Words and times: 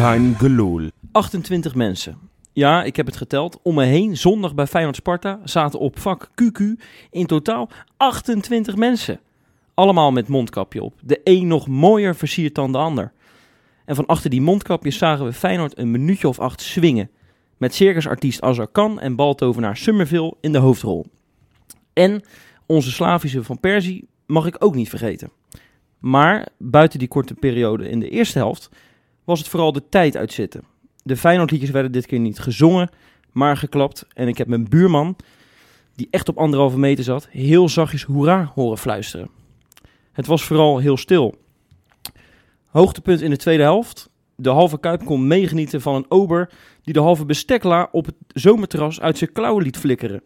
Geloel. 0.00 0.90
28 1.12 1.74
mensen. 1.74 2.18
Ja, 2.52 2.82
ik 2.82 2.96
heb 2.96 3.06
het 3.06 3.16
geteld. 3.16 3.58
Om 3.62 3.74
me 3.74 3.84
heen, 3.84 4.16
zondag 4.16 4.54
bij 4.54 4.66
Feyenoord 4.66 4.96
Sparta, 4.96 5.40
zaten 5.44 5.78
op 5.78 5.98
vak 5.98 6.30
QQ 6.42 6.62
in 7.10 7.26
totaal 7.26 7.70
28 7.96 8.76
mensen. 8.76 9.20
Allemaal 9.74 10.12
met 10.12 10.28
mondkapje 10.28 10.82
op. 10.82 10.94
De 11.02 11.20
een 11.24 11.46
nog 11.46 11.68
mooier 11.68 12.16
versierd 12.16 12.54
dan 12.54 12.72
de 12.72 12.78
ander. 12.78 13.12
En 13.84 13.94
van 13.94 14.06
achter 14.06 14.30
die 14.30 14.40
mondkapjes 14.40 14.98
zagen 14.98 15.24
we 15.24 15.32
Feyenoord 15.32 15.78
een 15.78 15.90
minuutje 15.90 16.28
of 16.28 16.38
acht 16.38 16.60
swingen. 16.60 17.10
Met 17.56 17.74
circusartiest 17.74 18.40
Azar 18.40 18.70
Khan 18.70 19.00
en 19.00 19.16
baltovenaar 19.16 19.76
Summerville 19.76 20.34
in 20.40 20.52
de 20.52 20.58
hoofdrol. 20.58 21.06
En 21.92 22.22
onze 22.66 22.90
Slavische 22.90 23.44
van 23.44 23.60
Persie 23.60 24.08
mag 24.26 24.46
ik 24.46 24.56
ook 24.58 24.74
niet 24.74 24.88
vergeten. 24.88 25.30
Maar 25.98 26.48
buiten 26.58 26.98
die 26.98 27.08
korte 27.08 27.34
periode 27.34 27.88
in 27.88 28.00
de 28.00 28.08
eerste 28.08 28.38
helft 28.38 28.70
was 29.30 29.38
het 29.38 29.48
vooral 29.48 29.72
de 29.72 29.88
tijd 29.88 30.16
uitzitten. 30.16 30.64
De 31.02 31.16
Feyenoordliedjes 31.16 31.70
werden 31.70 31.92
dit 31.92 32.06
keer 32.06 32.18
niet 32.18 32.38
gezongen, 32.38 32.90
maar 33.32 33.56
geklapt. 33.56 34.06
En 34.14 34.28
ik 34.28 34.38
heb 34.38 34.46
mijn 34.46 34.68
buurman, 34.68 35.16
die 35.94 36.08
echt 36.10 36.28
op 36.28 36.38
anderhalve 36.38 36.78
meter 36.78 37.04
zat, 37.04 37.28
heel 37.28 37.68
zachtjes 37.68 38.02
hoera 38.02 38.52
horen 38.54 38.78
fluisteren. 38.78 39.30
Het 40.12 40.26
was 40.26 40.44
vooral 40.44 40.78
heel 40.78 40.96
stil. 40.96 41.34
Hoogtepunt 42.66 43.20
in 43.20 43.30
de 43.30 43.36
tweede 43.36 43.62
helft. 43.62 44.10
De 44.36 44.50
halve 44.50 44.80
kuip 44.80 45.04
kon 45.04 45.26
meegenieten 45.26 45.80
van 45.80 45.94
een 45.94 46.06
ober 46.08 46.50
die 46.82 46.94
de 46.94 47.00
halve 47.00 47.24
bestekla 47.24 47.88
op 47.92 48.06
het 48.06 48.14
zomerterras 48.28 49.00
uit 49.00 49.18
zijn 49.18 49.32
klauwen 49.32 49.62
liet 49.62 49.76
flikkeren. 49.76 50.22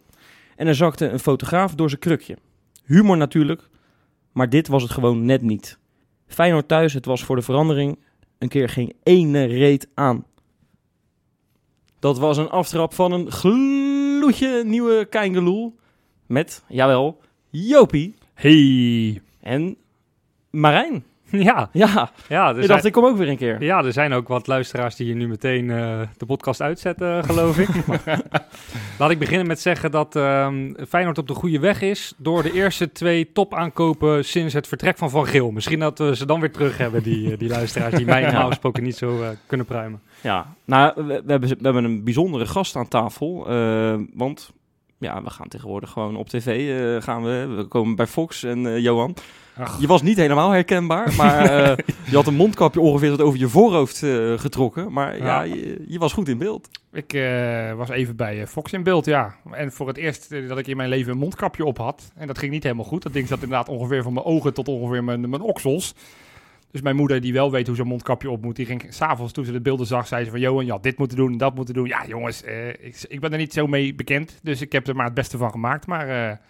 En 0.57 0.67
er 0.67 0.75
zakte 0.75 1.09
een 1.09 1.19
fotograaf 1.19 1.75
door 1.75 1.89
zijn 1.89 2.01
krukje. 2.01 2.37
Humor 2.85 3.17
natuurlijk, 3.17 3.69
maar 4.33 4.49
dit 4.49 4.69
was 4.69 4.83
het 4.83 4.93
gewoon 4.93 5.25
net 5.25 5.43
niet. 5.43 5.79
Feyenoord 6.27 6.69
thuis, 6.69 6.93
het 6.93 7.05
was 7.05 7.25
voor 7.25 7.37
de 7.37 7.43
verandering 7.43 7.99
een 8.45 8.51
keer 8.51 8.69
geen 8.69 8.93
ene 9.03 9.45
reet 9.45 9.89
aan. 9.95 10.27
Dat 11.99 12.19
was 12.19 12.37
een 12.37 12.51
aftrap 12.51 12.95
van 12.95 13.13
een 13.13 13.31
gloedje 13.31 14.63
nieuwe 14.65 15.07
Keingeloel. 15.11 15.75
Met, 16.27 16.65
jawel, 16.69 17.21
Jopie 17.51 18.15
Hey. 18.35 19.23
en 19.41 19.77
Marijn. 20.51 21.05
Ja, 21.43 21.69
Ja, 21.73 22.11
ja, 22.29 22.49
er 22.55 22.61
ik 22.63 22.67
dacht 22.69 22.85
ik 22.85 22.93
kom 22.93 23.05
ook 23.05 23.17
weer 23.17 23.29
een 23.29 23.37
keer. 23.37 23.63
ja, 23.63 23.85
er 23.85 23.93
zijn 23.93 24.13
ook 24.13 24.29
wat 24.29 24.47
luisteraars 24.47 24.97
die 24.97 25.07
hier 25.07 25.15
nu 25.17 25.29
meteen 25.29 25.71
eh, 25.71 26.01
de 26.17 26.27
podcast 26.27 26.61
uitzetten, 26.63 27.25
geloof 27.25 27.59
ik. 27.59 27.69
Laat 28.99 29.11
ik 29.11 29.19
beginnen 29.19 29.47
met 29.47 29.61
zeggen 29.61 29.91
dat 29.91 30.17
ehm, 30.17 30.73
Feyenoord 30.89 31.19
op 31.19 31.27
de 31.29 31.35
goede 31.35 31.59
weg 31.59 31.81
is 31.81 32.15
door 32.17 32.43
de 32.43 32.53
eerste 32.53 32.93
twee 32.93 33.33
topaankopen 33.33 34.25
sinds 34.25 34.55
het 34.55 34.67
vertrek 34.69 34.97
van 34.99 35.11
Van 35.11 35.27
Geel. 35.27 35.51
Misschien 35.51 35.79
dat 35.79 35.99
we 35.99 36.17
ze 36.17 36.27
dan 36.27 36.41
weer 36.41 36.53
terug 36.53 36.79
hebben, 36.79 37.03
die, 37.03 37.33
eh, 37.33 37.39
die 37.39 37.49
luisteraars 37.49 37.95
die 37.95 38.07
mij 38.07 38.21
normaal 38.25 38.49
gesproken 38.49 38.83
niet 38.83 38.97
zo 38.97 39.23
eh, 39.23 39.29
kunnen 39.47 39.67
pruimen. 39.67 40.01
Ja, 40.21 40.47
nou, 40.65 40.93
we, 40.97 41.03
we 41.03 41.31
hebben, 41.33 41.49
we 41.49 41.57
hebben 41.61 41.85
een 41.85 42.05
bijzondere 42.05 42.47
gast 42.47 42.77
aan 42.77 42.89
tafel. 42.89 43.49
eh, 43.49 43.95
want 44.15 44.53
ja, 44.99 45.23
we 45.23 45.31
gaan 45.31 45.49
tegenwoordig 45.49 45.91
gewoon 45.91 46.17
op 46.17 46.29
tv. 46.29 46.47
eh, 46.97 47.03
gaan 47.03 47.23
we, 47.25 47.47
we 47.57 47.65
komen 47.65 47.97
bij 47.97 48.07
Fox 48.07 48.43
en 48.43 48.67
eh, 48.67 48.79
Johan. 48.79 49.15
Ach. 49.57 49.81
Je 49.81 49.87
was 49.87 50.03
niet 50.03 50.17
helemaal 50.17 50.51
herkenbaar, 50.51 51.15
maar 51.17 51.45
eh, 51.51 51.77
je 52.11 52.17
had 52.17 52.27
een 52.27 52.35
mondkapje 52.35 52.81
ongeveer 52.81 53.11
tot 53.11 53.21
over 53.21 53.39
je 53.39 53.49
voorhoofd 53.49 54.03
eh, 54.03 54.39
getrokken. 54.39 54.93
Maar 54.93 55.17
ja, 55.17 55.25
Ja. 55.25 55.43
je, 55.43 55.85
je 55.87 55.99
was 55.99 56.13
goed 56.13 56.29
in 56.29 56.39
beeld. 56.39 56.69
Ik 56.93 57.13
eh, 57.13 57.73
was 57.73 57.89
even 57.89 58.17
bij 58.17 58.47
Fox 58.47 58.73
in 58.73 58.83
beeld, 58.83 59.05
ja. 59.05 59.35
En 59.51 59.73
voor 59.73 59.89
het 59.89 59.97
eerst 59.97 60.49
dat 60.49 60.59
ik 60.59 60.67
in 60.67 60.77
mijn 60.77 60.89
leven 60.89 61.13
een 61.13 61.19
mondkapje 61.19 61.65
op 61.65 61.79
had. 61.79 62.13
En 62.17 62.27
dat 62.27 62.39
ging 62.39 62.53
niet 62.53 62.63
helemaal 62.63 62.85
goed. 62.85 63.03
Dat 63.03 63.13
ding 63.13 63.29
zat 63.29 63.43
inderdaad 63.43 63.69
ongeveer 63.69 64.03
van 64.03 64.13
mijn 64.13 64.27
ogen 64.27 64.55
tot 64.55 64.69
ongeveer 64.69 65.05
mijn, 65.05 65.31
mijn 65.31 65.43
oksels. 65.43 65.95
Dus 66.71 66.83
mijn 66.83 66.97
moeder, 66.97 67.21
die 67.21 67.33
wel 67.33 67.51
weet 67.51 67.67
hoe 67.67 67.77
zo'n 67.77 67.87
mondkapje 67.87 68.31
op 68.31 68.43
moet, 68.43 68.57
die 68.57 68.67
ging 68.67 68.87
s'avonds 68.89 69.33
toen 69.33 69.45
ze 69.45 69.53
de 69.53 69.61
beelden 69.61 69.87
zag, 69.87 70.07
zei 70.07 70.25
ze 70.25 70.31
van... 70.31 70.41
Johan, 70.41 70.67
ja, 70.67 70.79
dit 70.79 70.99
moeten 70.99 71.17
doen 71.17 71.33
en 71.33 71.39
dat 71.39 71.55
moeten 71.55 71.75
doen. 71.75 71.87
Ja, 71.87 72.07
jongens, 72.07 72.43
ik, 72.81 73.05
ik 73.09 73.21
ben 73.21 73.33
er 73.33 73.39
niet 73.39 73.53
zo 73.53 73.67
mee 73.67 73.95
bekend. 73.95 74.39
Dus 74.43 74.61
ik 74.61 74.73
heb 74.73 74.87
er 74.87 74.97
maar 74.97 75.05
het 75.05 75.15
beste 75.15 75.37
van 75.39 75.51
gemaakt. 75.51 75.87
Maar 75.87 76.41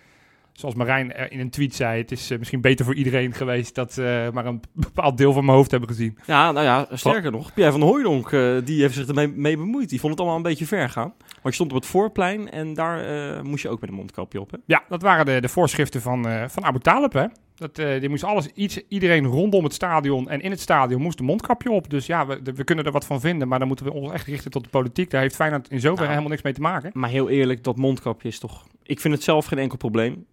zoals 0.55 0.75
Marijn 0.75 1.13
eh, 1.13 1.27
in 1.29 1.41
een 1.41 1.51
tweet 1.51 1.75
zei, 1.75 2.01
het 2.01 2.13
is 2.13 2.31
eh, 2.31 2.39
misschien 2.39 2.61
beter 2.61 2.85
voor 2.85 2.95
iedereen 2.95 3.33
geweest... 3.33 3.75
dat 3.75 3.93
ze 3.93 4.31
maar 4.33 4.47
een 4.47 4.61
bepaald 4.73 5.19
deel 5.19 5.33
van 5.33 5.45
mijn 5.45 5.57
hoofd 5.57 5.71
hebben 5.71 5.89
gezien. 5.89 6.19
Ja, 6.27 6.53
nou 6.53 6.65
ja, 6.65 6.87
sterker 6.93 7.31
nog, 7.31 7.55
Pierre 7.55 7.73
van 7.73 7.83
Hooijdonk, 7.83 8.33
eh, 8.33 8.57
die 8.65 8.81
heeft 8.81 8.95
zich 8.95 9.07
ermee 9.07 9.29
mee 9.29 9.57
bemoeid. 9.57 9.89
Die 9.89 10.01
vond 10.01 10.13
het 10.13 10.21
allemaal 10.21 10.39
een 10.39 10.49
beetje 10.49 10.67
ver 10.67 10.91
gaan. 10.91 11.15
Want 11.45 11.57
je 11.57 11.65
stond 11.65 11.71
op 11.71 11.77
het 11.77 11.87
voorplein 11.87 12.51
en 12.51 12.75
daar 12.75 13.05
eh, 13.05 13.43
moest 13.43 13.63
je 13.63 13.69
ook 13.69 13.81
met 13.81 13.91
een 13.91 13.97
mondkapje 13.97 14.41
op, 14.41 14.51
hè? 14.51 14.57
Ja, 14.67 14.85
dat 14.89 15.03
waren 15.03 15.27
de, 15.27 15.41
de 15.41 15.49
voorschriften 15.49 16.01
van, 16.01 16.29
eh, 16.29 16.49
van 16.49 16.65
Abu 16.65 16.79
Talib, 16.79 17.13
hè. 17.13 17.27
Dat, 17.55 17.79
eh, 17.79 18.01
die 18.01 18.09
moest 18.09 18.25
alles, 18.25 18.47
iets, 18.47 18.81
iedereen 18.89 19.27
rondom 19.27 19.65
het 19.65 19.75
stadion 19.75 20.29
en 20.29 20.41
in 20.41 20.51
het 20.51 20.61
stadion 20.61 21.03
moest 21.03 21.19
een 21.19 21.25
mondkapje 21.25 21.71
op. 21.71 21.91
Dus 21.91 22.07
ja, 22.07 22.27
we, 22.27 22.41
we 22.55 22.65
kunnen 22.65 22.85
er 22.85 22.93
wat 22.93 23.07
van 23.07 23.21
vinden, 23.21 23.49
maar 23.49 23.59
dan 23.59 23.69
moeten 23.69 23.87
we 23.87 23.93
ons 23.93 24.13
echt 24.13 24.27
richten 24.27 24.51
tot 24.51 24.65
de 24.65 24.71
politiek. 24.71 25.11
Daar 25.11 25.21
heeft 25.21 25.35
Feyenoord 25.35 25.69
in 25.69 25.81
zoverre 25.81 25.95
Nou. 25.97 26.09
helemaal 26.09 26.31
niks 26.31 26.43
mee 26.43 26.53
te 26.53 26.61
maken. 26.61 26.91
Maar 26.93 27.11
heel 27.11 27.29
eerlijk, 27.29 27.65
dat 27.65 27.77
mondkapje 27.77 28.29
is 28.29 28.39
toch... 28.39 28.67
Ik 28.83 29.01
vind 29.01 29.15
het 29.15 29.23
zelf 29.23 29.47
geen 29.47 29.59
enkel 29.59 29.77
probleem. 29.77 30.27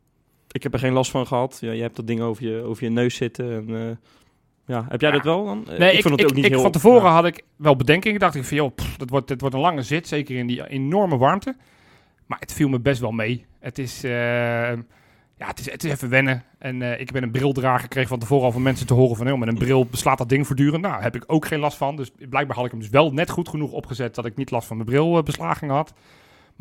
Ik 0.51 0.63
heb 0.63 0.73
er 0.73 0.79
geen 0.79 0.94
last 0.94 1.12
van 1.12 1.28
gehad. 1.28 1.57
Ja, 1.62 1.72
je 1.72 1.81
hebt 1.81 1.95
dat 1.95 2.07
ding 2.07 2.22
over 2.22 2.44
je, 2.47 2.62
over 2.63 2.84
je 2.84 2.89
neus 2.89 3.16
zitten. 3.16 3.51
En, 3.56 3.75
eh, 3.89 3.95
ja, 4.66 4.85
heb 4.89 5.01
jij 5.01 5.09
Ja. 5.09 5.16
dat 5.16 5.25
wel 5.25 5.45
dan? 5.45 5.67
Eh, 5.69 5.79
Nee, 5.79 5.94
ik, 5.95 6.01
vond 6.01 6.13
ik, 6.13 6.19
het 6.19 6.29
ook 6.29 6.35
niet 6.35 6.45
ik- 6.45 6.51
heel... 6.51 6.62
van 6.62 6.72
tevoren 6.72 7.03
ja. 7.03 7.13
had 7.13 7.25
ik 7.25 7.41
wel 7.56 7.75
bedenkingen. 7.75 8.19
Dacht 8.19 8.35
ik 8.35 8.44
van, 8.44 8.57
joh, 8.57 8.75
pff, 8.75 8.97
dat 8.97 9.09
wordt, 9.09 9.28
dit 9.28 9.41
wordt 9.41 9.56
een 9.56 9.61
lange 9.61 9.81
zit. 9.81 10.07
Zeker 10.07 10.38
in 10.38 10.47
die 10.47 10.67
enorme 10.67 11.17
warmte. 11.17 11.56
Maar 12.25 12.40
het 12.40 12.53
viel 12.53 12.69
me 12.69 12.79
best 12.79 13.01
wel 13.01 13.11
mee. 13.11 13.45
Het 13.59 13.78
is, 13.79 14.03
eh, 14.03 14.11
ja, 15.38 15.47
het 15.47 15.59
is, 15.59 15.72
het 15.72 15.84
is 15.84 15.91
even 15.91 16.09
wennen. 16.09 16.44
En 16.57 17.00
ik 17.00 17.11
ben 17.11 17.23
een 17.23 17.31
brildrager 17.31 17.79
gekregen 17.79 18.09
van 18.09 18.19
tevoren 18.19 18.45
al 18.45 18.51
van 18.51 18.61
mensen 18.61 18.88
te 18.88 18.94
horen 18.94 19.16
van... 19.16 19.28
joh, 19.28 19.40
met 19.40 19.47
een 19.47 19.57
bril 19.57 19.85
beslaat 19.85 20.17
dat 20.17 20.29
ding 20.29 20.47
voortdurend. 20.47 20.81
Nou, 20.81 21.01
heb 21.01 21.16
ik 21.16 21.23
ook 21.28 21.45
geen 21.45 21.59
last 21.59 21.78
van. 21.78 21.95
Dus 21.95 22.11
blijkbaar 22.29 22.56
had 22.56 22.66
ik 22.66 22.72
hem 22.72 22.79
dus 22.79 22.90
wel 22.90 23.11
net 23.13 23.29
goed 23.29 23.50
genoeg 23.50 23.72
opgezet... 23.72 24.16
dat 24.16 24.25
ik 24.25 24.35
niet 24.35 24.51
last 24.51 24.67
van 24.67 24.78
mijn 24.78 24.90
brilbeslaging 24.90 25.72
had. 25.72 25.94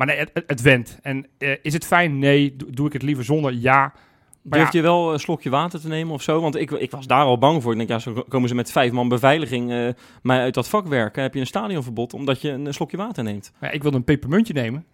Maar 0.01 0.09
nee, 0.09 0.19
het, 0.19 0.29
het, 0.33 0.43
het 0.47 0.61
went. 0.61 0.99
En 1.01 1.25
eh, 1.37 1.55
is 1.61 1.73
het 1.73 1.85
fijn? 1.85 2.19
Nee. 2.19 2.55
Doe, 2.55 2.71
doe 2.71 2.87
ik 2.87 2.93
het 2.93 3.01
liever 3.01 3.23
zonder? 3.23 3.53
Ja. 3.53 3.93
Maar 4.41 4.59
Durf 4.59 4.71
ja, 4.71 4.77
je 4.79 4.85
wel 4.85 5.13
een 5.13 5.19
slokje 5.19 5.49
water 5.49 5.79
te 5.81 5.87
nemen 5.87 6.13
of 6.13 6.21
zo? 6.21 6.41
Want 6.41 6.55
ik, 6.55 6.71
ik 6.71 6.91
was 6.91 7.07
daar 7.07 7.23
al 7.23 7.37
bang 7.37 7.61
voor. 7.61 7.71
Ik 7.71 7.77
denk, 7.77 7.89
ja, 7.89 7.99
zo 7.99 8.25
komen 8.27 8.49
ze 8.49 8.55
met 8.55 8.71
vijf 8.71 8.91
man 8.91 9.07
beveiliging 9.09 9.71
eh, 9.71 9.87
mij 10.21 10.39
uit 10.39 10.53
dat 10.53 10.67
vak 10.69 10.87
werken. 10.87 11.21
Heb 11.21 11.33
je 11.33 11.39
een 11.39 11.45
stadionverbod 11.47 12.13
omdat 12.13 12.41
je 12.41 12.49
een 12.49 12.73
slokje 12.73 12.97
water 12.97 13.23
neemt? 13.23 13.51
Ja, 13.61 13.71
ik 13.71 13.81
wilde 13.81 13.97
een 13.97 14.03
pepermuntje 14.03 14.53
nemen. 14.53 14.85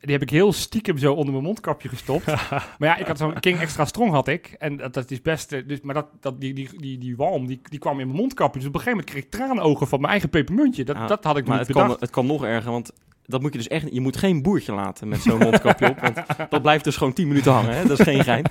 Die 0.00 0.12
heb 0.12 0.22
ik 0.22 0.30
heel 0.30 0.52
stiekem 0.52 0.98
zo 0.98 1.12
onder 1.12 1.32
mijn 1.32 1.44
mondkapje 1.44 1.88
gestopt. 1.88 2.26
maar 2.78 2.88
ja, 2.88 2.96
ik 2.96 3.06
had 3.06 3.18
zo'n 3.18 3.40
King 3.40 3.58
Extra 3.58 3.84
Strong 3.84 4.10
had 4.12 4.28
ik. 4.28 4.56
En 4.58 4.76
dat, 4.76 4.94
dat 4.94 5.10
is 5.10 5.22
best... 5.22 5.52
eh, 5.52 5.62
Dus, 5.66 5.80
maar 5.80 5.94
dat, 5.94 6.06
dat, 6.20 6.40
die, 6.40 6.54
die, 6.54 6.68
die, 6.76 6.98
die 6.98 7.16
walm, 7.16 7.46
die, 7.46 7.60
die 7.62 7.78
kwam 7.78 8.00
in 8.00 8.06
mijn 8.06 8.18
mondkapje. 8.18 8.58
Dus 8.58 8.68
op 8.68 8.74
een 8.74 8.80
gegeven 8.80 9.04
moment 9.04 9.10
kreeg 9.10 9.24
ik 9.24 9.30
traanogen 9.30 9.86
van 9.86 9.98
mijn 9.98 10.10
eigen 10.10 10.28
pepermuntje. 10.30 10.84
Dat, 10.84 10.96
Ja, 10.96 11.06
dat 11.06 11.24
had 11.24 11.36
ik 11.36 11.46
Maar 11.46 11.58
niet 11.58 11.66
het 11.66 11.76
kan, 11.76 11.82
bedacht. 11.84 12.00
het 12.00 12.10
kan 12.10 12.26
nog 12.26 12.44
erger, 12.44 12.70
want 12.70 12.92
dat 13.26 13.40
moet 13.40 13.52
je 13.52 13.58
dus 13.58 13.68
echt... 13.68 13.86
Je 13.92 14.00
moet 14.00 14.16
geen 14.16 14.42
boertje 14.42 14.72
laten 14.72 15.08
met 15.08 15.20
zo'n 15.20 15.38
mondkapje 15.38 15.88
op. 15.90 16.00
Want 16.00 16.16
dat 16.50 16.62
blijft 16.62 16.84
dus 16.84 16.96
gewoon 16.96 17.12
10 17.12 17.28
minuten 17.28 17.52
hangen. 17.52 17.76
Hè? 17.76 17.86
Dat 17.86 17.98
is 17.98 18.04
geen 18.04 18.24
gein. 18.24 18.44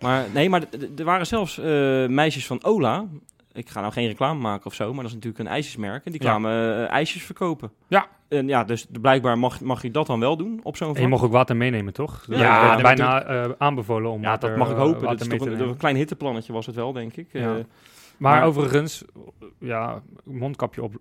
Maar 0.00 0.24
nee, 0.34 0.48
maar 0.48 0.62
er 0.96 1.04
waren 1.04 1.26
zelfs 1.26 1.58
eh, 1.58 1.64
meisjes 2.06 2.46
van 2.46 2.64
Ola. 2.64 3.04
Ik 3.52 3.68
ga 3.68 3.80
nou 3.80 3.92
geen 3.92 4.06
reclame 4.06 4.40
maken 4.40 4.66
of 4.66 4.74
zo, 4.74 4.84
maar 4.86 4.96
dat 4.96 5.06
is 5.06 5.12
natuurlijk 5.14 5.38
een 5.44 5.46
ijsjesmerk. 5.50 6.04
En 6.04 6.12
die 6.12 6.22
Ja. 6.22 6.28
kwamen 6.28 6.52
eh, 6.86 6.90
ijsjes 6.90 7.22
verkopen. 7.22 7.70
Ja. 7.88 8.06
En 8.28 8.48
ja, 8.48 8.64
dus 8.64 8.86
blijkbaar 9.00 9.38
mag, 9.38 9.60
mag 9.60 9.82
je 9.82 9.90
dat 9.90 10.06
dan 10.06 10.20
wel 10.20 10.36
doen 10.36 10.60
op 10.62 10.76
zo'n 10.76 10.96
En 10.96 11.02
je 11.02 11.08
mag 11.08 11.22
ook 11.22 11.32
water 11.32 11.56
meenemen, 11.56 11.92
toch? 11.92 12.24
Ja, 12.28 12.72
dat 12.72 12.82
bijna 12.82 13.22
eh, 13.24 13.50
aanbevolen 13.58 14.10
om 14.10 14.22
Ja, 14.22 14.28
water, 14.28 14.48
dat 14.48 14.58
mag 14.58 14.70
ik 14.70 14.76
hopen. 14.76 15.02
Dat 15.02 15.20
is 15.20 15.28
toch 15.28 15.46
een, 15.46 15.76
klein 15.76 15.96
hitteplannetje 15.96 16.52
was 16.52 16.66
het 16.66 16.74
wel, 16.74 16.92
denk 16.92 17.16
ik. 17.16 17.28
Ja. 17.32 17.40
Eh, 17.40 17.46
Maar, 17.52 18.38
Maar- 18.38 18.44
overigens, 18.44 19.04
ja, 19.58 20.02
mondkapje 20.24 20.82
op 20.82 20.94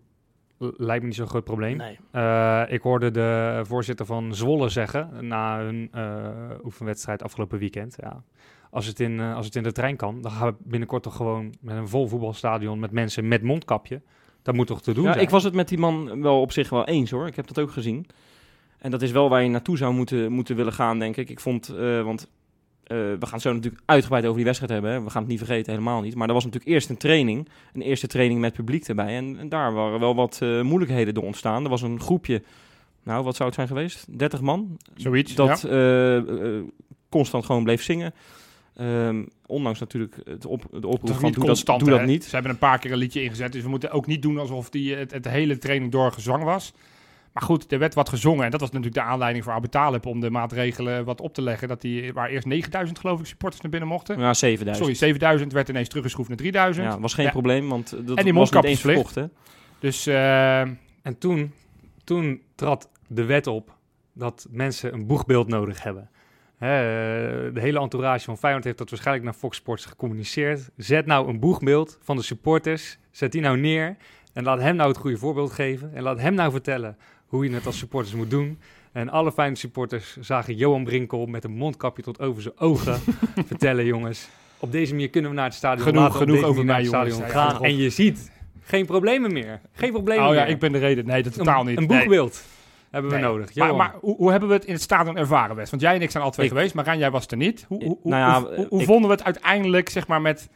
lijkt 0.78 1.02
me 1.02 1.08
niet 1.08 1.16
zo'n 1.18 1.28
groot 1.28 1.44
probleem. 1.44 1.78
nee. 1.78 2.00
Eh, 2.12 2.64
ik 2.68 2.82
hoorde 2.82 3.12
de 3.12 3.62
voorzitter 3.64 4.06
van 4.06 4.36
Zwolle 4.36 4.70
zeggen 4.70 5.28
na 5.28 5.60
hun 5.60 5.90
eh, 5.92 6.30
oefenwedstrijd 6.64 7.24
afgelopen 7.24 7.60
weekend. 7.60 7.96
Ja, 8.02 8.24
als, 8.70 8.86
het 8.86 9.00
in, 9.00 9.20
eh, 9.20 9.36
als 9.36 9.46
het 9.46 9.56
in 9.56 9.64
de 9.64 9.72
trein 9.72 9.96
kan, 9.96 10.22
dan 10.22 10.32
gaan 10.32 10.48
we 10.48 10.56
binnenkort 10.60 11.04
toch 11.04 11.16
gewoon 11.16 11.54
met 11.62 11.76
een 11.78 11.88
vol 11.88 12.08
voetbalstadion 12.08 12.80
met 12.80 12.92
mensen 12.92 13.28
met 13.28 13.42
mondkapje. 13.44 14.02
Dat 14.42 14.56
moet 14.56 14.68
toch 14.68 14.82
te 14.82 14.94
doen 14.94 15.04
Ja, 15.04 15.12
zijn? 15.12 15.24
ik 15.24 15.30
was 15.30 15.44
het 15.44 15.54
met 15.54 15.68
die 15.68 15.78
man 15.78 16.22
wel 16.22 16.42
op 16.42 16.52
zich 16.52 16.70
wel 16.70 16.86
eens 16.86 17.12
hoor. 17.12 17.28
Ik 17.28 17.36
heb 17.36 17.48
dat 17.48 17.60
ook 17.60 17.72
gezien. 17.72 18.06
En 18.78 18.92
dat 18.92 19.02
is 19.02 19.12
wel 19.12 19.30
waar 19.30 19.44
je 19.44 19.50
naartoe 19.50 19.78
zou 19.78 19.94
moeten, 19.94 20.32
moeten 20.32 20.56
willen 20.56 20.74
gaan, 20.74 21.00
denk 21.00 21.18
ik. 21.18 21.30
Ik 21.30 21.40
vond, 21.40 21.70
eh, 21.70 22.02
want 22.02 22.30
eh, 22.84 22.98
we 22.98 23.18
gaan 23.20 23.34
het 23.34 23.42
zo 23.42 23.54
natuurlijk 23.54 23.84
uitgebreid 23.86 24.24
over 24.24 24.36
die 24.36 24.46
wedstrijd 24.46 24.72
hebben. 24.72 24.92
Hè. 24.92 25.04
We 25.04 25.10
gaan 25.10 25.22
het 25.22 25.32
niet 25.32 25.40
vergeten, 25.40 25.72
helemaal 25.72 26.02
niet. 26.02 26.16
Maar 26.16 26.28
er 26.28 26.34
was 26.34 26.44
natuurlijk 26.44 26.72
eerst 26.72 26.90
een 26.90 26.98
training. 26.98 27.48
Een 27.74 27.82
eerste 27.82 28.08
training 28.08 28.40
met 28.40 28.54
publiek 28.54 28.88
erbij. 28.88 29.16
En, 29.16 29.38
en 29.40 29.50
daar 29.50 29.74
waren 29.74 30.00
wel 30.00 30.16
wat 30.16 30.40
eh, 30.42 30.62
moeilijkheden 30.62 31.14
door 31.14 31.24
ontstaan. 31.24 31.64
Er 31.64 31.70
was 31.70 31.82
een 31.82 32.00
groepje, 32.00 32.44
nou 33.04 33.24
wat 33.24 33.36
zou 33.36 33.46
het 33.46 33.58
zijn 33.58 33.68
geweest? 33.68 34.18
30 34.20 34.42
man. 34.42 34.78
Zoiets, 34.96 35.36
Dat 35.36 35.62
ja. 35.62 36.18
eh, 36.18 36.62
constant 37.10 37.46
gewoon 37.46 37.64
bleef 37.64 37.84
zingen. 37.84 38.14
Ehm, 38.76 39.24
ondanks 39.46 39.80
natuurlijk 39.80 40.16
het 40.24 40.46
op, 40.46 40.66
de 40.72 40.88
oproep 40.88 41.16
van 41.16 41.32
doe, 41.32 41.46
constant, 41.46 41.80
dat, 41.80 41.90
doe 41.90 41.98
dat 41.98 42.08
niet. 42.08 42.24
Ze 42.24 42.34
hebben 42.34 42.52
een 42.52 42.58
paar 42.58 42.80
keer 42.80 42.92
een 42.92 42.98
liedje 42.98 43.24
ingezet, 43.24 43.52
dus 43.52 43.64
we 43.64 43.70
moeten 43.70 43.92
ook 43.92 44.08
niet 44.08 44.22
doen 44.22 44.38
alsof 44.38 44.70
die, 44.70 44.96
het, 44.96 45.12
het 45.12 45.28
hele 45.28 45.58
training 45.58 45.92
door 45.92 46.12
gezang 46.12 46.44
was. 46.44 46.74
Maar 47.34 47.44
goed, 47.44 47.72
er 47.72 47.80
werd 47.80 47.94
wat 47.94 48.10
gezongen 48.10 48.46
en 48.46 48.52
dat 48.52 48.60
was 48.60 48.70
natuurlijk 48.70 49.06
de 49.06 49.12
aanleiding 49.12 49.44
voor 49.44 49.54
Abu 49.54 49.68
Talib 49.68 50.06
om 50.06 50.20
de 50.20 50.30
maatregelen 50.30 51.06
wat 51.06 51.22
op 51.22 51.34
te 51.34 51.42
leggen. 51.42 51.68
Dat 51.68 51.82
die, 51.82 52.14
waar 52.14 52.30
eerst 52.30 52.48
9000 52.48 53.00
geloof 53.00 53.20
ik 53.20 53.26
supporters 53.26 53.62
naar 53.62 53.72
binnen 53.72 53.90
mochten. 53.90 54.20
Ja, 54.20 54.34
7000. 54.34 54.78
Sorry, 54.86 54.94
7000 55.00 55.52
werd 55.54 55.70
ineens 55.70 55.88
teruggeschroefd 55.90 56.30
naar 56.30 56.38
3000. 56.38 56.86
Ja, 56.86 57.00
was 57.00 57.14
geen 57.14 57.26
Ja. 57.26 57.32
probleem, 57.32 57.70
want 57.70 57.92
eh, 57.92 58.00
dat 58.06 58.18
die 58.18 58.34
was 58.34 58.52
niet 58.52 58.64
eens 58.64 58.82
verkocht, 58.82 59.16
hè? 59.16 59.26
Dus 59.80 60.08
eh, 60.08 60.60
En 60.62 61.18
toen, 61.18 61.54
toen 62.04 62.42
trad 62.56 62.90
de 63.08 63.24
wet 63.26 63.48
op 63.48 63.76
dat 64.14 64.48
mensen 64.50 64.94
een 64.94 65.06
boegbeeld 65.08 65.48
nodig 65.48 65.84
hebben. 65.84 66.10
Hè, 66.58 66.78
eh, 66.78 67.54
de 67.54 67.60
hele 67.60 67.80
entourage 67.80 68.26
van 68.26 68.38
Feyenoord 68.38 68.64
heeft 68.66 68.78
dat 68.78 68.90
waarschijnlijk 68.90 69.26
naar 69.26 69.34
Fox 69.36 69.58
Sports 69.58 69.86
gecommuniceerd. 69.86 70.70
Zet 70.78 71.06
nou 71.06 71.28
een 71.30 71.40
boegbeeld 71.40 71.98
van 72.02 72.16
de 72.16 72.22
supporters, 72.24 72.98
zet 73.12 73.32
die 73.32 73.42
nou 73.42 73.58
neer 73.58 73.98
en 74.34 74.44
laat 74.44 74.60
hem 74.60 74.76
nou 74.76 74.90
het 74.90 74.98
goede 74.98 75.18
voorbeeld 75.18 75.52
geven. 75.52 75.92
En 75.94 76.04
laat 76.04 76.20
hem 76.20 76.34
nou 76.34 76.52
vertellen 76.52 76.98
hoe 77.34 77.50
je 77.50 77.54
het 77.56 77.66
als 77.66 77.78
supporters 77.78 78.16
moet 78.16 78.30
doen. 78.30 78.60
En 78.92 79.10
alle 79.10 79.32
Feyenoord 79.32 79.60
supporters 79.60 80.18
zagen 80.20 80.56
Johan 80.56 80.84
Brinkel 80.84 81.26
met 81.26 81.44
een 81.44 81.52
mondkapje 81.56 82.04
tot 82.04 82.20
over 82.20 82.42
zijn 82.42 82.58
ogen 82.60 83.00
vertellen, 83.48 83.86
jongens. 83.86 84.30
Op 84.60 84.72
deze 84.72 84.94
manier 84.94 85.10
kunnen 85.10 85.30
we 85.30 85.36
naar 85.36 85.46
het 85.46 85.54
stadion. 85.54 85.88
Genoeg- 85.88 86.02
Laten 86.04 86.18
genoeg 86.20 86.44
over 86.44 86.66
mij, 86.66 86.84
jongens. 86.84 87.20
gaan. 87.22 87.64
en 87.64 87.78
je 87.78 87.90
ziet 87.90 88.32
geen 88.64 88.86
problemen 88.86 89.34
meer. 89.34 89.62
Geen 89.72 89.92
problemen 89.92 90.24
oh 90.24 90.30
meer 90.30 90.40
ja, 90.40 90.46
ik 90.46 90.60
ben 90.60 90.72
de 90.72 90.78
reden. 90.78 91.06
Nee, 91.06 91.24
dat 91.24 91.34
totaal 91.34 91.60
een, 91.60 91.66
niet. 91.66 91.78
Een 91.78 91.88
Nee. 91.88 91.98
boegbeeld 91.98 92.44
hebben 92.90 93.12
we 93.12 93.18
Nee. 93.18 93.26
nodig. 93.26 93.56
Maar, 93.56 93.76
maar 93.76 93.94
hoe, 94.00 94.16
hoe 94.16 94.32
hebben 94.32 94.50
we 94.50 94.56
het 94.56 94.66
in 94.66 94.74
het 94.74 94.82
stadion 94.82 95.18
ervaren, 95.18 95.56
Wes? 95.56 95.70
Want 95.70 95.82
jij 95.82 95.96
en 95.96 96.02
ik 96.02 96.12
zijn 96.12 96.24
al 96.24 96.32
twee 96.32 96.46
Ik- 96.46 96.52
geweest, 96.52 96.74
maar 96.74 96.84
Rijn, 96.86 97.00
jij 97.00 97.12
was 97.12 97.26
er 97.28 97.38
niet. 97.38 97.66
Hoe, 97.68 97.84
hoe, 97.84 97.98
hoe, 98.02 98.12
Nou 98.12 98.32
ja, 98.32 98.40
hoe, 98.48 98.56
hoe- 98.56 98.68
hoe 98.70 98.80
ik- 98.80 98.86
vonden 98.86 99.10
we 99.10 99.16
het 99.16 99.24
uiteindelijk, 99.26 99.90
zeg 99.90 100.08
maar, 100.08 100.22
met 100.22 100.50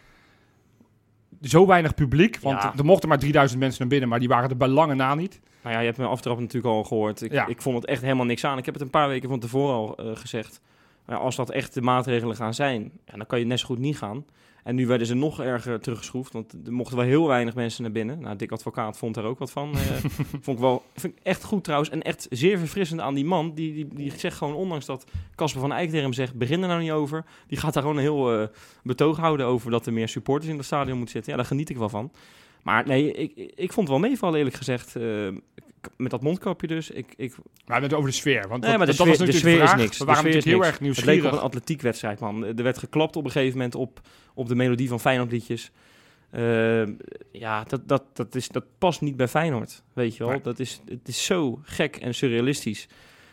zo 1.41 1.65
weinig 1.67 1.93
publiek? 1.93 2.37
Want 2.41 2.61
Ja. 2.61 2.73
er 2.77 2.85
mochten 2.85 3.09
maar 3.09 3.19
3000 3.19 3.59
mensen 3.59 3.79
naar 3.79 3.89
binnen, 3.89 4.09
maar 4.09 4.19
die 4.19 4.27
waren 4.27 4.49
er 4.49 4.57
bij 4.57 4.67
lange 4.67 4.95
na 4.95 5.15
niet. 5.15 5.39
Nou 5.67 5.79
ja, 5.79 5.85
je 5.85 5.91
hebt 5.91 5.97
mijn 5.97 6.09
aftrap 6.17 6.39
natuurlijk 6.39 6.73
al 6.73 6.83
gehoord. 6.83 7.21
Ik, 7.21 7.31
Ja. 7.31 7.47
ik 7.47 7.61
vond 7.61 7.75
het 7.75 7.85
echt 7.85 8.01
helemaal 8.01 8.25
niks 8.25 8.43
aan. 8.45 8.57
Ik 8.57 8.65
heb 8.65 8.73
het 8.73 8.83
een 8.83 8.89
paar 8.89 9.07
weken 9.07 9.29
van 9.29 9.39
tevoren 9.39 9.75
al 9.75 9.95
eh, 9.95 10.15
gezegd. 10.15 10.61
Als 11.05 11.35
dat 11.35 11.49
echt 11.51 11.73
de 11.73 11.81
maatregelen 11.81 12.35
gaan 12.35 12.53
zijn, 12.53 12.91
ja, 13.05 13.17
dan 13.17 13.25
kan 13.25 13.39
je 13.39 13.45
net 13.45 13.59
zo 13.59 13.65
goed 13.65 13.79
niet 13.79 13.97
gaan. 13.97 14.25
En 14.63 14.75
nu 14.75 14.87
werden 14.87 15.07
ze 15.07 15.13
nog 15.13 15.41
erger 15.41 15.79
teruggeschroefd, 15.79 16.33
want 16.33 16.53
er 16.65 16.73
mochten 16.73 16.97
wel 16.97 17.05
heel 17.05 17.27
weinig 17.27 17.55
mensen 17.55 17.83
naar 17.83 17.91
binnen. 17.91 18.19
Nou, 18.19 18.35
Dick 18.35 18.51
Advocaat 18.51 18.97
vond 18.97 19.15
daar 19.15 19.23
ook 19.23 19.39
wat 19.39 19.51
van. 19.51 19.73
Eh, 19.73 19.79
vond 20.45 20.57
ik 20.57 20.59
wel 20.59 20.83
vind 20.95 21.13
ik 21.17 21.23
echt 21.23 21.43
goed 21.43 21.63
trouwens. 21.63 21.89
En 21.89 22.01
echt 22.01 22.27
zeer 22.29 22.57
verfrissend 22.57 23.01
aan 23.01 23.13
die 23.13 23.25
man. 23.25 23.53
Die, 23.53 23.73
die, 23.73 23.87
die 23.93 24.13
zegt 24.17 24.37
gewoon, 24.37 24.53
ondanks 24.55 24.85
dat 24.85 25.05
Casper 25.35 25.61
van 25.61 25.71
Eyck 25.71 25.87
tegen 25.89 26.01
hem 26.03 26.13
zegt, 26.13 26.35
begin 26.35 26.61
er 26.61 26.67
nou 26.67 26.81
niet 26.81 26.91
over. 26.91 27.25
Die 27.47 27.57
gaat 27.57 27.73
daar 27.73 27.81
gewoon 27.83 27.97
een 27.97 28.03
heel 28.03 28.39
eh, 28.41 28.47
betoog 28.83 29.17
houden 29.17 29.45
over 29.45 29.71
dat 29.71 29.85
er 29.85 29.93
meer 29.93 30.07
supporters 30.09 30.51
in 30.51 30.57
het 30.57 30.65
stadion 30.65 30.95
moeten 30.97 31.13
zitten. 31.13 31.31
Ja, 31.31 31.37
daar 31.37 31.47
geniet 31.47 31.69
ik 31.69 31.77
wel 31.77 31.89
van. 31.89 32.11
Maar 32.67 32.87
nee, 32.87 33.11
ik, 33.11 33.51
ik, 33.55 33.73
vond 33.73 33.87
het 33.89 33.99
wel 33.99 34.09
meevallen 34.09 34.37
eerlijk 34.37 34.55
gezegd. 34.55 34.95
Eh, 34.95 35.27
met 35.97 36.11
dat 36.11 36.21
mondkapje 36.21 36.67
dus. 36.67 36.89
Ik, 36.89 37.13
ik, 37.17 37.35
Maar 37.65 37.81
het 37.81 37.93
over 37.93 38.09
de 38.09 38.15
sfeer. 38.15 38.47
Want 38.47 38.63
Nee, 38.63 38.71
dat, 38.77 38.79
de 38.79 38.85
dat 38.85 38.95
sfeer- 38.95 39.07
was 39.07 39.17
de 39.17 39.25
natuurlijk 39.25 39.53
sfeer 39.53 39.63
is 39.63 39.69
vraag. 39.69 39.79
niks. 39.81 39.97
We 39.97 40.05
De 40.05 40.11
waren 40.11 40.23
natuurlijk 40.23 40.45
heel 40.51 40.59
niks. 40.59 40.67
erg 40.67 40.79
Het 40.79 40.85
leek 40.85 40.97
op 40.97 41.05
nieuwsgierig. 41.05 41.31
een 41.39 41.45
atletiekwedstrijd, 41.45 42.19
man. 42.19 42.45
Er 42.45 42.63
werd 42.63 42.77
geklapt 42.77 43.15
op 43.15 43.25
een 43.25 43.31
gegeven 43.31 43.57
moment 43.57 43.75
op, 43.75 44.01
op 44.33 44.47
de 44.47 44.55
melodie 44.55 44.87
van 44.87 44.99
Feyenoordliedjes. 44.99 45.71
Eh, 46.29 46.85
ja, 47.31 47.63
dat, 47.63 47.87
dat, 47.87 48.03
dat, 48.13 48.35
is, 48.35 48.47
dat 48.47 48.63
past 48.77 49.01
niet 49.01 49.15
bij 49.15 49.27
Feyenoord, 49.27 49.83
weet 49.93 50.13
je 50.15 50.23
wel. 50.23 50.31
Nee. 50.31 50.41
Dat 50.41 50.59
is, 50.59 50.81
het 50.89 51.07
is 51.07 51.25
zo 51.25 51.59
gek 51.63 51.95
en 51.95 52.13
surrealistisch. 52.15 52.87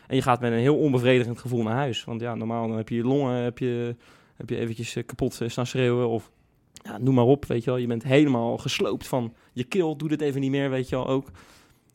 En 0.07 0.15
je 0.15 0.21
gaat 0.21 0.39
met 0.41 0.51
een 0.51 0.57
heel 0.57 0.77
onbevredigend 0.77 1.39
gevoel 1.39 1.63
naar 1.63 1.75
huis. 1.75 2.03
Want 2.03 2.21
ja, 2.21 2.35
normaal 2.35 2.67
dan 2.67 2.77
heb 2.77 2.89
je 2.89 2.95
je 2.95 3.03
longen 3.03 3.43
heb 3.43 3.57
je, 3.59 3.95
heb 4.35 4.49
je 4.49 4.57
eventjes 4.57 4.95
eh, 4.95 5.05
kapot 5.05 5.39
staan 5.47 5.65
schreeuwen. 5.65 6.07
Of 6.09 6.31
ja, 6.85 6.97
noem 6.97 7.15
maar 7.15 7.23
op, 7.25 7.45
weet 7.45 7.63
je 7.63 7.69
wel. 7.69 7.79
Je 7.79 7.87
bent 7.87 8.03
helemaal 8.03 8.57
gesloopt 8.57 9.07
van 9.07 9.33
je 9.53 9.63
keel. 9.63 9.95
Doe 9.97 10.09
dit 10.09 10.21
even 10.21 10.41
niet 10.41 10.51
meer, 10.51 10.69
weet 10.69 10.89
je 10.89 10.95
wel 10.95 11.07
ook. 11.07 11.27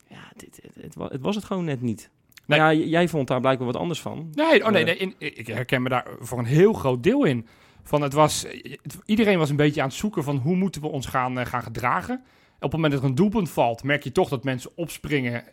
Ja, 0.07 0.31
dit, 0.35 0.59
het, 0.63 0.83
het, 0.83 0.95
wa- 0.95 1.07
het 1.11 1.21
was 1.21 1.35
het 1.35 1.45
gewoon 1.45 1.65
net 1.65 1.81
niet. 1.81 2.09
Nee. 2.45 2.59
Ja, 2.59 2.73
jij 2.73 3.07
vond 3.07 3.27
daar 3.27 3.39
blijkbaar 3.41 3.67
wat 3.67 3.75
anders 3.75 4.01
van. 4.01 4.29
Nee, 4.33 4.65
oh 4.65 4.71
nee, 4.71 4.85
Eh. 4.85 4.85
nee 4.85 4.97
in, 4.97 5.15
ik 5.37 5.47
herken 5.47 5.81
me 5.81 5.89
daar 5.89 6.05
voor 6.19 6.39
een 6.39 6.45
heel 6.45 6.73
groot 6.73 7.03
deel 7.03 7.23
in. 7.23 7.47
Van 7.83 8.01
het 8.01 8.13
was, 8.13 8.45
iedereen 9.05 9.37
was 9.37 9.49
een 9.49 9.55
beetje 9.55 9.81
aan 9.81 9.87
het 9.87 9.97
zoeken 9.97 10.23
van 10.23 10.37
hoe 10.37 10.55
moeten 10.55 10.81
we 10.81 10.87
ons 10.87 11.05
gaan, 11.05 11.39
eh, 11.39 11.45
gaan 11.45 11.63
gedragen. 11.63 12.15
Op 12.55 12.61
het 12.61 12.71
moment 12.71 12.91
dat 12.93 13.01
er 13.01 13.07
een 13.09 13.15
doelpunt 13.15 13.49
valt, 13.49 13.83
merk 13.83 14.03
je 14.03 14.11
toch 14.11 14.29
dat 14.29 14.43
mensen 14.43 14.71
opspringen, 14.75 15.43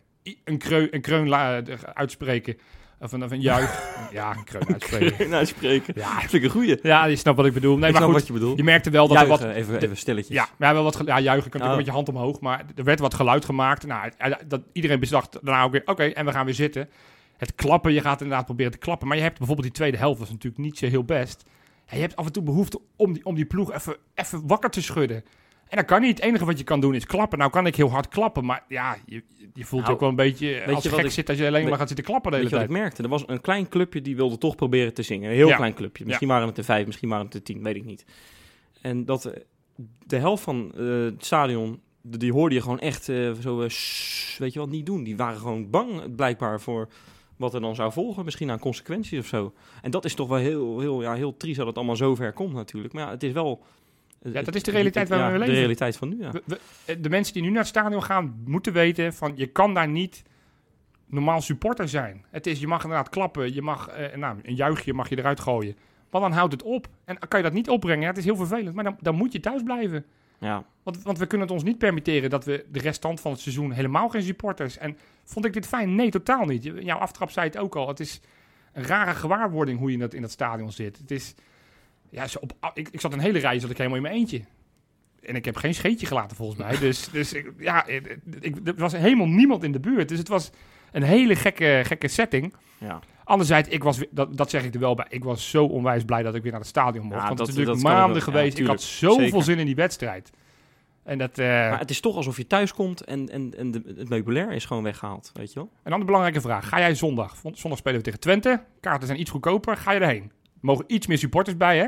een, 0.43 0.57
kreu, 0.57 0.87
een 0.91 1.01
kreun 1.01 1.27
la- 1.29 1.61
eh, 1.61 1.75
uitspreken. 1.93 2.57
Of 2.99 3.11
een, 3.11 3.23
of 3.23 3.31
een 3.31 3.41
juich. 3.41 3.89
ja, 4.11 4.33
kreun 4.45 4.67
uitspreken. 4.67 5.29
nou, 5.29 5.45
spreken. 5.45 5.93
Ja, 5.97 6.19
Vind 6.19 6.33
ik 6.33 6.43
een 6.43 6.49
goeie. 6.49 6.79
ja, 6.81 7.05
je 7.05 7.15
snapt 7.15 7.37
wat 7.37 7.45
ik 7.45 7.53
bedoel. 7.53 7.77
Nee, 7.77 7.87
ik 7.89 7.93
maar 7.95 8.03
goed, 8.03 8.13
wat 8.13 8.27
je 8.27 8.33
bedoelt. 8.33 8.57
je 8.57 8.63
merkte 8.63 8.89
wel 8.89 9.07
dat 9.07 9.21
er 9.21 9.27
wat... 9.27 9.43
even, 9.43 9.81
even 9.81 9.97
stilletjes. 9.97 10.35
Ja, 10.35 10.47
ja, 10.59 10.73
wel 10.73 10.83
wat 10.83 11.01
ja, 11.05 11.19
juichen 11.19 11.49
kan 11.49 11.59
natuurlijk 11.61 11.69
Oh. 11.69 11.75
met 11.75 11.85
je 11.85 11.91
hand 11.91 12.09
omhoog, 12.09 12.39
maar 12.39 12.65
er 12.75 12.83
werd 12.83 12.99
wat 12.99 13.13
geluid 13.13 13.45
gemaakt. 13.45 13.85
Nou, 13.87 14.11
dat, 14.47 14.61
iedereen 14.73 14.99
bedacht 14.99 15.37
daarna 15.41 15.63
ook 15.63 15.71
weer, 15.71 15.81
oké, 15.85 16.03
en 16.03 16.25
we 16.25 16.31
gaan 16.31 16.45
weer 16.45 16.53
zitten. 16.53 16.89
Het 17.37 17.55
klappen, 17.55 17.93
je 17.93 18.01
gaat 18.01 18.21
inderdaad 18.21 18.45
proberen 18.45 18.71
te 18.71 18.77
klappen, 18.77 19.07
maar 19.07 19.17
je 19.17 19.23
hebt 19.23 19.37
bijvoorbeeld 19.37 19.67
die 19.67 19.75
tweede 19.77 19.97
helft, 19.97 20.19
was 20.19 20.29
natuurlijk 20.29 20.63
niet 20.63 20.77
zo 20.77 20.85
heel 20.87 21.03
best. 21.03 21.43
Ja, 21.87 21.95
je 21.95 22.01
hebt 22.01 22.15
af 22.15 22.25
en 22.25 22.31
toe 22.31 22.43
behoefte 22.43 22.79
om 22.95 23.13
die, 23.13 23.25
om 23.25 23.35
die 23.35 23.45
ploeg 23.45 23.73
even, 23.73 23.95
even 24.15 24.47
wakker 24.47 24.69
te 24.69 24.81
schudden. 24.81 25.23
En 25.69 25.77
dat 25.77 25.85
kan 25.85 26.01
niet. 26.01 26.17
Het 26.17 26.25
enige 26.25 26.45
wat 26.45 26.57
je 26.57 26.63
kan 26.63 26.79
doen 26.79 26.95
is 26.95 27.05
klappen. 27.05 27.37
Nou 27.37 27.51
kan 27.51 27.65
ik 27.65 27.75
heel 27.75 27.89
hard 27.89 28.07
klappen, 28.07 28.45
maar 28.45 28.63
ja, 28.67 28.97
je, 29.05 29.23
je 29.53 29.65
voelt 29.65 29.81
Nou, 29.81 29.93
ook 29.93 29.99
wel 29.99 30.09
een 30.09 30.15
beetje 30.15 30.55
eh, 30.55 30.73
als 30.75 30.83
je 30.83 30.89
gek 30.89 31.05
ik- 31.05 31.11
zit 31.11 31.29
als 31.29 31.37
je 31.37 31.47
alleen 31.47 31.69
maar 31.69 31.77
gaat 31.77 31.87
zitten 31.87 32.05
klappen 32.05 32.31
de 32.31 32.37
hele 32.37 32.49
wat 32.49 32.59
tijd. 32.59 32.71
ik 32.71 32.77
merkte? 32.77 33.03
Er 33.03 33.09
was 33.09 33.23
een 33.27 33.41
klein 33.41 33.67
clubje 33.69 34.01
die 34.01 34.15
wilde 34.15 34.37
toch 34.37 34.55
proberen 34.55 34.93
te 34.93 35.01
zingen. 35.01 35.29
Een 35.29 35.35
heel 35.35 35.47
Ja. 35.47 35.55
klein 35.55 35.73
clubje. 35.73 36.05
Misschien 36.05 36.27
waren 36.27 36.47
het 36.47 36.57
er 36.57 36.63
vijf, 36.63 36.85
misschien 36.85 37.09
waren 37.09 37.25
het 37.25 37.33
er 37.33 37.43
tien, 37.43 37.63
weet 37.63 37.75
ik 37.75 37.85
niet. 37.85 38.05
En 38.81 39.05
dat 39.05 39.25
eh, 39.25 39.41
de 40.05 40.17
helft 40.17 40.43
van 40.43 40.71
eh, 40.77 40.85
het 41.03 41.25
stadion, 41.25 41.79
de- 42.01 42.17
die 42.17 42.31
hoorde 42.31 42.55
je 42.55 42.61
gewoon 42.61 42.79
echt 42.79 43.03
zo, 43.41 43.57
weet 44.37 44.53
je 44.53 44.59
wat, 44.59 44.69
niet 44.69 44.85
doen. 44.85 45.03
Die 45.03 45.17
waren 45.17 45.39
gewoon 45.39 45.69
bang 45.69 46.15
blijkbaar 46.15 46.61
voor 46.61 46.87
wat 47.37 47.53
er 47.53 47.61
dan 47.61 47.75
zou 47.75 47.91
volgen. 47.91 48.25
Misschien 48.25 48.51
aan 48.51 48.59
consequenties 48.59 49.19
of 49.19 49.25
zo. 49.25 49.53
En 49.81 49.91
dat 49.91 50.05
is 50.05 50.13
toch 50.13 50.27
wel 50.27 50.37
heel, 50.37 50.79
heel, 50.79 51.01
ja, 51.01 51.13
heel 51.13 51.37
triest 51.37 51.57
dat 51.57 51.67
het 51.67 51.75
allemaal 51.75 51.95
zo 51.95 52.15
ver 52.15 52.33
komt 52.33 52.53
natuurlijk. 52.53 52.93
Maar 52.93 53.03
ja, 53.05 53.09
het 53.09 53.23
is 53.23 53.31
wel... 53.31 53.63
Ja, 54.21 54.41
dat 54.41 54.55
is 54.55 54.63
de 54.63 54.71
realiteit 54.71 55.09
waar 55.09 55.19
we 55.19 55.25
in 55.25 55.31
De 55.33 55.39
leven. 55.39 55.55
realiteit 55.55 55.97
van 55.97 56.09
nu, 56.09 56.17
ja. 56.19 56.31
We- 56.31 56.41
we- 56.45 56.59
eh, 56.85 56.95
de 56.99 57.09
mensen 57.09 57.33
die 57.33 57.41
nu 57.43 57.49
naar 57.49 57.57
het 57.57 57.67
stadion 57.67 58.03
gaan, 58.03 58.41
moeten 58.45 58.73
weten 58.73 59.13
van 59.13 59.31
je 59.35 59.47
kan 59.47 59.73
daar 59.73 59.87
niet 59.87 60.23
normaal 61.05 61.41
supporter 61.41 61.87
zijn. 61.89 62.25
Het 62.29 62.47
is, 62.47 62.59
je 62.59 62.67
mag 62.67 62.83
inderdaad 62.83 63.09
klappen, 63.09 63.53
je 63.53 63.61
mag 63.61 63.87
eh, 63.87 64.17
nou, 64.17 64.37
een 64.43 64.55
juichje 64.55 64.93
mag 64.93 65.09
je 65.09 65.17
eruit 65.17 65.39
gooien. 65.39 65.75
Maar 66.11 66.21
dan 66.21 66.31
houdt 66.31 66.51
het 66.53 66.63
op. 66.63 66.87
En 67.05 67.17
kan 67.27 67.39
je 67.39 67.45
dat 67.45 67.53
niet 67.53 67.69
opbrengen, 67.69 68.01
ja, 68.01 68.07
het 68.07 68.17
is 68.17 68.23
heel 68.25 68.35
vervelend, 68.35 68.75
maar 68.75 68.83
dan, 68.83 68.97
dan 69.01 69.15
moet 69.15 69.31
je 69.31 69.39
thuis 69.39 69.63
blijven. 69.63 70.05
ja. 70.39 70.65
Want, 70.83 71.03
want 71.03 71.17
we 71.17 71.25
kunnen 71.25 71.47
het 71.47 71.55
ons 71.55 71.65
niet 71.65 71.77
permitteren 71.77 72.29
dat 72.29 72.45
we 72.45 72.65
de 72.71 72.79
restant 72.79 73.21
van 73.21 73.31
het 73.31 73.39
seizoen 73.41 73.71
helemaal 73.71 74.09
geen 74.09 74.21
supporters. 74.21 74.77
En 74.77 74.97
vond 75.23 75.45
ik 75.45 75.53
dit 75.53 75.67
fijn? 75.67 75.95
Nee, 75.95 76.09
totaal 76.09 76.45
niet. 76.45 76.63
Jouw 76.63 76.97
aftrap 76.97 77.29
zei 77.31 77.45
het 77.47 77.57
ook 77.57 77.75
al. 77.75 77.87
Het 77.87 77.99
is 77.99 78.21
een 78.73 78.83
rare 78.83 79.13
gewaarwording 79.15 79.79
hoe 79.79 79.87
je 79.87 79.93
in 79.93 79.99
dat, 79.99 80.13
in 80.13 80.21
dat 80.21 80.31
stadion 80.31 80.71
zit. 80.71 80.97
Het 80.97 81.11
is, 81.11 81.35
ja, 82.09 82.27
zo 82.27 82.37
op, 82.41 82.71
ik, 82.73 82.89
ik 82.91 83.01
zat 83.01 83.13
een 83.13 83.19
hele 83.19 83.39
rij, 83.39 83.59
zat 83.59 83.69
ik 83.69 83.77
helemaal 83.77 83.97
in 83.97 84.03
mijn 84.03 84.15
eentje. 84.15 84.41
En 85.21 85.35
ik 85.35 85.45
heb 85.45 85.55
geen 85.55 85.73
scheetje 85.73 86.05
gelaten 86.05 86.35
volgens 86.37 86.59
mij. 86.59 86.77
Dus, 86.87 87.09
dus 87.09 87.33
ik, 87.33 87.51
ja, 87.57 87.85
ik, 87.85 88.17
ik- 88.39 88.67
er 88.67 88.75
was 88.75 88.93
helemaal 88.93 89.27
niemand 89.27 89.63
in 89.63 89.71
de 89.71 89.79
buurt. 89.79 90.09
Dus 90.09 90.17
het 90.17 90.27
was 90.27 90.49
een 90.91 91.03
hele 91.03 91.35
gekke, 91.35 91.81
gekke 91.85 92.07
setting. 92.07 92.53
ja. 92.77 92.99
Anderzijds, 93.23 93.69
ik 93.69 93.83
was, 93.83 93.99
dat, 94.11 94.37
dat 94.37 94.49
zeg 94.49 94.63
ik 94.63 94.73
er 94.73 94.79
wel 94.79 94.95
bij, 94.95 95.05
ik 95.09 95.23
was 95.23 95.49
zo 95.49 95.65
onwijs 95.65 96.03
blij 96.03 96.23
dat 96.23 96.35
ik 96.35 96.41
weer 96.41 96.51
naar 96.51 96.59
het 96.59 96.69
stadion 96.69 97.05
mocht. 97.05 97.19
Ja, 97.21 97.25
want 97.25 97.37
dat- 97.37 97.47
het 97.47 97.57
is 97.57 97.61
natuurlijk 97.63 97.83
dat 97.87 97.97
maanden. 97.97 98.17
Ja, 98.17 98.23
geweest. 98.23 98.57
ik 98.59 98.65
had 98.67 98.81
zoveel 98.81 99.23
Zeker. 99.25 99.43
zin 99.43 99.59
in 99.59 99.65
die 99.65 99.75
wedstrijd. 99.75 100.29
En 101.03 101.17
dat, 101.17 101.37
eh, 101.37 101.45
Maar 101.47 101.79
het 101.79 101.89
is 101.89 101.99
toch 101.99 102.15
alsof 102.15 102.37
je 102.37 102.47
thuis 102.47 102.73
komt 102.73 103.03
en, 103.03 103.29
en, 103.29 103.53
en 103.57 103.71
de, 103.71 103.81
het 103.97 104.09
meubilair 104.09 104.51
is 104.51 104.65
gewoon 104.65 104.83
weggehaald, 104.83 105.31
weet 105.33 105.53
je 105.53 105.59
wel? 105.59 105.69
Een 105.77 105.83
andere 105.91 106.05
belangrijke 106.05 106.41
vraag. 106.41 106.67
Ga 106.69 106.79
jij 106.79 106.95
zondag? 106.95 107.35
Zondag 107.53 107.79
spelen 107.79 107.97
we 107.97 108.03
tegen 108.03 108.19
Twente. 108.19 108.63
Kaarten 108.79 109.07
zijn 109.07 109.19
iets 109.19 109.29
goedkoper. 109.31 109.77
Ga 109.77 109.91
je 109.91 109.99
erheen? 109.99 110.31
Mogen 110.59 110.85
iets 110.87 111.07
meer 111.07 111.17
supporters 111.17 111.57
bij, 111.57 111.77
hè? 111.77 111.87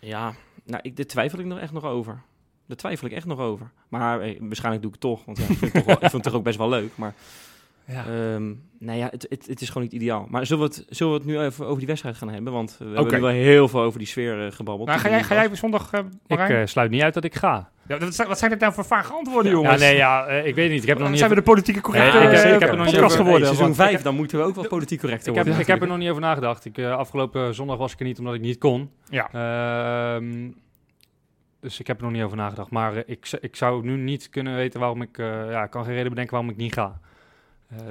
Ja, 0.00 0.32
nou, 0.64 0.80
ik, 0.82 0.96
daar 0.96 1.06
twijfel 1.06 1.38
ik 1.38 1.46
nog 1.46 1.58
echt 1.58 1.72
nog 1.72 1.84
over. 1.84 2.22
Daar 2.66 2.76
twijfel 2.76 3.06
ik 3.06 3.12
echt 3.12 3.26
nog 3.26 3.38
over. 3.38 3.70
Maar 3.88 4.20
eh, 4.20 4.36
waarschijnlijk 4.40 4.82
doe 4.82 4.92
ik 4.94 5.02
het 5.02 5.10
toch, 5.10 5.24
want 5.24 5.38
ja, 5.38 5.44
ik, 5.44 5.56
vind 5.56 5.60
het 5.60 5.72
toch 5.72 5.84
wel, 5.84 5.94
ik 5.94 6.00
vind 6.00 6.12
het 6.12 6.22
toch 6.22 6.34
ook 6.34 6.44
best 6.44 6.58
wel 6.58 6.68
leuk. 6.68 6.96
Maar 6.96 7.14
Ja. 7.88 8.04
Ehm, 8.06 8.52
nou 8.78 8.98
ja, 8.98 9.08
het, 9.10 9.26
het, 9.28 9.46
het 9.46 9.60
is 9.60 9.68
gewoon 9.68 9.82
niet 9.82 9.92
ideaal. 9.92 10.26
Maar 10.28 10.46
zullen 10.46 10.68
we, 10.68 10.74
het, 10.74 10.86
zullen 10.88 11.12
we 11.12 11.18
het 11.18 11.28
nu 11.28 11.40
even 11.40 11.64
over 11.64 11.78
die 11.78 11.86
wedstrijd 11.86 12.16
gaan 12.16 12.28
hebben? 12.28 12.52
Want 12.52 12.76
we 12.78 12.84
hebben 12.84 13.20
wel 13.20 13.30
heel 13.30 13.68
veel 13.68 13.80
over 13.80 13.98
die 13.98 14.08
sfeer 14.08 14.46
eh, 14.46 14.52
gebabbeld. 14.52 14.88
Nou, 14.88 15.00
ga, 15.00 15.08
jij, 15.08 15.24
ga 15.24 15.34
jij 15.34 15.56
zondag, 15.56 15.92
eh 15.92 16.58
Ik 16.60 16.68
sluit 16.68 16.90
niet 16.90 17.02
uit 17.02 17.14
dat 17.14 17.24
ik 17.24 17.34
ga. 17.34 17.70
Ja, 17.88 17.98
wat, 17.98 18.14
zijn, 18.14 18.28
wat 18.28 18.38
zijn 18.38 18.50
dit 18.50 18.60
nou 18.60 18.72
voor 18.72 18.84
vage 18.84 19.12
antwoorden, 19.12 19.50
Ja, 19.52 19.58
jongens? 19.58 19.80
nee, 19.80 19.96
ja, 19.96 20.26
eh, 20.26 20.46
ik 20.46 20.54
weet 20.54 20.70
niet. 20.70 20.82
Ik 20.82 20.88
heb 20.88 20.98
nog 20.98 21.08
niet 21.08 21.18
zijn 21.18 21.30
we 21.30 21.36
de 21.36 21.42
politieke 21.42 21.80
correcte 21.80 22.18
Nee, 22.18 22.26
ik- 22.28 22.32
eh, 22.32 22.54
ik 22.54 22.60
heb 22.60 22.70
er 22.70 22.76
nog 22.76 22.86
niet 22.86 22.96
over- 22.98 23.10
geworden? 23.10 23.32
Hey, 23.46 23.54
seizoen 23.54 23.64
want- 23.76 23.76
5, 23.90 24.02
dan 24.02 24.14
moeten 24.14 24.38
we 24.38 24.44
ook 24.44 24.54
wel 24.54 24.66
politiek 24.66 25.00
correcter 25.00 25.28
Ik 25.28 25.34
heb, 25.34 25.44
worden. 25.44 25.62
ik 25.62 25.68
heb 25.68 25.82
er 25.82 25.88
nog 25.88 25.98
niet 25.98 26.08
over 26.10 26.22
nagedacht. 26.22 26.64
Ik, 26.64 26.78
eh, 26.78 26.96
afgelopen 26.96 27.54
zondag 27.54 27.76
was 27.76 27.92
ik 27.92 27.98
er 28.00 28.04
niet 28.06 28.18
omdat 28.18 28.34
ik 28.34 28.40
niet 28.40 28.58
kon. 28.58 28.90
Ja. 29.08 29.28
Ehm, 29.32 30.48
dus 31.60 31.80
ik 31.80 31.86
heb 31.86 31.96
er 31.98 32.02
nog 32.04 32.12
niet 32.12 32.22
over 32.22 32.36
nagedacht. 32.36 32.70
Maar 32.70 32.96
eh, 32.96 33.02
ik, 33.06 33.28
ik 33.40 33.56
zou 33.56 33.84
nu 33.84 33.96
niet 33.96 34.28
kunnen 34.30 34.54
weten 34.54 34.80
waarom 34.80 35.02
ik... 35.02 35.16
ja, 35.50 35.62
ik 35.64 35.70
kan 35.70 35.84
geen 35.84 35.94
reden 35.94 36.08
bedenken 36.08 36.32
waarom 36.34 36.50
ik 36.50 36.56
niet 36.56 36.72
ga. 36.74 37.00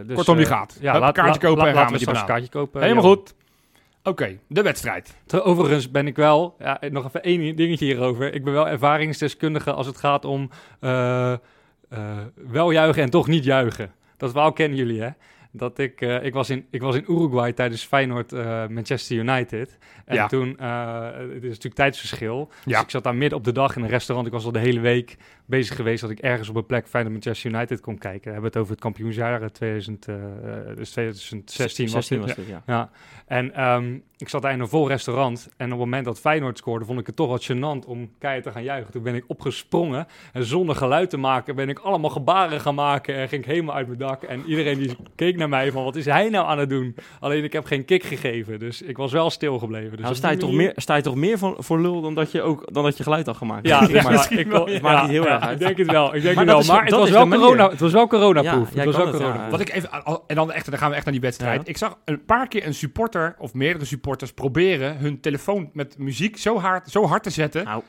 Dus, 0.06 0.16
Kortom, 0.16 0.38
je 0.39 0.44
eh, 0.46 0.51
gaat. 0.51 0.77
Ja, 0.82 1.00
laat, 1.00 1.13
kaartje 1.13 1.39
kopen 1.39 1.68
en 1.68 1.74
gaan 1.74 1.89
met 1.92 1.98
die 2.00 2.08
banaan. 2.08 2.25
kaartje 2.25 2.50
kopen. 2.50 2.82
Helemaal 2.82 3.04
Ja. 3.04 3.10
goed. 3.10 3.36
Oké, 4.04 4.39
de 4.48 4.62
wedstrijd. 4.62 5.18
Overigens 5.44 5.92
ben 5.92 6.08
ik 6.08 6.16
wel, 6.16 6.56
ja, 6.60 6.80
nog 6.92 7.06
even 7.06 7.24
één 7.24 7.56
dingetje 7.56 7.86
hierover. 7.86 8.34
Ik 8.34 8.44
ben 8.44 8.54
wel 8.54 8.68
ervaringsdeskundige 8.68 9.74
als 9.74 9.86
het 9.86 9.98
gaat 9.98 10.25
om 10.25 10.50
eh, 10.80 11.32
eh, 11.32 11.39
wel 12.36 12.72
juichen 12.72 13.04
en 13.04 13.10
toch 13.10 13.27
niet 13.27 13.44
juichen. 13.44 13.92
Dat 14.18 14.34
wel 14.34 14.51
kennen 14.54 14.77
jullie, 14.77 15.01
hè? 15.01 15.10
Dat 15.51 15.80
ik, 15.80 16.01
eh, 16.01 16.24
ik, 16.24 16.34
was 16.34 16.50
in, 16.50 16.66
ik 16.70 16.82
was 16.82 16.96
in 16.96 17.04
Uruguay 17.08 17.54
tijdens 17.54 17.84
Feyenoord 17.86 18.34
eh, 18.34 18.68
Manchester 18.68 19.18
United. 19.18 19.77
En 20.06 20.16
Ja. 20.16 20.27
toen, 20.27 20.58
eh, 20.58 21.04
het 21.18 21.32
is 21.44 21.48
natuurlijk 21.50 21.75
tijdsverschil. 21.75 22.50
Ja. 22.66 22.72
Dus 22.74 22.82
ik 22.82 22.89
zat 22.89 23.04
daar 23.04 23.16
midden 23.16 23.38
op 23.38 23.44
de 23.44 23.51
dag 23.51 23.75
in 23.75 23.82
een 23.84 23.89
restaurant. 23.89 24.27
Ik 24.27 24.34
was 24.34 24.46
al 24.46 24.51
de 24.51 24.60
hele 24.60 24.80
week 24.80 25.18
bezig 25.46 25.75
geweest 25.75 26.01
dat 26.01 26.10
ik 26.10 26.20
ergens 26.20 26.50
op 26.50 26.56
een 26.56 26.66
plek 26.66 26.88
Feyenoord 26.88 27.13
Manchester 27.16 27.51
United 27.51 27.80
kon 27.82 27.98
kijken. 27.98 28.24
We 28.25 28.32
hebben 28.32 28.50
het 28.50 28.58
over 28.60 28.72
het 28.72 28.82
kampioensjaar 28.82 29.42
eh, 29.42 29.48
2000, 29.50 30.08
eh, 30.08 30.16
dus 30.75 30.89
2016 30.92 31.86
was 31.86 32.08
16 32.08 32.18
dit. 32.18 32.27
was 32.27 32.36
het, 32.36 32.48
ja. 32.48 32.63
Ja, 32.66 32.89
en 33.25 33.54
ehm, 33.54 33.98
ik 34.17 34.29
zat 34.29 34.41
daar 34.41 34.51
in 34.51 34.59
een 34.59 34.67
vol 34.67 34.88
restaurant. 34.88 35.47
En 35.57 35.65
op 35.65 35.71
het 35.71 35.79
moment 35.79 36.05
dat 36.05 36.19
Feyenoord 36.19 36.57
scoorde, 36.57 36.86
vond 36.86 37.00
ik 37.00 37.05
het 37.07 37.15
toch 37.15 37.29
wat 37.29 37.51
gênant 37.51 37.88
om 37.88 38.09
keihard 38.19 38.43
te 38.45 38.51
gaan 38.51 38.63
juichen. 38.63 38.91
Toen 38.91 39.03
ben 39.03 39.15
ik 39.15 39.24
opgesprongen 39.27 40.07
en 40.33 40.43
zonder 40.45 40.75
geluid 40.75 41.09
te 41.09 41.17
maken, 41.17 41.55
ben 41.55 41.69
ik 41.69 41.79
allemaal 41.79 42.09
gebaren 42.09 42.59
gaan 42.62 42.75
maken. 42.75 43.15
En 43.15 43.27
ging 43.29 43.41
ik 43.43 43.50
helemaal 43.50 43.75
uit 43.75 43.88
mijn 43.88 44.00
dak. 44.00 44.24
En 44.24 44.43
iedereen 44.45 44.77
die 44.77 44.95
keek 45.15 45.38
naar 45.38 45.50
mij 45.50 45.71
van, 45.71 45.83
wat 45.83 45.95
is 45.95 46.05
hij 46.05 46.29
nou 46.29 46.47
aan 46.47 46.59
het 46.59 46.69
doen? 46.69 46.95
Alleen 47.19 47.43
ik 47.43 47.53
heb 47.53 47.65
geen 47.65 47.86
kick 47.86 48.03
gegeven, 48.03 48.59
dus 48.59 48.81
ik 48.81 48.97
was 48.97 49.12
wel 49.12 49.29
stilgebleven. 49.29 49.91
Dus 49.91 50.01
Nou, 50.01 50.15
sta 50.15 50.29
je, 50.29 50.38
toch 50.38 50.51
meer, 50.51 50.71
sta 50.75 50.95
je 50.95 51.01
toch 51.01 51.15
meer 51.15 51.38
voor, 51.38 51.55
voor 51.57 51.79
lul 51.81 52.01
dan 52.01 52.13
dat, 52.13 52.31
je 52.31 52.41
ook, 52.41 52.74
dan 52.74 52.83
dat 52.83 52.97
je 52.97 53.03
geluid 53.03 53.25
had 53.25 53.38
gemaakt? 53.38 53.67
Ja, 53.67 53.79
dus 53.88 54.03
maar, 54.03 54.33
ik 54.33 54.47
wel, 54.47 54.65
het 54.67 54.81
maakt 54.81 54.95
ja, 54.95 55.01
niet 55.01 55.12
heel 55.12 55.24
ja, 55.24 55.33
erg 55.33 55.43
uit. 55.43 55.59
Ik 55.62 55.65
denk 55.65 55.77
het 55.77 55.91
wel, 55.91 56.15
ik 56.15 56.21
denk 56.21 56.36
Maar 56.36 56.43
het 56.45 56.53
wel. 56.53 56.59
is- 56.62 56.67
Maar 56.67 56.83
het 56.86 56.93
was 56.95 57.09
wel 57.09 57.27
corona, 57.27 57.69
het 57.69 57.79
was 57.79 57.91
wel 57.91 58.07
coronaproof. 58.07 58.74
Ja, 58.74 58.75
het 58.75 58.86
was 58.86 58.95
het, 58.95 59.05
ja. 59.05 59.12
corona. 59.12 59.50
Wat 59.50 59.59
ik 59.59 59.69
even, 59.74 59.89
en 60.27 60.36
dan, 60.36 60.51
echt, 60.51 60.69
dan 60.69 60.79
gaan 60.79 60.89
we 60.89 60.95
echt 60.95 61.03
naar 61.05 61.13
die 61.13 61.24
wedstrijd. 61.24 61.62
Ja. 61.62 61.67
Ik 61.69 61.77
zag 61.77 61.97
een 62.05 62.25
paar 62.25 62.47
keer 62.47 62.65
een 62.65 62.74
supporter 62.74 63.36
of 63.39 63.53
meerdere 63.53 63.86
supporters 63.86 64.05
proberen 64.36 64.98
hun 64.98 65.20
telefoon 65.20 65.70
met 65.74 65.98
muziek 65.98 66.38
zo 66.38 66.60
hard, 66.60 66.90
zo 66.90 67.06
hard 67.06 67.24
te 67.24 67.30
zetten. 67.30 67.64
Nou. 67.64 67.84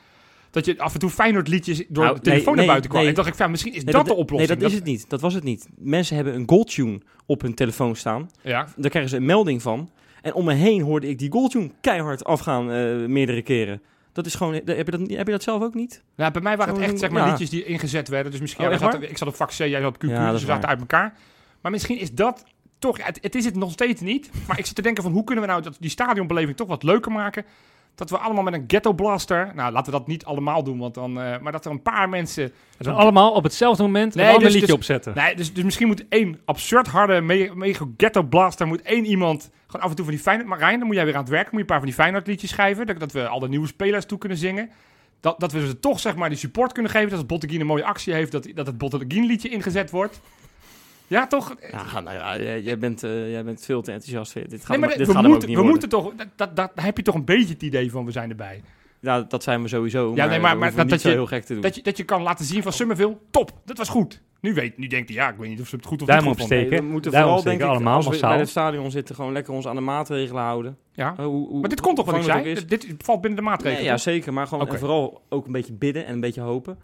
Dat 0.51 0.65
je 0.65 0.79
af 0.79 0.93
en 0.93 0.99
toe 0.99 1.09
Feyenoord 1.09 1.47
liedjes 1.47 1.83
door 1.87 2.03
Nou, 2.03 2.15
de 2.15 2.21
telefoon 2.21 2.45
nee, 2.45 2.55
naar 2.55 2.65
buiten 2.65 2.89
kwam. 2.89 3.01
nee. 3.01 3.09
En 3.09 3.15
dacht 3.15 3.27
ik, 3.27 3.35
van, 3.35 3.51
misschien 3.51 3.73
is 3.73 3.83
Nee, 3.83 3.93
dat, 3.93 4.05
de 4.05 4.13
oplossing. 4.13 4.49
Nee, 4.49 4.59
dat, 4.59 4.69
is 4.69 4.75
het 4.75 4.85
niet. 4.85 5.09
Dat 5.09 5.21
was 5.21 5.33
het 5.33 5.43
niet. 5.43 5.67
Mensen 5.77 6.15
hebben 6.15 6.35
een 6.35 6.43
goaltune 6.49 6.99
op 7.25 7.41
hun 7.41 7.53
telefoon 7.53 7.95
staan. 7.95 8.29
Ja. 8.41 8.67
Daar 8.75 8.89
krijgen 8.89 9.11
ze 9.11 9.17
een 9.17 9.25
melding 9.25 9.61
van. 9.61 9.89
En 10.21 10.33
om 10.33 10.45
me 10.45 10.53
heen 10.53 10.81
hoorde 10.81 11.07
ik 11.09 11.19
die 11.19 11.31
goaltune 11.31 11.71
keihard 11.81 12.23
afgaan 12.23 12.71
eh, 12.71 12.95
meerdere 12.95 13.41
keren. 13.41 13.81
Dat 14.13 14.25
is 14.25 14.35
gewoon... 14.35 14.53
Heb 14.53 14.67
je 14.67 14.83
dat, 14.83 14.99
heb 14.99 15.25
je 15.25 15.31
dat 15.31 15.43
zelf 15.43 15.61
ook 15.63 15.73
niet? 15.73 16.03
Nou, 16.15 16.31
bij 16.31 16.41
mij 16.41 16.57
waren 16.57 16.73
het 16.73 16.83
echt 16.83 16.99
zeg 16.99 17.09
maar, 17.09 17.23
ja. 17.23 17.29
liedjes 17.29 17.49
die 17.49 17.63
ingezet 17.65 18.07
werden. 18.07 18.31
Dus 18.31 18.41
misschien, 18.41 18.65
Oh, 18.65 18.71
ja, 18.71 18.77
waar? 18.77 19.03
ik 19.03 19.17
zat 19.17 19.27
op 19.27 19.35
vak 19.35 19.49
C, 19.49 19.53
jij 19.53 19.81
zat 19.81 19.97
QQ, 20.05 20.09
Ja, 20.09 20.31
dus 20.31 20.41
we 20.41 20.47
zaten 20.47 20.69
uit 20.69 20.79
elkaar. 20.79 21.13
Maar 21.61 21.71
misschien 21.71 21.97
is 21.99 22.11
dat 22.13 22.43
toch... 22.79 23.05
Het, 23.05 23.19
het 23.21 23.35
is 23.35 23.45
het 23.45 23.55
nog 23.55 23.71
steeds 23.71 24.01
niet. 24.01 24.29
Maar 24.47 24.59
ik 24.59 24.65
zit 24.65 24.75
te 24.75 24.81
denken 24.81 25.03
van 25.03 25.11
hoe 25.11 25.23
kunnen 25.23 25.43
we 25.43 25.49
nou 25.49 25.61
dat, 25.61 25.77
die 25.79 25.89
stadionbeleving 25.89 26.57
toch 26.57 26.67
wat 26.67 26.83
leuker 26.83 27.11
maken... 27.11 27.45
Dat 27.95 28.09
we 28.09 28.17
allemaal 28.17 28.43
met 28.43 28.53
een 28.53 28.63
ghetto 28.67 28.93
blaster... 28.93 29.51
Nou, 29.55 29.71
laten 29.71 29.91
we 29.91 29.97
dat 29.97 30.07
niet 30.07 30.25
allemaal 30.25 30.63
doen, 30.63 30.77
want 30.77 30.93
dan... 30.93 31.21
eh, 31.21 31.39
maar 31.39 31.51
dat 31.51 31.65
er 31.65 31.71
een 31.71 31.81
paar 31.81 32.09
mensen... 32.09 32.43
Het 32.43 32.53
zijn 32.77 32.95
allemaal 32.95 33.31
op 33.31 33.43
hetzelfde 33.43 33.83
moment 33.83 34.15
Nee, 34.15 34.25
een 34.25 34.31
ander 34.31 34.45
dus- 34.45 34.53
liedje 34.53 34.67
dus- 34.67 34.75
opzetten. 34.75 35.13
Nee, 35.15 35.35
dus, 35.35 35.53
dus 35.53 35.63
misschien 35.63 35.87
moet 35.87 36.07
één 36.09 36.39
absurd 36.45 36.87
harde, 36.87 37.21
me- 37.21 37.51
mega 37.53 37.85
ghetto 37.97 38.23
blaster... 38.23 38.67
moet 38.67 38.81
één 38.81 39.05
iemand 39.05 39.49
gewoon 39.67 39.81
af 39.81 39.89
en 39.89 39.95
toe 39.95 40.05
van 40.05 40.13
die 40.13 40.23
Feyenoord... 40.23 40.47
Marijn, 40.49 40.77
dan 40.77 40.87
moet 40.87 40.95
jij 40.95 41.05
weer 41.05 41.15
aan 41.15 41.21
het 41.21 41.29
werk. 41.29 41.43
Moet 41.45 41.53
je 41.53 41.59
een 41.59 41.65
paar 41.65 41.77
van 41.77 41.87
die 41.87 41.95
Feyenoord 41.95 42.27
liedjes 42.27 42.49
schrijven. 42.49 42.85
Dat, 42.85 42.99
dat 42.99 43.11
we 43.11 43.27
al 43.27 43.39
de 43.39 43.49
nieuwe 43.49 43.67
spelers 43.67 44.05
toe 44.05 44.17
kunnen 44.17 44.37
zingen. 44.37 44.69
Dat, 45.19 45.39
dat 45.39 45.51
we 45.51 45.67
ze 45.67 45.79
toch 45.79 45.99
zeg 45.99 46.15
maar 46.15 46.29
die 46.29 46.37
support 46.37 46.71
kunnen 46.71 46.91
geven. 46.91 47.09
Dat 47.09 47.17
als 47.17 47.27
Botteguin 47.27 47.61
een 47.61 47.67
mooie 47.67 47.85
actie 47.85 48.13
heeft... 48.13 48.31
dat, 48.31 48.47
dat 48.53 48.67
het 48.67 48.77
Botteguin 48.77 49.25
liedje 49.25 49.49
ingezet 49.49 49.91
wordt. 49.91 50.21
Ja, 51.09 51.27
toch? 51.27 51.55
Ja, 51.71 51.99
nou 52.01 52.15
ja, 52.17 52.37
jij, 52.37 52.61
jij 52.61 52.77
bent, 52.77 53.03
eh, 53.03 53.31
jij 53.31 53.43
bent 53.43 53.65
veel 53.65 53.81
te 53.81 53.91
enthousiast. 53.91 54.33
Dit 54.33 54.59
gaat, 54.59 54.67
Nee, 54.69 54.77
maar 54.79 54.89
hem- 54.89 54.97
dit- 54.97 55.07
we 55.07 55.13
gaat 55.13 55.23
hem 55.23 55.25
ook 55.25 55.29
moeten, 55.31 55.49
niet 55.49 55.57
we 55.57 55.63
moeten 55.63 55.89
toch... 55.89 56.13
Dat, 56.35 56.55
dat, 56.55 56.71
heb 56.75 56.97
je 56.97 57.03
toch 57.03 57.15
een 57.15 57.25
beetje 57.25 57.53
het 57.53 57.63
idee 57.63 57.91
van 57.91 58.05
we 58.05 58.11
zijn 58.11 58.29
erbij. 58.29 58.61
Ja, 59.01 59.21
dat 59.21 59.43
zijn 59.43 59.61
we 59.61 59.67
sowieso. 59.67 60.11
Ja, 60.15 60.25
nee, 60.25 60.39
maar- 60.39 60.57
maar 60.57 60.69
dat- 60.69 60.79
niet 60.81 60.89
dat 60.89 61.01
zo 61.01 61.09
je- 61.09 61.15
heel 61.15 61.25
gek 61.25 61.43
te 61.43 61.53
doen. 61.53 61.61
Dat 61.61 61.75
je, 61.75 61.81
dat 61.81 61.97
je 61.97 62.03
kan 62.03 62.21
laten 62.21 62.45
zien 62.45 62.63
van 62.63 62.73
Summerville, 62.73 63.17
top, 63.31 63.51
dat 63.65 63.77
was 63.77 63.89
goed. 63.89 64.21
Nu, 64.41 64.53
weet, 64.53 64.77
nu 64.77 64.87
denkt 64.87 65.09
hij, 65.09 65.17
ja, 65.17 65.29
ik 65.29 65.37
weet 65.37 65.49
niet 65.49 65.61
of 65.61 65.67
ze 65.67 65.75
het 65.75 65.85
goed 65.85 66.01
of 66.01 66.07
Duim 66.07 66.23
niet 66.25 66.39
goed. 66.39 66.49
Nee, 66.49 66.69
we 66.69 66.81
moeten 66.81 67.11
Daarom 67.11 67.29
vooral, 67.29 67.49
denk 67.51 67.61
ik, 67.61 67.67
allemaal 67.67 67.95
als 67.95 68.05
we 68.05 68.11
massaal. 68.11 68.29
bij 68.29 68.39
het 68.39 68.49
stadion 68.49 68.91
zitten, 68.91 69.15
gewoon 69.15 69.31
lekker 69.31 69.53
ons 69.53 69.67
aan 69.67 69.75
de 69.75 69.81
maatregelen 69.81 70.41
houden. 70.43 70.77
Ja. 70.93 71.13
Uh, 71.19 71.25
hoe- 71.25 71.47
hoe- 71.47 71.59
Maar 71.59 71.69
dit 71.69 71.81
komt 71.81 71.95
toch 71.95 72.05
wat 72.05 72.15
ik 72.15 72.23
zei? 72.23 72.65
Dit 72.65 72.87
valt 72.97 73.21
binnen 73.21 73.39
de 73.39 73.45
maatregelen. 73.45 73.83
Nee, 73.83 73.91
ja, 73.91 73.97
zeker. 73.97 74.33
Maar 74.33 74.47
gewoon 74.47 74.67
en 74.67 74.79
vooral 74.79 75.21
ook 75.29 75.45
een 75.45 75.51
beetje 75.51 75.73
bidden 75.73 76.05
en 76.05 76.13
een 76.13 76.19
beetje 76.19 76.41
hopen 76.41 76.77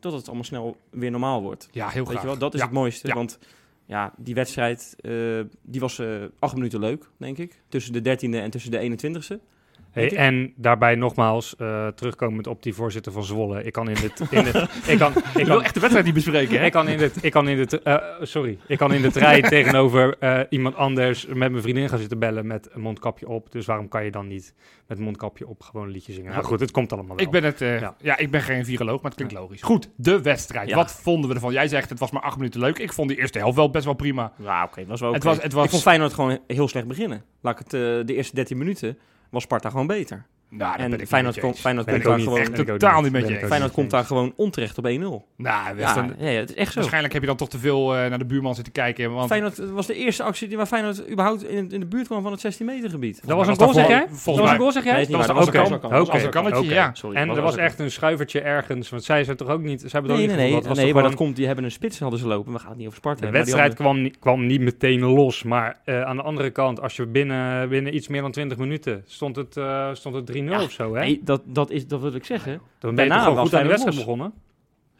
dat 0.00 0.12
het 0.12 0.26
allemaal 0.26 0.44
snel 0.44 0.76
weer 0.90 1.10
normaal 1.10 1.42
wordt. 1.42 1.68
ja, 1.70 1.88
heel 1.88 2.00
Weet 2.02 2.08
graag. 2.10 2.20
je 2.22 2.28
wel, 2.28 2.38
dat 2.38 2.54
is 2.54 2.60
Ja. 2.60 2.66
het 2.66 2.74
mooiste. 2.74 3.08
Ja. 3.08 3.14
Want 3.14 3.38
ja, 3.86 4.14
die 4.18 4.34
wedstrijd, 4.34 4.96
eh, 5.00 5.40
die 5.62 5.80
was 5.80 5.98
eh, 5.98 6.22
acht 6.38 6.54
minuten 6.54 6.80
leuk, 6.80 7.10
denk 7.16 7.38
ik. 7.38 7.62
Tussen 7.68 7.92
de 7.92 8.00
13e 8.00 8.34
en 8.34 8.50
tussen 8.50 8.70
de 8.70 8.78
21e. 8.78 9.53
Hey, 9.94 10.16
en 10.16 10.52
daarbij 10.56 10.94
nogmaals, 10.94 11.56
eh, 11.56 11.86
terugkomend 11.88 12.46
op 12.46 12.62
die 12.62 12.74
voorzitter 12.74 13.12
van 13.12 13.24
Zwolle. 13.24 13.62
Ik 13.64 13.72
kan 13.72 13.88
in 13.88 13.94
dit... 14.00 14.20
In 14.30 14.44
dit 14.44 14.54
ik 14.86 14.98
kan, 14.98 15.12
ik 15.36 15.46
wil 15.46 15.62
echt 15.62 15.74
de 15.74 15.80
wedstrijd 15.80 16.04
niet 16.06 16.14
bespreken, 16.14 16.58
hè? 16.58 16.64
ik 16.64 16.72
kan 16.72 16.88
in 16.88 16.98
dit... 16.98 17.24
Ik 17.24 17.32
kan 17.32 17.48
in 17.48 17.56
dit 17.56 17.82
eh, 17.82 17.96
sorry. 18.22 18.58
Ik 18.66 18.78
kan 18.78 18.92
in 18.92 19.02
de 19.02 19.10
trein 19.10 19.42
tegenover 19.58 20.16
eh, 20.18 20.40
iemand 20.48 20.74
anders 20.76 21.26
met 21.26 21.36
mijn 21.50 21.62
vriendin 21.62 21.88
gaan 21.88 21.98
zitten 21.98 22.18
bellen 22.18 22.46
met 22.46 22.68
een 22.72 22.80
mondkapje 22.80 23.28
op. 23.28 23.52
Dus 23.52 23.66
waarom 23.66 23.88
kan 23.88 24.04
je 24.04 24.10
dan 24.10 24.26
niet 24.26 24.54
met 24.86 24.98
mondkapje 24.98 25.46
op 25.48 25.62
gewoon 25.62 25.86
een 25.86 25.92
liedje 25.92 26.12
zingen? 26.12 26.32
Nou 26.32 26.44
goed, 26.44 26.60
het 26.60 26.70
komt 26.70 26.92
allemaal 26.92 27.16
wel. 27.16 27.24
Ik 27.24 27.30
ben, 27.30 27.44
het, 27.44 27.60
eh, 27.60 27.80
Ja. 27.80 27.94
ja. 28.00 28.16
ik 28.18 28.30
ben 28.30 28.40
geen 28.42 28.64
viroloog, 28.64 28.96
maar 29.02 29.10
het 29.10 29.14
klinkt 29.14 29.34
logisch. 29.34 29.62
Goed, 29.62 29.90
de 29.96 30.22
wedstrijd. 30.22 30.68
Ja. 30.68 30.76
Wat 30.76 30.92
vonden 30.92 31.28
we 31.28 31.34
ervan? 31.34 31.52
Jij 31.52 31.68
zegt 31.68 31.90
het 31.90 31.98
was 31.98 32.10
maar 32.10 32.22
acht 32.22 32.36
minuten 32.36 32.60
leuk. 32.60 32.78
Ik 32.78 32.92
vond 32.92 33.08
die 33.08 33.18
eerste 33.18 33.38
helft 33.38 33.56
wel 33.56 33.70
best 33.70 33.84
wel 33.84 33.94
prima. 33.94 34.32
Ja, 34.42 34.64
oké, 34.64 34.86
was 34.86 35.00
wel 35.00 35.12
Het 35.12 35.24
was- 35.24 35.42
het 35.42 35.52
was- 35.52 35.64
Ik 35.64 35.70
vond 35.70 35.82
Feyenoord 35.82 36.12
gewoon 36.12 36.38
heel 36.46 36.68
slecht 36.68 36.86
beginnen. 36.86 37.22
Laat 37.40 37.60
ik 37.60 37.66
het, 37.70 38.06
de 38.06 38.14
eerste 38.14 38.34
13 38.34 38.58
minuten 38.58 38.98
was 39.34 39.42
Sparta 39.42 39.70
gewoon 39.70 39.86
beter. 39.86 40.26
Nou, 40.56 40.78
en 40.78 41.06
Feyenoord. 41.06 41.58
Feyenoord 41.58 41.90
komt 41.90 42.04
daar 42.04 42.18
gewoon, 42.20 42.38
Echt 42.38 42.50
Ben 42.50 42.60
ik 42.60 42.70
ook 42.70 42.78
totaal 42.78 42.94
niet. 42.94 43.02
niet 43.02 43.12
met 43.12 43.20
Ben 43.20 43.20
je 43.20 43.26
ik 43.26 43.34
eens. 43.34 43.42
ook 43.42 43.48
Feyenoord 43.48 43.72
komt 43.72 43.90
daar 43.90 44.04
gewoon 44.04 44.32
onterecht 44.36 44.78
op 44.78 44.84
1-0. 44.84 44.88
Nou, 44.88 45.22
Ja, 45.36 46.04
het 46.18 46.50
is 46.50 46.54
echt 46.54 46.72
zo. 46.72 46.74
waarschijnlijk 46.78 47.12
heb 47.12 47.22
je 47.22 47.28
dan 47.28 47.36
toch 47.36 47.48
te 47.48 47.58
veel 47.58 47.96
eh, 47.96 48.08
naar 48.08 48.18
de 48.18 48.24
buurman 48.24 48.54
zitten 48.54 48.72
kijken. 48.72 49.12
Want 49.12 49.28
Feyenoord 49.28 49.56
het 49.56 49.70
was 49.70 49.86
de 49.86 49.94
eerste 49.94 50.22
actie 50.22 50.48
die 50.48 50.56
waar 50.56 50.66
Feyenoord 50.66 51.10
überhaupt 51.10 51.44
in, 51.48 51.70
in 51.70 51.80
de 51.80 51.86
buurt 51.86 52.06
kwam 52.06 52.22
van 52.22 52.32
het 52.32 52.40
16 52.40 52.66
meter 52.66 52.90
gebied. 52.90 53.20
Dat 53.26 53.36
was 53.36 53.46
een 53.48 53.56
goal, 53.56 53.72
zeg 53.72 53.88
jij? 53.88 53.98
Dat 54.00 54.24
was 54.24 54.50
een 54.50 54.56
goal, 54.56 54.72
zeg 54.72 54.84
jij? 54.84 54.92
Dat 55.06 55.10
was 55.10 55.26
dat 55.26 55.36
was 55.36 55.46
een 55.48 56.56
oké. 56.56 56.74
ja. 56.74 56.92
En 57.12 57.28
er 57.30 57.42
was 57.42 57.56
echt 57.56 57.78
een 57.78 57.90
schuivertje 57.90 58.40
ergens, 58.40 58.90
want 58.90 59.04
zij 59.04 59.24
zijn 59.24 59.36
toch 59.36 59.48
ook 59.48 59.62
niet... 59.62 59.80
Ze 59.80 59.86
hebben 59.90 60.10
toch 60.10 60.20
Nee, 60.20 60.28
ook 60.28 60.34
nee, 60.34 60.36
niet 60.36 60.36
nee, 60.36 60.46
gevoeld, 60.46 60.60
dat 60.62 60.68
was 60.68 60.76
nee 60.76 60.86
toch 60.92 60.94
maar 61.00 61.10
dat 61.10 61.14
komt, 61.18 61.36
die 61.36 61.46
hebben 61.46 61.64
een 61.64 61.70
spits 61.70 61.98
hadden 61.98 62.18
ze 62.18 62.26
lopen. 62.26 62.52
We 62.52 62.58
gaan 62.58 62.68
het 62.68 62.76
niet 62.78 62.86
over 62.86 62.98
Sparta 62.98 63.26
De 63.26 63.32
wedstrijd 63.32 63.74
kwam, 63.74 64.02
niet- 64.02 64.18
kwam 64.18 64.46
niet 64.46 64.60
meteen 64.60 65.00
los, 65.04 65.42
maar 65.42 65.80
eh, 65.84 66.02
aan 66.02 66.16
de 66.16 66.22
andere 66.22 66.50
kant, 66.50 66.80
als 66.80 66.96
je 66.96 67.06
binnen, 67.06 67.68
binnen 67.68 67.94
iets 67.94 68.08
meer 68.08 68.20
dan 68.22 68.30
20 68.32 68.58
minuten 68.58 69.02
stond 69.06 69.36
het, 69.36 69.56
eh, 69.56 69.88
stond 69.92 70.14
het 70.14 70.26
3-0 70.26 70.43
Ja, 70.50 70.62
of 70.62 70.70
zo, 70.70 70.94
hè? 70.94 71.00
Nee, 71.00 71.20
dat, 71.24 71.42
dat, 71.44 71.70
is, 71.70 71.86
dat 71.86 72.00
wil 72.00 72.14
ik 72.14 72.24
zeggen. 72.24 72.60
Dan 72.78 72.94
ben 72.94 73.04
je 73.04 73.10
daarna 73.10 73.24
goed 73.24 73.54
aan 73.54 73.62
de 73.62 73.68
wedstrijd 73.68 73.96
los. 73.96 74.04
begonnen. 74.04 74.32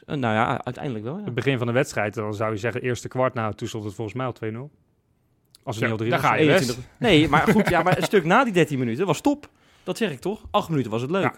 Eh, 0.07 0.17
nou 0.17 0.35
ja, 0.35 0.65
uiteindelijk 0.65 1.05
wel, 1.05 1.19
ja. 1.19 1.25
Het 1.25 1.35
begin 1.35 1.59
van 1.59 1.67
de 1.67 1.73
wedstrijd, 1.73 2.15
dan 2.15 2.35
zou 2.35 2.53
je 2.53 2.59
zeggen, 2.59 2.83
eerste 2.83 3.09
kwart, 3.09 3.35
nou, 3.35 3.55
toen 3.55 3.69
stond 3.69 3.85
het 3.85 3.95
volgens 3.95 4.17
mij 4.17 4.27
al 4.27 4.33
2-0. 4.33 4.71
Als 5.63 5.77
het 5.77 5.85
Ja, 5.85 5.91
niet 5.91 5.91
al 5.91 5.97
3 5.97 6.11
daar 6.11 6.21
was. 6.21 6.29
ga 6.31 6.35
je. 6.37 6.43
21. 6.43 6.85
Nee, 6.99 7.29
maar 7.29 7.47
goed, 7.49 7.69
ja, 7.69 7.83
maar 7.83 7.97
een 7.97 8.03
stuk 8.03 8.25
na 8.25 8.45
die 8.45 8.53
13 8.53 8.79
minuten 8.79 9.07
was 9.07 9.21
top. 9.21 9.49
Dat 9.83 9.97
zeg 9.97 10.11
ik 10.11 10.21
toch? 10.21 10.43
8 10.51 10.69
minuten 10.69 10.91
was 10.91 11.03
het 11.03 11.11
leuk. 11.11 11.23
Ja. 11.23 11.35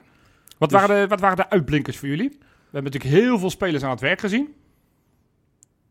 Wat, 0.58 0.70
Dus- 0.70 0.80
waren 0.80 1.00
de, 1.00 1.06
wat 1.08 1.20
waren 1.20 1.36
de 1.36 1.50
uitblinkers 1.50 1.96
voor 1.98 2.08
jullie? 2.08 2.28
We 2.38 2.72
hebben 2.82 2.92
natuurlijk 2.92 3.22
heel 3.24 3.38
veel 3.38 3.50
spelers 3.50 3.82
aan 3.82 3.90
het 3.90 4.00
werk 4.00 4.20
gezien. 4.20 4.54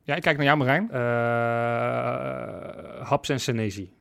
Ja, 0.03 0.15
ik 0.15 0.21
kijk 0.21 0.37
naar 0.37 0.45
jou 0.45 0.57
Marijn. 0.57 0.91
Eh, 0.91 0.99
Haps 3.07 3.29
en 3.29 3.39
Senesi. 3.39 3.93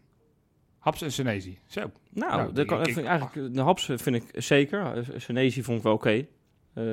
Haps 0.84 1.02
en 1.02 1.12
Senesi. 1.12 1.58
Zo. 1.66 1.80
Nou, 1.80 2.52
Nou, 2.52 2.64
kan- 2.64 2.80
ik- 2.80 2.96
ik 2.96 3.04
eigenlijk, 3.04 3.54
de 3.54 3.60
Haps 3.60 3.84
vind 3.94 4.16
ik 4.16 4.24
zeker. 4.32 4.80
Eh, 4.96 5.02
Senesi 5.16 5.62
vond 5.62 5.78
ik 5.78 5.84
wel 5.84 5.92
oké. 5.92 6.10
Eh, 6.10 6.84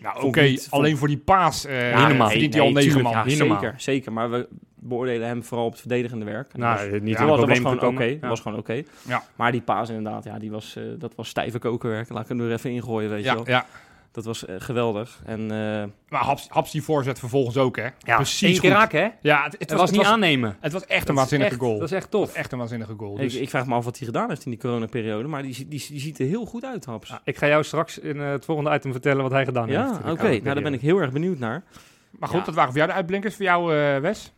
Nou, 0.00 0.20
oké. 0.22 0.54
Alleen 0.70 0.96
voor 0.96 1.08
die 1.08 1.18
paas 1.18 1.66
Niet 1.66 1.74
normaal. 1.94 2.28
verdient 2.28 2.54
hij 2.54 2.62
al 2.62 2.70
negen 2.72 2.90
tuurlijk, 2.92 3.14
man. 3.14 3.28
Ja, 3.28 3.30
zeker, 3.36 3.74
zeker. 3.76 4.12
Maar 4.12 4.30
we 4.30 4.48
beoordelen 4.74 5.26
hem 5.26 5.44
vooral 5.44 5.66
op 5.66 5.72
het 5.72 5.80
verdedigende 5.80 6.24
werk. 6.24 6.52
En 6.52 6.60
Nou, 6.60 6.90
was- 6.90 7.00
niet 7.00 7.18
ja, 7.18 7.26
dat 7.26 7.38
het 7.38 7.48
was, 7.48 7.58
gewoon 7.58 7.94
oké. 7.94 8.18
was 8.20 8.40
gewoon 8.40 8.58
oké. 8.58 8.82
Ja. 9.08 9.22
Maar 9.36 9.52
die 9.52 9.60
paas 9.62 9.88
inderdaad, 9.88 10.24
ja, 10.24 10.38
die 10.38 10.50
was, 10.50 10.76
dat 10.98 11.14
was 11.14 11.28
stijve 11.28 11.58
kokenwerk. 11.58 12.08
Laat 12.08 12.22
ik 12.22 12.28
hem 12.28 12.40
er 12.40 12.52
even 12.52 12.70
ingooien, 12.70 13.10
weet 13.10 13.18
je 13.18 13.24
Ja, 13.24 13.34
wel. 13.34 13.48
ja. 13.48 13.66
Dat 14.12 14.24
was 14.24 14.44
eh, 14.44 14.54
geweldig. 14.58 15.20
En 15.24 15.40
eh, 15.40 15.84
Maar 16.08 16.24
Haps, 16.24 16.48
Haps 16.48 16.70
die 16.70 16.82
voorzet 16.82 17.18
vervolgens 17.18 17.56
ook, 17.56 17.76
hè? 17.76 17.86
Ja, 17.98 18.16
Precies 18.16 18.42
één 18.42 18.60
keer 18.60 18.70
goed. 18.70 18.78
raken, 18.80 19.00
hè? 19.02 19.08
Ja, 19.20 19.42
het, 19.42 19.52
het 19.52 19.60
Het 19.60 19.70
was, 19.70 19.78
was 19.80 19.88
het 19.88 19.98
niet 19.98 20.06
was, 20.06 20.14
aannemen. 20.14 20.56
het 20.60 20.72
was 20.72 20.86
echt 20.86 21.08
een 21.08 21.14
waanzinnige 21.14 21.50
echt- 21.50 21.60
goal. 21.60 21.78
Dat 21.78 21.90
is 21.90 21.96
echt 21.96 22.10
tof. 22.10 22.34
echt 22.34 22.52
een 22.52 22.58
waanzinnige 22.58 22.94
goal. 22.96 23.14
ik, 23.14 23.20
Dus, 23.20 23.34
ik 23.34 23.48
vraag 23.50 23.66
me 23.66 23.74
af 23.74 23.84
wat 23.84 23.96
hij 23.98 24.06
gedaan 24.06 24.28
heeft 24.28 24.44
in 24.44 24.50
die 24.50 24.60
coronaperiode. 24.60 25.28
Maar 25.28 25.42
die, 25.42 25.54
die, 25.54 25.66
die, 25.90 26.00
ziet 26.00 26.18
er 26.18 26.26
heel 26.26 26.44
goed 26.44 26.64
uit, 26.64 26.84
Haps. 26.84 27.08
Ja, 27.08 27.20
ik 27.24 27.36
ga 27.38 27.46
jou 27.46 27.64
straks 27.64 27.98
in 27.98 28.20
eh, 28.20 28.30
het 28.30 28.44
volgende 28.44 28.74
item 28.74 28.92
vertellen 28.92 29.22
wat 29.22 29.32
hij 29.32 29.44
gedaan 29.44 29.68
heeft. 29.68 29.80
Ja, 30.04 30.10
oké. 30.10 30.28
Nou, 30.28 30.40
daar 30.42 30.62
ben 30.62 30.74
ik 30.74 30.80
heel 30.80 30.98
erg 30.98 31.12
benieuwd 31.12 31.38
naar. 31.38 31.62
maar 32.10 32.28
goed, 32.28 32.38
ja. 32.38 32.44
dat 32.44 32.54
waren 32.54 32.70
voor 32.70 32.78
jou 32.78 32.90
de 32.90 32.96
uitblinkers. 32.96 33.34
Voor 33.36 33.44
jou, 33.44 33.76
eh, 33.76 33.96
Wes? 34.00 34.32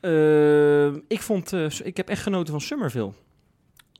Eh, 0.00 0.86
ik, 0.86 1.22
vond, 1.22 1.52
eh, 1.52 1.66
ik 1.82 1.96
heb 1.96 2.08
echt 2.08 2.22
genoten 2.22 2.52
van 2.52 2.60
Summerville. 2.60 3.12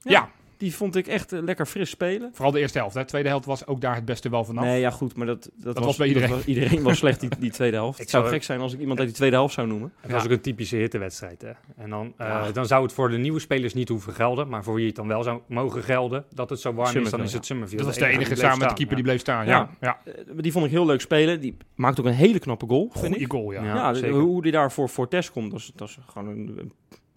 Ja. 0.02 0.30
Die 0.56 0.74
vond 0.74 0.96
ik 0.96 1.06
echt 1.06 1.32
eh, 1.32 1.42
lekker 1.42 1.66
fris 1.66 1.90
spelen. 1.90 2.30
Vooral 2.32 2.52
de 2.52 2.60
eerste 2.60 2.78
helft. 2.78 2.94
Hè. 2.94 3.00
De 3.00 3.06
tweede 3.06 3.28
helft 3.28 3.44
was 3.46 3.66
ook 3.66 3.80
daar 3.80 3.94
het 3.94 4.04
beste 4.04 4.28
wel 4.28 4.44
vanaf. 4.44 4.64
Nee, 4.64 4.80
ja 4.80 4.90
goed, 4.90 5.16
maar 5.16 5.26
dat, 5.26 5.50
dat, 5.56 5.78
was 5.78 5.96
bij 5.96 6.06
iedereen. 6.08 6.30
was- 6.30 6.44
iedereen 6.44 6.82
was 6.82 6.98
slecht 6.98 7.20
die, 7.20 7.28
die 7.38 7.50
tweede 7.50 7.76
helft. 7.76 7.94
Ik 7.98 8.00
Het 8.00 8.10
zou 8.10 8.22
zou- 8.22 8.34
gek 8.34 8.44
zijn 8.44 8.60
als 8.60 8.72
ik 8.72 8.80
iemand 8.80 8.98
uit 8.98 9.08
die 9.08 9.16
tweede 9.16 9.36
helft 9.36 9.54
zou 9.54 9.66
noemen. 9.66 9.92
Het 10.00 10.10
was 10.12 10.24
ook 10.24 10.30
een 10.30 10.40
typische 10.40 10.76
hittewedstrijd. 10.76 11.42
Hè? 11.42 11.50
En 11.76 11.90
dan, 11.90 12.12
eh, 12.16 12.26
Ja. 12.26 12.50
dan 12.52 12.66
zou 12.66 12.82
het 12.82 12.92
voor 12.92 13.08
de 13.08 13.16
nieuwe 13.16 13.40
spelers 13.40 13.74
niet 13.74 13.88
hoeven 13.88 14.12
gelden. 14.12 14.48
Maar 14.48 14.64
voor 14.64 14.74
wie 14.74 14.86
het 14.86 14.96
dan 14.96 15.08
wel 15.08 15.22
zou 15.22 15.40
mogen 15.48 15.82
gelden, 15.82 16.24
dat 16.34 16.50
het 16.50 16.60
zo 16.60 16.72
warm 16.74 16.96
is, 16.96 17.10
dan 17.10 17.22
is 17.22 17.32
het 17.32 17.46
Summerville. 17.46 17.78
dat 17.82 17.86
was 17.86 17.98
de 17.98 18.06
enige 18.06 18.34
samen 18.36 18.58
met 18.58 18.68
de 18.68 18.74
keeper 18.74 18.94
die 18.96 19.04
bleef 19.04 19.20
staan. 19.20 19.46
Ja. 19.46 19.70
Ja, 19.80 19.98
ja. 20.04 20.12
Eh, 20.12 20.24
die 20.36 20.52
vond 20.52 20.64
ik 20.64 20.70
heel 20.70 20.86
leuk 20.86 21.00
spelen. 21.00 21.40
Die 21.40 21.56
maakt 21.74 22.00
ook 22.00 22.06
een 22.06 22.12
hele 22.12 22.38
knappe 22.38 22.66
goal, 22.66 22.92
ik. 23.02 23.30
goal, 23.32 23.52
ja. 23.52 23.94
Ja. 23.94 24.10
Hoe 24.10 24.42
die 24.42 24.52
daar 24.52 24.72
voor, 24.72 25.08
test 25.08 25.30
komt, 25.30 25.50
dat 25.50 25.60
is, 25.60 25.72
dat 25.74 25.88
is 25.88 25.98
gewoon 26.06 26.28
een 26.28 26.72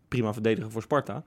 prima 0.07 0.33
verdediger 0.33 0.71
voor 0.71 0.81
Sparta. 0.81 1.23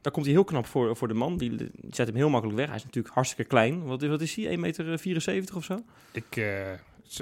Daar 0.00 0.12
komt 0.12 0.24
hij 0.26 0.34
heel 0.34 0.44
knap 0.44 0.66
voor, 0.66 0.96
voor 0.96 1.08
de 1.08 1.14
man. 1.14 1.36
Die, 1.36 1.70
zet 1.90 2.06
hem 2.06 2.16
heel 2.16 2.28
makkelijk 2.28 2.58
weg. 2.58 2.66
Hij 2.66 2.76
is 2.76 2.84
natuurlijk 2.84 3.14
hartstikke 3.14 3.50
klein. 3.50 3.84
Wat, 3.84 4.02
wat 4.02 4.20
is 4.20 4.34
hij? 4.34 4.54
1,74 4.54 4.60
meter 4.60 4.98
74 4.98 5.56
of 5.56 5.64
zo? 5.64 5.82
Ik, 6.12 6.36
eh, 6.36 6.44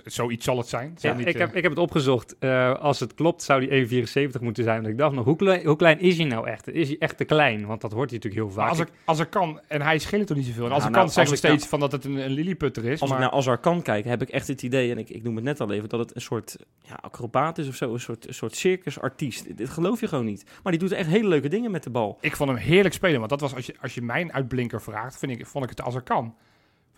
zoiets 0.05 0.45
zal 0.45 0.59
het 0.59 0.69
zijn. 0.69 0.97
Ja, 1.01 1.13
niet, 1.13 1.27
ik, 1.27 1.35
eh, 1.35 1.41
heb, 1.41 1.55
ik 1.55 1.63
heb 1.63 1.71
het 1.73 1.81
opgezocht. 1.81 2.39
Eh, 2.39 2.75
als 2.75 3.01
het 3.01 3.15
klopt, 3.15 3.43
zou 3.43 3.61
die 3.61 3.71
1,74 3.71 4.41
moeten 4.41 4.65
zijn. 4.65 4.77
Want 4.77 4.93
ik 4.93 4.99
dacht 4.99 5.15
nog, 5.15 5.25
hoe 5.25 5.37
klein, 5.37 5.67
hoe 5.67 5.77
klein 5.77 6.01
is 6.01 6.17
hij 6.17 6.27
nou 6.27 6.49
echt? 6.49 6.69
Is 6.69 6.89
hij 6.89 6.97
echt 6.99 7.17
te 7.17 7.25
klein? 7.25 7.67
Want 7.67 7.81
dat 7.81 7.93
hoort 7.93 8.11
hij 8.11 8.19
natuurlijk 8.19 8.45
heel 8.47 8.61
vaak. 8.61 8.69
als, 8.69 8.79
er, 8.79 8.89
als 9.05 9.19
er 9.19 9.27
kan, 9.27 9.61
en 9.69 9.83
hij 9.83 9.99
scheelt 9.99 10.27
toch 10.27 10.37
niet 10.37 10.47
zoveel. 10.47 10.65
En 10.65 10.73
als 10.73 10.83
Ja, 10.83 10.87
er 10.87 10.93
nou, 10.93 11.05
kan, 11.05 11.15
zeggen 11.15 11.35
we 11.35 11.41
nou- 11.41 11.55
steeds 11.55 11.71
van 11.71 11.81
dat 11.81 11.93
het 11.93 12.05
een, 12.05 12.17
een 12.17 12.31
lilliputter 12.31 12.85
is. 12.85 13.01
Als 13.01 13.11
maar 13.11 13.19
ik 13.19 13.25
naar 13.25 13.35
Azar 13.35 13.59
kan 13.59 13.83
kijken, 13.83 14.11
heb 14.11 14.23
ik 14.23 14.29
echt 14.29 14.49
het 14.49 14.63
idee, 14.63 14.91
en 14.91 14.99
ik, 14.99 15.11
ik 15.11 15.23
noem 15.23 15.35
het 15.35 15.45
net 15.45 15.61
al 15.61 15.73
even, 15.73 15.89
dat 15.89 16.01
het 16.01 16.15
een 16.15 16.21
soort 16.21 16.57
ja, 16.83 16.99
acrobaat 17.01 17.59
is 17.59 17.69
of 17.69 17.75
zo. 17.75 17.93
Een 17.93 18.01
soort, 18.01 18.29
een 18.29 18.35
soort 18.35 18.57
circusartiest. 18.57 19.47
Dit, 19.47 19.59
dit 19.59 19.69
geloof 19.69 20.01
je 20.01 20.09
gewoon 20.09 20.25
niet. 20.25 20.45
Maar 20.63 20.73
die 20.73 20.81
doet 20.81 20.93
echt 20.93 21.09
hele 21.09 21.29
leuke 21.29 21.49
dingen 21.49 21.71
met 21.71 21.83
de 21.83 21.91
bal. 21.91 22.19
ik 22.21 22.37
vond 22.37 22.51
hem 22.51 22.59
heerlijk 22.59 22.95
spelen. 22.95 23.19
Want 23.19 23.31
dat 23.31 23.41
was, 23.41 23.55
als 23.55 23.67
je, 23.67 23.75
als 23.81 23.95
je 23.95 24.03
mijn 24.03 24.33
uitblinker 24.33 24.83
vraagt, 24.83 25.19
vind 25.19 25.33
ik, 25.33 25.47
vond 25.47 25.65
ik 25.65 25.71
het 25.71 25.83
als 25.83 25.95
er 25.95 26.03
kan. 26.03 26.35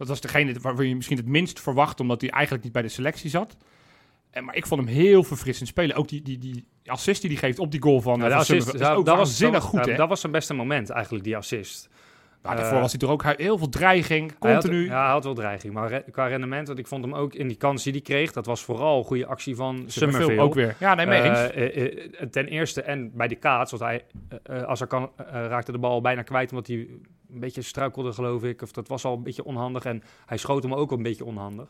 Dat 0.00 0.09
was 0.09 0.21
degene 0.21 0.54
waar 0.61 0.85
je 0.85 0.97
misschien 0.97 1.16
het 1.16 1.26
minst 1.26 1.61
verwacht, 1.61 2.00
omdat 2.00 2.21
hij 2.21 2.30
eigenlijk 2.30 2.64
niet 2.64 2.73
bij 2.73 2.83
de 2.83 2.88
selectie 2.88 3.30
zat. 3.30 3.57
En, 4.30 4.45
maar 4.45 4.57
ik 4.57 4.66
vond 4.66 4.80
hem 4.85 4.90
heel 4.95 5.23
verfrissend 5.25 5.69
spelen. 5.69 5.97
Ook 5.97 6.09
die, 6.09 6.23
die, 6.23 6.38
die 6.38 6.64
assist 6.87 7.21
die 7.23 7.30
hij 7.30 7.38
geeft 7.38 7.59
op 7.59 7.71
die 7.71 7.83
goal 7.83 8.00
van, 8.00 8.19
Ja, 8.19 8.25
eh, 8.25 8.30
van 8.30 8.38
assist, 8.40 8.66
dat 8.66 8.73
was 9.07 9.38
dat, 9.38 9.62
goed, 9.62 9.85
ja, 9.85 9.90
hè? 9.90 9.97
Dat 9.97 10.09
was 10.09 10.21
zijn 10.21 10.33
beste 10.33 10.54
moment 10.54 10.90
eigenlijk, 10.90 11.25
die 11.25 11.37
assist. 11.37 11.88
Nou, 12.42 12.57
daarvoor 12.57 12.75
eh, 12.75 12.80
was 12.80 12.90
hij 12.90 13.00
toch 13.00 13.11
ook 13.11 13.25
heel 13.37 13.59
veel 13.59 13.69
dreiging, 13.69 14.33
Hij 14.40 14.52
had- 14.52 14.62
continu. 14.62 14.85
ja, 14.87 15.02
hij 15.02 15.11
had 15.12 15.25
wel 15.25 15.35
dreiging. 15.35 15.73
Maar 15.73 15.88
re- 15.88 16.04
qua 16.11 16.26
rendement, 16.26 16.66
want 16.66 16.78
ik 16.78 16.87
vond 16.87 17.04
hem 17.04 17.14
ook 17.14 17.35
in 17.35 17.49
die 17.49 17.57
kans 17.57 17.83
die 17.83 17.92
hij 17.92 18.00
kreeg, 18.02 18.33
dat 18.33 18.47
was 18.47 18.62
vooral 18.62 18.99
een 18.99 19.04
goede 19.04 19.26
actie 19.26 19.54
van 19.57 19.75
Summerville 19.75 20.11
Summerville. 20.11 20.40
ook 20.40 20.54
weer. 20.54 20.76
Ja, 20.78 20.95
nee, 20.95 21.07
mee 21.07 21.23
eens. 21.23 21.38
Eh, 21.50 21.87
eh, 21.87 22.28
ten 22.30 22.47
eerste 22.47 22.83
en 22.83 23.11
bij 23.14 23.28
de 23.28 23.35
kaats, 23.37 23.71
want 23.71 23.83
hij, 23.83 24.04
als 24.66 24.80
er 24.80 24.87
kan, 24.87 25.11
raakte 25.33 25.73
de 25.73 25.78
bal 25.78 26.00
bijna 26.00 26.23
kwijt 26.23 26.50
omdat 26.50 26.66
hij 26.66 26.88
een 27.32 27.40
beetje 27.40 27.62
struikelde, 27.62 28.12
geloof 28.12 28.42
ik. 28.42 28.62
Of 28.62 28.72
dat 28.72 28.88
was 28.88 29.04
al 29.04 29.14
een 29.14 29.22
beetje 29.22 29.44
onhandig 29.44 29.84
en 29.84 30.02
hij 30.26 30.37
schoot 30.37 30.62
hem 30.62 30.75
ook 30.75 30.90
een 30.92 31.02
beetje 31.02 31.25
onhandig. 31.25 31.68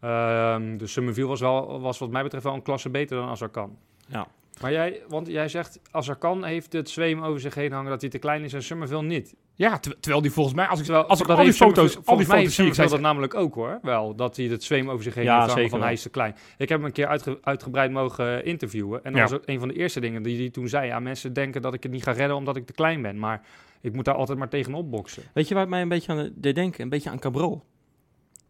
Ehm 0.00 0.76
dus 0.76 0.92
Summerville 0.92 1.26
was, 1.26 1.40
wel, 1.40 1.80
was 1.80 1.98
wat 1.98 2.10
mij 2.10 2.22
betreft 2.22 2.44
wel 2.44 2.54
een 2.54 2.62
klasse 2.62 2.90
beter 2.90 3.16
dan 3.16 3.28
Azarkan. 3.28 3.76
Ja. 4.06 4.26
Maar 4.60 4.72
jij, 4.72 5.02
want 5.08 5.26
jij 5.26 5.48
zegt, 5.48 5.80
Azarkan 5.90 6.44
heeft 6.44 6.72
het 6.72 6.90
zweem 6.90 7.22
over 7.22 7.40
zich 7.40 7.54
heen 7.54 7.72
hangen 7.72 7.90
dat 7.90 8.00
hij 8.00 8.10
te 8.10 8.18
klein 8.18 8.44
is 8.44 8.52
en 8.52 8.62
Summerville 8.62 9.02
niet. 9.02 9.34
Ja, 9.54 9.78
ter- 9.78 10.00
terwijl 10.00 10.22
die 10.22 10.30
volgens 10.30 10.54
mij, 10.56 10.66
als 10.66 10.78
ik, 10.78 10.84
Terwijl, 10.84 11.06
als 11.06 11.20
ik 11.20 11.26
dat 11.26 11.38
al 11.38 11.44
die 11.44 11.52
foto's, 11.52 11.98
al 12.04 12.16
die 12.16 12.26
foto's 12.26 12.54
zie 12.54 12.66
ik, 12.66 12.74
zei 12.74 12.88
dat 12.88 13.00
namelijk 13.00 13.34
ook 13.34 13.54
hoor. 13.54 13.78
Wel, 13.82 14.14
dat 14.14 14.36
hij 14.36 14.46
het 14.46 14.64
zweem 14.64 14.90
over 14.90 15.02
zich 15.04 15.14
heen 15.14 15.24
Ja, 15.24 15.48
zeker 15.48 15.62
van 15.68 15.78
wel. 15.78 15.86
hij 15.86 15.92
is 15.92 16.02
te 16.02 16.08
klein. 16.10 16.32
Ik 16.58 16.68
heb 16.68 16.78
hem 16.78 16.84
een 16.84 16.92
keer 16.92 17.06
uitge- 17.06 17.38
uitgebreid 17.42 17.90
mogen 17.90 18.44
interviewen. 18.44 19.04
En 19.04 19.12
dat 19.12 19.20
Ja. 19.22 19.28
was 19.28 19.32
ook 19.38 19.42
een 19.46 19.58
van 19.58 19.68
de 19.68 19.74
eerste 19.74 20.00
dingen 20.00 20.22
die 20.22 20.38
hij 20.38 20.50
toen 20.50 20.68
zei. 20.68 20.86
Ja, 20.86 21.00
mensen 21.00 21.32
denken 21.32 21.62
dat 21.62 21.74
ik 21.74 21.82
het 21.82 21.92
niet 21.92 22.02
ga 22.02 22.12
redden 22.12 22.36
omdat 22.36 22.56
ik 22.56 22.66
te 22.66 22.72
klein 22.72 23.02
ben. 23.02 23.18
Maar 23.18 23.40
ik 23.80 23.92
moet 23.94 24.04
daar 24.04 24.14
altijd 24.14 24.38
maar 24.38 24.48
tegenop 24.48 24.90
boksen. 24.90 25.22
Weet 25.34 25.48
je 25.48 25.54
waar 25.54 25.62
het 25.62 25.72
mij 25.72 25.82
een 25.82 25.88
beetje 25.88 26.12
aan 26.12 26.30
deed 26.34 26.54
denken? 26.54 26.82
Een 26.82 26.88
beetje 26.88 27.10
aan 27.10 27.18
Cabral. 27.18 27.64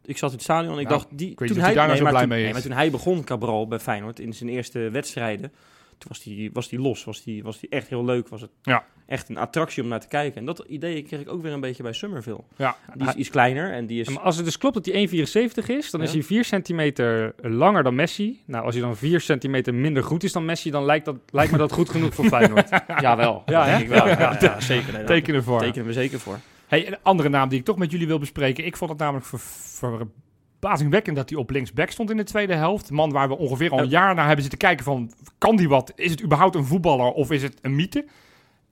Ik 0.04 0.18
zat 0.18 0.28
in 0.30 0.34
het 0.34 0.44
stadion 0.44 0.72
en 0.74 0.78
ik 0.80 0.88
Nou, 0.88 0.98
dacht... 1.00 1.18
Die, 1.18 1.28
weet 1.28 1.40
niet 1.40 1.50
of 1.58 1.64
hij 1.64 1.74
daar 1.74 1.86
nou 1.86 1.98
zo 1.98 2.04
blij 2.04 2.20
toen, 2.20 2.28
mee 2.28 2.38
nee, 2.38 2.46
is. 2.48 2.52
maar 2.52 2.62
toen 2.62 2.72
hij 2.72 2.90
begon, 2.90 3.24
Cabral, 3.24 3.66
bij 3.66 3.78
Feyenoord, 3.78 4.18
in 4.20 4.32
zijn 4.32 4.50
eerste 4.50 4.78
wedstrijden... 4.90 5.52
Toen 5.98 6.10
was 6.10 6.22
hij 6.24 6.50
was 6.52 6.68
die 6.68 6.78
los, 6.80 7.04
was 7.04 7.22
die, 7.22 7.42
was 7.42 7.58
die 7.60 7.68
echt 7.70 7.88
heel 7.88 8.04
leuk. 8.04 8.28
Was 8.28 8.40
het 8.40 8.50
Ja. 8.62 8.84
Echt 9.12 9.28
een 9.28 9.36
attractie 9.36 9.82
om 9.82 9.88
naar 9.88 10.00
te 10.00 10.08
kijken. 10.08 10.40
En 10.40 10.46
dat 10.46 10.64
idee 10.66 11.02
kreeg 11.02 11.20
ik 11.20 11.28
ook 11.28 11.42
weer 11.42 11.52
een 11.52 11.60
beetje 11.60 11.82
bij 11.82 11.92
Summerville. 11.92 12.40
Ja. 12.56 12.76
Die 12.94 13.08
is 13.08 13.14
iets 13.14 13.30
kleiner 13.30 13.72
en 13.72 13.86
die 13.86 14.00
is... 14.00 14.08
Maar 14.08 14.22
als 14.22 14.36
het 14.36 14.44
dus 14.44 14.58
klopt 14.58 14.74
dat 14.74 14.86
hij 14.86 15.08
1,74 15.08 15.66
is, 15.66 15.90
dan 15.90 16.02
is 16.02 16.12
hij 16.12 16.22
4 16.22 16.44
centimeter 16.44 17.34
langer 17.40 17.82
dan 17.82 17.94
Messi. 17.94 18.40
Nou, 18.46 18.64
als 18.64 18.74
hij 18.74 18.84
dan 18.84 18.96
4 18.96 19.20
centimeter 19.20 19.74
minder 19.74 20.04
goed 20.04 20.22
is 20.22 20.32
dan 20.32 20.44
Messi, 20.44 20.70
dan 20.70 20.84
lijkt, 20.84 21.04
dat, 21.04 21.16
lijkt 21.30 21.52
me 21.52 21.58
dat 21.58 21.72
goed 21.72 21.90
genoeg 21.90 22.14
voor 22.14 22.24
Feyenoord. 22.34 22.68
Ja, 23.00 23.16
wel. 23.16 23.42
Ja, 23.46 23.64
denk 23.64 23.82
ik 23.82 23.88
wel. 23.88 24.08
Ja, 24.08 24.36
ja, 24.40 24.60
zeker. 24.60 24.92
Nee, 24.92 24.92
daar 24.92 25.06
Teken 25.06 25.34
ervoor. 25.34 25.60
tekenen 25.60 25.86
we 25.86 25.92
zeker 25.92 26.20
voor. 26.20 26.38
Hey, 26.66 26.86
een 26.86 26.96
andere 27.02 27.28
naam 27.28 27.48
die 27.48 27.58
ik 27.58 27.64
toch 27.64 27.76
met 27.76 27.90
jullie 27.90 28.06
wil 28.06 28.18
bespreken. 28.18 28.64
Ik 28.64 28.76
vond 28.76 28.90
het 28.90 28.98
namelijk 28.98 29.26
ver, 29.26 29.38
verbazingwekkend 29.38 31.16
dat 31.16 31.30
hij 31.30 31.38
op 31.38 31.50
linksback 31.50 31.90
stond 31.90 32.10
in 32.10 32.16
de 32.16 32.24
tweede 32.24 32.54
helft. 32.54 32.90
Man 32.90 33.10
waar 33.10 33.28
we 33.28 33.36
ongeveer 33.38 33.70
al 33.70 33.78
een 33.78 33.88
jaar 33.88 34.14
naar 34.14 34.24
hebben 34.24 34.42
zitten 34.42 34.58
kijken 34.58 34.84
van... 34.84 35.12
Kan 35.38 35.56
die 35.56 35.68
wat? 35.68 35.92
Is 35.96 36.10
het 36.10 36.22
überhaupt 36.22 36.54
een 36.54 36.64
voetballer 36.64 37.12
of 37.12 37.30
is 37.30 37.42
het 37.42 37.58
een 37.60 37.74
mythe? 37.74 38.04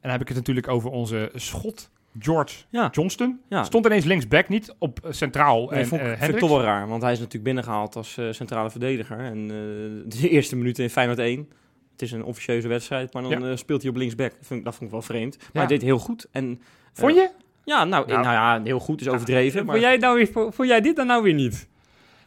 En 0.01 0.09
dan 0.09 0.11
heb 0.11 0.21
ik 0.21 0.29
het 0.29 0.37
natuurlijk 0.37 0.69
over 0.69 0.91
onze 0.91 1.31
schot 1.35 1.91
George 2.19 2.57
Ja. 2.71 2.89
Johnston. 2.93 3.41
Ja. 3.49 3.65
Stond 3.65 3.87
ineens 3.87 4.05
linksback, 4.05 4.49
niet 4.49 4.75
op 4.79 4.99
eh, 5.05 5.13
centraal 5.13 5.61
Nee, 5.71 5.79
en 5.81 5.87
vond, 5.87 6.01
eh, 6.01 6.07
ik- 6.07 6.13
ik 6.13 6.19
Hendricks. 6.19 6.47
toch 6.47 6.57
wel 6.57 6.67
raar, 6.67 6.89
want 6.89 7.03
hij 7.03 7.13
is 7.13 7.19
natuurlijk 7.19 7.45
binnengehaald 7.45 7.97
als 7.97 8.17
eh, 8.19 8.27
centrale 8.31 8.71
verdediger. 8.71 9.19
En 9.19 9.39
eh, 9.43 10.19
de 10.21 10.29
eerste 10.37 10.57
minuten 10.57 10.85
in 10.85 10.91
Feyenoord 10.91 11.19
1, 11.19 11.49
het 11.93 12.03
is 12.03 12.13
een 12.13 12.25
officieuze 12.25 12.69
wedstrijd, 12.69 13.13
maar 13.13 13.23
dan 13.23 13.31
Ja. 13.41 13.51
eh, 13.51 13.57
speelt 13.57 13.83
hij 13.83 13.91
op 13.91 13.97
linksback. 13.97 14.31
Dat 14.31 14.47
vond, 14.47 14.59
ik- 14.59 14.65
dat 14.65 14.75
vond 14.75 14.85
ik 14.87 14.91
wel 14.93 15.03
vreemd. 15.03 15.37
Maar 15.39 15.49
Ja. 15.53 15.59
hij 15.59 15.67
deed 15.69 15.83
heel 15.83 15.99
goed. 15.99 16.27
En, 16.33 16.61
Vond 16.93 17.15
je? 17.15 17.31
ja, 17.65 17.85
nou, 17.85 18.07
Nou. 18.07 18.23
nou 18.23 18.33
ja, 18.35 18.61
heel 18.65 18.79
goed 18.81 19.01
is 19.01 19.09
overdreven. 19.09 19.65
maar 19.67 19.75
Vond 19.77 19.87
jij, 19.89 19.97
nou 19.97 20.17
weer, 20.17 20.29
vond 20.53 20.69
jij 20.69 20.81
dit 20.81 20.97
dan 20.97 21.07
nou 21.07 21.23
weer 21.23 21.35
niet? 21.35 21.69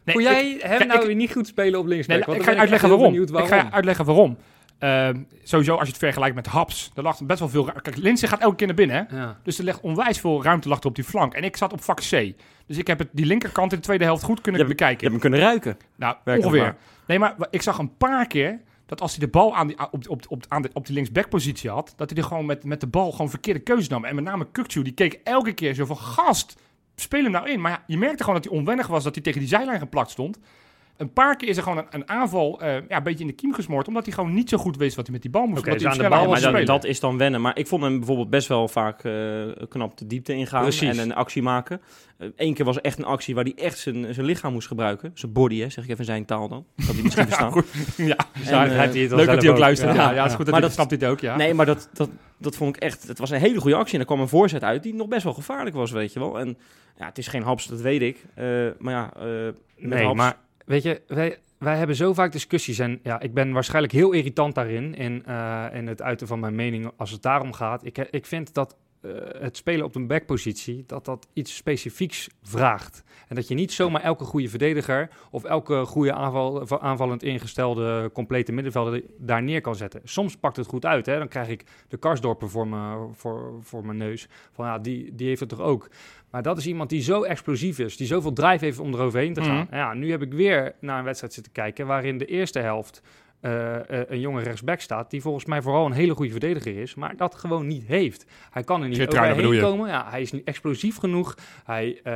Nee, 0.04 0.16
Vond 0.16 0.28
ik- 0.28 0.32
jij 0.32 0.58
hem 0.78 0.88
nou 0.88 1.00
ik- 1.00 1.06
weer 1.06 1.16
niet 1.16 1.32
goed 1.32 1.48
spelen 1.48 1.80
op 1.80 1.86
linksback? 1.86 2.26
Nee, 2.28 2.36
ik 2.36 2.44
ga 2.44 2.56
uitleggen 2.56 2.90
waarom. 2.90 3.14
Ik 3.16 3.30
ga 3.48 3.72
uitleggen 3.72 4.06
waarom. 4.06 4.38
Ehm, 4.84 5.22
sowieso, 5.44 5.72
als 5.74 5.82
je 5.84 5.88
het 5.90 5.98
vergelijkt 5.98 6.36
met 6.36 6.46
Haps, 6.46 6.92
er 6.96 7.04
lag 7.04 7.24
best 7.26 7.40
wel 7.40 7.50
veel... 7.50 7.64
Kijk, 7.82 7.96
Linse 7.98 8.28
gaat 8.28 8.40
elke 8.40 8.56
keer 8.56 8.68
naar 8.68 8.76
binnen, 8.76 9.08
hè? 9.10 9.18
Ja. 9.18 9.38
Dus 9.44 9.58
er 9.58 9.64
ligt 9.64 9.82
onwijs 9.82 10.20
veel 10.20 10.44
ruimte 10.44 10.68
lag 10.68 10.80
er 10.80 10.86
op 10.86 10.96
die 10.96 11.04
flank. 11.04 11.34
En 11.34 11.44
ik 11.44 11.58
zat 11.58 11.74
op 11.74 11.82
vak 11.84 12.00
C. 12.00 12.34
Dus 12.68 12.78
ik 12.78 12.88
heb 12.88 13.00
het, 13.00 13.08
die 13.12 13.26
linkerkant 13.26 13.72
in 13.72 13.78
de 13.78 13.84
tweede 13.84 14.04
helft 14.04 14.24
goed 14.24 14.42
kunnen 14.42 14.62
Je 14.62 14.68
hebt- 14.68 14.80
bekijken. 14.80 15.08
je 15.08 15.12
hebt 15.12 15.22
hem 15.24 15.32
kunnen 15.32 15.50
ruiken. 15.50 15.78
nou, 15.96 16.16
ongeveer. 16.44 16.76
Nee, 17.08 17.20
maar 17.20 17.36
ik 17.50 17.62
zag 17.62 17.78
een 17.78 17.98
paar 17.98 18.28
keer 18.28 18.60
dat 18.86 19.02
als 19.02 19.12
hij 19.12 19.20
de 19.26 19.32
bal 19.32 19.56
aan 19.56 19.68
die, 19.68 19.78
op, 19.92 20.10
op, 20.10 20.26
op, 20.28 20.46
aan 20.48 20.62
de, 20.62 20.70
op 20.74 20.86
die 20.86 20.96
linksbackpositie 20.96 21.70
had, 21.70 21.94
dat 21.96 22.10
hij 22.10 22.20
er 22.20 22.26
gewoon 22.26 22.46
met, 22.46 22.64
met 22.64 22.80
de 22.80 22.88
bal 22.88 23.12
gewoon 23.12 23.30
verkeerde 23.30 23.60
keuzes 23.60 23.88
nam. 23.88 24.06
En 24.06 24.16
met 24.16 24.24
name 24.24 24.48
Kukcu, 24.52 24.82
die 24.82 24.94
keek 24.94 25.20
elke 25.24 25.54
keer 25.54 25.74
zo 25.74 25.86
van, 25.86 25.98
gast, 25.98 26.56
speel 26.96 27.24
hem 27.24 27.32
nou 27.32 27.50
in. 27.50 27.62
Maar 27.62 27.72
ja, 27.72 27.84
je 27.88 27.98
merkte 27.98 28.24
gewoon 28.24 28.42
dat 28.42 28.50
hij 28.50 28.60
onwennig 28.60 28.88
was, 28.88 29.04
dat 29.04 29.14
hij 29.16 29.24
tegen 29.24 29.40
die 29.40 29.50
zijlijn 29.50 29.80
geplakt 29.80 30.10
stond. 30.12 30.40
Een 30.98 31.14
paar 31.14 31.36
keer 31.36 31.48
is 31.48 31.58
er 31.58 31.64
gewoon 31.64 31.78
een, 31.78 31.86
een 31.90 32.10
aanval 32.10 32.62
eh, 32.62 32.74
ja, 32.74 32.98
een 32.98 33.04
beetje 33.04 33.20
in 33.20 33.28
de 33.28 33.34
kiem 33.34 33.54
gesmoord, 33.54 33.88
omdat 33.88 34.06
hij 34.06 34.14
gewoon 34.14 34.34
niet 34.34 34.50
zo 34.50 34.58
goed 34.58 34.78
wist 34.78 34.96
wat 34.96 35.04
hij 35.06 35.14
met 35.14 35.22
die 35.22 35.32
bal 35.32 35.46
moest. 35.46 35.60
Oké, 35.62 35.72
dus 35.72 35.82
hij 35.82 35.92
aan 35.92 35.98
de 35.98 36.10
bal 36.10 36.52
maar 36.52 36.66
dat, 36.66 36.84
is 36.86 37.00
dan 37.00 37.18
wennen. 37.18 37.42
Maar 37.42 37.58
ik 37.58 37.68
vond 37.68 37.84
hem 37.84 37.98
bijvoorbeeld 37.98 38.30
best 38.30 38.48
wel 38.48 38.68
vaak 38.68 39.04
eh, 39.04 39.14
knap 39.70 39.98
de 39.98 40.08
diepte 40.08 40.34
ingaan 40.34 40.62
Precies. 40.62 40.90
en 40.90 40.98
een 40.98 41.16
actie 41.16 41.42
maken. 41.42 41.82
Eén 42.36 42.54
keer 42.54 42.66
was 42.66 42.82
echt 42.82 42.98
een 42.98 43.06
actie 43.06 43.36
waar 43.36 43.44
hij 43.44 43.54
echt 43.56 43.78
zijn, 43.78 44.14
zijn 44.14 44.26
lichaam 44.26 44.54
moest 44.54 44.68
gebruiken. 44.68 45.12
Zijn 45.14 45.32
body, 45.34 45.60
hè, 45.60 45.70
zeg 45.70 45.84
ik 45.84 45.90
even 45.90 46.00
in 46.00 46.06
zijn 46.06 46.26
taal 46.26 46.48
dan. 46.48 46.66
Dat 46.76 46.86
hij 46.94 47.04
misschien 47.04 47.26
verstaan. 47.26 47.52
goed. 47.52 47.66
ja, 47.98 48.16
En, 48.46 48.80
eh, 48.80 48.92
leuk 48.94 49.26
dat 49.28 49.42
hij 49.42 49.52
ook 49.52 49.58
luistert. 49.58 49.96
Ja, 49.96 50.02
Ja, 50.02 50.12
ja, 50.12 50.22
het 50.22 50.32
is 50.32 50.36
goed 50.36 50.46
dat 50.46 50.54
Maar 50.54 50.54
hij 50.54 50.62
dat- 50.62 50.72
snapt 50.72 50.90
dit 50.90 51.06
ook, 51.06 51.20
ja. 51.20 51.36
Nee, 51.36 51.54
maar 51.54 51.66
dat, 51.66 51.90
dat, 51.94 52.10
dat 52.38 52.56
vond 52.56 52.76
ik 52.76 52.82
echt... 52.82 53.08
Het 53.08 53.20
was 53.20 53.30
een 53.30 53.40
hele 53.40 53.60
goede 53.60 53.76
actie. 53.76 53.94
En 53.94 54.00
er 54.00 54.06
kwam 54.06 54.20
een 54.20 54.28
voorzet 54.28 54.64
uit 54.64 54.84
die 54.84 54.94
nog 54.94 55.08
best 55.08 55.24
wel 55.24 55.34
gevaarlijk 55.34 55.76
was, 55.76 55.92
weet 55.92 56.14
je 56.14 56.20
wel. 56.20 56.40
En 56.40 56.58
ja, 56.98 57.06
het 57.06 57.18
is 57.18 57.28
geen 57.28 57.44
haps, 57.44 57.66
dat 57.68 57.82
weet 57.82 58.02
ik. 58.02 58.26
Eh, 58.36 58.46
maar 58.80 58.94
ja, 58.94 59.12
eh, 59.16 59.24
met 59.78 59.90
Nee, 59.94 60.04
haps- 60.06 60.18
maar 60.18 60.38
weet 60.66 60.84
je, 60.84 61.02
wij, 61.08 61.38
wij 61.58 61.78
hebben 61.78 61.96
zo 61.96 62.14
vaak 62.14 62.32
discussies 62.32 62.80
en 62.80 63.00
ja, 63.04 63.20
ik 63.20 63.34
ben 63.34 63.52
waarschijnlijk 63.52 63.94
heel 63.94 64.12
irritant 64.12 64.56
daarin 64.56 64.96
in, 64.96 65.26
eh, 65.26 65.66
het 65.72 66.02
uiten 66.02 66.28
van 66.28 66.40
mijn 66.40 66.56
mening 66.56 66.92
als 66.98 67.12
het 67.12 67.22
daarom 67.22 67.54
gaat. 67.54 67.86
Ik, 67.86 67.98
ik 67.98 68.26
vind 68.26 68.54
dat 68.54 68.78
eh, 69.04 69.12
het 69.40 69.58
spelen 69.58 69.86
op 69.86 69.96
een 69.96 70.08
backpositie, 70.08 70.84
dat 70.88 71.06
dat 71.06 71.28
iets 71.34 71.56
specifieks 71.56 72.30
vraagt. 72.42 73.04
En 73.28 73.36
dat 73.36 73.48
je 73.48 73.56
niet 73.56 73.72
zomaar 73.72 74.02
elke 74.02 74.24
goede 74.24 74.50
verdediger 74.50 75.10
of 75.32 75.44
elke 75.44 75.86
goede 75.86 76.14
aanval, 76.14 76.82
aanvallend 76.82 77.24
ingestelde 77.24 78.10
complete 78.14 78.52
middenvelder 78.52 79.04
daar 79.18 79.44
neer 79.44 79.62
kan 79.62 79.76
zetten. 79.76 80.02
Soms 80.04 80.38
pakt 80.38 80.58
het 80.58 80.68
goed 80.68 80.86
uit, 80.86 81.06
hè? 81.06 81.18
dan 81.18 81.28
krijg 81.28 81.48
ik 81.48 81.64
de 81.88 81.98
Karsdorper 81.98 82.50
voor, 82.50 82.68
voor, 83.14 83.54
voor 83.62 83.86
mijn 83.86 83.98
neus. 83.98 84.28
Van 84.52 84.66
ja, 84.66 84.80
die, 84.80 85.16
die 85.16 85.28
heeft 85.28 85.40
het 85.40 85.50
toch 85.50 85.62
ook. 85.62 85.90
Maar 86.34 86.42
dat 86.42 86.58
is 86.58 86.68
iemand 86.68 86.90
die 86.90 87.02
zo 87.02 87.24
explosief 87.24 87.80
is, 87.80 87.98
die 87.98 88.08
zoveel 88.08 88.34
drive 88.34 88.66
heeft 88.66 88.80
om 88.80 88.94
eroverheen 88.94 89.34
te 89.34 89.44
gaan. 89.44 89.66
Mhm. 89.70 89.76
Ja, 89.76 89.94
nu 89.94 90.12
heb 90.12 90.22
ik 90.22 90.34
weer 90.34 90.76
naar 90.80 90.98
een 90.98 91.04
wedstrijd 91.04 91.34
zitten 91.34 91.52
kijken 91.52 91.88
waarin 91.88 92.18
de 92.18 92.26
eerste 92.26 92.60
helft 92.60 93.02
eh, 93.40 93.76
eh, 93.76 94.10
een 94.10 94.20
jonge 94.20 94.42
rechtsback 94.42 94.80
staat, 94.80 95.10
die 95.10 95.22
volgens 95.22 95.46
mij 95.46 95.62
vooral 95.62 95.86
een 95.86 95.92
hele 95.92 96.14
goede 96.14 96.32
verdediger 96.32 96.78
is, 96.78 96.96
maar 96.96 97.16
dat 97.18 97.36
gewoon 97.36 97.68
niet 97.68 97.84
heeft. 97.86 98.26
Hij 98.50 98.64
kan 98.64 98.82
er 98.82 98.88
niet 98.88 99.08
overheen 99.08 99.62
komen. 99.62 99.90
Ja, 99.90 100.10
hij 100.10 100.22
is 100.22 100.32
niet 100.32 100.44
explosief 100.44 100.98
genoeg. 100.98 101.38
Hij, 101.64 102.00
eh, 102.04 102.14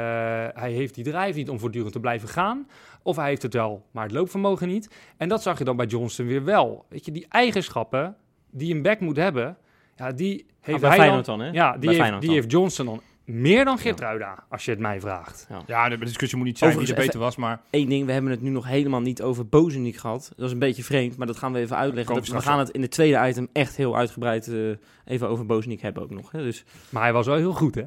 hij 0.62 0.72
heeft 0.72 0.96
die 0.96 1.04
drive 1.04 1.38
niet 1.38 1.50
om 1.50 1.60
voortdurend 1.60 1.94
te 1.94 2.00
blijven 2.00 2.30
gaan. 2.30 2.68
Of 3.04 3.16
hij 3.16 3.28
heeft 3.28 3.42
het 3.42 3.54
wel, 3.54 3.86
maar 3.92 4.04
het 4.04 4.14
loopvermogen 4.14 4.68
niet. 4.68 4.96
En 5.18 5.30
dat 5.30 5.42
zag 5.42 5.58
je 5.58 5.64
dan 5.64 5.76
bij 5.76 5.86
Johnston 5.86 6.26
weer 6.26 6.44
wel. 6.44 6.86
Weet 6.90 7.06
je, 7.06 7.12
die 7.12 7.26
eigenschappen 7.30 8.16
die 8.52 8.76
een 8.76 8.82
back 8.82 9.00
moet 9.00 9.18
hebben, 9.18 9.58
ja, 9.96 10.12
die 10.12 10.46
heeft 10.62 10.82
bij 10.82 10.98
hij 10.98 11.08
dan, 11.10 11.22
dan, 11.22 11.40
hè? 11.40 11.50
Ja, 11.52 11.70
Bij 11.72 11.80
die, 11.80 11.90
heeft, 11.90 12.02
Feyenoord 12.02 12.22
die 12.22 12.30
dan. 12.30 12.40
heeft 12.40 12.52
Johnston 12.52 12.86
dan 12.86 13.02
meer 13.28 13.66
dan 13.66 13.78
Geertruida, 13.78 14.44
als 14.50 14.66
je 14.66 14.72
het 14.72 14.80
mij 14.80 15.00
vraagt. 15.00 15.48
Ja, 15.68 15.90
de 15.90 15.98
discussie 15.98 16.38
moet 16.38 16.48
niet 16.48 16.58
zijn 16.58 16.70
wie 16.70 16.80
er 16.80 16.84
Overigens, 16.84 17.08
beter 17.14 17.26
was, 17.26 17.36
maar 17.36 17.62
Eén 17.70 17.90
ding, 17.90 18.06
we 18.06 18.12
hebben 18.12 18.32
het 18.32 18.42
nu 18.42 18.50
nog 18.50 18.68
helemaal 18.68 19.02
niet 19.02 19.22
over 19.22 19.48
Bozenik 19.48 19.98
gehad. 19.98 20.32
Dat 20.36 20.46
is 20.46 20.52
een 20.52 20.60
beetje 20.60 20.84
vreemd, 20.84 21.18
maar 21.18 21.28
dat 21.28 21.38
gaan 21.38 21.54
we 21.54 21.60
even 21.60 21.78
uitleggen. 21.78 22.16
Dat, 22.16 22.28
we 22.28 22.42
gaan 22.42 22.60
het 22.60 22.70
in 22.70 22.82
de 22.82 22.88
tweede 22.88 23.28
item 23.28 23.48
echt 23.54 23.76
heel 23.76 23.98
uitgebreid 23.98 24.48
eh, 24.48 24.58
even 25.06 25.28
over 25.30 25.46
Bozenik 25.46 25.82
hebben 25.82 26.04
ook 26.04 26.10
nog. 26.10 26.32
Hè? 26.32 26.44
Dus 26.44 26.64
Maar 26.90 27.04
hij 27.04 27.14
was 27.14 27.26
wel 27.26 27.36
heel 27.36 27.54
goed, 27.54 27.76
hè? 27.76 27.84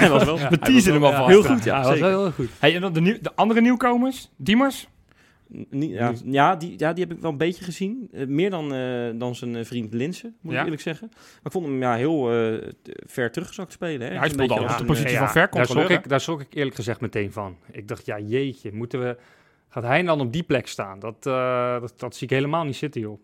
hij 0.00 0.10
was 0.10 0.24
wel... 0.24 0.38
we 0.38 0.58
teasen 0.58 0.92
hem 0.92 1.04
alvast. 1.04 1.26
Heel 1.26 1.42
goed, 1.42 1.64
ja. 1.64 1.80
hij 1.80 1.88
was 1.90 1.98
wel 1.98 2.22
heel 2.22 2.32
goed. 2.32 2.48
Hey, 2.58 2.74
en 2.74 2.80
dan 2.80 2.92
de, 2.92 3.00
nieuw- 3.00 3.18
de 3.20 3.34
andere 3.34 3.60
nieuwkomers, 3.60 4.30
Diemers? 4.36 4.88
Niet- 5.70 5.90
ja, 5.90 6.12
ja, 6.24 6.56
die, 6.56 6.74
ja, 6.76 6.92
die 6.92 7.04
heb 7.04 7.12
ik 7.16 7.20
wel 7.22 7.30
een 7.30 7.36
beetje 7.36 7.64
gezien. 7.64 8.08
Eh, 8.12 8.26
meer 8.26 8.50
dan, 8.50 8.74
eh, 8.74 9.10
dan 9.14 9.34
zijn 9.34 9.56
eh, 9.56 9.64
vriend 9.64 9.94
Linsen, 9.94 10.36
moet 10.40 10.52
Ja. 10.52 10.58
ik 10.58 10.64
eerlijk 10.64 10.82
zeggen. 10.82 11.08
Maar 11.12 11.40
ik 11.42 11.52
vond 11.52 11.66
hem 11.66 11.80
ja, 11.80 11.94
heel 11.94 12.32
eh, 12.32 12.68
ver 13.06 13.30
teruggezakt 13.30 13.72
spelen. 13.72 14.06
Hè? 14.06 14.12
Ja, 14.12 14.18
hij 14.18 14.28
speelde 14.28 14.46
beetje 14.54 14.62
al 14.62 14.70
als 14.70 14.80
op 14.80 14.86
de 14.86 14.92
positie 14.92 15.16
van 15.18 15.28
ver 15.30 15.48
daar 15.50 15.64
schrok, 15.64 15.66
controleur, 15.66 15.90
ik, 16.04 16.08
daar 16.08 16.20
schrok 16.20 16.40
ik 16.40 16.54
eerlijk 16.54 16.76
gezegd 16.76 17.00
meteen 17.00 17.32
van. 17.32 17.56
Ik 17.72 17.88
dacht, 17.88 18.06
ja 18.06 18.18
jeetje, 18.18 18.72
moeten 18.72 19.00
we... 19.00 19.16
Gaat 19.68 19.82
hij 19.82 20.02
dan 20.02 20.20
op 20.20 20.32
die 20.32 20.42
plek 20.42 20.66
staan? 20.66 20.98
Dat, 20.98 21.26
eh, 21.26 21.80
dat, 21.80 21.92
dat 21.96 22.14
zie 22.16 22.26
ik 22.26 22.32
helemaal 22.32 22.64
niet 22.64 22.76
zitten, 22.76 23.00
joh. 23.00 23.20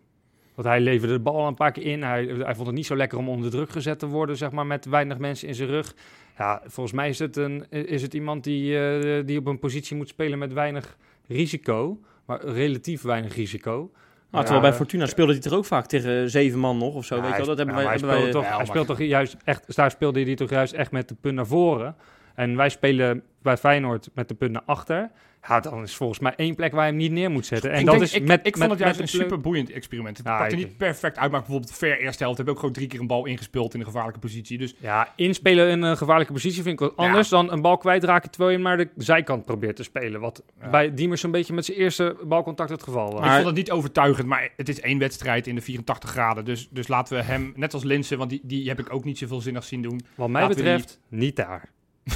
Want 0.55 0.69
hij 0.69 0.81
leverde 0.81 1.12
de 1.15 1.21
bal 1.21 1.37
al 1.37 1.47
een 1.47 1.55
paar 1.55 1.73
keer 1.73 1.83
in. 1.85 2.03
Hij, 2.03 2.25
hij 2.25 2.55
vond 2.55 2.67
het 2.67 2.77
niet 2.77 2.87
zo 2.87 2.97
lekker 2.97 3.19
om 3.19 3.29
onder 3.29 3.51
druk 3.51 3.71
gezet 3.71 3.99
te 3.99 4.07
worden, 4.07 4.37
zeg 4.37 4.51
maar, 4.51 4.67
met 4.67 4.85
weinig 4.85 5.19
mensen 5.19 5.49
in 5.49 5.55
zijn 5.55 5.69
rug. 5.69 5.95
Ja, 6.39 6.62
volgens 6.67 6.97
mij 6.97 7.09
is 7.09 7.19
het, 7.19 7.37
een, 7.37 7.71
is 7.71 8.03
het 8.03 8.15
iemand 8.15 8.45
die, 8.45 8.79
eh, 8.79 9.27
die 9.27 9.39
op 9.39 9.47
een 9.47 9.59
positie 9.59 9.97
moet 9.97 10.09
spelen 10.09 10.39
met 10.39 10.53
weinig 10.53 10.97
risico. 11.27 12.01
Maar 12.27 12.45
relatief 12.45 13.03
weinig 13.03 13.35
risico. 13.35 13.91
Ah, 14.31 14.41
terwijl 14.41 14.61
bij 14.61 14.73
Fortuna 14.73 15.07
speelde 15.07 15.33
hij 15.33 15.41
toch 15.41 15.53
ook 15.53 15.65
vaak 15.65 15.87
tegen 15.87 16.31
zeven 16.31 16.59
man 16.59 16.79
nog 16.79 16.95
of 16.95 17.05
zo. 17.05 17.15
Ja, 17.17 17.21
weet 17.21 17.31
je 17.31 17.37
hij 17.37 17.47
wel? 17.47 17.57
Dat 17.57 17.57
hebben 17.57 17.75
wij, 17.75 17.85
maar 17.85 17.93
hebben 17.93 18.11
hij 18.11 18.19
wij, 18.21 18.31
speelde 18.31 18.33
toch, 18.33 18.43
wel, 18.43 18.51
hij 18.51 18.59
maar- 18.59 18.85
speelt 18.85 18.99
toch 18.99 19.09
juist 19.09 19.37
echt, 19.45 19.77
daar 19.77 19.91
speelde 19.91 20.23
hij 20.23 20.35
toch 20.35 20.51
juist 20.51 20.73
echt 20.73 20.91
met 20.91 21.09
de 21.09 21.15
punt 21.21 21.35
naar 21.35 21.47
voren. 21.47 21.97
En 22.35 22.57
wij 22.57 22.69
spelen 22.69 23.23
bij 23.43 23.57
Feyenoord 23.57 24.09
met 24.15 24.29
de 24.29 24.35
punt 24.35 24.53
naar 24.53 24.62
achter. 24.67 25.11
Ja, 25.49 25.61
dan 25.61 25.83
is 25.83 25.95
volgens 25.97 26.19
mij 26.19 26.33
één 26.37 26.55
plek 26.55 26.73
waar 26.73 26.85
je 26.85 26.91
hem 26.91 27.01
niet 27.01 27.11
neer 27.13 27.31
moet 27.31 27.47
zetten. 27.47 27.71
En 27.73 27.79
ik 27.81 27.85
dat 27.85 27.95
denk- 27.95 28.07
is 28.07 28.15
ik, 28.15 28.27
met, 28.27 28.47
ik 28.47 28.57
vond 28.57 28.59
met- 28.69 28.71
het 28.71 28.79
juist 28.87 29.01
een 29.01 29.09
super 29.21 29.41
boeiend 29.41 29.71
experiment. 29.71 30.17
Het 30.17 30.27
Ja, 30.27 30.39
pakte 30.39 30.57
niet 30.57 30.77
perfect 30.77 31.19
uit, 31.19 31.31
maar 31.31 31.41
bijvoorbeeld 31.41 31.73
ver 31.73 31.99
eerste 32.01 32.23
helft 32.23 32.39
heb 32.39 32.47
ik 32.47 32.53
ook 32.53 32.59
gewoon 32.59 32.75
drie 32.75 32.87
keer 32.87 33.01
een 33.01 33.07
bal 33.07 33.27
ingespeeld 33.27 33.75
in 33.75 33.81
een 33.81 33.87
gevaarlijke 33.87 34.19
positie. 34.21 34.59
Dus 34.59 34.75
Ja, 34.79 35.13
inspelen 35.17 35.69
in 35.71 35.83
een 35.83 35.97
gevaarlijke 35.97 36.33
positie 36.33 36.63
vind 36.63 36.81
ik 36.81 36.81
wat 36.81 36.93
Ja. 36.97 37.05
anders 37.07 37.29
dan 37.29 37.53
een 37.53 37.61
bal 37.61 37.77
kwijtraken 37.79 38.31
terwijl 38.31 38.51
je 38.51 38.57
hem 38.57 38.67
naar 38.67 38.77
de 38.77 38.89
zijkant 38.97 39.45
probeert 39.45 39.77
te 39.77 39.83
spelen. 39.83 40.21
Wat 40.21 40.43
Ja. 40.61 40.71
bij 40.71 40.95
Diemers 40.95 41.21
zo'n 41.21 41.31
beetje 41.31 41.53
met 41.55 41.65
zijn 41.65 41.79
eerste 41.79 42.17
balcontact 42.25 42.71
het 42.71 42.83
geval 42.83 43.13
was. 43.13 43.25
ik 43.27 43.33
vond 43.33 43.47
het 43.47 43.55
niet 43.55 43.71
overtuigend, 43.71 44.27
maar 44.27 44.51
het 44.57 44.69
is 44.69 44.81
één 44.81 44.99
wedstrijd 44.99 45.47
in 45.47 45.55
de 45.55 45.61
84 45.61 46.11
graden. 46.11 46.45
Dus, 46.45 46.69
dus 46.71 46.89
laten 46.89 47.17
we 47.17 47.23
hem, 47.23 47.53
net 47.57 47.75
als 47.75 47.85
Linsen, 47.85 48.19
want 48.19 48.31
die, 48.31 48.41
die 48.43 48.69
heb 48.69 48.79
ik 48.81 48.93
ook 48.93 49.05
niet 49.05 49.19
zoveel 49.19 49.41
zinnig 49.41 49.65
zien 49.65 49.83
doen. 49.83 50.01
Wat 50.15 50.29
mij 50.29 50.41
laten 50.43 50.57
betreft, 50.57 50.99
niet 51.09 51.37
daar. 51.37 51.69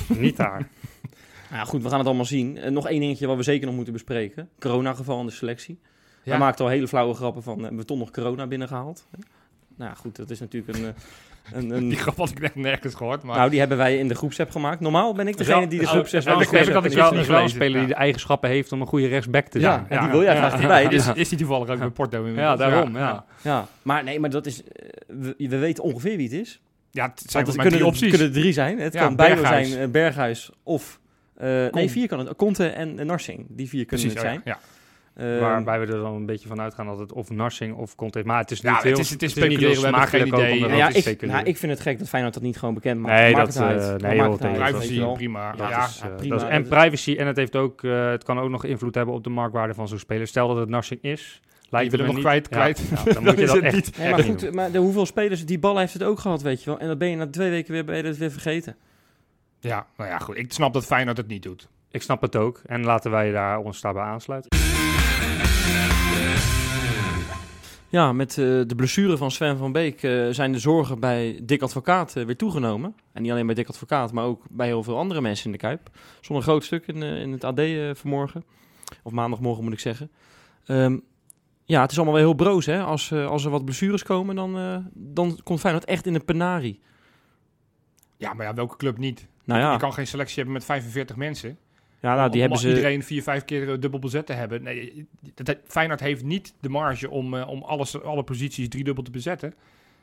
niet 0.09 0.37
daar. 0.37 0.69
Nou 1.51 1.63
ja, 1.63 1.69
goed, 1.69 1.83
we 1.83 1.89
gaan 1.89 1.99
het 1.99 2.07
allemaal 2.07 2.25
zien. 2.25 2.59
En 2.59 2.73
nog 2.73 2.89
één 2.89 3.01
dingetje 3.01 3.27
wat 3.27 3.37
we 3.37 3.43
zeker 3.43 3.67
nog 3.67 3.75
moeten 3.75 3.93
bespreken. 3.93 4.49
Corona-geval 4.59 5.21
in 5.21 5.27
de 5.27 5.33
selectie. 5.33 5.79
Ja. 6.23 6.33
We 6.33 6.39
maakten 6.39 6.65
al 6.65 6.71
hele 6.71 6.89
flauwe 6.89 7.15
grappen 7.15 7.43
van, 7.43 7.59
hebben 7.61 7.79
we 7.79 7.85
toch 7.85 7.99
nog 7.99 8.11
corona 8.11 8.47
binnengehaald? 8.47 9.07
Nou 9.77 9.91
ja, 9.91 9.97
goed, 9.97 10.17
dat 10.17 10.31
is 10.31 10.41
natuurlijk 10.41 10.79
een... 10.79 10.85
eh, 10.85 10.91
een, 11.53 11.71
een 11.71 11.89
Die 11.89 11.99
grap 11.99 12.17
had 12.17 12.31
ik 12.31 12.41
net 12.41 12.55
nergens 12.55 12.95
gehoord, 12.95 13.23
maar... 13.23 13.37
nou, 13.37 13.51
die 13.51 13.59
hebben 13.59 13.77
wij 13.77 13.99
in 13.99 14.09
de 14.09 14.15
groepsapp 14.15 14.51
gemaakt. 14.51 14.81
Normaal 14.81 15.15
ben 15.15 15.29
ik 15.29 15.37
degene 15.37 15.67
die 15.67 15.79
de 15.79 15.87
groepsapp 15.87 16.25
heb 16.25 16.35
ik- 16.41 16.51
ik 16.69 16.75
al 16.75 16.85
is 16.85 16.95
wel, 16.95 17.25
wel 17.27 17.43
een 17.43 17.49
speler 17.49 17.73
die 17.73 17.81
Ja. 17.81 17.87
de 17.87 17.95
eigenschappen 17.95 18.51
heeft 18.51 18.73
om 18.73 18.81
een 18.81 18.87
goede 18.87 19.07
rechtsback 19.07 19.47
te 19.47 19.59
Ja, 19.61 19.73
zijn. 19.73 19.87
en 19.89 20.01
die 20.01 20.11
wil 20.11 20.23
jij 20.23 20.37
graag 20.37 20.61
erbij. 20.61 20.89
Dus, 20.89 21.09
is, 21.09 21.15
is 21.15 21.29
die 21.29 21.39
toevallig 21.39 21.69
ook 21.69 21.79
bij 21.79 21.89
Porto 21.91 22.27
Ja, 22.29 22.57
daarom, 22.57 22.97
ja. 22.97 23.25
ja, 23.43 23.67
maar 23.83 24.05
nee, 24.05 24.21
maar 24.21 24.31
dat 24.31 24.47
is... 24.47 24.63
eh, 24.63 24.89
We, 25.07 25.35
we 25.39 25.59
weten 25.59 25.85
ongeveer 25.85 26.17
wie 26.17 26.29
het 26.29 26.37
is. 26.41 26.61
Ja, 26.91 27.05
het 27.09 27.21
zijn 27.27 27.45
Want 27.45 27.47
het 27.47 27.57
kunnen, 27.57 27.73
drie 27.73 27.87
opties. 27.87 28.09
kunnen 28.11 28.27
er 28.27 28.33
drie 28.33 28.53
zijn. 28.53 28.79
Het 28.79 28.93
Ja, 28.93 29.01
kan 29.01 29.17
Berghuis. 29.17 29.69
zijn, 29.71 29.83
eh, 29.83 29.89
Berghuis 29.89 30.51
of... 30.63 31.01
eh, 31.41 31.73
nee, 31.73 31.91
vier 31.91 32.09
kan 32.09 32.19
het. 32.19 32.37
Conte 32.37 32.67
en 32.67 32.99
eh, 32.99 33.05
Narsing. 33.07 33.47
Die 33.49 33.69
vier 33.69 33.85
kunnen 33.87 34.07
Precies, 34.07 34.23
het 34.23 34.37
oh 34.37 34.43
zijn. 34.45 34.57
ja. 34.57 34.59
Ehm, 35.17 35.41
Waarbij 35.41 35.81
we 35.81 35.87
er 35.93 36.01
dan 36.03 36.15
een 36.15 36.27
beetje 36.27 36.49
van 36.49 36.61
uitgaan 36.61 36.87
dat 36.87 36.99
het 36.99 37.13
of 37.13 37.31
Narsing 37.31 37.75
of 37.77 37.95
Conte 37.95 38.23
Maar 38.25 38.39
het 38.39 38.51
is 38.51 38.61
Ja, 38.61 38.69
niet 38.69 38.77
het 38.83 38.87
heel, 38.87 38.99
is- 38.99 39.11
het 39.11 39.23
is 39.23 39.31
speculeren, 39.31 39.75
we 39.77 39.81
hebben 39.83 40.01
geen 40.09 40.27
idee. 40.27 40.59
ja, 40.77 40.89
ik, 40.89 40.97
speculeren. 40.97 41.29
nou, 41.37 41.49
ik 41.49 41.57
vind 41.57 41.73
het 41.73 41.81
gek 41.81 41.99
dat 41.99 42.09
Feyenoord 42.09 42.35
dat 42.35 42.43
niet 42.43 42.59
gewoon 42.59 42.75
bekend 42.75 43.01
maakt. 43.01 43.21
Nee, 43.21 43.33
Maakt 43.33 43.55
dat, 43.55 43.55
het 43.55 43.63
uit. 43.89 44.03
nee, 44.03 44.17
joh, 44.17 44.33
het 44.33 44.45
uit, 44.45 44.55
Privacy, 44.57 45.13
prima. 45.15 45.55
Ja, 45.57 45.69
Ja, 45.69 45.81
het 45.81 45.91
is, 45.91 45.99
Ja, 46.01 46.09
eh, 46.09 46.15
prima. 46.17 46.35
dat 46.37 46.45
is- 46.45 46.51
en 46.51 46.69
privacy, 46.69 47.15
en 47.19 47.27
het, 47.27 47.37
heeft 47.37 47.57
ook, 47.57 47.85
eh, 47.85 48.11
het 48.11 48.25
kan 48.25 48.39
ook 48.41 48.51
nog 48.51 48.65
invloed 48.65 48.95
hebben 48.95 49.15
op 49.15 49.25
de 49.25 49.31
marktwaarde 49.31 49.75
van 49.75 49.89
zo'n 49.89 49.99
speler. 49.99 50.27
Stel 50.27 50.49
dat 50.49 50.57
het 50.57 50.69
Narsing 50.69 51.03
is, 51.03 51.41
lijkt 51.71 51.91
wil 51.91 51.99
het 51.99 52.07
nog 52.09 52.17
niet- 52.17 52.25
kwijt- 52.25 52.47
ja, 52.51 52.57
kwijt. 52.57 52.83
ja, 53.05 53.13
dan 53.13 53.23
moet 53.25 53.39
je 53.39 53.47
dat 53.47 53.55
het 53.55 53.65
echt, 53.65 53.75
niet. 53.75 53.99
Echt 53.99 54.11
maar 54.11 54.23
goed, 54.23 54.53
maar 54.53 54.71
de, 54.71 54.79
hoeveel 54.79 55.07
spelers, 55.07 55.47
die 55.47 55.59
bal 55.59 55.79
heeft 55.79 55.93
het 55.93 56.03
ook 56.03 56.19
gehad, 56.19 56.43
weet 56.43 56.63
je 56.65 56.71
wel. 56.71 56.79
En 56.79 56.87
dat 56.89 56.99
ben 56.99 57.09
je 57.11 57.17
na 57.17 57.27
twee 57.27 57.51
weken 57.51 57.73
weer, 57.73 57.85
ben 57.85 57.97
je 57.97 58.03
dat 58.03 58.17
weer 58.17 58.31
vergeten. 58.31 58.77
Ja, 59.61 59.87
nou 59.97 60.11
ja, 60.11 60.19
goed. 60.19 60.37
Ik 60.37 60.53
snap 60.53 60.73
dat 60.73 60.85
Feyenoord 60.85 61.17
het 61.17 61.27
niet 61.27 61.43
doet. 61.43 61.69
Ik 61.91 62.03
snap 62.03 62.21
het 62.21 62.37
ook. 62.37 62.61
En 62.67 62.85
laten 62.85 63.11
wij 63.11 63.31
daar 63.31 63.59
ons 63.59 63.81
daarbij 63.81 64.03
aansluiten. 64.03 64.59
Ja, 67.89 68.13
met 68.13 68.31
eh, 68.31 68.45
de 68.45 68.75
blessure 68.77 69.17
van 69.17 69.31
Sven 69.31 69.57
van 69.57 69.73
Beek 69.73 70.03
eh, 70.03 70.29
zijn 70.31 70.53
de 70.53 70.59
zorgen 70.59 71.01
bij 71.01 71.41
Dick 71.43 71.63
Advocaat 71.63 72.17
eh, 72.17 72.25
weer 72.25 72.37
toegenomen. 72.37 72.95
En 73.13 73.23
niet 73.23 73.31
alleen 73.31 73.47
bij 73.47 73.55
Dick 73.55 73.69
Advocaat, 73.69 74.13
maar 74.13 74.25
ook 74.25 74.43
bij 74.51 74.67
heel 74.67 74.83
veel 74.83 74.99
andere 74.99 75.21
mensen 75.21 75.47
in 75.47 75.53
de 75.53 75.59
Kuip. 75.59 75.91
Stond 76.21 76.39
een 76.39 76.45
groot 76.45 76.65
stuk 76.65 76.87
in, 76.87 77.03
eh, 77.03 77.21
in 77.21 77.33
het 77.33 77.45
AD 77.45 77.59
eh, 77.59 77.91
vanmorgen. 77.95 78.45
Of 79.03 79.13
maandagmorgen 79.13 79.65
moet 79.65 79.73
ik 79.73 79.81
zeggen. 79.81 80.11
Ehm, 80.65 80.99
ja, 81.71 81.81
het 81.81 81.91
is 81.91 81.97
allemaal 81.97 82.15
wel 82.15 82.25
heel 82.25 82.35
broos 82.35 82.67
hè. 82.67 82.83
Als, 82.83 83.11
eh, 83.11 83.27
als 83.27 83.45
er 83.45 83.51
wat 83.51 83.65
blessures 83.65 84.03
komen, 84.03 84.35
dan, 84.35 84.59
eh, 84.59 84.77
dan 84.95 85.41
komt 85.43 85.61
Feyenoord 85.61 85.85
echt 85.85 86.07
in 86.07 86.15
een 86.15 86.25
penarie. 86.25 86.81
Ja, 88.17 88.35
maar 88.35 88.47
ja, 88.47 88.55
welke 88.55 88.77
club 88.77 88.99
niet? 88.99 89.29
Nou 89.51 89.61
ja, 89.63 89.73
Je 89.73 89.79
kan 89.79 89.93
geen 89.93 90.07
selectie 90.07 90.37
hebben 90.37 90.55
met 90.55 90.65
45 90.65 91.17
mensen. 91.17 91.59
ja 92.01 92.15
nou, 92.15 92.25
die 92.31 92.35
om 92.35 92.41
hebben 92.41 92.59
ze... 92.59 92.69
iedereen 92.69 93.03
vier, 93.03 93.23
vijf 93.23 93.45
keer 93.45 93.73
eh, 93.73 93.79
dubbel 93.81 94.01
bezet 94.01 94.27
te 94.27 94.33
hebben. 94.33 94.63
Nee, 94.63 95.07
dat- 95.35 95.59
Feyenoord 95.65 96.01
heeft 96.01 96.25
niet 96.25 96.55
de 96.61 96.69
marge 96.69 97.11
om, 97.11 97.35
eh, 97.35 97.49
om 97.49 97.63
alles, 97.63 98.03
alle 98.03 98.23
posities 98.23 98.69
driedubbel 98.69 99.05
te 99.05 99.11
bezetten. 99.11 99.55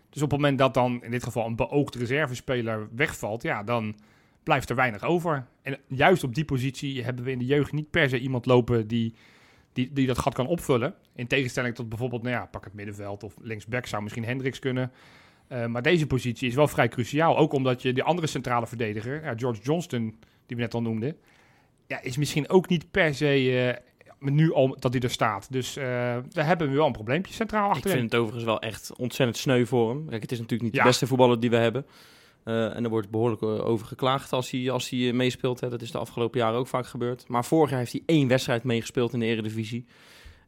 Dus 0.10 0.22
op 0.22 0.32
het 0.32 0.40
moment 0.40 0.58
dat 0.58 0.74
dan 0.74 1.04
in 1.04 1.12
dit 1.12 1.24
geval 1.24 1.46
een 1.46 1.56
beoogd 1.56 1.96
reservespeler 1.96 2.88
wegvalt, 2.96 3.44
ja, 3.44 3.64
dan 3.64 3.96
blijft 4.44 4.70
er 4.70 4.76
weinig 4.76 5.04
over. 5.04 5.46
En 5.62 5.78
juist 5.88 6.24
op 6.24 6.36
die 6.36 6.46
positie 6.46 7.04
hebben 7.04 7.24
we 7.24 7.32
in 7.32 7.38
de 7.40 7.46
jeugd 7.46 7.72
niet 7.72 7.90
per 7.90 8.10
se 8.10 8.20
iemand 8.20 8.46
lopen 8.46 8.88
die, 8.88 9.14
die, 9.74 9.94
die 9.94 10.08
dat 10.08 10.18
gat 10.18 10.34
kan 10.34 10.48
opvullen. 10.48 10.94
In 11.16 11.28
tegenstelling 11.28 11.76
tot 11.76 11.90
bijvoorbeeld, 11.90 12.22
nou 12.24 12.36
ja, 12.36 12.46
pak 12.46 12.64
het 12.64 12.74
middenveld 12.74 13.24
of 13.24 13.34
linksback 13.42 13.86
zou 13.86 14.04
misschien 14.04 14.26
Hendricks 14.26 14.60
kunnen. 14.60 14.92
Eh, 15.48 15.66
maar 15.66 15.82
deze 15.82 16.08
positie 16.08 16.48
is 16.48 16.56
wel 16.56 16.68
vrij 16.68 16.88
cruciaal. 16.88 17.38
Ook 17.38 17.54
omdat 17.54 17.82
je 17.82 17.94
de 17.94 18.04
andere 18.04 18.28
centrale 18.28 18.68
verdediger, 18.68 19.24
ja, 19.24 19.34
George 19.38 19.62
Johnston, 19.62 20.16
die 20.46 20.56
we 20.58 20.64
net 20.64 20.74
al 20.74 20.82
noemden, 20.82 21.18
ja, 21.88 22.02
is 22.02 22.18
misschien 22.18 22.50
ook 22.50 22.70
niet 22.70 22.92
per 22.92 23.16
se 23.16 23.26
eh, 24.20 24.30
nu 24.32 24.54
al 24.54 24.76
dat 24.80 24.94
hij 24.94 25.02
er 25.02 25.10
staat. 25.10 25.52
Dus 25.52 25.76
eh 25.78 26.18
we 26.32 26.44
hebben 26.44 26.74
wel 26.74 26.86
een 26.86 26.92
probleempje 26.92 27.34
centraal 27.34 27.70
Ik 27.70 27.76
achterin. 27.76 27.98
vind 27.98 28.12
het 28.12 28.20
overigens 28.22 28.46
wel 28.46 28.60
echt 28.62 28.96
ontzettend 28.98 29.38
sneu 29.38 29.66
voor 29.66 29.90
hem. 29.90 30.08
Kijk, 30.10 30.22
het 30.22 30.32
is 30.32 30.38
natuurlijk 30.40 30.64
niet 30.70 30.76
Ja. 30.76 30.82
de 30.84 30.88
beste 30.90 31.08
voetballer 31.08 31.40
die 31.40 31.50
we 31.50 31.56
hebben. 31.56 31.86
En 32.44 32.84
er 32.84 32.90
wordt 32.90 33.10
behoorlijk 33.10 33.42
eh, 33.42 33.66
over 33.66 33.88
geklaagd 33.88 34.34
als 34.34 34.52
hij, 34.52 34.72
als 34.72 34.90
hij 34.90 35.14
meespeelt. 35.14 35.60
Hè. 35.60 35.70
Dat 35.70 35.82
is 35.82 35.92
de 35.92 35.98
afgelopen 35.98 36.40
jaren 36.40 36.60
ook 36.60 36.68
vaak 36.68 36.88
gebeurd. 36.88 37.28
Maar 37.28 37.46
vorig 37.46 37.70
jaar 37.70 37.80
heeft 37.80 37.92
hij 37.92 38.04
één 38.06 38.28
wedstrijd 38.28 38.64
meegespeeld 38.64 39.14
in 39.14 39.20
de 39.20 39.26
Eredivisie. 39.26 39.86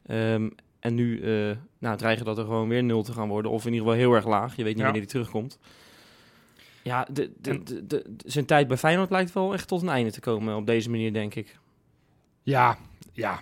Ehm, 0.06 0.48
en 0.80 0.94
nu 0.94 1.20
eh 1.22 1.56
nou, 1.78 1.96
dreigen 1.96 2.24
dat 2.24 2.38
er 2.38 2.44
gewoon 2.44 2.68
weer 2.68 2.82
nul 2.82 3.02
te 3.02 3.12
gaan 3.12 3.28
worden. 3.28 3.50
Of 3.50 3.66
in 3.66 3.72
ieder 3.72 3.86
geval 3.86 4.00
heel 4.02 4.12
erg 4.14 4.26
laag. 4.26 4.56
Je 4.56 4.62
weet 4.62 4.66
niet 4.66 4.76
Ja. 4.76 4.82
wanneer 4.84 5.02
hij 5.02 5.10
terugkomt. 5.10 5.58
Ja, 6.82 7.06
de, 7.12 7.30
de, 7.40 7.86
de- 7.86 8.14
zijn 8.26 8.44
tijd 8.44 8.68
bij 8.68 8.76
Feyenoord 8.76 9.10
lijkt 9.10 9.32
wel 9.32 9.52
echt 9.52 9.68
tot 9.68 9.82
een 9.82 9.88
einde 9.88 10.10
te 10.12 10.20
komen 10.20 10.56
op 10.56 10.66
deze 10.66 10.90
manier, 10.90 11.12
denk 11.12 11.34
ik. 11.34 11.58
Ja, 12.42 12.78
ja. 13.12 13.40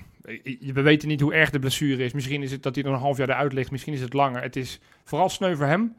We 0.73 0.83
weten 0.83 1.09
niet 1.09 1.21
hoe 1.21 1.35
erg 1.35 1.51
de 1.51 1.59
blessure 1.59 2.05
is. 2.05 2.13
Misschien 2.13 2.43
is 2.43 2.51
het 2.51 2.63
dat 2.63 2.75
hij 2.75 2.85
er 2.85 2.91
een 2.91 2.99
half 2.99 3.17
jaar 3.17 3.29
eruit 3.29 3.53
ligt. 3.53 3.71
Misschien 3.71 3.93
is 3.93 4.01
het 4.01 4.13
langer. 4.13 4.43
Het 4.43 4.57
is 4.57 4.81
vooral 5.05 5.29
sneu 5.29 5.57
voor 5.57 5.67
hem. 5.67 5.95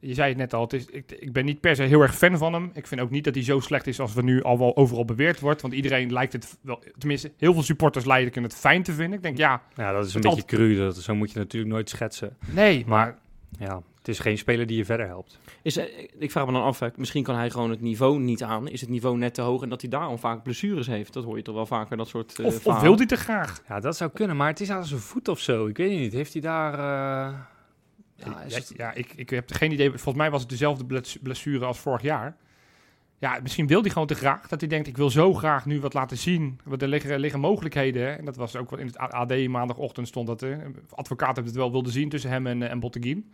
Je 0.00 0.14
zei 0.14 0.28
het 0.28 0.38
net 0.38 0.54
al, 0.54 0.60
het 0.62 0.72
is, 0.72 0.84
ik, 0.86 1.12
ik 1.12 1.32
ben 1.32 1.44
niet 1.44 1.60
per 1.60 1.76
se 1.76 1.82
heel 1.82 2.00
erg 2.00 2.16
fan 2.16 2.38
van 2.38 2.52
hem. 2.52 2.70
Ik 2.74 2.86
vind 2.86 3.00
ook 3.00 3.10
niet 3.10 3.24
dat 3.24 3.34
hij 3.34 3.44
zo 3.44 3.60
slecht 3.60 3.86
is 3.86 4.00
als 4.00 4.14
we 4.14 4.22
nu 4.22 4.42
al 4.42 4.58
wel 4.58 4.76
overal 4.76 5.04
beweerd 5.04 5.40
wordt. 5.40 5.62
Want 5.62 5.74
iedereen 5.74 6.12
lijkt 6.12 6.32
het 6.32 6.58
wel, 6.60 6.82
tenminste, 6.98 7.32
heel 7.36 7.52
veel 7.52 7.62
supporters 7.62 8.04
lijken 8.04 8.42
het 8.42 8.54
fijn 8.54 8.82
te 8.82 8.92
vinden. 8.92 9.16
Ik 9.16 9.22
denk, 9.22 9.36
ja, 9.36 9.62
Ja, 9.74 9.92
dat 9.92 10.06
is 10.06 10.14
een 10.14 10.20
beetje 10.20 10.44
cru. 10.44 10.76
Dat, 10.76 10.96
zo 10.96 11.14
moet 11.14 11.32
je 11.32 11.38
natuurlijk 11.38 11.72
nooit 11.72 11.88
schetsen. 11.90 12.36
nee, 12.50 12.84
maar 12.86 12.98
Maar 13.58 13.68
ja, 13.68 13.82
het 13.98 14.08
is 14.08 14.18
geen 14.18 14.38
speler 14.38 14.66
die 14.66 14.76
je 14.76 14.84
verder 14.84 15.06
helpt. 15.06 15.38
Is, 15.62 15.76
eh, 15.76 15.84
ik 16.18 16.30
vraag 16.30 16.46
me 16.46 16.52
dan 16.52 16.62
af, 16.62 16.78
hè, 16.78 16.88
misschien 16.96 17.22
kan 17.22 17.34
hij 17.36 17.50
gewoon 17.50 17.70
het 17.70 17.80
niveau 17.80 18.18
niet 18.20 18.42
aan. 18.42 18.68
Is 18.68 18.80
het 18.80 18.90
niveau 18.90 19.16
net 19.16 19.34
te 19.34 19.42
hoog 19.42 19.62
en 19.62 19.68
dat 19.68 19.80
hij 19.80 19.90
daarom 19.90 20.18
vaak 20.18 20.42
blessures 20.42 20.86
heeft? 20.86 21.12
Dat 21.12 21.24
hoor 21.24 21.36
je 21.36 21.42
toch 21.42 21.54
wel 21.54 21.66
vaker, 21.66 21.96
dat 21.96 22.08
soort 22.08 22.38
eh 22.38 22.46
of, 22.46 22.80
wil 22.80 22.96
hij 22.96 23.06
te 23.06 23.16
graag? 23.16 23.62
Ja, 23.68 23.80
dat 23.80 23.96
zou 23.96 24.10
kunnen. 24.14 24.36
Maar 24.36 24.48
het 24.48 24.60
is 24.60 24.70
aan 24.70 24.84
zijn 24.86 25.00
voet 25.00 25.28
of 25.28 25.38
zo. 25.40 25.66
Ik 25.66 25.76
weet 25.76 25.98
niet. 25.98 26.12
Heeft 26.12 26.32
hij 26.32 26.42
daar... 26.42 26.74
eh, 27.28 27.34
Ja, 28.24 28.42
is 28.42 28.54
het- 28.54 28.72
ja 28.76 28.92
ik, 28.92 29.12
ik 29.16 29.30
heb 29.30 29.52
geen 29.52 29.72
idee. 29.72 29.88
Volgens 29.90 30.14
mij 30.14 30.30
was 30.30 30.40
het 30.40 30.50
dezelfde 30.50 30.84
bless- 30.84 31.18
blessure 31.22 31.64
als 31.64 31.78
vorig 31.78 32.02
jaar. 32.02 32.36
Ja, 33.18 33.38
misschien 33.42 33.66
wil 33.66 33.80
hij 33.80 33.90
gewoon 33.90 34.06
te 34.06 34.14
graag. 34.14 34.48
Dat 34.48 34.60
hij 34.60 34.68
denkt, 34.68 34.86
ik 34.88 34.96
wil 34.96 35.10
zo 35.10 35.34
graag 35.34 35.66
nu 35.66 35.80
wat 35.80 35.94
laten 35.94 36.16
zien. 36.18 36.60
Want 36.64 36.82
er 36.82 36.88
liggen, 36.88 37.10
er 37.10 37.18
liggen 37.18 37.40
mogelijkheden. 37.40 38.02
hè. 38.02 38.08
En 38.12 38.24
dat 38.24 38.36
was 38.36 38.56
ook 38.56 38.70
wat 38.70 38.78
in 38.78 38.86
het 38.86 38.98
AD 38.98 39.46
maandagochtend 39.48 40.08
stond 40.08 40.26
dat. 40.26 40.40
de 40.40 40.70
advocaat 40.90 41.36
heeft 41.36 41.48
het 41.48 41.56
wel 41.56 41.70
wilde 41.70 41.90
zien 41.90 42.08
tussen 42.08 42.30
hem 42.30 42.46
en, 42.46 42.62
eh, 42.62 42.70
en 42.70 42.80
Botteguin. 42.80 43.30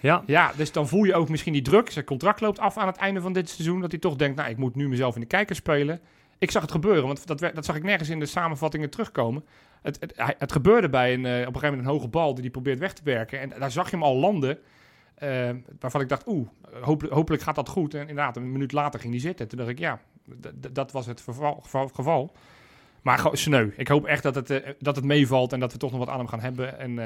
Ja, 0.00 0.22
Ja, 0.26 0.52
dus 0.56 0.72
dan 0.72 0.88
voel 0.88 1.04
je 1.04 1.14
ook 1.14 1.28
misschien 1.28 1.52
die 1.52 1.62
druk. 1.62 1.90
Zijn 1.90 2.04
contract 2.04 2.40
loopt 2.40 2.58
af 2.58 2.76
aan 2.76 2.86
het 2.86 2.96
einde 2.96 3.20
van 3.20 3.32
dit 3.32 3.48
seizoen. 3.48 3.80
Dat 3.80 3.90
hij 3.90 4.00
toch 4.00 4.16
denkt, 4.16 4.36
nou, 4.36 4.50
ik 4.50 4.56
moet 4.56 4.74
nu 4.74 4.88
mezelf 4.88 5.14
in 5.14 5.20
de 5.20 5.26
kijker 5.26 5.56
spelen. 5.56 6.00
Ik 6.42 6.50
zag 6.50 6.62
het 6.62 6.70
gebeuren, 6.70 7.06
want 7.06 7.26
dat, 7.26 7.38
dat 7.38 7.64
zag 7.64 7.76
ik 7.76 7.82
nergens 7.82 8.08
in 8.08 8.18
de 8.18 8.26
samenvattingen 8.26 8.90
terugkomen. 8.90 9.44
Het, 9.82 9.96
het, 10.00 10.12
het 10.38 10.52
gebeurde 10.52 10.88
bij 10.88 11.14
een, 11.14 11.26
eh, 11.26 11.32
op 11.32 11.38
een 11.38 11.44
gegeven 11.44 11.68
moment 11.68 11.86
een 11.86 11.92
hoge 11.94 12.08
bal 12.08 12.32
die 12.34 12.42
hij 12.42 12.50
probeert 12.50 12.78
weg 12.78 12.92
te 12.92 13.02
werken. 13.04 13.40
En 13.40 13.52
daar 13.58 13.70
zag 13.70 13.90
je 13.90 13.96
hem 13.96 14.04
al 14.04 14.16
landen. 14.16 14.58
eh, 15.14 15.50
waarvan 15.80 16.00
ik 16.00 16.08
dacht, 16.08 16.26
oeh, 16.26 16.48
hopelijk, 16.80 17.14
hopelijk 17.14 17.42
gaat 17.42 17.54
dat 17.54 17.68
goed. 17.68 17.94
En 17.94 18.00
inderdaad, 18.00 18.36
een 18.36 18.52
minuut 18.52 18.72
later 18.72 19.00
ging 19.00 19.12
hij 19.12 19.22
zitten. 19.22 19.48
Toen 19.48 19.58
dacht 19.58 19.70
ik, 19.70 19.78
ja, 19.78 20.00
dat 20.72 20.92
was 20.92 21.06
het 21.06 21.20
verval- 21.20 21.60
geval. 21.62 21.88
geval. 21.94 22.32
Maar 23.02 23.18
gewoon 23.18 23.36
sneu. 23.36 23.68
Ik 23.76 23.88
hoop 23.88 24.04
echt 24.06 24.22
dat 24.22 24.34
het, 24.34 24.50
eh, 24.50 24.70
dat 24.78 24.96
het 24.96 25.04
meevalt 25.04 25.52
en 25.52 25.60
dat 25.60 25.72
we 25.72 25.78
toch 25.78 25.90
nog 25.90 25.98
wat 26.00 26.08
aan 26.08 26.18
hem 26.18 26.28
gaan 26.28 26.40
hebben. 26.40 26.78
En, 26.78 26.96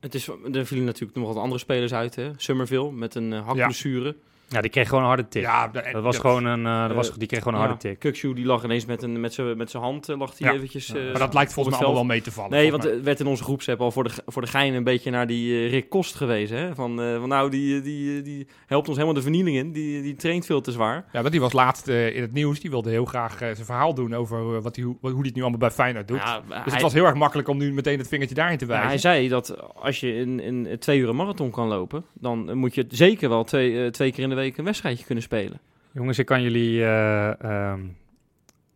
Het 0.00 0.14
is, 0.14 0.28
er 0.52 0.66
vielen 0.66 0.86
natuurlijk 0.86 1.18
nog 1.18 1.26
wat 1.28 1.36
andere 1.42 1.60
spelers 1.60 1.94
uit, 1.94 2.14
hè? 2.14 2.30
Summerville 2.36 2.92
met 2.92 3.14
een 3.14 3.32
hakblessure. 3.32 4.04
ja 4.06 4.14
die 4.48 4.70
kreeg 4.70 4.88
gewoon 4.88 5.02
een 5.02 5.08
harde 5.08 5.28
tik. 5.28 5.42
ja, 5.42 5.68
dat 5.92 6.02
was 6.02 6.18
gewoon 6.18 6.44
een... 6.44 6.66
eh, 6.66 6.86
dat 6.86 6.96
was, 6.96 7.10
Eh, 7.10 7.14
die 7.18 7.28
kreeg 7.28 7.42
gewoon 7.42 7.58
een 7.60 7.66
harde 7.66 7.80
tik. 7.80 7.98
Kukshoe, 7.98 8.34
die 8.34 8.44
lag 8.44 8.64
ineens 8.64 8.84
met, 8.86 9.02
een, 9.02 9.20
met 9.20 9.32
zijn 9.34 9.56
met 9.56 9.70
zijn 9.70 9.82
hand, 9.82 10.08
eh, 10.08 10.18
lag 10.18 10.38
hij 10.38 10.48
Ja. 10.48 10.54
eventjes... 10.56 10.86
Ja. 10.86 10.94
eh, 10.94 11.10
Maar 11.10 11.18
dat 11.18 11.34
lijkt 11.34 11.52
volgens 11.52 11.76
mij 11.76 11.84
allemaal 11.86 12.04
wel 12.04 12.12
mee 12.14 12.22
te 12.24 12.32
vallen. 12.32 12.50
Nee, 12.50 12.70
want 12.70 12.84
er 12.84 13.02
werd 13.02 13.20
in 13.20 13.26
onze 13.26 13.42
groepsapp 13.42 13.80
al 13.80 13.90
voor 13.90 14.04
de, 14.04 14.10
voor 14.26 14.42
de 14.42 14.48
gein 14.48 14.74
een 14.74 14.84
beetje 14.84 15.10
naar 15.10 15.26
die 15.26 15.52
eh, 15.64 15.70
Rick 15.70 15.88
Kost 15.88 16.14
gewezen. 16.14 16.58
Hè? 16.58 16.74
Van, 16.74 17.00
eh, 17.02 17.18
van 17.18 17.28
nou, 17.28 17.50
die, 17.50 17.80
die, 17.80 18.22
die 18.22 18.46
helpt 18.66 18.86
ons 18.88 18.96
helemaal 18.96 19.16
de 19.16 19.22
vernieling 19.22 19.56
in. 19.56 19.72
Die, 19.72 20.02
die 20.02 20.14
traint 20.16 20.46
veel 20.46 20.60
te 20.60 20.72
zwaar. 20.72 21.04
Ja, 21.12 21.18
want 21.20 21.30
die 21.32 21.40
was 21.40 21.52
laatst 21.52 21.88
eh, 21.88 22.16
in 22.16 22.22
het 22.22 22.32
nieuws. 22.32 22.60
Die 22.60 22.70
wilde 22.70 22.90
heel 22.90 23.04
graag 23.04 23.38
zijn 23.38 23.56
verhaal 23.56 23.94
doen 23.94 24.14
over 24.14 24.60
wat 24.62 24.76
hij, 24.76 24.84
hoe, 24.84 24.96
hoe 25.00 25.12
hij 25.12 25.22
het 25.22 25.34
nu 25.34 25.40
allemaal 25.40 25.58
bij 25.58 25.70
Feyenoord 25.70 26.08
doet. 26.08 26.18
Ja, 26.18 26.40
dus 26.40 26.54
hij, 26.56 26.72
het 26.72 26.82
was 26.82 26.92
heel 26.92 27.04
erg 27.04 27.14
makkelijk 27.14 27.48
om 27.48 27.56
nu 27.58 27.72
meteen 27.72 27.98
het 27.98 28.08
vingertje 28.08 28.34
daarin 28.34 28.58
te 28.58 28.64
ja, 28.64 28.70
wijzen. 28.70 28.88
hij 28.88 28.98
zei 28.98 29.28
dat 29.28 29.74
als 29.74 30.00
je 30.00 30.14
in, 30.14 30.40
in 30.40 30.66
een 30.66 30.78
twee 30.78 30.98
uur 30.98 31.08
een 31.08 31.16
marathon 31.16 31.50
kan 31.50 31.66
lopen, 31.68 32.04
dan 32.14 32.56
moet 32.58 32.74
je 32.74 32.84
zeker 32.88 33.28
wel 33.28 33.44
twee, 33.44 33.90
twee 33.90 34.12
keer 34.12 34.22
in 34.22 34.28
de 34.28 34.34
week 34.38 34.56
een 34.56 34.64
wedstrijdje 34.64 35.04
kunnen 35.04 35.24
spelen. 35.24 35.60
Jongens, 35.92 36.18
ik 36.18 36.26
kan 36.26 36.42
jullie 36.42 36.84
eh, 36.84 37.42
ehm, 37.42 37.80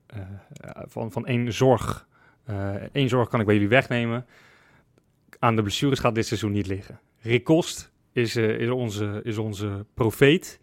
eh, 0.07 0.21
van, 0.87 1.13
van 1.13 1.27
één 1.27 1.53
zorg... 1.53 2.07
eh, 2.45 2.75
één 2.93 3.09
zorg 3.09 3.29
kan 3.29 3.41
ik 3.41 3.47
bij 3.47 3.55
jullie 3.55 3.71
wegnemen. 3.71 4.27
Aan 5.39 5.57
de 5.57 5.63
blessures 5.63 5.99
gaat 5.99 6.15
dit 6.15 6.27
seizoen 6.27 6.53
niet 6.53 6.67
liggen. 6.67 7.01
Rick 7.21 7.45
Kost 7.45 7.93
is, 8.13 8.37
is, 8.37 8.69
onze, 8.69 9.21
is 9.23 9.39
onze 9.39 9.87
profeet. 9.95 10.61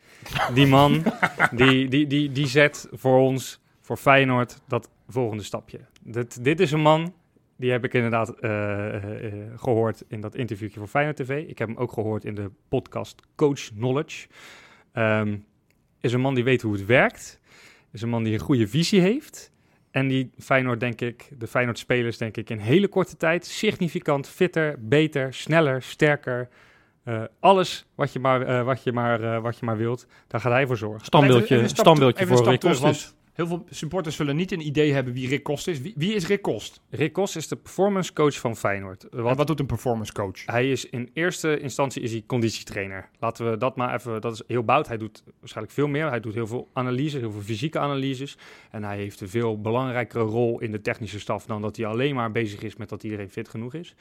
Die 0.54 0.68
man, 0.68 1.04
die, 1.52 1.88
die, 1.88 2.08
die, 2.08 2.32
die 2.32 2.48
zet 2.48 2.88
voor 2.92 3.20
ons, 3.20 3.62
voor 3.82 3.98
Feyenoord, 3.98 4.62
dat 4.68 4.90
volgende 5.08 5.44
stapje. 5.44 5.80
Dit, 6.02 6.44
dit 6.44 6.60
is 6.60 6.72
een 6.72 6.82
man, 6.82 7.14
die 7.60 7.72
heb 7.72 7.84
ik 7.84 7.94
inderdaad 7.94 8.30
eh, 8.30 8.96
eh, 8.96 9.26
eh, 9.26 9.34
gehoord 9.56 10.04
in 10.08 10.22
dat 10.22 10.36
interviewtje 10.36 10.80
voor 10.80 10.88
Feyenoord 10.88 11.16
TV. 11.16 11.48
Ik 11.48 11.58
heb 11.58 11.68
hem 11.68 11.78
ook 11.78 11.92
gehoord 11.92 12.26
in 12.26 12.36
de 12.36 12.52
podcast 12.70 13.22
Coach 13.36 13.70
Knowledge. 13.76 14.28
Ehm, 15.00 15.38
is 16.02 16.14
een 16.14 16.22
man 16.22 16.34
die 16.36 16.44
weet 16.44 16.62
hoe 16.62 16.74
het 16.74 16.86
werkt. 16.86 17.40
Is 17.92 18.02
een 18.02 18.10
man 18.10 18.24
die 18.24 18.34
een 18.34 18.40
goede 18.40 18.68
visie 18.68 19.02
heeft. 19.02 19.52
En 19.92 20.08
die 20.08 20.32
Feyenoord, 20.38 20.80
denk 20.80 21.02
ik, 21.02 21.30
de 21.38 21.48
Feyenoord-spelers, 21.48 22.18
denk 22.18 22.38
ik, 22.38 22.50
in 22.50 22.58
hele 22.58 22.88
korte 22.88 23.18
tijd 23.18 23.46
significant 23.46 24.28
fitter, 24.28 24.76
beter, 24.80 25.34
sneller, 25.34 25.82
sterker. 25.82 26.50
eh, 27.04 27.24
alles 27.40 27.86
wat 27.96 28.14
je 28.14 28.20
maar, 28.20 28.42
eh, 28.42 28.64
wat 28.64 28.84
je 28.84 28.92
maar, 28.92 29.24
eh, 29.24 29.42
wat 29.42 29.60
je 29.60 29.66
maar 29.66 29.78
wilt, 29.78 30.08
daar 30.28 30.42
gaat 30.42 30.52
hij 30.52 30.68
voor 30.68 30.78
zorgen. 30.78 31.06
Standbeeldje, 31.06 31.56
even 31.56 31.70
standbeeldje 31.70 32.28
voor 32.28 32.48
Rick 32.48 32.64
Kost 33.40 33.52
Heel 33.52 33.66
veel 33.66 33.76
supporters 33.78 34.16
zullen 34.16 34.36
niet 34.36 34.52
een 34.52 34.66
idee 34.66 34.94
hebben 34.94 35.14
wie 35.14 35.28
Rick 35.28 35.44
Kost 35.44 35.68
is. 35.68 35.82
Wie, 35.82 35.94
wie 35.96 36.14
is 36.14 36.28
Rick 36.28 36.42
Kost? 36.42 36.82
Rick 36.90 37.14
Kos 37.14 37.36
is 37.36 37.48
de 37.48 37.56
performance 37.56 38.14
coach 38.14 38.40
van 38.40 38.56
Feyenoord. 38.56 39.04
En 39.04 39.24
Wat, 39.24 39.38
wat 39.38 39.48
doet 39.48 39.60
een 39.60 39.66
performance 39.66 40.14
coach? 40.14 40.46
hij 40.46 40.72
is 40.72 40.90
in 40.90 41.10
eerste 41.14 41.60
instantie 41.60 42.02
is 42.02 42.12
hij 42.12 42.24
conditietrainer. 42.26 43.10
Laten 43.20 43.50
we 43.52 43.58
dat 43.58 43.76
maar 43.76 43.94
even, 43.94 44.22
dat 44.22 44.34
is 44.34 44.42
heel 44.48 44.64
bout. 44.64 44.88
Hij 44.88 44.98
doet 44.98 45.24
waarschijnlijk 45.40 45.76
veel 45.76 45.88
meer. 45.88 46.10
Hij 46.10 46.20
doet 46.20 46.34
heel 46.34 46.48
veel 46.48 46.68
analyse, 46.74 47.18
heel 47.18 47.32
veel 47.32 47.42
fysieke 47.42 47.80
analyses. 47.80 48.38
En 48.72 48.84
hij 48.84 48.98
heeft 48.98 49.22
een 49.22 49.30
veel 49.30 49.62
belangrijkere 49.62 50.24
rol 50.24 50.60
in 50.60 50.72
de 50.72 50.82
technische 50.82 51.20
staf 51.20 51.46
dan 51.46 51.62
dat 51.62 51.78
hij 51.78 51.86
alleen 51.86 52.16
maar 52.16 52.32
bezig 52.32 52.62
is 52.62 52.76
met 52.76 52.90
dat 52.90 53.04
iedereen 53.04 53.30
fit 53.30 53.50
genoeg 53.50 53.74
is. 53.74 53.96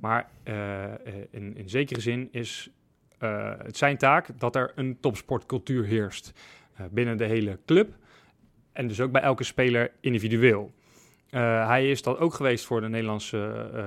Maar 0.00 0.28
eh, 0.42 0.84
eh, 0.84 0.98
in, 1.30 1.56
in 1.56 1.68
zekere 1.68 2.00
zin 2.00 2.28
is 2.30 2.70
eh, 3.18 3.52
het 3.58 3.76
zijn 3.76 3.96
taak 3.96 4.28
dat 4.38 4.56
er 4.56 4.72
een 4.74 4.96
topsportcultuur 5.00 5.84
heerst 5.84 6.32
binnen 6.90 7.16
de 7.16 7.24
hele 7.26 7.58
club. 7.66 7.96
En 8.74 8.88
dus 8.88 9.00
ook 9.00 9.12
bij 9.12 9.22
elke 9.22 9.44
speler 9.44 9.90
individueel. 10.00 10.72
Eh, 11.34 11.66
hij 11.66 11.90
is 11.90 12.02
dat 12.02 12.18
ook 12.18 12.34
geweest 12.34 12.64
voor 12.64 12.80
de 12.80 12.88
Nederlandse 12.88 13.68
eh, 13.72 13.80
eh, 13.80 13.86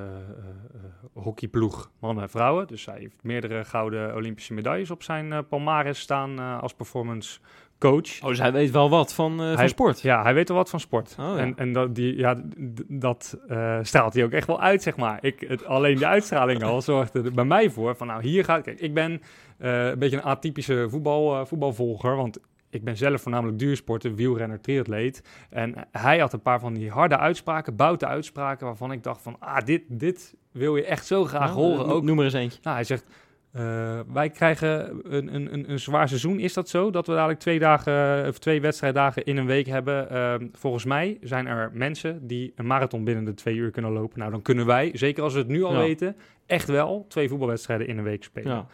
hockeyploeg 1.13 1.91
mannen 1.99 2.23
en 2.23 2.29
vrouwen. 2.29 2.67
Dus 2.67 2.85
hij 2.85 2.99
heeft 2.99 3.23
meerdere 3.23 3.65
gouden 3.65 4.15
Olympische 4.15 4.53
medailles 4.53 4.91
op 4.91 5.03
zijn 5.03 5.47
palmares 5.47 5.99
staan 5.99 6.39
als 6.39 6.73
performance 6.73 7.39
coach. 7.79 8.21
Oh, 8.21 8.27
dus 8.27 8.39
hij 8.39 8.51
weet 8.51 8.71
wel 8.71 8.89
wat 8.89 9.13
van, 9.13 9.37
van 9.55 9.69
sport. 9.69 10.01
Ja, 10.01 10.23
hij 10.23 10.33
weet 10.33 10.47
wel 10.47 10.57
wat 10.57 10.69
van 10.69 10.79
sport. 10.79 11.15
Oh, 11.19 11.25
ja. 11.25 11.37
En, 11.37 11.53
en 11.57 11.73
dat, 11.73 11.95
die, 11.95 12.17
ja, 12.17 12.41
dat 12.87 13.37
straalt 13.81 14.13
hij 14.13 14.23
ook 14.23 14.31
echt 14.31 14.47
wel 14.47 14.61
uit, 14.61 14.81
zeg 14.83 14.97
maar. 14.97 15.17
Ik, 15.21 15.45
het, 15.47 15.65
alleen 15.65 15.97
de 15.97 16.07
uitstraling 16.07 16.63
al 16.63 16.81
zorgde 16.81 17.21
er 17.21 17.33
bij 17.33 17.45
mij 17.45 17.69
voor 17.69 17.95
van, 17.95 18.07
nou, 18.07 18.21
hier 18.21 18.43
gaat... 18.43 18.61
Kijk, 18.61 18.79
ik 18.79 18.93
ben 18.93 19.21
een 19.57 19.99
beetje 19.99 20.17
een 20.17 20.23
atypische 20.23 20.87
voetbal, 20.89 21.45
voetbalvolger, 21.45 22.15
want 22.15 22.39
ik 22.77 22.83
ben 22.83 22.97
zelf 22.97 23.21
voornamelijk 23.21 23.59
duursporter, 23.59 24.15
wielrenner, 24.15 24.59
triatleet. 24.61 25.21
En 25.49 25.73
hij 25.91 26.19
had 26.19 26.33
een 26.33 26.41
paar 26.41 26.59
van 26.59 26.73
die 26.73 26.89
harde 26.89 27.17
uitspraken, 27.17 27.75
boute 27.75 28.05
uitspraken, 28.07 28.65
waarvan 28.65 28.91
ik 28.91 29.03
dacht 29.03 29.21
van, 29.21 29.35
ah, 29.39 29.65
dit, 29.65 29.81
dit 29.87 30.35
wil 30.51 30.75
je 30.75 30.83
echt 30.85 31.05
zo 31.05 31.23
graag 31.25 31.53
Nou, 31.55 31.61
horen. 31.65 31.85
eh, 31.85 31.91
Ook 31.91 32.03
Noem 32.03 32.15
maar 32.15 32.25
eens 32.25 32.33
eentje. 32.33 32.59
nou, 32.61 32.75
hij 32.75 32.83
zegt, 32.85 33.05
eh, 33.51 33.99
wij 34.13 34.29
krijgen 34.29 34.99
een, 35.15 35.35
een, 35.35 35.53
een, 35.53 35.71
een 35.71 35.79
zwaar 35.79 36.07
seizoen. 36.07 36.39
Is 36.39 36.53
dat 36.53 36.69
zo? 36.69 36.89
Dat 36.91 37.07
we 37.07 37.13
dadelijk 37.13 37.39
twee, 37.39 37.59
dagen, 37.59 38.27
of 38.27 38.37
twee 38.39 38.61
wedstrijddagen 38.61 39.23
in 39.25 39.37
een 39.37 39.45
week 39.45 39.65
hebben? 39.67 40.09
Ehm, 40.09 40.47
volgens 40.51 40.85
mij 40.85 41.17
zijn 41.21 41.45
er 41.47 41.69
mensen 41.73 42.27
die 42.27 42.53
een 42.55 42.67
marathon 42.67 43.03
binnen 43.03 43.23
de 43.25 43.33
twee 43.33 43.55
uur 43.55 43.71
kunnen 43.71 43.91
lopen. 43.91 44.19
Nou, 44.19 44.31
dan 44.31 44.41
kunnen 44.41 44.65
wij, 44.65 44.89
zeker 44.93 45.23
als 45.23 45.33
we 45.33 45.39
het 45.39 45.47
nu 45.47 45.63
al 45.63 45.73
Ja. 45.73 45.79
weten, 45.79 46.15
echt 46.45 46.67
wel 46.67 47.05
twee 47.09 47.29
voetbalwedstrijden 47.29 47.87
in 47.87 47.97
een 47.97 48.03
week 48.03 48.23
spelen. 48.23 48.51
Ja. 48.55 48.67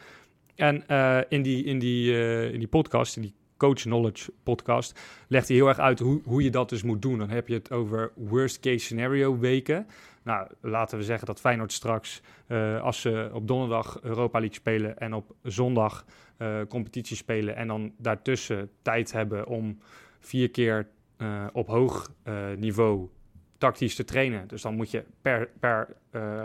En 0.55 0.87
eh, 0.87 1.17
in, 1.29 1.41
die, 1.41 1.63
in, 1.63 1.79
die, 1.79 2.11
eh, 2.13 2.51
in 2.53 2.59
die 2.59 2.67
podcast, 2.67 3.15
in 3.15 3.21
die 3.21 3.33
Coach 3.63 3.81
Knowledge 3.81 4.31
podcast, 4.43 4.99
legt 5.27 5.47
hij 5.47 5.57
heel 5.57 5.67
erg 5.67 5.79
uit 5.79 5.99
hoe, 5.99 6.21
hoe 6.23 6.43
je 6.43 6.49
dat 6.49 6.69
dus 6.69 6.83
moet 6.83 7.01
doen. 7.01 7.17
Dan 7.17 7.29
heb 7.29 7.47
je 7.47 7.53
het 7.53 7.71
over 7.71 8.11
worst 8.15 8.59
case 8.59 8.79
scenario 8.79 9.37
weken. 9.37 9.87
Nou, 10.23 10.47
laten 10.61 10.97
we 10.97 11.03
zeggen 11.03 11.27
dat 11.27 11.39
Feyenoord 11.39 11.71
straks, 11.71 12.21
eh, 12.47 12.81
als 12.81 13.01
ze 13.01 13.29
op 13.33 13.47
donderdag 13.47 13.99
Europa 14.01 14.39
League 14.39 14.57
spelen 14.57 14.97
en 14.97 15.13
op 15.13 15.35
zondag 15.43 16.05
eh, 16.37 16.59
competitie 16.69 17.15
spelen 17.15 17.55
en 17.55 17.67
dan 17.67 17.93
daartussen 17.97 18.69
tijd 18.81 19.11
hebben 19.11 19.47
om 19.47 19.79
vier 20.19 20.49
keer 20.49 20.87
eh, 21.17 21.45
op 21.53 21.67
hoog 21.67 22.11
niveau 22.57 23.09
tactisch 23.57 23.95
te 23.95 24.03
trainen. 24.03 24.47
Dus 24.47 24.61
dan 24.61 24.75
moet 24.75 24.91
je 24.91 25.03
per, 25.21 25.49
per 25.59 25.95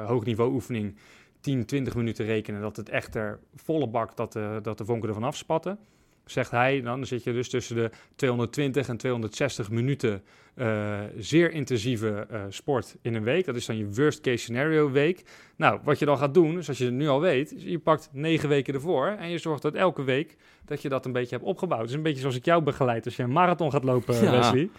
hoog 0.06 0.24
niveau 0.24 0.52
oefening 0.52 0.96
10, 1.40 1.66
20 1.66 1.94
minuten 1.94 2.24
rekenen 2.24 2.60
dat 2.60 2.76
het 2.76 2.88
echt 2.88 3.14
er 3.14 3.38
volle 3.54 3.88
bak 3.88 4.16
dat 4.16 4.32
de, 4.32 4.58
dat 4.62 4.78
de 4.78 4.84
vonken 4.84 5.08
ervan 5.08 5.24
afspatten. 5.24 5.78
Zegt 6.30 6.50
hij, 6.50 6.80
dan 6.80 7.06
zit 7.06 7.24
je 7.24 7.32
dus 7.32 7.48
tussen 7.48 7.76
de 7.76 7.90
220 8.16 8.88
en 8.88 8.96
260 8.96 9.70
minuten 9.70 10.22
eh, 10.54 10.98
zeer 11.18 11.52
intensieve 11.52 12.26
eh, 12.30 12.40
sport 12.48 12.96
in 13.02 13.14
een 13.14 13.22
week. 13.22 13.44
Dat 13.46 13.56
is 13.56 13.66
dan 13.66 13.76
je 13.76 13.92
worst 13.94 14.20
case 14.20 14.36
scenario 14.36 14.90
week. 14.90 15.22
Nou, 15.56 15.80
wat 15.84 15.98
je 15.98 16.04
dan 16.04 16.18
gaat 16.18 16.34
doen, 16.34 16.58
is 16.58 16.68
als 16.68 16.78
je 16.78 16.84
het 16.84 16.94
nu 16.94 17.08
al 17.08 17.20
weet, 17.20 17.52
is 17.52 17.62
je 17.62 17.78
pakt 17.78 18.08
negen 18.12 18.48
weken 18.48 18.74
ervoor 18.74 19.06
en 19.06 19.30
je 19.30 19.38
zorgt 19.38 19.62
dat 19.62 19.74
elke 19.74 20.02
week 20.02 20.36
dat 20.64 20.82
je 20.82 20.88
dat 20.88 21.06
een 21.06 21.12
beetje 21.12 21.36
hebt 21.36 21.48
opgebouwd. 21.48 21.80
Het 21.80 21.90
is 21.90 21.96
een 21.96 22.02
beetje 22.02 22.20
zoals 22.20 22.36
ik 22.36 22.44
jou 22.44 22.62
begeleid 22.62 23.04
als 23.04 23.16
je 23.16 23.22
een 23.22 23.32
marathon 23.32 23.70
gaat 23.70 23.84
lopen, 23.84 24.14
Ja. 24.22 24.30
Wesley. 24.30 24.70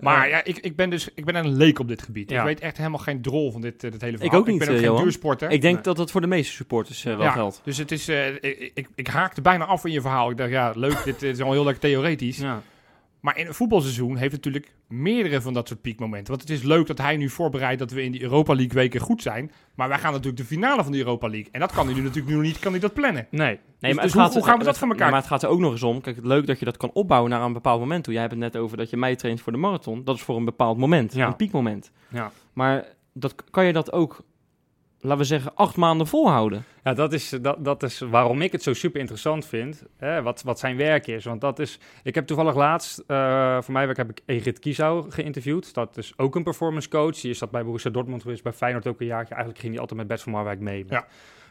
Maar 0.00 0.28
ja, 0.28 0.44
ik, 0.44 0.58
ik 0.58 0.76
ben 0.76 0.90
dus 0.90 1.08
ik 1.14 1.24
ben 1.24 1.34
een 1.34 1.56
leek 1.56 1.78
op 1.78 1.88
dit 1.88 2.02
gebied. 2.02 2.30
Ja. 2.30 2.38
Ik 2.38 2.44
weet 2.46 2.60
echt 2.60 2.76
helemaal 2.76 2.98
geen 2.98 3.22
drol 3.22 3.52
van 3.52 3.60
dit, 3.60 3.84
eh, 3.84 3.90
dit 3.90 4.00
hele 4.00 4.12
Ik 4.12 4.20
verhaal. 4.20 4.38
ook 4.40 4.46
niet, 4.46 4.60
Ik 4.62 4.66
ben 4.68 4.76
ook 4.76 4.82
eh, 4.82 4.88
geen 4.88 5.02
duursporter. 5.02 5.50
Ik 5.50 5.60
denk 5.60 5.74
Nee. 5.74 5.82
dat 5.82 5.96
dat 5.96 6.10
voor 6.10 6.20
de 6.20 6.26
meeste 6.26 6.52
supporters 6.52 7.04
eh, 7.04 7.16
wel 7.16 7.24
Ja. 7.26 7.30
geldt. 7.32 7.60
Dus 7.64 7.76
het 7.76 7.90
is, 7.92 8.08
eh, 8.08 8.34
ik, 8.34 8.70
ik, 8.74 8.88
ik 8.94 9.06
haakte 9.06 9.40
bijna 9.40 9.64
af 9.64 9.84
in 9.84 9.92
je 9.92 10.00
verhaal. 10.00 10.30
Ik 10.30 10.36
dacht, 10.36 10.50
ja, 10.50 10.72
leuk, 10.76 11.04
dit 11.04 11.22
is 11.22 11.40
al 11.40 11.52
heel 11.52 11.64
leuk 11.64 11.76
theoretisch. 11.80 12.38
Ja. 12.38 12.62
Maar 13.24 13.38
in 13.38 13.46
een 13.46 13.54
voetbalseizoen 13.54 14.16
heeft 14.16 14.32
natuurlijk 14.32 14.74
meerdere 14.88 15.40
van 15.40 15.52
dat 15.52 15.68
soort 15.68 15.80
piekmomenten. 15.80 16.28
Want 16.28 16.40
het 16.48 16.50
is 16.58 16.62
leuk 16.62 16.86
dat 16.86 16.98
hij 16.98 17.16
nu 17.16 17.28
voorbereidt 17.30 17.78
dat 17.78 17.90
we 17.90 18.02
in 18.02 18.12
die 18.12 18.22
Europa 18.22 18.54
League 18.54 18.74
weken 18.74 19.00
goed 19.00 19.22
zijn. 19.22 19.50
Maar 19.74 19.88
wij 19.88 19.98
gaan 19.98 20.10
natuurlijk 20.12 20.36
de 20.36 20.44
finale 20.44 20.82
van 20.82 20.92
de 20.92 20.98
Europa 20.98 21.28
League. 21.28 21.48
En 21.52 21.60
dat 21.60 21.72
kan 21.72 21.86
hij 21.86 21.94
nu 21.94 22.00
natuurlijk 22.00 22.26
nu 22.28 22.34
nog 22.34 22.42
niet, 22.42 22.58
kan 22.58 22.70
hij 22.72 22.80
dat 22.80 22.94
plannen. 22.94 23.26
Nee. 23.30 23.46
Nee, 23.46 23.58
Dus- 23.78 23.94
maar 23.94 24.04
dus 24.04 24.12
gaat, 24.12 24.34
hoe- 24.34 24.44
gaan 24.44 24.58
we 24.58 24.64
dat 24.64 24.78
van 24.78 24.88
elkaar- 24.90 25.10
maar 25.10 25.18
het 25.20 25.28
gaat 25.28 25.42
er 25.42 25.48
ook 25.48 25.58
nog 25.58 25.72
eens 25.72 25.82
om. 25.82 26.00
Kijk, 26.00 26.16
het 26.16 26.24
leuk 26.24 26.46
dat 26.46 26.58
je 26.58 26.64
dat 26.64 26.76
kan 26.76 26.90
opbouwen 26.92 27.30
naar 27.30 27.42
een 27.42 27.52
bepaald 27.52 27.80
moment 27.80 28.04
toe. 28.04 28.12
Jij 28.12 28.22
hebt 28.22 28.34
het 28.34 28.42
net 28.44 28.56
over 28.56 28.76
dat 28.76 28.90
je 28.90 28.96
mij 28.96 29.16
traint 29.16 29.40
voor 29.40 29.52
de 29.52 29.58
marathon. 29.58 30.04
Dat 30.04 30.14
is 30.16 30.22
voor 30.22 30.36
een 30.36 30.44
bepaald 30.44 30.78
moment, 30.78 31.14
Ja. 31.14 31.26
een 31.26 31.36
piekmoment. 31.36 31.90
Ja. 32.08 32.30
Maar 32.52 32.84
dat, 33.12 33.34
kan 33.50 33.64
je 33.64 33.72
dat 33.72 33.92
ook, 33.92 34.24
laten 35.04 35.18
we 35.18 35.24
zeggen, 35.24 35.54
acht 35.54 35.76
maanden 35.76 36.06
volhouden? 36.06 36.64
Ja, 36.84 36.94
dat 36.94 37.12
is, 37.12 37.28
dat, 37.28 37.64
dat 37.64 37.82
is 37.82 37.98
waarom 37.98 38.42
ik 38.42 38.52
het 38.52 38.62
zo 38.62 38.72
super 38.72 39.00
interessant 39.00 39.46
vind. 39.46 39.82
Hè, 39.96 40.22
wat, 40.22 40.42
wat 40.42 40.58
zijn 40.58 40.76
werk 40.76 41.06
is. 41.06 41.24
Want 41.24 41.40
dat 41.40 41.58
is. 41.58 41.78
Ik 42.02 42.14
heb 42.14 42.26
toevallig 42.26 42.54
laatst. 42.54 42.98
eh, 42.98 43.60
voor 43.62 43.72
mijn 43.72 43.86
werk 43.86 43.96
heb 43.96 44.10
ik 44.10 44.20
Egrid 44.26 44.58
Kiesau 44.58 45.10
geïnterviewd. 45.10 45.74
Dat 45.74 45.96
is 45.96 46.12
ook 46.16 46.34
een 46.34 46.42
performance 46.42 46.88
coach. 46.88 47.20
Die 47.20 47.30
is 47.30 47.38
dat 47.38 47.50
bij 47.50 47.64
Borussia 47.64 47.90
Dortmund 47.90 48.22
geweest. 48.22 48.42
Bij 48.42 48.52
Feyenoord 48.52 48.86
ook 48.86 49.00
een 49.00 49.06
jaartje. 49.06 49.34
Eigenlijk 49.34 49.60
ging 49.60 49.72
hij 49.72 49.80
altijd 49.80 49.98
met 49.98 50.08
Bert 50.08 50.22
van 50.22 50.32
Marwijk 50.32 50.60
mee. 50.60 50.84
Met 50.88 51.04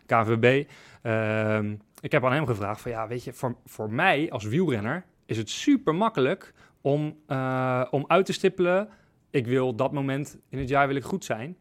KVB. 0.05 0.67
Ehm, 1.01 1.75
ik 1.99 2.11
heb 2.11 2.25
aan 2.25 2.33
hem 2.33 2.45
gevraagd: 2.45 2.81
van 2.81 2.91
ja, 2.91 3.07
weet 3.07 3.23
je, 3.23 3.33
voor, 3.33 3.55
voor 3.65 3.91
mij 3.91 4.31
als 4.31 4.43
wielrenner 4.43 5.05
is 5.25 5.37
het 5.37 5.49
super 5.49 5.95
makkelijk 5.95 6.53
om, 6.81 7.17
eh, 7.27 7.85
om 7.91 8.03
uit 8.07 8.25
te 8.25 8.33
stippelen. 8.33 8.89
Ik 9.29 9.47
wil 9.47 9.75
dat 9.75 9.91
moment 9.91 10.37
in 10.49 10.57
het 10.59 10.69
jaar 10.69 10.87
wil 10.87 10.95
ik 10.95 11.03
goed 11.03 11.25
zijn. 11.25 11.57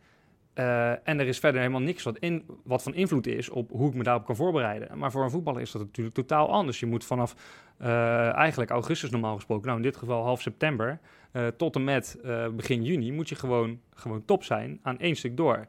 Eh, 0.53 0.91
en 0.91 1.21
er 1.21 1.27
is 1.27 1.39
verder 1.39 1.61
helemaal 1.61 1.83
niks 1.83 2.03
wat, 2.03 2.19
in, 2.19 2.45
wat 2.65 2.83
van 2.83 2.95
invloed 2.95 3.27
is 3.27 3.49
op 3.49 3.71
hoe 3.71 3.89
ik 3.89 3.95
me 3.95 4.03
daarop 4.03 4.25
kan 4.25 4.37
voorbereiden. 4.37 4.99
Maar 4.99 5.11
voor 5.11 5.25
een 5.25 5.31
voetballer 5.31 5.61
is 5.61 5.71
dat 5.71 5.83
natuurlijk 5.83 6.17
totaal 6.17 6.51
anders. 6.51 6.81
Je 6.81 6.87
moet 6.87 7.05
vanaf 7.05 7.35
eh, 7.77 8.35
eigenlijk 8.35 8.71
augustus 8.71 9.11
normaal 9.11 9.35
gesproken, 9.35 9.67
nou 9.67 9.77
in 9.77 9.85
dit 9.85 9.97
geval 9.97 10.25
half 10.25 10.41
september, 10.41 10.99
eh, 11.33 11.47
tot 11.47 11.75
en 11.75 11.85
met 11.85 12.19
begin 12.55 12.83
juni, 12.83 13.13
moet 13.13 13.29
je 13.29 13.35
gewoon, 13.35 13.81
gewoon 13.95 14.25
top 14.25 14.45
zijn 14.45 14.81
aan 14.83 14.99
één 14.99 15.17
stuk 15.17 15.37
door. 15.37 15.67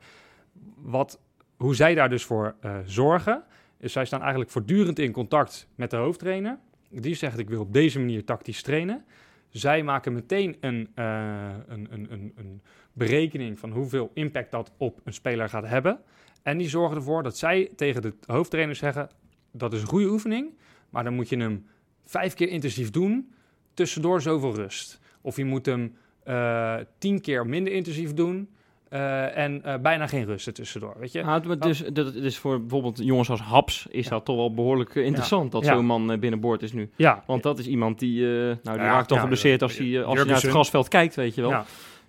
Wat, 0.75 1.19
hoe 1.57 1.75
zij 1.75 1.95
daar 1.95 2.09
dus 2.09 2.25
voor 2.25 2.55
zorgen, 2.85 3.43
is 3.77 3.91
zij 3.91 4.05
staan 4.05 4.21
eigenlijk 4.21 4.51
voortdurend 4.51 4.99
in 4.99 5.11
contact 5.11 5.67
met 5.75 5.89
de 5.89 5.97
hoofdtrainer. 5.97 6.57
Die 6.89 7.15
zegt 7.15 7.39
ik 7.39 7.49
wil 7.49 7.61
op 7.61 7.73
deze 7.73 7.99
manier 7.99 8.25
tactisch 8.25 8.61
trainen. 8.61 9.05
Zij 9.49 9.83
maken 9.83 10.13
meteen 10.13 10.57
een, 10.59 10.91
een, 10.95 11.87
een, 11.89 12.07
een, 12.11 12.33
een 12.35 12.61
berekening 12.93 13.59
van 13.59 13.71
hoeveel 13.71 14.11
impact 14.13 14.51
dat 14.51 14.71
op 14.77 14.99
een 15.03 15.13
speler 15.13 15.49
gaat 15.49 15.67
hebben. 15.67 15.99
En 16.41 16.57
die 16.57 16.69
zorgen 16.69 16.97
ervoor 16.97 17.23
dat 17.23 17.37
zij 17.37 17.71
tegen 17.75 18.01
de 18.01 18.13
hoofdtrainer 18.25 18.75
zeggen: 18.75 19.09
dat 19.51 19.73
is 19.73 19.81
een 19.81 19.87
goede 19.87 20.09
oefening, 20.09 20.57
maar 20.89 21.03
dan 21.03 21.13
moet 21.13 21.29
je 21.29 21.37
hem 21.37 21.65
vijf 22.05 22.33
keer 22.33 22.49
intensief 22.49 22.89
doen, 22.89 23.33
tussendoor 23.73 24.21
zoveel 24.21 24.55
rust. 24.55 24.99
Of 25.21 25.37
je 25.37 25.45
moet 25.45 25.65
hem 25.65 25.95
eh, 26.23 26.75
tien 26.97 27.21
keer 27.21 27.45
minder 27.45 27.73
intensief 27.73 28.13
doen 28.13 28.49
eh, 28.93 29.37
en 29.37 29.63
eh, 29.63 29.77
bijna 29.77 30.07
geen 30.07 30.25
rust 30.25 30.47
ertussendoor. 30.47 30.95
Weet 30.99 31.11
je? 31.11 31.19
Ja, 31.19 31.41
maar 31.45 31.59
dus, 31.59 31.83
dat 31.93 32.13
is 32.13 32.37
voor 32.37 32.59
bijvoorbeeld 32.59 32.97
jongens 32.97 33.29
als 33.29 33.39
Haps 33.41 33.87
is 33.89 34.03
Ja. 34.03 34.09
dat 34.09 34.25
toch 34.25 34.35
wel 34.35 34.53
behoorlijk 34.53 34.95
eh, 34.95 35.05
interessant 35.05 35.51
dat 35.51 35.65
zo'n 35.65 35.85
man 35.85 36.19
binnenboord 36.19 36.61
is 36.61 36.73
nu. 36.73 36.89
Ja, 36.95 37.23
Want 37.25 37.43
dat 37.43 37.59
is 37.59 37.67
iemand 37.67 37.99
die, 37.99 38.25
nou, 38.25 38.57
die 38.63 38.75
raakt 38.75 39.09
ja, 39.09 39.19
geblesseerd 39.19 39.61
als 39.61 39.77
hij, 39.77 40.03
als 40.03 40.17
hij 40.17 40.25
naar 40.27 40.41
het 40.41 40.49
grasveld 40.51 40.87
kijkt, 40.87 41.15
weet 41.15 41.35
je 41.35 41.41
wel. 41.41 41.63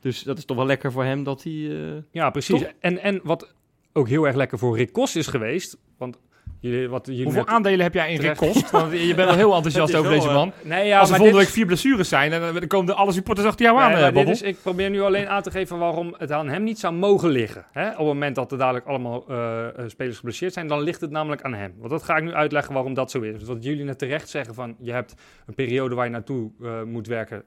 Dus 0.05 0.23
dat 0.23 0.39
is 0.39 0.45
toch 0.45 0.57
wel 0.57 0.67
lekker 0.67 0.93
voor 0.93 1.05
hem 1.05 1.23
dat 1.25 1.43
hij... 1.43 1.53
eh, 1.53 2.03
ja 2.11 2.31
precies. 2.31 2.61
Toch? 2.61 2.71
En, 2.81 2.99
en 3.03 3.21
wat 3.23 3.55
ook 3.93 4.09
heel 4.09 4.27
erg 4.27 4.37
lekker 4.37 4.59
voor 4.59 4.77
Rick 4.77 4.93
Kos 4.93 5.17
is 5.17 5.27
geweest, 5.27 5.79
want 5.99 6.19
jullie, 6.61 6.89
wat 6.89 7.07
jullie 7.07 7.25
Hoeveel 7.25 7.47
aandelen 7.47 7.81
heb 7.81 7.95
jij 7.95 8.13
in 8.13 8.21
Rick. 8.21 8.37
Kost? 8.37 8.71
Want 8.71 8.93
je 8.93 9.15
bent 9.15 9.29
wel 9.29 9.37
heel 9.37 9.55
enthousiast 9.55 9.95
over 9.95 10.11
deze 10.11 10.27
wel, 10.27 10.37
man. 10.37 10.53
Nee, 10.63 10.87
ja, 10.87 10.99
Als 10.99 11.05
er 11.05 11.11
maar 11.11 11.19
volgende 11.19 11.39
week 11.39 11.47
is- 11.49 11.53
vier 11.55 11.67
blessures 11.67 12.09
zijn, 12.09 12.31
dan, 12.31 12.41
dan 12.55 12.67
komen 12.67 12.87
de 12.87 12.95
alle 12.95 13.13
supporters 13.13 13.47
achter 13.47 13.65
jou 13.67 13.79
aan, 13.81 13.93
Nee, 13.93 14.03
eh, 14.03 14.15
dit 14.15 14.29
is, 14.29 14.43
ik 14.43 14.57
probeer 14.63 14.91
nu 14.91 15.01
alleen 15.01 15.29
aan 15.29 15.43
te 15.43 15.51
geven 15.51 15.79
waarom 15.79 16.15
het 16.19 16.33
aan 16.33 16.49
hem 16.49 16.63
niet 16.63 16.79
zou 16.79 16.95
mogen 16.95 17.29
liggen. 17.31 17.67
Hè? 17.73 17.91
Op 17.91 17.97
het 17.97 18.07
moment 18.07 18.35
dat 18.35 18.53
er 18.53 18.59
dadelijk 18.59 18.87
allemaal 18.87 19.25
eh, 19.29 19.67
eh, 19.69 19.89
spelers 19.89 20.17
geblesseerd 20.17 20.53
zijn, 20.53 20.67
dan 20.69 20.81
ligt 20.83 21.01
het 21.01 21.11
namelijk 21.11 21.43
aan 21.43 21.55
hem. 21.55 21.75
Want 21.79 21.91
dat 21.91 22.03
ga 22.03 22.17
ik 22.17 22.25
nu 22.25 22.33
uitleggen 22.33 22.75
waarom 22.75 22.95
dat 22.95 23.11
zo 23.11 23.21
is. 23.21 23.39
Dus 23.39 23.49
wat 23.49 23.65
jullie 23.65 23.85
net 23.85 23.99
terecht 23.99 24.29
zeggen 24.29 24.55
van, 24.55 24.77
je 24.79 24.93
hebt 24.93 25.15
een 25.47 25.55
periode 25.55 25.95
waar 25.95 26.05
je 26.05 26.11
naartoe 26.11 26.51
eh, 26.63 26.83
moet 26.83 27.07
werken. 27.07 27.43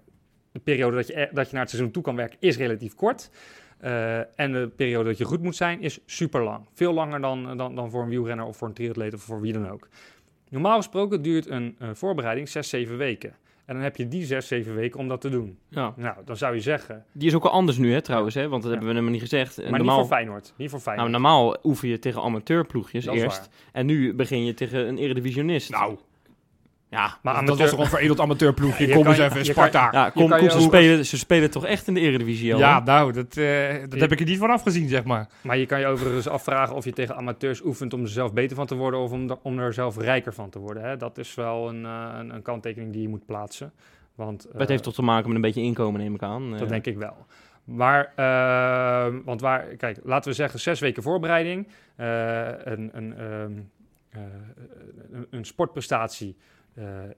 De 0.57 0.63
periode 0.63 0.95
dat 0.95 1.07
je, 1.07 1.29
dat 1.33 1.45
je 1.47 1.51
naar 1.53 1.61
het 1.61 1.69
seizoen 1.69 1.91
toe 1.91 2.03
kan 2.03 2.15
werken 2.15 2.37
is 2.39 2.57
relatief 2.57 2.95
kort. 2.95 3.29
Eh, 3.77 4.17
en 4.39 4.51
de 4.51 4.71
periode 4.75 5.09
dat 5.09 5.17
je 5.17 5.25
goed 5.25 5.41
moet 5.43 5.55
zijn 5.55 5.81
is 5.81 5.99
super 6.05 6.43
lang. 6.43 6.65
Veel 6.73 6.93
langer 6.93 7.21
dan, 7.21 7.57
dan, 7.57 7.75
dan 7.75 7.89
voor 7.89 8.03
een 8.03 8.09
wielrenner 8.09 8.45
of 8.45 8.57
voor 8.57 8.67
een 8.67 8.73
triatleet 8.73 9.13
of 9.13 9.21
voor 9.21 9.41
wie 9.41 9.53
dan 9.53 9.69
ook. 9.69 9.87
Normaal 10.49 10.77
gesproken 10.77 11.21
duurt 11.21 11.47
een 11.49 11.75
eh, 11.79 11.89
voorbereiding 11.93 12.49
6, 12.49 12.69
7 12.69 12.97
weken. 12.97 13.35
En 13.65 13.73
dan 13.73 13.83
heb 13.83 13.95
je 13.95 14.07
die 14.07 14.25
6, 14.25 14.47
7 14.47 14.75
weken 14.75 14.99
om 14.99 15.07
dat 15.07 15.21
te 15.21 15.29
doen. 15.29 15.57
ja. 15.69 15.93
Nou, 15.95 16.15
dan 16.25 16.37
zou 16.37 16.55
je 16.55 16.61
zeggen. 16.61 17.05
Die 17.11 17.27
is 17.27 17.35
ook 17.35 17.43
al 17.43 17.51
anders 17.51 17.77
nu, 17.77 17.93
hè, 17.93 18.01
trouwens, 18.01 18.35
hè? 18.35 18.47
Want 18.47 18.63
dat 18.63 18.63
Ja. 18.63 18.69
hebben 18.69 18.87
we 18.87 18.93
helemaal 18.93 19.11
niet 19.11 19.29
gezegd. 19.29 19.57
Maar 19.57 19.65
normaal, 19.71 19.97
niet 19.97 20.07
voor 20.07 20.15
Feyenoord. 20.17 20.53
Niet 20.57 20.69
voor 20.69 20.79
Feyenoord. 20.79 21.09
nou, 21.11 21.21
normaal 21.23 21.57
oefen 21.63 21.87
je 21.87 21.99
tegen 21.99 22.21
amateurploegjes 22.21 23.05
eerst. 23.05 23.49
En 23.71 23.85
nu 23.85 24.13
begin 24.13 24.45
je 24.45 24.53
tegen 24.53 24.87
een 24.87 24.97
eredivisionist. 24.97 25.69
Nou, 25.71 25.97
ja. 26.89 27.17
Maar 27.21 27.33
dat 27.33 27.35
amateur- 27.41 27.57
was 27.57 27.69
toch 27.69 27.79
een 27.79 27.85
veredeld 27.85 28.19
amateurploegje. 28.19 28.87
Je 28.87 28.93
Kom 28.93 29.07
eens 29.07 29.17
even, 29.17 29.37
je 29.37 29.43
Sparta. 29.43 29.87
Ja, 29.91 30.09
kom, 30.09 30.29
kom, 30.29 30.49
ze, 30.49 30.57
ook- 30.57 30.61
spelen, 30.61 31.05
ze 31.05 31.17
spelen 31.17 31.51
toch 31.51 31.65
echt 31.65 31.87
in 31.87 31.93
de 31.93 31.99
eredivisie 31.99 32.53
al, 32.53 32.59
Ja, 32.59 32.79
nou, 32.79 33.11
dat, 33.11 33.37
eh, 33.37 33.67
dat 33.81 33.93
Je- 33.93 33.99
heb 33.99 34.11
ik 34.11 34.19
er 34.19 34.25
niet 34.25 34.37
van 34.37 34.49
afgezien, 34.49 34.87
zeg 34.89 35.03
maar. 35.03 35.27
Maar 35.41 35.57
je 35.57 35.65
kan 35.65 35.79
je 35.79 35.85
overigens 35.85 36.27
afvragen 36.27 36.75
of 36.75 36.85
je 36.85 36.93
tegen 36.93 37.15
amateurs 37.15 37.61
oefent 37.63 37.93
om 37.93 38.01
er 38.01 38.09
zelf 38.09 38.33
beter 38.33 38.55
van 38.55 38.65
te 38.65 38.75
worden 38.75 38.99
of 38.99 39.11
om, 39.11 39.29
er- 39.29 39.37
om 39.41 39.59
er 39.59 39.73
zelf 39.73 39.97
rijker 39.97 40.33
van 40.33 40.49
te 40.49 40.59
worden. 40.59 40.83
Hè? 40.83 40.97
Dat 40.97 41.17
is 41.17 41.35
wel 41.35 41.69
een, 41.69 41.85
eh, 41.85 42.09
een, 42.19 42.33
een 42.35 42.41
kanttekening 42.41 42.91
die 42.93 43.01
je 43.01 43.09
moet 43.09 43.25
plaatsen. 43.25 43.71
Want, 44.15 44.45
eh, 44.45 44.57
Dat 44.57 44.67
heeft 44.67 44.83
toch 44.83 44.93
te 44.93 45.01
maken 45.01 45.25
met 45.27 45.35
een 45.35 45.41
beetje 45.41 45.61
inkomen, 45.61 45.99
neem 46.01 46.15
ik 46.15 46.21
aan. 46.23 46.51
Dat 46.51 46.61
Eh, 46.61 46.67
denk 46.67 46.85
ik 46.85 46.97
wel. 46.97 47.25
Maar, 47.63 48.11
eh, 48.15 49.13
want 49.25 49.41
waar, 49.41 49.63
kijk, 49.63 49.99
laten 50.03 50.29
we 50.29 50.35
zeggen 50.35 50.59
zes 50.59 50.79
weken 50.79 51.03
voorbereiding, 51.03 51.67
eh, 51.95 52.07
een, 52.63 52.89
een, 52.93 53.17
ehm, 53.17 53.51
eh, 54.09 54.21
een, 55.11 55.27
een 55.29 55.45
sportprestatie 55.45 56.35
eh, 56.37 56.43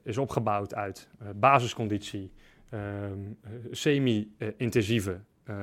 is 0.04 0.18
opgebouwd 0.18 0.76
uit 0.76 1.08
eh, 1.20 1.28
basisconditie, 1.36 2.32
ehm, 2.70 2.82
eh, 3.42 3.52
semi-intensieve 3.72 5.20
eh, 5.44 5.56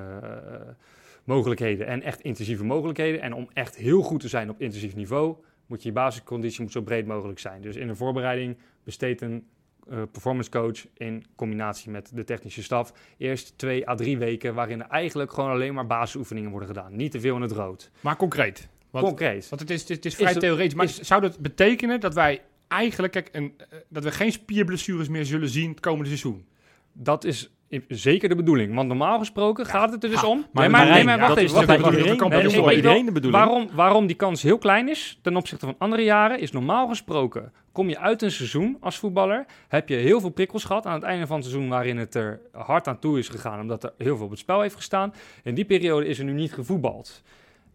mogelijkheden 1.25 1.87
en 1.87 2.03
echt 2.03 2.21
intensieve 2.21 2.65
mogelijkheden. 2.65 3.21
En 3.21 3.33
om 3.35 3.49
echt 3.53 3.77
heel 3.77 4.03
goed 4.03 4.21
te 4.21 4.29
zijn 4.29 4.51
op 4.51 4.61
intensief 4.61 4.95
niveau, 4.95 5.37
moet 5.67 5.83
je 5.83 5.89
je 5.89 5.95
basisconditie 5.95 6.63
moet 6.63 6.73
zo 6.73 6.81
breed 6.83 7.07
mogelijk 7.07 7.39
zijn. 7.39 7.61
Dus 7.63 7.77
in 7.77 7.89
een 7.89 7.97
voorbereiding 7.97 8.57
besteedt 8.85 9.21
een 9.21 9.47
eh, 9.91 10.03
performance 10.13 10.51
coach 10.51 10.87
in 10.95 11.25
combinatie 11.37 11.91
met 11.91 12.11
de 12.15 12.25
technische 12.25 12.63
staf 12.63 12.93
eerst 13.19 13.59
twee 13.59 13.89
à 13.89 13.95
drie 13.95 14.19
weken 14.19 14.55
waarin 14.55 14.81
er 14.83 14.89
eigenlijk 14.89 15.33
gewoon 15.33 15.51
alleen 15.51 15.75
maar 15.75 15.87
basisoefeningen 15.87 16.51
worden 16.51 16.69
gedaan. 16.69 16.97
Niet 16.97 17.11
te 17.11 17.21
veel 17.21 17.37
in 17.37 17.43
het 17.43 17.53
rood. 17.53 17.91
Maar 18.01 18.17
concreet. 18.17 18.69
Want, 18.91 19.07
Concreet. 19.07 19.49
want 19.49 19.61
het 19.61 19.71
is, 19.71 19.89
het 19.89 20.05
is 20.05 20.15
vrij 20.15 20.35
theoretisch. 20.35 20.75
Maar 20.75 20.85
is- 20.85 21.01
zou 21.01 21.21
dat 21.21 21.39
betekenen 21.39 22.01
dat 22.01 22.15
wij 22.15 22.43
eigenlijk 22.69 23.13
kijk, 23.13 23.29
een, 23.33 23.55
eh, 23.59 23.79
dat 23.89 24.05
we 24.05 24.11
geen 24.11 24.33
spierblessures 24.33 25.09
meer 25.09 25.25
zullen 25.25 25.49
zien 25.49 25.71
het 25.71 25.81
komende 25.81 26.07
seizoen? 26.07 26.47
Dat 26.93 27.25
is 27.25 27.51
zeker 27.89 28.29
de 28.29 28.35
bedoeling. 28.35 28.75
Want 28.75 28.89
normaal 28.89 29.19
gesproken 29.19 29.67
gaat 29.67 29.93
het 29.93 30.05
er 30.05 30.11
dus 30.11 30.25
om. 30.25 30.47
Maar, 30.53 30.63
nee, 30.63 30.73
Marijn, 30.73 30.95
nee, 30.95 31.05
maar 31.05 31.19
wacht 31.19 31.31
even. 31.31 31.45
is 31.45 31.53
Wacht 31.53 31.69
even. 31.69 32.75
iedereen 32.75 33.05
de 33.05 33.13
bedoeling? 33.13 33.45
Waarom, 33.45 33.69
waarom 33.73 34.07
die 34.07 34.17
kans 34.17 34.43
heel 34.43 34.59
klein 34.59 34.89
is 34.89 35.19
ten 35.23 35.37
opzichte 35.37 35.67
van 35.67 35.75
andere 35.79 36.03
jaren, 36.03 36.41
is 36.41 36.51
normaal 36.51 36.89
gesproken. 36.89 37.53
Kom 37.73 37.89
je 37.89 37.99
uit 37.99 38.23
een 38.23 38.31
seizoen 38.31 38.77
als 38.81 38.99
voetballer, 38.99 39.47
heb 39.69 39.89
je 39.89 39.95
heel 39.95 40.21
veel 40.21 40.31
prikkels 40.31 40.65
gehad 40.65 40.87
aan 40.87 40.95
het 40.95 41.03
einde 41.03 41.27
van 41.27 41.37
het 41.37 41.45
seizoen 41.45 41.69
waarin 41.69 41.97
het 41.97 42.15
er 42.15 42.41
hard 42.53 42.89
aan 42.89 42.99
toe 42.99 43.19
is 43.19 43.29
gegaan, 43.29 43.61
omdat 43.61 43.85
er 43.85 43.93
heel 43.99 44.17
veel 44.17 44.25
op 44.25 44.31
het 44.31 44.41
spel 44.41 44.61
heeft 44.61 44.75
gestaan. 44.75 45.15
In 45.43 45.55
die 45.55 45.65
periode 45.65 46.07
is 46.07 46.19
er 46.19 46.25
nu 46.25 46.33
niet 46.33 46.53
gevoetbald. 46.53 47.23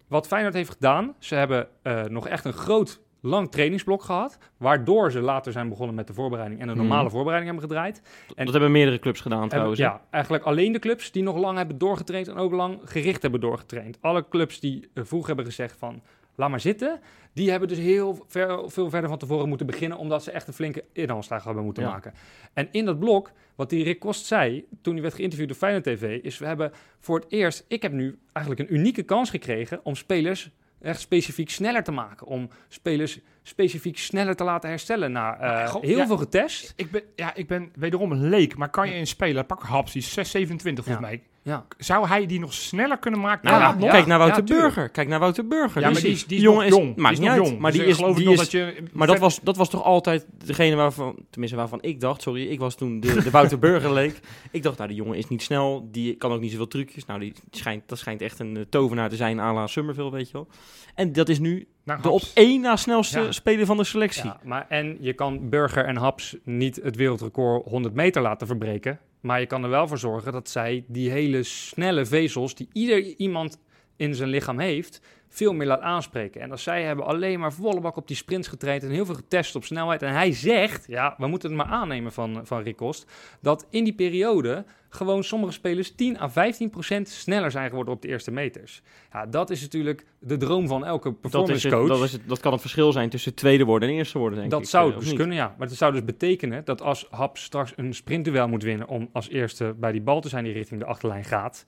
Wat 0.08 0.28
Feyenoord 0.28 0.54
heeft 0.54 0.70
gedaan, 0.70 1.16
ze 1.20 1.36
hebben 1.36 1.68
eh, 1.82 2.04
nog 2.04 2.28
echt 2.28 2.46
een 2.46 2.54
groot, 2.54 3.02
lang 3.22 3.52
trainingsblok 3.52 4.04
gehad, 4.04 4.38
waardoor 4.58 5.12
ze 5.12 5.20
later 5.20 5.52
zijn 5.52 5.70
begonnen 5.70 5.96
met 5.96 6.08
de 6.08 6.14
voorbereiding 6.14 6.62
en 6.62 6.68
de 6.68 6.76
normale 6.76 7.04
Mhm. 7.04 7.12
voorbereiding 7.12 7.52
hebben 7.52 7.70
gedraaid. 7.70 8.02
En 8.36 8.44
Dat 8.46 8.54
hebben 8.54 8.72
meerdere 8.72 9.00
clubs 9.00 9.20
gedaan, 9.22 9.50
trouwens. 9.50 9.80
ja, 9.80 10.02
eigenlijk 10.10 10.44
alleen 10.44 10.72
de 10.72 10.80
clubs 10.80 11.12
die 11.12 11.24
nog 11.24 11.38
lang 11.38 11.58
hebben 11.58 11.78
doorgetraind 11.78 12.28
en 12.28 12.36
ook 12.36 12.52
lang 12.52 12.80
gericht 12.86 13.22
hebben 13.22 13.40
doorgetraind. 13.42 13.98
Alle 14.02 14.26
clubs 14.30 14.60
die 14.60 14.90
eh, 14.94 15.04
vroeg 15.04 15.28
hebben 15.28 15.46
gezegd 15.46 15.76
van 15.78 16.02
laat 16.36 16.50
maar 16.50 16.60
zitten, 16.60 17.00
die 17.34 17.50
hebben 17.50 17.68
dus 17.68 17.78
heel 17.78 18.24
ver, 18.28 18.70
veel 18.72 18.90
verder 18.90 19.10
van 19.10 19.18
tevoren 19.18 19.48
moeten 19.50 19.66
beginnen, 19.66 19.98
omdat 19.98 20.24
ze 20.24 20.32
echt 20.32 20.48
een 20.48 20.54
flinke 20.54 20.84
inhaalslag 20.94 21.44
hebben 21.44 21.64
moeten 21.64 21.84
Ja. 21.84 21.90
maken. 21.90 22.14
En 22.54 22.68
in 22.72 22.86
dat 22.86 23.00
blok, 23.00 23.32
wat 23.56 23.70
die 23.70 23.84
Rick 23.84 24.00
Kost 24.00 24.26
zei 24.26 24.66
toen 24.82 24.94
hij 24.94 25.02
werd 25.02 25.14
geïnterviewd 25.14 25.48
door 25.50 25.58
Feyenoord 25.58 25.84
TV, 25.84 26.20
is 26.22 26.38
we 26.38 26.46
hebben 26.46 26.72
voor 27.00 27.20
het 27.20 27.32
eerst, 27.32 27.66
ik 27.68 27.82
heb 27.82 27.92
nu 27.92 28.20
eigenlijk 28.34 28.70
een 28.70 28.76
unieke 28.76 29.04
kans 29.04 29.30
gekregen 29.30 29.80
om 29.84 29.96
spelers 29.96 30.50
echt 30.82 31.00
specifiek 31.00 31.50
sneller 31.50 31.84
te 31.84 31.92
maken. 31.92 32.28
Om 32.28 32.50
spelers 32.68 33.20
specifiek 33.44 33.98
sneller 33.98 34.36
te 34.36 34.44
laten 34.44 34.70
herstellen. 34.70 35.12
Nou, 35.12 35.40
eh, 35.40 35.76
heel 35.76 35.98
ja. 35.98 36.08
veel 36.08 36.18
getest. 36.18 36.74
Ik 36.76 36.92
ben, 36.92 37.02
ja, 37.16 37.36
ik 37.36 37.48
ben 37.48 37.72
wederom 37.76 38.12
een 38.12 38.30
leek, 38.30 38.58
maar 38.58 38.70
kan 38.70 38.90
je 38.90 38.96
een 38.96 39.08
speler, 39.08 39.44
pak 39.44 39.62
Haps, 39.62 39.92
die 39.92 40.02
is 40.02 40.14
627 40.14 40.86
volgens 40.86 41.06
mij. 41.06 41.22
Ja. 41.44 41.66
Zou 41.78 42.08
hij 42.08 42.26
die 42.26 42.40
nog 42.40 42.54
sneller 42.54 42.98
kunnen 42.98 43.20
maken? 43.20 43.46
Nou, 43.50 43.60
dan 43.62 43.68
nou, 43.70 43.80
nog? 43.82 43.90
kijk 43.92 44.06
naar 44.06 44.18
Wouter. 44.18 44.44
Burger. 44.44 44.90
Kijk 44.90 45.08
naar 45.08 45.20
Wouter 45.20 45.48
Burger. 45.48 45.82
Ja, 45.82 45.86
Die 45.88 45.94
maar 45.94 46.02
die 46.02 46.12
is- 46.12 46.18
is, 46.18 46.28
die 46.28 46.38
is 46.38 46.44
jongen 46.44 46.70
nog 46.70 46.80
jong. 46.80 46.96
maakt 46.96 46.98
die 46.98 47.06
niet 47.08 47.14
is 47.20 47.20
nog 47.20 47.30
uit. 47.38 47.48
jong. 47.48 47.60
Maar 47.62 47.72
Dus 47.72 47.80
die 47.80 47.90
ik 47.90 47.94
is, 47.94 48.00
geloof 48.02 48.16
die 48.16 48.26
nog 48.26 48.34
is, 48.34 48.40
dat 48.40 48.52
je 48.52 48.84
maar 48.92 49.08
dat 49.08 49.20
was, 49.20 49.40
dat 49.44 49.58
was 49.58 49.70
toch 49.70 49.84
altijd 49.84 50.26
degene 50.46 50.76
waarvan, 50.76 51.16
tenminste 51.30 51.58
waarvan 51.58 51.82
ik 51.82 52.00
dacht, 52.00 52.22
sorry, 52.22 52.48
ik 52.48 52.60
was 52.60 52.76
toen 52.76 53.00
de, 53.00 53.22
de 53.24 53.30
Wouter 53.38 53.60
Burger 53.60 53.94
leek. 53.94 54.20
Ik 54.52 54.64
dacht, 54.64 54.78
nou, 54.78 54.90
die 54.90 54.98
jongen 54.98 55.18
is 55.18 55.28
niet 55.28 55.42
snel, 55.42 55.88
die 55.92 56.16
kan 56.16 56.32
ook 56.32 56.40
niet 56.42 56.52
zoveel 56.52 56.68
trucjes. 56.68 57.06
Nou, 57.06 57.20
die 57.20 57.34
schijnt, 57.52 57.84
dat 57.86 57.98
schijnt 57.98 58.22
echt 58.22 58.40
een 58.40 58.58
eh, 58.58 58.64
tovenaar 58.70 59.10
te 59.10 59.16
zijn 59.16 59.40
à 59.40 59.54
la 59.54 59.68
Summerville, 59.68 60.12
weet 60.12 60.28
je 60.28 60.34
wel. 60.34 60.48
En 60.96 61.14
dat 61.14 61.30
is 61.30 61.40
nu 61.40 61.68
naar 61.84 62.02
de 62.02 62.10
op 62.10 62.22
één 62.34 62.62
na 62.62 62.76
snelste 62.76 63.20
Ja. 63.20 63.32
speler 63.32 63.66
van 63.66 63.78
de 63.78 63.84
selectie. 63.84 64.24
Ja, 64.26 64.40
maar 64.44 64.66
en 64.70 64.98
je 65.00 65.14
kan 65.14 65.50
Burger 65.50 65.86
en 65.86 65.96
Haps 65.98 66.36
niet 66.44 66.80
het 66.84 66.96
wereldrecord 66.96 67.66
100 67.66 67.94
meter 67.94 68.22
laten 68.22 68.48
verbreken. 68.48 69.00
Maar 69.22 69.40
je 69.40 69.46
kan 69.46 69.64
er 69.64 69.70
wel 69.70 69.88
voor 69.88 69.98
zorgen 69.98 70.32
dat 70.32 70.50
zij 70.50 70.84
die 70.88 71.12
hele 71.12 71.44
snelle 71.44 72.06
vezels 72.06 72.56
die 72.56 72.70
ieder 72.74 73.04
iemand 73.18 73.58
in 74.02 74.16
zijn 74.16 74.30
lichaam 74.30 74.60
heeft, 74.60 75.02
veel 75.28 75.54
meer 75.54 75.68
laat 75.68 75.82
aanspreken. 75.82 76.42
En 76.42 76.52
als 76.52 76.64
zij 76.64 76.84
hebben 76.84 77.06
alleen 77.06 77.40
maar 77.40 77.54
volle 77.54 77.80
bak 77.80 77.96
op 77.96 78.08
die 78.08 78.16
sprints 78.16 78.48
getraind 78.48 78.84
en 78.84 78.90
heel 78.90 79.06
veel 79.06 79.16
getest 79.16 79.56
op 79.56 79.64
snelheid. 79.64 80.02
En 80.02 80.14
hij 80.14 80.32
zegt, 80.34 80.88
ja, 80.88 81.16
we 81.18 81.28
moeten 81.28 81.50
het 81.50 81.58
maar 81.58 81.68
aannemen 81.80 82.12
van, 82.12 82.42
van 82.44 82.62
Rick 82.62 82.76
Kost, 82.76 83.12
dat 83.42 83.68
in 83.70 83.84
die 83.84 83.94
periode 83.94 84.66
gewoon 84.90 85.24
sommige 85.24 85.52
spelers 85.54 85.96
10 85.96 86.20
à 86.22 86.30
15 86.30 86.70
procent 86.70 87.10
sneller 87.10 87.52
zijn 87.52 87.70
geworden 87.70 87.94
op 87.94 88.02
de 88.02 88.08
eerste 88.08 88.32
meters. 88.32 88.82
Ja, 89.12 89.26
dat 89.26 89.50
is 89.50 89.62
natuurlijk 89.62 90.06
de 90.20 90.38
droom 90.38 90.68
van 90.68 90.86
elke 90.86 91.08
Dat, 91.08 91.16
is 91.16 91.22
performance 91.22 91.68
het, 91.68 91.78
coach. 91.78 91.88
dat, 91.88 92.04
is 92.04 92.12
het, 92.12 92.22
dat 92.28 92.40
kan 92.40 92.52
het 92.52 92.62
verschil 92.62 92.92
zijn 92.92 93.10
tussen 93.10 93.34
tweede 93.36 93.64
worden 93.66 93.90
en 93.90 93.96
eerste 93.96 94.18
worden, 94.18 94.40
denk 94.40 94.52
Dat 94.52 94.62
ik. 94.62 94.68
zou 94.68 94.92
eh, 94.92 94.98
dus 94.98 95.06
niet? 95.08 95.16
kunnen, 95.16 95.36
ja. 95.36 95.56
Maar 95.58 95.68
het 95.68 95.78
zou 95.78 95.92
dus 95.92 96.06
betekenen 96.06 96.66
dat 96.66 96.82
als 96.82 97.08
Hap 97.10 97.38
straks 97.38 97.74
een 97.76 97.94
sprintduel 97.94 98.48
moet 98.48 98.64
winnen 98.64 98.88
om 98.88 99.10
als 99.14 99.30
eerste 99.30 99.76
bij 99.78 99.92
die 99.92 100.02
bal 100.02 100.22
te 100.22 100.30
zijn 100.30 100.44
die 100.44 100.54
richting 100.54 100.80
de 100.80 100.86
achterlijn 100.86 101.24
gaat, 101.24 101.66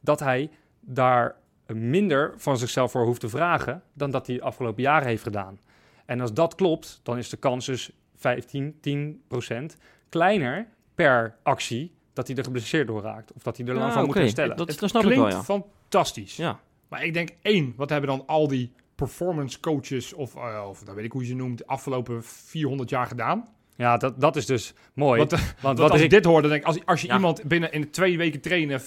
dat 0.00 0.20
hij 0.20 0.50
daar 0.80 1.36
minder 1.74 2.32
van 2.36 2.58
zichzelf 2.58 2.90
voor 2.90 3.04
hoeft 3.04 3.20
te 3.20 3.28
vragen 3.28 3.82
dan 3.92 4.10
dat 4.10 4.26
hij 4.26 4.36
de 4.36 4.42
afgelopen 4.42 4.82
jaren 4.82 5.08
heeft 5.08 5.22
gedaan. 5.22 5.58
En 6.06 6.20
als 6.20 6.32
dat 6.32 6.54
klopt, 6.54 7.00
dan 7.02 7.18
is 7.18 7.28
de 7.28 7.36
kans 7.36 7.66
dus 7.66 7.90
15, 8.16 8.76
10 8.80 9.22
procent 9.28 9.76
kleiner 10.08 10.66
per 10.94 11.36
actie 11.42 11.94
dat 12.12 12.26
hij 12.26 12.36
er 12.36 12.44
geblesseerd 12.44 12.86
door 12.86 13.02
raakt. 13.02 13.32
Of 13.32 13.42
dat 13.42 13.56
hij 13.56 13.66
er 13.66 13.74
lang 13.74 13.86
Ja, 13.86 13.92
van 13.92 14.04
moet 14.06 14.14
herstellen. 14.14 14.56
Dat, 14.56 14.68
Het 14.68 14.78
dat 14.78 14.88
snap 14.90 15.02
ik 15.02 15.08
klinkt 15.08 15.26
wel, 15.28 15.36
ja. 15.36 15.42
fantastisch. 15.44 16.36
ja. 16.36 16.60
Maar 16.88 17.04
ik 17.04 17.14
denk 17.14 17.28
één, 17.42 17.72
wat 17.76 17.90
hebben 17.90 18.08
dan 18.10 18.26
al 18.26 18.48
die 18.48 18.72
performance 18.94 19.60
coaches 19.60 20.12
of, 20.12 20.34
eh, 20.36 20.64
of 20.68 20.84
nou 20.84 20.96
weet 20.96 21.04
ik 21.04 21.12
hoe 21.12 21.20
je 21.22 21.26
ze 21.28 21.34
noemt, 21.34 21.58
de 21.58 21.66
afgelopen 21.66 22.24
400 22.24 22.90
jaar 22.90 23.06
gedaan? 23.06 23.48
Ja, 23.76 23.96
dat, 23.96 24.20
dat 24.20 24.36
is 24.36 24.46
dus 24.46 24.74
mooi. 24.94 25.18
Want, 25.18 25.32
eh, 25.32 25.38
want 25.38 25.52
Want 25.62 25.78
wat 25.78 25.90
als 25.90 26.00
ik 26.00 26.10
dit 26.10 26.24
hoor, 26.24 26.40
dan 26.40 26.50
denk 26.50 26.62
ik, 26.62 26.66
als, 26.68 26.84
als 26.84 27.00
je 27.00 27.06
Ja. 27.06 27.14
iemand 27.14 27.42
binnen 27.44 27.72
in 27.72 27.90
twee 27.90 28.16
weken 28.18 28.40
trainen 28.40 28.80
15% 28.80 28.84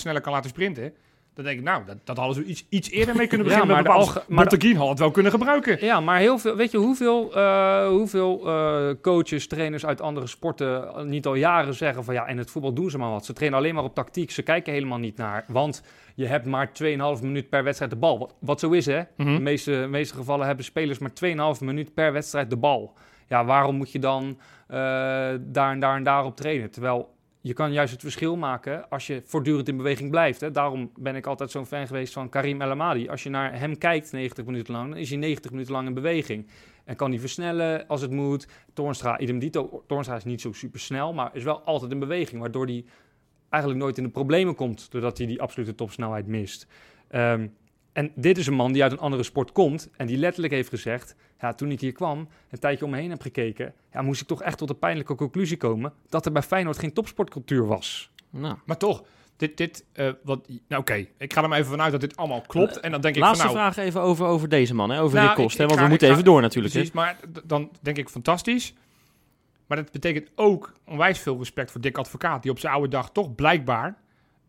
sneller 0.00 0.20
kan 0.20 0.32
laten 0.32 0.50
sprinten, 0.50 0.92
dan 1.34 1.44
denk 1.44 1.58
ik, 1.58 1.64
nou, 1.64 1.84
dat, 1.84 1.96
dat 2.04 2.16
hadden 2.16 2.34
ze 2.34 2.44
iets, 2.44 2.66
iets 2.68 2.90
eerder 2.90 3.16
mee 3.16 3.26
kunnen 3.26 3.46
beginnen. 3.46 3.68
maar 3.74 3.82
maar 3.82 4.04
de 4.04 4.20
maar 4.28 4.48
de- 4.48 4.74
had 4.76 4.88
het 4.88 4.98
wel 4.98 5.10
kunnen 5.10 5.32
gebruiken. 5.32 5.84
Ja, 5.84 6.00
maar 6.00 6.18
heel 6.18 6.38
veel. 6.38 6.56
Weet 6.56 6.70
je 6.70 6.78
hoeveel, 6.78 7.34
eh, 7.36 7.86
hoeveel 7.86 8.48
eh, 8.48 8.88
coaches, 9.02 9.46
trainers 9.46 9.86
uit 9.86 10.00
andere 10.00 10.26
sporten 10.26 10.88
eh, 10.88 11.02
niet 11.02 11.26
al 11.26 11.34
jaren 11.34 11.74
zeggen 11.74 12.04
van 12.04 12.14
ja, 12.14 12.26
in 12.26 12.38
het 12.38 12.50
voetbal 12.50 12.72
doen 12.72 12.90
ze 12.90 12.98
maar 12.98 13.10
wat. 13.10 13.24
Ze 13.24 13.32
trainen 13.32 13.58
alleen 13.58 13.74
maar 13.74 13.84
op 13.84 13.94
tactiek. 13.94 14.30
Ze 14.30 14.42
kijken 14.42 14.72
helemaal 14.72 14.98
niet 14.98 15.16
naar. 15.16 15.44
Want 15.48 15.82
je 16.14 16.26
hebt 16.26 16.46
maar 16.46 16.70
2,5 17.16 17.22
minuut 17.22 17.48
per 17.48 17.64
wedstrijd 17.64 17.90
de 17.90 17.98
bal. 17.98 18.18
Wat, 18.18 18.34
wat 18.40 18.60
zo 18.60 18.70
is, 18.70 18.86
hè? 18.86 19.02
Mhm. 19.16 19.34
De 19.34 19.40
meeste, 19.40 19.86
meeste 19.90 20.14
gevallen 20.14 20.46
hebben 20.46 20.64
spelers 20.64 20.98
maar 20.98 21.12
2,5 21.54 21.60
minuut 21.60 21.94
per 21.94 22.12
wedstrijd 22.12 22.50
de 22.50 22.56
bal. 22.56 22.92
Ja, 23.28 23.44
waarom 23.44 23.76
moet 23.76 23.92
je 23.92 23.98
dan 23.98 24.38
daar 25.40 25.70
en 25.72 25.80
daar 25.80 25.96
en 25.96 26.02
daar 26.02 26.24
op 26.24 26.36
trainen? 26.36 26.70
Terwijl 26.70 27.14
je 27.44 27.52
kan 27.52 27.72
juist 27.72 27.92
het 27.92 28.00
verschil 28.00 28.36
maken 28.36 28.88
als 28.88 29.06
je 29.06 29.22
voortdurend 29.24 29.68
in 29.68 29.76
beweging 29.76 30.10
blijft. 30.10 30.40
Hè? 30.40 30.50
Daarom 30.50 30.90
ben 30.96 31.16
ik 31.16 31.26
altijd 31.26 31.50
zo'n 31.50 31.66
fan 31.66 31.86
geweest 31.86 32.12
van 32.12 32.28
Karim 32.28 32.60
El 32.60 32.70
Amadi. 32.70 33.08
Als 33.08 33.22
je 33.22 33.30
naar 33.30 33.58
hem 33.58 33.78
kijkt 33.78 34.12
90 34.12 34.44
minuten 34.44 34.74
lang, 34.74 34.88
dan 34.88 34.98
is 34.98 35.08
hij 35.08 35.18
90 35.18 35.50
minuten 35.50 35.72
lang 35.72 35.86
in 35.86 35.94
beweging. 35.94 36.46
En 36.84 36.96
kan 36.96 37.10
hij 37.10 37.20
versnellen 37.20 37.86
als 37.86 38.00
het 38.00 38.10
moet. 38.10 38.48
Toornstra, 38.72 39.18
idem 39.18 39.38
dito. 39.38 39.84
Toornstra 39.86 40.16
is 40.16 40.24
niet 40.24 40.40
zo 40.40 40.52
super 40.52 40.80
snel, 40.80 41.12
maar 41.12 41.30
is 41.34 41.44
wel 41.44 41.60
altijd 41.60 41.92
in 41.92 41.98
beweging. 41.98 42.40
Waardoor 42.40 42.66
hij 42.66 42.84
eigenlijk 43.48 43.82
nooit 43.82 43.98
in 43.98 44.04
de 44.04 44.10
problemen 44.10 44.54
komt, 44.54 44.90
doordat 44.90 45.18
hij 45.18 45.26
die 45.26 45.40
absolute 45.40 45.74
topsnelheid 45.74 46.26
mist. 46.26 46.66
Ehm, 47.08 47.46
en 47.92 48.12
dit 48.14 48.38
is 48.38 48.46
een 48.46 48.54
man 48.54 48.72
die 48.72 48.82
uit 48.82 48.92
een 48.92 48.98
andere 48.98 49.22
sport 49.22 49.52
komt 49.52 49.90
en 49.96 50.06
die 50.06 50.16
letterlijk 50.16 50.52
heeft 50.52 50.68
gezegd: 50.68 51.14
ja, 51.40 51.52
toen 51.52 51.70
ik 51.70 51.80
hier 51.80 51.92
kwam, 51.92 52.28
een 52.50 52.58
tijdje 52.58 52.84
om 52.84 52.90
me 52.90 52.96
heen 52.96 53.10
heb 53.10 53.20
gekeken, 53.20 53.74
ja, 53.92 54.02
moest 54.02 54.20
ik 54.20 54.26
toch 54.26 54.42
echt 54.42 54.58
tot 54.58 54.68
de 54.68 54.74
pijnlijke 54.74 55.14
conclusie 55.14 55.56
komen 55.56 55.92
dat 56.08 56.26
er 56.26 56.32
bij 56.32 56.42
Feyenoord 56.42 56.78
geen 56.78 56.92
topsportcultuur 56.92 57.66
was. 57.66 58.10
Nou. 58.30 58.56
Maar 58.64 58.76
toch, 58.76 59.02
dit, 59.36 59.56
dit 59.56 59.84
eh, 59.92 60.10
wat, 60.22 60.48
nou 60.68 60.80
oké, 60.82 61.06
ik 61.18 61.32
ga 61.32 61.42
er 61.42 61.48
maar 61.48 61.58
even 61.58 61.70
vanuit 61.70 61.92
dat 61.92 62.00
dit 62.00 62.16
allemaal 62.16 62.40
klopt. 62.40 62.80
En 62.80 62.90
dan 62.90 63.00
denk 63.00 63.14
ik 63.16 63.20
Laatste 63.22 63.46
van 63.46 63.54
nou, 63.56 63.72
vraag 63.72 63.84
even 63.84 64.00
over, 64.00 64.26
over 64.26 64.48
deze 64.48 64.74
man, 64.74 64.90
hè, 64.90 65.00
over 65.00 65.16
Nou, 65.16 65.26
Rick 65.28 65.36
Kost. 65.36 65.52
ik- 65.52 65.58
hè, 65.58 65.62
ik 65.64 65.68
want 65.68 65.78
ga- 65.80 65.84
we 65.84 65.90
moeten 65.90 66.08
ik 66.08 66.12
even 66.12 66.24
door 66.26 66.40
natuurlijk. 66.40 66.74
hè. 66.74 66.80
Precies, 66.80 66.96
maar 66.96 67.16
dan 67.44 67.70
denk 67.80 67.96
ik 67.96 68.08
fantastisch. 68.08 68.74
Maar 69.66 69.76
dat 69.82 69.92
betekent 69.92 70.30
ook 70.34 70.72
onwijs 70.86 71.18
veel 71.18 71.38
respect 71.38 71.70
voor 71.70 71.80
Dick 71.80 71.98
Advocaat, 71.98 72.42
die 72.42 72.50
op 72.50 72.58
zijn 72.58 72.72
oude 72.72 72.88
dag 72.88 73.10
toch 73.12 73.34
blijkbaar 73.34 73.96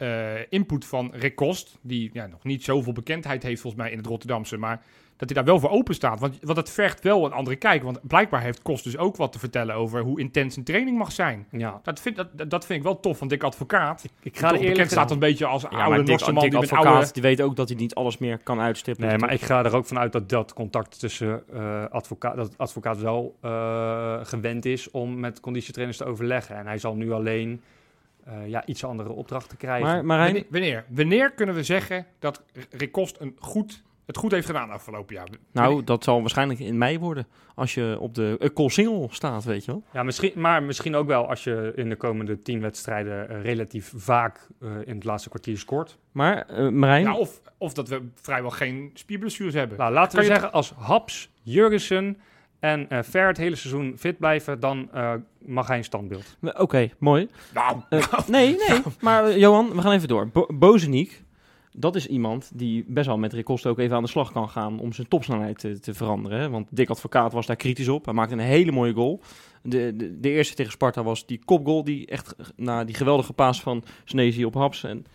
eh, 0.03 0.41
input 0.49 0.85
van 0.85 1.11
Rick 1.13 1.35
Kost, 1.35 1.77
die 1.81 2.09
ja, 2.13 2.27
nog 2.27 2.43
niet 2.43 2.63
zoveel 2.63 2.93
bekendheid 2.93 3.43
heeft 3.43 3.61
volgens 3.61 3.83
mij 3.83 3.91
in 3.91 3.97
het 3.97 4.07
Rotterdamse, 4.07 4.57
maar 4.57 4.81
dat 5.17 5.29
hij 5.29 5.43
daar 5.43 5.53
wel 5.53 5.59
voor 5.59 5.69
open 5.69 5.95
staat. 5.95 6.19
Want, 6.19 6.37
want 6.41 6.57
het 6.57 6.69
vergt 6.69 7.03
wel 7.03 7.25
een 7.25 7.31
andere 7.31 7.55
kijk, 7.55 7.83
want 7.83 7.99
blijkbaar 8.07 8.41
heeft 8.41 8.61
Kost 8.61 8.83
dus 8.83 8.97
ook 8.97 9.15
wat 9.15 9.31
te 9.31 9.39
vertellen 9.39 9.75
over 9.75 10.01
hoe 10.01 10.19
intens 10.19 10.55
een 10.55 10.63
training 10.63 10.97
mag 10.97 11.11
zijn. 11.11 11.47
Ja, 11.51 11.79
Dat 11.83 11.99
vind, 11.99 12.15
dat, 12.15 12.49
dat 12.49 12.65
vind 12.65 12.79
ik 12.79 12.85
wel 12.85 12.99
tof 12.99 13.17
van 13.17 13.27
Dick 13.27 13.43
Advocaat. 13.43 14.03
ik 14.21 14.37
Ga 14.37 14.39
ga 14.39 14.47
er 14.47 14.53
bekend 14.53 14.69
eerlijk 14.69 14.89
staat 14.89 15.11
een 15.11 15.19
beetje 15.19 15.45
als 15.45 15.61
Ja, 15.61 15.67
oude 15.69 16.03
Dick, 16.03 16.19
man 16.19 16.33
Dick 16.33 16.51
die 16.51 16.59
met 16.59 16.71
advocaat, 16.71 16.93
oude... 16.93 17.13
die 17.13 17.21
weet 17.21 17.41
ook 17.41 17.55
dat 17.55 17.69
hij 17.69 17.77
niet 17.77 17.95
alles 17.95 18.17
meer 18.17 18.37
kan 18.37 18.59
uitstippelen. 18.59 19.09
Nee, 19.09 19.17
maar 19.17 19.29
toch? 19.29 19.39
ik 19.39 19.45
ga 19.45 19.63
er 19.65 19.75
ook 19.75 19.85
vanuit 19.85 20.11
dat 20.11 20.29
dat 20.29 20.53
contact 20.53 20.99
tussen 20.99 21.43
eh 21.53 21.85
advocaat, 21.89 22.35
dat 22.35 22.57
advocaat 22.57 22.99
wel 22.99 23.35
eh, 23.41 24.19
gewend 24.23 24.65
is 24.65 24.91
om 24.91 25.19
met 25.19 25.39
conditietrainers 25.39 25.97
te 25.97 26.05
overleggen. 26.05 26.55
En 26.55 26.65
hij 26.65 26.77
zal 26.77 26.95
nu 26.95 27.11
alleen 27.11 27.61
eh, 28.25 28.47
ja, 28.47 28.65
iets 28.65 28.83
andere 28.83 29.11
opdrachten 29.11 29.57
krijgen. 29.57 29.87
Maar 29.87 30.05
Marijn, 30.05 30.45
Wanneer, 30.49 30.85
wanneer, 30.89 31.31
kunnen 31.31 31.55
we 31.55 31.63
zeggen 31.63 32.05
dat 32.19 32.43
Rick 32.69 32.91
Kost 32.91 33.17
een 33.19 33.35
goed, 33.39 33.83
het 34.05 34.17
goed 34.17 34.31
heeft 34.31 34.45
gedaan 34.45 34.69
afgelopen 34.69 35.15
jaar? 35.15 35.27
nou, 35.51 35.83
dat 35.83 36.03
zal 36.03 36.19
waarschijnlijk 36.19 36.59
in 36.59 36.77
mei 36.77 36.99
worden. 36.99 37.27
Als 37.55 37.73
je 37.73 37.97
op 37.99 38.15
de 38.15 38.37
uh, 38.39 38.49
Colsingel 38.49 39.09
staat, 39.11 39.43
weet 39.43 39.65
je 39.65 39.71
wel. 39.71 39.83
Ja, 39.93 40.03
misschien, 40.03 40.31
maar 40.35 40.63
misschien 40.63 40.95
ook 40.95 41.07
wel 41.07 41.29
als 41.29 41.43
je 41.43 41.71
in 41.75 41.89
de 41.89 41.95
komende 41.95 42.41
tien 42.41 42.61
wedstrijden 42.61 43.29
eh, 43.29 43.41
relatief 43.41 43.93
vaak 43.95 44.47
eh, 44.61 44.69
in 44.85 44.95
het 44.95 45.03
laatste 45.03 45.29
kwartier 45.29 45.57
scoort. 45.57 45.97
Maar 46.11 46.45
eh, 46.47 46.69
Marijn, 46.69 47.03
Nou, 47.03 47.19
of, 47.19 47.41
of 47.57 47.73
dat 47.73 47.87
we 47.87 48.01
vrijwel 48.13 48.51
geen 48.51 48.91
spierblessures 48.93 49.53
hebben. 49.53 49.77
Nou, 49.77 49.93
laten 49.93 50.19
we 50.19 50.25
Kan 50.25 50.33
zeggen, 50.33 50.51
als 50.51 50.73
Haps, 50.77 51.29
Jurgensen 51.41 52.17
en 52.63 52.89
eh 52.89 52.99
Ver 53.03 53.27
het 53.27 53.37
hele 53.37 53.55
seizoen 53.55 53.93
fit 53.97 54.17
blijven, 54.17 54.59
dan 54.59 54.89
eh, 54.93 55.13
mag 55.45 55.67
hij 55.67 55.77
een 55.77 55.83
standbeeld. 55.83 56.37
eh, 56.41 56.61
oké, 56.61 56.89
mooi. 56.97 57.27
Nou, 57.53 57.81
Eh, 57.89 58.19
nee, 58.27 58.55
nee, 58.67 58.81
maar 59.01 59.37
Johan, 59.37 59.69
we 59.75 59.81
gaan 59.81 59.91
even 59.91 60.07
door. 60.07 60.27
Bo 60.27 60.47
Bozeniek, 60.53 61.23
dat 61.71 61.95
is 61.95 62.07
iemand 62.07 62.51
die 62.53 62.85
best 62.87 63.07
wel 63.07 63.17
met 63.17 63.33
Rick 63.33 63.45
Kost 63.45 63.65
ook 63.65 63.79
even 63.79 63.95
aan 63.95 64.03
de 64.03 64.09
slag 64.09 64.31
kan 64.31 64.49
gaan 64.49 64.79
om 64.79 64.93
zijn 64.93 65.07
topsnelheid 65.07 65.59
te, 65.59 65.79
te 65.79 65.93
veranderen. 65.93 66.39
Hè? 66.39 66.49
Want 66.49 66.67
Dick 66.71 66.89
Advocaat 66.89 67.33
was 67.33 67.45
daar 67.45 67.55
kritisch 67.55 67.87
op. 67.89 68.05
Hij 68.05 68.13
maakte 68.13 68.33
een 68.33 68.39
hele 68.39 68.71
mooie 68.71 68.93
goal. 68.93 69.21
De, 69.63 69.93
de, 69.95 70.19
de 70.19 70.29
eerste 70.29 70.55
tegen 70.55 70.71
Sparta 70.71 71.03
was 71.03 71.25
die 71.25 71.41
kopgoal, 71.45 71.83
die 71.83 72.07
echt 72.07 72.35
na 72.55 72.83
die 72.83 72.95
geweldige 72.95 73.33
paas 73.33 73.61
van 73.61 73.83
Snezi 74.03 74.45
op 74.45 74.53
Haps. 74.53 74.83
En, 74.83 75.05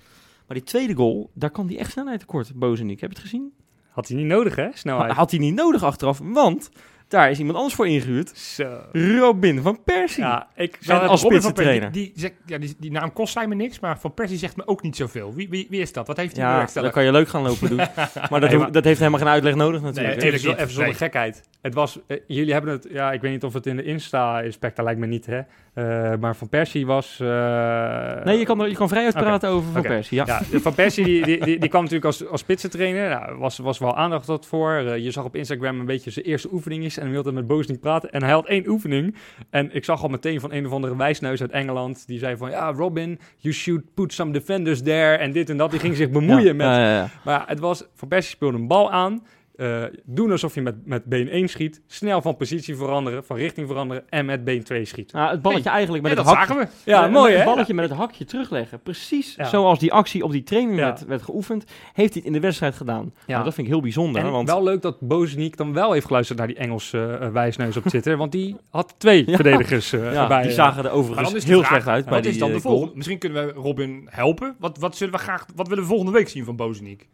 maar 0.47 0.57
die 0.57 0.63
tweede 0.67 0.95
goal, 0.95 1.31
daar 1.35 1.51
kan 1.51 1.67
hij 1.69 1.79
echt 1.79 1.91
snelheid 1.91 2.21
tekort, 2.21 2.55
Bozeniek. 2.55 3.01
Heb 3.01 3.11
je 3.11 3.17
het 3.17 3.25
gezien? 3.25 3.53
Had 3.91 4.09
hij 4.09 4.17
niet 4.17 4.27
nodig, 4.27 4.57
hè? 4.57 4.69
Snelheid. 4.73 5.13
Had 5.13 5.31
hij 5.31 5.41
niet 5.41 5.55
nodig 5.55 5.83
achteraf, 5.83 6.21
want 6.23 6.71
daar 7.09 7.31
is 7.31 7.39
iemand 7.39 7.57
anders 7.57 7.75
voor 7.75 7.89
ingehuurd. 7.89 8.39
Zo. 8.39 8.79
Robin 8.93 9.63
van 9.63 9.83
Persie. 9.85 10.23
Ja, 10.23 10.47
ik 10.57 10.77
het 10.81 10.91
als 10.91 11.23
Robin 11.23 11.41
van 11.41 11.51
spitsentrainer. 11.51 11.91
Persie, 11.91 12.13
Die, 12.15 12.23
die, 12.23 12.33
ja, 12.47 12.59
die, 12.59 12.75
die 12.79 12.91
naam 12.91 13.13
kost 13.13 13.47
me 13.47 13.55
niks, 13.55 13.81
maar 13.81 13.99
Van 14.01 14.15
Persie 14.15 14.39
zegt 14.39 14.57
me 14.57 14.67
ook 14.67 14.83
niet 14.83 14.97
zoveel. 14.97 15.35
Wie, 15.35 15.49
wie, 15.49 15.67
wie 15.71 15.81
is 15.81 15.93
dat? 15.93 16.07
Wat 16.07 16.17
heeft 16.17 16.37
hij 16.37 16.45
Ja, 16.45 16.51
bewerkstelligd? 16.53 16.95
dan 16.95 17.03
kan 17.05 17.13
je 17.13 17.19
leuk 17.19 17.29
gaan 17.29 17.43
lopen 17.43 17.69
doen. 17.77 17.77
Maar 17.77 17.87
dat, 18.31 18.41
Nee, 18.41 18.51
hoef- 18.51 18.59
maar- 18.59 18.73
dat 18.73 18.85
heeft 18.85 18.99
helemaal 18.99 19.19
geen 19.21 19.29
uitleg 19.29 19.55
nodig 19.55 19.81
natuurlijk. 19.81 20.21
Nee, 20.21 20.31
hè? 20.31 20.37
even, 20.37 20.57
zonder 20.69 20.85
Nee. 20.85 20.95
gekheid. 20.95 21.43
Het 21.61 21.75
was, 21.75 21.99
eh, 22.07 22.17
jullie 22.27 22.53
hebben 22.53 22.73
het, 22.73 22.87
ja, 22.91 23.13
ik 23.13 23.21
weet 23.21 23.33
niet 23.33 23.45
of 23.45 23.53
het 23.55 23.67
in 23.67 23.77
de 23.77 23.83
Insta 23.85 24.41
is, 24.41 24.59
dat 24.59 24.73
lijkt 24.77 25.01
me 25.01 25.07
niet, 25.07 25.27
hè. 25.27 25.41
Eh, 25.75 26.19
maar 26.21 26.37
Van 26.37 26.49
Persie 26.49 26.87
was... 26.87 27.21
eh, 27.21 28.25
Nee, 28.25 28.39
je 28.39 28.45
kan, 28.45 28.69
je 28.69 28.75
kan 28.75 28.89
vrij 28.89 29.05
uitpraten 29.05 29.49
over 29.49 29.73
Van. 29.73 29.83
Persie. 29.83 30.17
Ja. 30.17 30.25
Ja, 30.51 30.59
Van 30.59 30.75
Persie 30.75 31.05
die, 31.05 31.25
die, 31.25 31.45
die, 31.45 31.59
die 31.59 31.69
kwam 31.69 31.83
natuurlijk 31.83 32.07
als, 32.07 32.27
als 32.27 32.41
spitsentrainer. 32.41 33.09
Nou, 33.09 33.39
was, 33.39 33.59
was 33.59 33.79
wel 33.79 33.97
aandacht 33.97 34.27
tot 34.27 34.47
voor. 34.47 34.73
Je 34.99 35.11
zag 35.11 35.25
op 35.25 35.37
Instagram 35.37 35.81
een 35.81 35.87
beetje 35.87 36.11
zijn 36.11 36.25
eerste 36.25 36.49
oefeningetjes 36.53 36.97
en 36.97 37.03
hij 37.03 37.13
wilde 37.13 37.33
met 37.33 37.47
Boos 37.47 37.67
praten. 37.81 38.11
En 38.11 38.23
hij 38.23 38.33
had 38.33 38.47
één 38.47 38.69
oefening. 38.69 39.15
En 39.51 39.75
ik 39.75 39.85
zag 39.85 40.03
al 40.03 40.09
meteen 40.09 40.41
van 40.41 40.53
een 40.53 40.67
of 40.67 40.73
andere 40.73 40.97
wijsneus 40.97 41.41
uit 41.41 41.51
Engeland. 41.51 42.07
Die 42.07 42.19
zei 42.19 42.37
van, 42.37 42.51
ja, 42.51 42.73
Robin, 42.73 43.19
you 43.37 43.55
should 43.55 43.95
put 43.95 44.13
some 44.13 44.33
defenders 44.33 44.83
there. 44.83 45.17
En 45.17 45.33
dit 45.33 45.51
en 45.51 45.57
dat. 45.57 45.71
Die 45.71 45.81
ging 45.81 45.97
zich 45.97 46.11
bemoeien 46.11 46.57
Ja, 46.57 47.01
met... 47.03 47.11
Maar 47.25 47.45
het 47.47 47.59
was, 47.59 47.85
Van 47.95 48.09
Persie 48.09 48.31
speelde 48.31 48.59
een 48.59 48.67
bal 48.69 48.91
aan. 48.91 49.23
Eh, 49.59 49.83
doen 50.05 50.31
alsof 50.31 50.55
je 50.55 50.63
met, 50.63 50.87
met 50.87 51.05
been 51.05 51.29
1 51.29 51.49
schiet. 51.49 51.83
Snel 51.87 52.23
van 52.23 52.37
positie 52.37 52.77
veranderen, 52.77 53.25
van 53.25 53.37
richting 53.37 53.67
veranderen. 53.67 54.05
En 54.09 54.27
met 54.27 54.45
been 54.45 54.63
2 54.65 54.85
schiet. 54.85 55.13
Nou, 55.13 55.31
het 55.31 55.43
balletje 55.43 55.71
eigenlijk 55.71 56.03
met 56.03 56.17
het 56.17 56.25
dat 56.27 56.35
hakje. 56.35 56.55
zagen 56.55 56.69
we. 56.85 56.91
Ja, 56.91 57.09
mooi 57.09 57.31
Het 57.33 57.39
hè? 57.41 57.45
balletje 57.47 57.75
met 57.75 57.89
het 57.89 57.99
hakje 57.99 58.25
terugleggen. 58.25 58.81
Precies 58.83 59.35
Ja. 59.35 59.45
zoals 59.45 59.79
die 59.79 59.93
actie 59.93 60.25
op 60.25 60.31
die 60.31 60.43
training 60.43 60.79
Ja. 60.79 60.85
werd, 60.85 61.05
werd 61.05 61.23
geoefend, 61.23 61.65
heeft 61.93 62.13
hij 62.15 62.23
het 62.23 62.25
in 62.25 62.33
de 62.33 62.41
wedstrijd 62.41 62.75
gedaan. 62.75 63.13
Ja. 63.27 63.33
Nou, 63.33 63.45
dat 63.45 63.55
vind 63.55 63.67
ik 63.67 63.73
heel 63.73 63.83
bijzonder. 63.83 64.25
En 64.25 64.31
want 64.31 64.49
wel 64.49 64.63
leuk 64.63 64.83
dat 64.83 65.01
Bozeniek 65.01 65.57
dan 65.57 65.73
wel 65.73 65.93
heeft 65.93 66.07
geluisterd 66.07 66.39
naar 66.39 66.47
die 66.49 66.57
Engelse 66.57 67.19
eh, 67.21 67.29
wijsneus 67.29 67.77
op 67.77 67.85
Twitter. 67.85 68.17
Want 68.17 68.33
die 68.33 68.57
had 68.71 68.95
twee 68.99 69.25
Ja. 69.31 69.35
verdedigers 69.35 69.93
eh 69.93 70.13
ja, 70.13 70.23
erbij. 70.23 70.43
die 70.43 70.51
zagen 70.53 70.85
er 70.85 70.91
overigens 70.91 71.45
heel 71.45 71.59
vraag, 71.59 71.69
slecht 71.71 71.87
uit 71.87 72.05
wat 72.05 72.13
bij 72.13 72.21
die 72.23 72.31
is 72.31 72.39
dan 72.39 72.53
de 72.53 72.61
volgende? 72.61 72.95
Misschien 72.97 73.19
kunnen 73.19 73.47
we 73.47 73.53
Robin 73.53 74.07
helpen. 74.11 74.57
Wat, 74.59 74.79
wat, 74.79 74.97
zullen 74.97 75.13
we 75.15 75.21
graag, 75.21 75.47
wat 75.55 75.69
willen 75.69 75.83
we 75.83 75.89
volgende 75.89 76.13
week 76.13 76.29
zien 76.29 76.45
van 76.45 76.57
Bozeniek? 76.57 77.09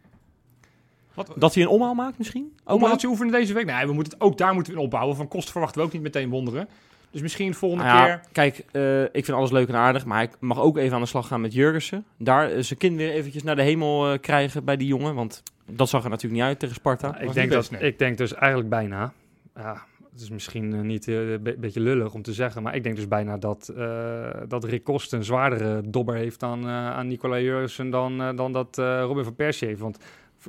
Wat, 1.15 1.33
Dat 1.37 1.55
hij 1.55 1.63
een 1.63 1.69
omhaal 1.69 1.95
maakt 1.95 2.19
misschien? 2.19 2.57
Omhaaltje 2.65 3.09
oefenen 3.09 3.33
deze 3.33 3.55
week? 3.55 3.67
Nee, 3.67 3.87
we 3.87 3.93
moeten 3.93 4.13
het, 4.13 4.23
ook 4.23 4.39
daar 4.39 4.55
moeten 4.55 4.73
we 4.73 4.79
in 4.79 4.85
opbouwen. 4.85 5.17
Van 5.17 5.29
kosten 5.29 5.53
verwachten 5.53 5.81
we 5.81 5.87
ook 5.87 5.93
niet 5.93 6.03
meteen 6.03 6.31
wonderen. 6.31 6.69
Dus 7.11 7.23
misschien 7.23 7.55
volgende 7.55 7.85
Nou 7.85 7.99
ja, 7.99 8.05
keer... 8.05 8.29
Kijk, 8.33 8.65
eh, 8.73 9.03
ik 9.03 9.25
vind 9.25 9.37
alles 9.37 9.51
leuk 9.51 9.69
en 9.69 9.75
aardig, 9.75 10.05
maar 10.05 10.19
hij 10.19 10.31
mag 10.41 10.61
ook 10.61 10.77
even 10.77 10.95
aan 10.95 11.01
de 11.01 11.07
slag 11.07 11.27
gaan 11.27 11.41
met 11.41 11.53
Jurgensen. 11.53 12.05
Daar 12.19 12.51
eh, 12.51 12.63
zijn 12.63 12.79
kind 12.79 12.97
weer 12.97 13.11
eventjes 13.11 13.43
naar 13.43 13.57
de 13.57 13.63
hemel 13.63 14.13
eh, 14.13 14.19
krijgen 14.21 14.65
bij 14.65 14.77
die 14.77 14.87
jongen, 14.87 15.15
want 15.15 15.43
dat 15.71 15.89
zag 15.89 16.05
er 16.05 16.11
natuurlijk 16.11 16.41
niet 16.41 16.49
uit 16.49 16.59
tegen 16.59 16.75
Sparta. 16.75 17.11
Nou, 17.11 17.25
ik, 17.25 17.33
denk 17.33 17.49
best, 17.49 17.71
dat, 17.71 17.81
nee. 17.81 17.91
ik 17.91 17.99
denk 17.99 18.19
dus 18.19 18.35
eigenlijk 18.35 18.69
bijna. 18.69 19.13
Ja, 19.55 19.83
het 20.15 20.23
is 20.23 20.31
misschien 20.31 20.87
niet 20.87 21.07
een 21.07 21.43
be- 21.43 21.57
beetje 21.59 21.81
lullig 21.81 22.15
om 22.15 22.23
te 22.23 22.33
zeggen, 22.33 22.63
maar 22.63 22.75
ik 22.75 22.83
denk 22.83 22.97
dus 22.97 23.09
bijna 23.09 23.37
dat, 23.37 23.73
eh, 23.77 24.31
dat 24.49 24.65
Rick 24.65 24.85
Kost 24.85 25.13
een 25.13 25.25
zwaardere 25.25 25.81
dobber 25.85 26.15
heeft 26.15 26.41
dan, 26.41 26.63
eh, 26.63 26.91
aan 26.91 27.07
Nicola 27.07 27.39
Jurgensen 27.39 27.91
dan, 27.91 28.37
dan 28.37 28.53
dat 28.53 28.79
eh, 28.79 29.01
Robin 29.01 29.25
van 29.25 29.35
Persie 29.35 29.69
heeft. 29.69 29.81
Want 29.81 29.99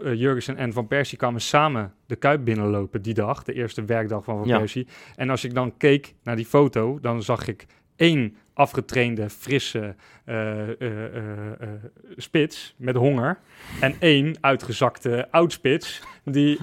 eh, 0.03 0.13
Jurgensen 0.13 0.57
en 0.57 0.73
Van 0.73 0.87
Persie 0.87 1.17
kwamen 1.17 1.41
samen 1.41 1.93
de 2.05 2.15
Kuip 2.15 2.45
binnenlopen 2.45 3.01
die 3.01 3.13
dag, 3.13 3.43
de 3.43 3.53
eerste 3.53 3.85
werkdag 3.85 4.23
van 4.23 4.37
Van 4.37 4.47
Ja. 4.47 4.57
Persie. 4.57 4.87
En 5.15 5.29
als 5.29 5.43
ik 5.43 5.53
dan 5.53 5.77
keek 5.77 6.13
naar 6.23 6.35
die 6.35 6.45
foto, 6.45 6.99
dan 7.01 7.23
zag 7.23 7.47
ik 7.47 7.65
één 7.95 8.35
afgetrainde, 8.53 9.29
frisse 9.29 9.95
eh, 10.25 10.81
eh, 10.81 11.67
spits 12.15 12.73
met 12.77 12.95
honger. 12.95 13.37
En 13.79 13.95
één 13.99 14.35
uitgezakte 14.41 15.27
oudspits 15.31 16.01
die 16.23 16.59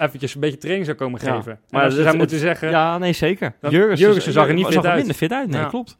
eventjes 0.00 0.34
een 0.34 0.40
beetje 0.40 0.58
training 0.58 0.86
zou 0.86 0.96
komen 0.98 1.20
Ja, 1.24 1.36
geven. 1.36 1.60
maar 1.70 1.84
het- 1.92 2.16
moeten 2.16 2.38
zeggen... 2.38 2.70
Ja, 2.70 2.98
nee, 2.98 3.12
zeker. 3.12 3.52
Jurgensen, 3.60 3.96
Jurgensen 4.06 4.32
zag 4.32 4.48
er 4.48 4.54
niet 4.54 4.66
fit 4.66 4.84
uit. 4.86 4.96
minder 4.96 5.14
fit 5.14 5.32
uit, 5.32 5.48
nee, 5.48 5.60
Ja. 5.60 5.68
klopt. 5.68 5.96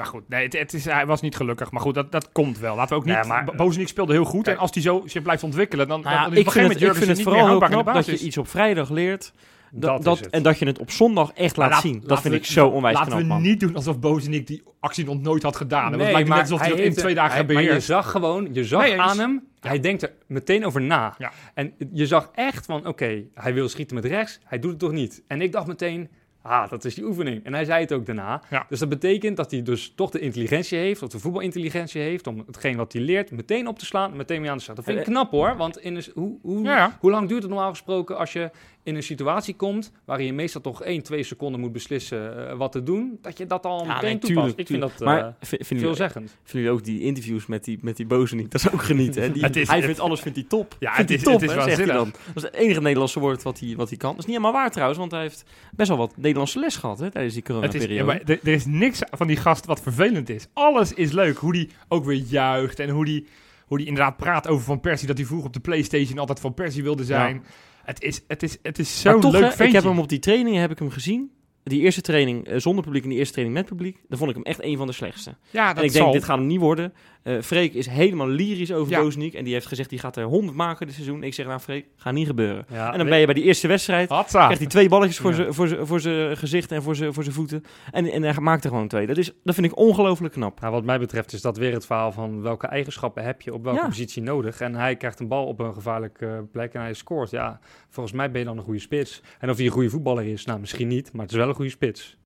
Maar 0.00 0.08
goed, 0.08 0.28
nee, 0.28 0.44
het, 0.44 0.52
het 0.52 0.72
is, 0.74 0.84
hij 0.84 1.06
was 1.06 1.20
niet 1.20 1.36
gelukkig. 1.36 1.70
Maar 1.70 1.80
goed, 1.80 1.94
dat, 1.94 2.12
dat 2.12 2.32
komt 2.32 2.58
wel. 2.58 2.76
Laten 2.76 2.90
we 2.94 3.00
ook 3.00 3.04
niet... 3.06 3.14
Nee, 3.14 3.24
maar- 3.24 3.44
Bo- 3.44 3.52
Bozeniek 3.56 3.88
speelde 3.88 4.12
heel 4.12 4.24
goed. 4.24 4.42
Kijk. 4.44 4.56
En 4.56 4.62
als 4.62 4.70
hij 4.72 4.82
zo 4.82 5.02
zich 5.06 5.22
blijft 5.22 5.42
ontwikkelen, 5.42 5.88
dan, 5.88 6.00
Nou 6.00 6.14
ja, 6.14 6.22
dan 6.24 6.32
is 6.32 6.38
op 6.38 6.44
ik, 6.46 6.52
vind 6.52 6.68
het, 6.72 6.82
ik 6.82 6.94
vind 6.94 7.06
het 7.10 7.22
vooral 7.22 7.46
heel 7.48 7.58
knap 7.58 7.94
dat 7.94 8.06
je 8.06 8.18
iets 8.18 8.36
op 8.38 8.48
vrijdag 8.48 8.90
leert. 8.90 9.32
Dat, 9.72 10.02
Dat 10.02 10.20
en 10.20 10.42
dat 10.42 10.58
je 10.58 10.66
het 10.66 10.78
op 10.78 10.90
zondag 10.90 11.32
echt 11.32 11.56
laat 11.56 11.70
laat- 11.70 11.80
zien. 11.80 12.00
Dat 12.00 12.08
laten 12.08 12.22
vind 12.22 12.34
we- 12.34 12.40
ik 12.40 12.46
zo 12.46 12.66
onwijs 12.68 12.94
Laten 12.94 13.10
knap, 13.12 13.22
we 13.22 13.28
man. 13.28 13.42
niet 13.42 13.60
doen 13.60 13.74
alsof 13.76 13.98
Bozeniek 13.98 14.46
die 14.46 14.62
actie 14.80 15.04
nog 15.04 15.20
nooit 15.20 15.42
had 15.42 15.56
gedaan. 15.56 15.90
Nee, 15.90 16.00
het 16.00 16.12
lijkt 16.12 16.28
maar 16.28 16.36
net 16.38 16.46
alsof 16.50 16.60
hij 16.66 16.76
dat 16.76 16.78
in 16.78 16.94
twee 16.94 17.14
dagen 17.14 17.44
hij- 17.46 17.54
Maar 17.54 17.62
je 17.62 17.80
zag 17.80 18.10
gewoon, 18.10 18.48
je 18.52 18.64
zag 18.64 18.82
Nee, 18.82 19.00
aan 19.00 19.18
hem, 19.18 19.44
hij 19.60 19.80
denkt 19.80 20.02
er 20.02 20.12
meteen 20.26 20.66
over 20.66 20.80
na. 20.80 21.14
Ja. 21.18 21.32
En 21.54 21.72
je 21.92 22.06
zag 22.06 22.30
echt 22.34 22.66
van, 22.66 22.86
oké, 22.86 23.22
hij 23.34 23.54
wil 23.54 23.68
schieten 23.68 23.94
met 23.96 24.04
rechts, 24.04 24.38
hij 24.44 24.58
doet 24.58 24.70
het 24.70 24.80
toch 24.80 24.92
niet. 24.92 25.22
En 25.26 25.40
ik 25.42 25.52
dacht 25.52 25.66
meteen, 25.66 26.08
ah, 26.42 26.70
dat 26.70 26.84
is 26.84 26.94
die 26.94 27.04
oefening. 27.04 27.44
En 27.44 27.54
hij 27.54 27.64
zei 27.64 27.80
het 27.80 27.92
ook 27.92 28.06
daarna. 28.06 28.42
Ja. 28.50 28.66
Dus 28.68 28.78
dat 28.78 28.88
betekent 28.88 29.36
dat 29.36 29.50
hij 29.50 29.62
dus 29.62 29.92
toch 29.96 30.10
de 30.10 30.18
intelligentie 30.20 30.78
heeft, 30.78 31.02
of 31.02 31.08
de 31.08 31.18
voetbalintelligentie 31.18 32.00
heeft, 32.00 32.26
om 32.26 32.42
hetgeen 32.46 32.76
wat 32.76 32.92
hij 32.92 33.02
leert 33.02 33.30
meteen 33.30 33.66
op 33.66 33.78
te 33.78 33.84
slaan, 33.84 34.16
meteen 34.16 34.40
mee 34.40 34.50
aan 34.50 34.56
de 34.56 34.62
slag. 34.62 34.76
Dat 34.76 34.84
vind 34.84 34.98
ik 34.98 35.06
Eh, 35.06 35.10
knap 35.12 35.30
hoor, 35.30 35.56
want 35.56 35.78
in 35.78 35.96
een, 35.96 36.04
hoe, 36.14 36.38
hoe, 36.42 36.62
Ja, 36.62 36.76
ja. 36.76 36.96
hoe 37.00 37.10
lang 37.10 37.28
duurt 37.28 37.42
het 37.42 37.50
normaal 37.50 37.70
gesproken 37.70 38.16
als 38.18 38.32
je 38.32 38.50
in 38.82 38.94
een 38.96 39.02
situatie 39.02 39.54
komt 39.54 39.92
waarin 40.04 40.26
je 40.26 40.32
meestal 40.32 40.60
toch 40.60 40.82
1, 40.82 41.02
2 41.02 41.22
seconden 41.22 41.60
moet 41.60 41.72
beslissen 41.72 42.48
eh, 42.50 42.56
wat 42.56 42.72
te 42.72 42.82
doen, 42.82 43.18
dat 43.22 43.38
je 43.38 43.46
dat 43.46 43.66
al 43.66 43.84
Ja, 43.84 43.94
meteen 43.94 44.02
nee, 44.10 44.18
toepast. 44.18 44.34
tuurlijk, 44.36 44.58
ik 44.58 44.66
vind 44.66 44.80
dat 44.80 44.92
eh, 44.92 45.06
Maar 45.06 45.34
v- 45.40 45.48
vinden 45.48 45.66
jullie, 45.68 45.84
veelzeggend. 45.84 46.30
vinden 46.30 46.62
jullie 46.62 46.70
ook 46.70 46.84
die 46.84 47.00
interviews 47.00 47.46
met 47.46 47.64
die, 47.64 47.78
met 47.82 47.96
die 47.96 48.06
Bozeniek? 48.06 48.50
Dat 48.50 48.60
is 48.60 48.72
ook 48.72 48.82
genieten. 48.82 49.22
Hè? 49.22 49.32
Die, 49.32 49.42
Het 49.50 49.56
is- 49.56 49.66
hij 49.66 49.76
het- 49.76 49.84
vindt 49.84 50.00
alles 50.00 50.20
vindt 50.20 50.38
hij 50.38 50.46
top. 50.48 50.76
Ja, 50.78 50.94
vindt 50.94 51.10
het 51.10 51.18
is- 51.18 51.24
top, 51.24 51.40
het 51.40 51.50
is 51.50 51.56
hè, 51.56 51.62
zegt 51.62 51.76
hij 51.76 51.86
dan. 51.86 52.10
Dat 52.26 52.36
is 52.36 52.42
het 52.42 52.54
enige 52.54 52.80
Nederlandse 52.80 53.20
woord 53.20 53.42
wat 53.42 53.60
hij, 53.60 53.74
wat 53.76 53.88
hij 53.88 53.98
kan. 53.98 54.10
Dat 54.10 54.18
is 54.18 54.26
niet 54.26 54.36
helemaal 54.36 54.60
waar 54.60 54.70
trouwens, 54.70 54.98
want 54.98 55.10
hij 55.12 55.20
heeft 55.20 55.44
best 55.74 55.88
wel 55.88 55.98
wat 55.98 56.16
Nederlandse 56.16 56.58
les 56.58 56.76
gehad 56.76 56.98
hè, 56.98 57.10
tijdens 57.10 57.34
die 57.34 57.42
is, 57.42 57.48
coronaperiode. 57.48 57.94
ja, 57.94 58.04
maar 58.04 58.20
er, 58.24 58.38
er 58.42 58.52
is 58.52 58.66
niks 58.66 58.98
van 59.10 59.26
die 59.26 59.36
gast 59.36 59.66
wat 59.66 59.80
vervelend 59.82 60.28
is. 60.28 60.46
Alles 60.52 60.92
is 60.92 61.12
leuk. 61.12 61.36
Hoe 61.36 61.52
die 61.52 61.68
ook 61.88 62.04
weer 62.04 62.22
juicht 62.28 62.78
en 62.78 62.88
hoe 62.88 63.04
die, 63.04 63.26
hoe 63.66 63.78
die 63.78 63.86
inderdaad 63.86 64.16
praat 64.16 64.48
over 64.48 64.64
Van 64.64 64.80
Persie. 64.80 65.06
Dat 65.06 65.16
hij 65.16 65.26
vroeger 65.26 65.46
op 65.46 65.52
de 65.52 65.60
Playstation 65.60 66.18
altijd 66.18 66.40
Van 66.40 66.54
Persie 66.54 66.82
wilde 66.82 67.04
zijn. 67.04 67.44
Het, 67.90 68.02
is, 68.02 68.20
het, 68.26 68.42
is, 68.42 68.58
het 68.62 68.78
is 68.78 69.02
toch, 69.02 69.22
leuk 69.22 69.42
ventje. 69.42 69.64
ik 69.64 69.72
heb 69.72 69.84
hem 69.84 69.98
op 69.98 70.08
die 70.08 70.18
trainingen 70.18 70.60
heb 70.60 70.70
ik 70.70 70.78
hem 70.78 70.90
gezien. 70.90 71.30
Die 71.62 71.80
eerste 71.80 72.00
training 72.00 72.46
eh, 72.46 72.58
zonder 72.58 72.84
publiek 72.84 73.02
en 73.02 73.08
die 73.08 73.18
eerste 73.18 73.32
training 73.32 73.58
met 73.58 73.68
publiek. 73.68 74.00
Dan 74.08 74.18
vond 74.18 74.30
ik 74.30 74.36
hem 74.36 74.44
echt 74.44 74.62
een 74.62 74.76
van 74.76 74.86
de 74.86 74.92
slechtste. 74.92 75.34
ja, 75.50 75.68
dat 75.68 75.76
en 75.76 75.84
ik 75.84 75.92
denk, 75.92 76.04
zal. 76.04 76.12
dit 76.12 76.24
gaat 76.24 76.38
hem 76.38 76.46
niet 76.46 76.60
worden. 76.60 76.92
Eh 77.22 77.40
Freek 77.42 77.74
is 77.74 77.86
helemaal 77.86 78.28
lyrisch 78.28 78.72
over 78.72 78.92
Ja. 78.92 79.00
Bozeniek. 79.00 79.34
En 79.34 79.44
die 79.44 79.52
heeft 79.52 79.66
gezegd, 79.66 79.90
die 79.90 79.98
gaat 79.98 80.16
er 80.16 80.24
100 80.24 80.56
maken 80.56 80.86
dit 80.86 80.94
seizoen. 80.94 81.22
Ik 81.22 81.34
zeg, 81.34 81.46
nou 81.46 81.60
Freek, 81.60 81.86
gaat 81.96 82.12
niet 82.12 82.26
gebeuren. 82.26 82.66
Ja, 82.72 82.92
en 82.92 82.98
dan 82.98 83.08
ben 83.08 83.18
je 83.18 83.24
bij 83.24 83.34
die 83.34 83.44
eerste 83.44 83.68
wedstrijd. 83.68 84.08
Hatsa. 84.08 84.42
Krijgt 84.42 84.58
hij 84.60 84.70
twee 84.70 84.88
balletjes 84.88 85.18
voor 85.18 85.30
Ja. 85.30 85.36
zijn 85.36 85.54
voor 85.54 85.86
voor 85.86 86.00
gezicht 86.36 86.72
en 86.72 86.82
voor 86.82 86.96
zijn 86.96 87.12
voor 87.12 87.24
voeten. 87.24 87.64
En, 87.90 88.06
en 88.06 88.22
hij 88.22 88.34
maakt 88.40 88.64
er 88.64 88.70
gewoon 88.70 88.88
twee. 88.88 89.06
Dat, 89.06 89.16
is, 89.16 89.32
dat 89.44 89.54
vind 89.54 89.66
ik 89.66 89.76
ongelooflijk 89.76 90.34
knap. 90.34 90.60
Nou, 90.60 90.72
wat 90.72 90.84
mij 90.84 90.98
betreft 90.98 91.32
is 91.32 91.40
dat 91.40 91.56
weer 91.56 91.72
het 91.72 91.86
verhaal 91.86 92.12
van 92.12 92.42
welke 92.42 92.66
eigenschappen 92.66 93.24
heb 93.24 93.42
je 93.42 93.54
op 93.54 93.64
welke 93.64 93.86
positie 93.86 94.22
nodig. 94.22 94.60
En 94.60 94.74
hij 94.74 94.96
krijgt 94.96 95.20
een 95.20 95.28
bal 95.28 95.46
op 95.46 95.58
een 95.60 95.74
gevaarlijke 95.74 96.26
eh, 96.26 96.38
plek 96.52 96.72
en 96.72 96.80
hij 96.80 96.94
scoort. 96.94 97.30
Ja, 97.30 97.60
volgens 97.88 98.14
mij 98.14 98.30
ben 98.30 98.40
je 98.40 98.46
dan 98.46 98.58
een 98.58 98.64
goede 98.64 98.78
spits. 98.80 99.22
En 99.38 99.50
of 99.50 99.56
hij 99.56 99.66
een 99.66 99.72
goede 99.72 99.90
voetballer 99.90 100.26
is, 100.26 100.44
nou 100.44 100.60
misschien 100.60 100.88
niet, 100.88 101.12
maar 101.12 101.22
het 101.22 101.30
is 101.30 101.36
wel 101.38 101.48
een 101.48 101.54
goede 101.54 101.70
spits. 101.70 102.18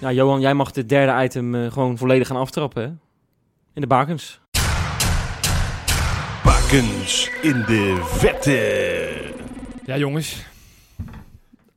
Ja, 0.00 0.12
Johan, 0.12 0.40
jij 0.40 0.54
mag 0.54 0.70
dit 0.70 0.88
derde 0.88 1.24
item 1.24 1.54
eh, 1.54 1.72
gewoon 1.72 1.98
volledig 1.98 2.26
gaan 2.26 2.36
aftrappen. 2.36 2.82
Hè? 2.82 2.88
In 3.74 3.80
de 3.80 3.86
bakens. 3.86 4.40
Bakens 6.44 7.30
in 7.42 7.64
de 7.66 7.98
vette. 8.04 9.32
Ja, 9.84 9.96
jongens. 9.96 10.46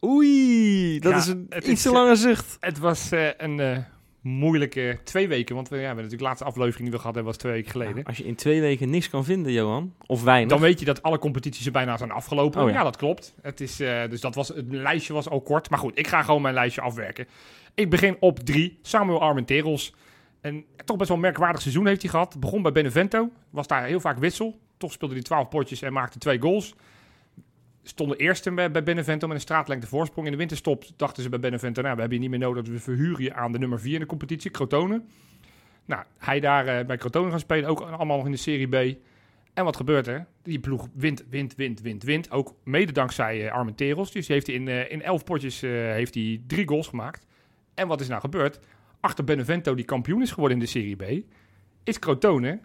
Oei, 0.05 0.99
dat 0.99 1.11
Ja, 1.11 1.17
is 1.17 1.27
een 1.27 1.45
het 1.49 1.63
iets 1.63 1.71
is, 1.73 1.81
te 1.81 1.87
eh, 1.89 1.95
lange 1.95 2.15
zucht. 2.15 2.57
Het 2.59 2.77
was 2.79 3.11
eh, 3.11 3.27
een 3.37 3.59
eh, 3.59 3.77
moeilijke 4.21 4.99
twee 5.03 5.27
weken. 5.27 5.55
Want 5.55 5.69
we, 5.69 5.75
ja, 5.75 5.81
we 5.81 5.85
hebben 5.87 6.03
natuurlijk 6.03 6.21
de 6.21 6.27
laatste 6.27 6.45
aflevering 6.45 6.81
die 6.83 6.91
we 6.91 6.97
gehad 6.97 7.15
hebben 7.15 7.31
was 7.33 7.41
twee 7.41 7.51
weken 7.51 7.71
geleden. 7.71 8.03
Als 8.03 8.17
je 8.17 8.25
in 8.25 8.35
twee 8.35 8.61
weken 8.61 8.89
niks 8.89 9.09
kan 9.09 9.23
vinden, 9.23 9.51
Johan, 9.51 9.93
of 10.05 10.23
weinig. 10.23 10.49
Dan 10.49 10.59
weet 10.59 10.79
je 10.79 10.85
dat 10.85 11.03
alle 11.03 11.19
competities 11.19 11.65
er 11.65 11.71
bijna 11.71 11.97
zijn 11.97 12.11
afgelopen. 12.11 12.61
Oh 12.61 12.69
ja. 12.69 12.73
ja. 12.75 12.83
dat 12.83 12.97
klopt. 12.97 13.33
Het 13.41 13.61
is, 13.61 13.79
eh, 13.79 14.01
dus 14.09 14.21
dat 14.21 14.35
was, 14.35 14.47
het 14.47 14.65
lijstje 14.71 15.13
was 15.13 15.29
al 15.29 15.41
kort. 15.41 15.69
Maar 15.69 15.79
goed, 15.79 15.97
ik 15.99 16.07
ga 16.07 16.23
gewoon 16.23 16.41
mijn 16.41 16.53
lijstje 16.53 16.81
afwerken. 16.81 17.27
Ik 17.73 17.89
begin 17.89 18.17
op 18.19 18.39
drie. 18.39 18.79
Samuel 18.81 19.21
Armenteros. 19.21 19.93
Een 20.41 20.65
toch 20.85 20.97
best 20.97 21.09
wel 21.09 21.17
een 21.17 21.23
merkwaardig 21.23 21.61
seizoen 21.61 21.87
heeft 21.87 22.01
hij 22.01 22.11
gehad. 22.11 22.39
Begon 22.39 22.61
bij 22.61 22.71
Benevento. 22.71 23.29
Was 23.49 23.67
daar 23.67 23.85
heel 23.85 23.99
vaak 23.99 24.17
wissel. 24.17 24.59
Toch 24.77 24.91
speelde 24.91 25.13
hij 25.13 25.23
12 25.23 25.49
potjes 25.49 25.81
en 25.81 25.93
maakte 25.93 26.17
twee 26.17 26.41
goals. 26.41 26.75
Stonden 27.83 28.17
eerste 28.17 28.51
bij, 28.51 28.83
Benevento 28.83 29.27
met 29.27 29.35
een 29.35 29.41
straatlengte 29.41 29.87
voorsprong. 29.87 30.25
In 30.25 30.31
de 30.31 30.37
winterstop 30.37 30.85
dachten 30.95 31.23
ze 31.23 31.29
bij 31.29 31.39
Benevento... 31.39 31.81
Nou, 31.81 31.93
we 31.93 31.99
hebben 31.99 32.17
je 32.17 32.29
niet 32.29 32.39
meer 32.39 32.47
nodig. 32.47 32.67
We 32.67 32.79
verhuren 32.79 33.23
je 33.23 33.33
aan 33.33 33.51
de 33.51 33.59
nummer 33.59 33.79
4 33.79 33.93
in 33.93 33.99
de 33.99 34.05
competitie, 34.05 34.51
Crotone. 34.51 35.01
Nou, 35.85 36.03
hij 36.17 36.39
daar 36.39 36.67
eh, 36.67 36.85
bij 36.85 36.97
Crotone 36.97 37.29
gaan 37.29 37.39
spelen. 37.39 37.69
Ook 37.69 37.79
allemaal 37.81 38.17
nog 38.17 38.25
in 38.25 38.31
de 38.31 38.37
Serie 38.37 38.67
B. 38.67 38.97
En 39.53 39.63
wat 39.63 39.75
gebeurt 39.75 40.07
er? 40.07 40.25
Die 40.43 40.59
ploeg 40.59 40.87
wint, 40.93 41.23
wint, 41.29 41.55
wint, 41.55 41.81
wint, 41.81 42.03
wint. 42.03 42.31
Ook 42.31 42.55
mede 42.63 42.91
dankzij 42.91 43.45
uh, 43.45 43.51
Armenteros. 43.51 44.11
Dus 44.11 44.27
heeft 44.27 44.47
in, 44.47 44.67
eh, 44.67 44.91
in 44.91 45.01
elf 45.01 45.23
potjes 45.23 45.61
eh, 45.61 45.71
heeft 45.71 46.13
hij 46.13 46.41
drie 46.47 46.67
goals 46.67 46.87
gemaakt. 46.87 47.25
En 47.81 47.87
wat 47.87 48.01
is 48.01 48.07
nou 48.07 48.21
gebeurd? 48.21 48.59
Achter 48.99 49.23
Benevento, 49.23 49.75
die 49.75 49.85
kampioen 49.85 50.21
is 50.21 50.31
geworden 50.31 50.57
in 50.57 50.63
de 50.63 50.69
Serie 50.69 50.95
B, 50.95 51.03
is 51.83 51.99
Crotone 51.99 52.59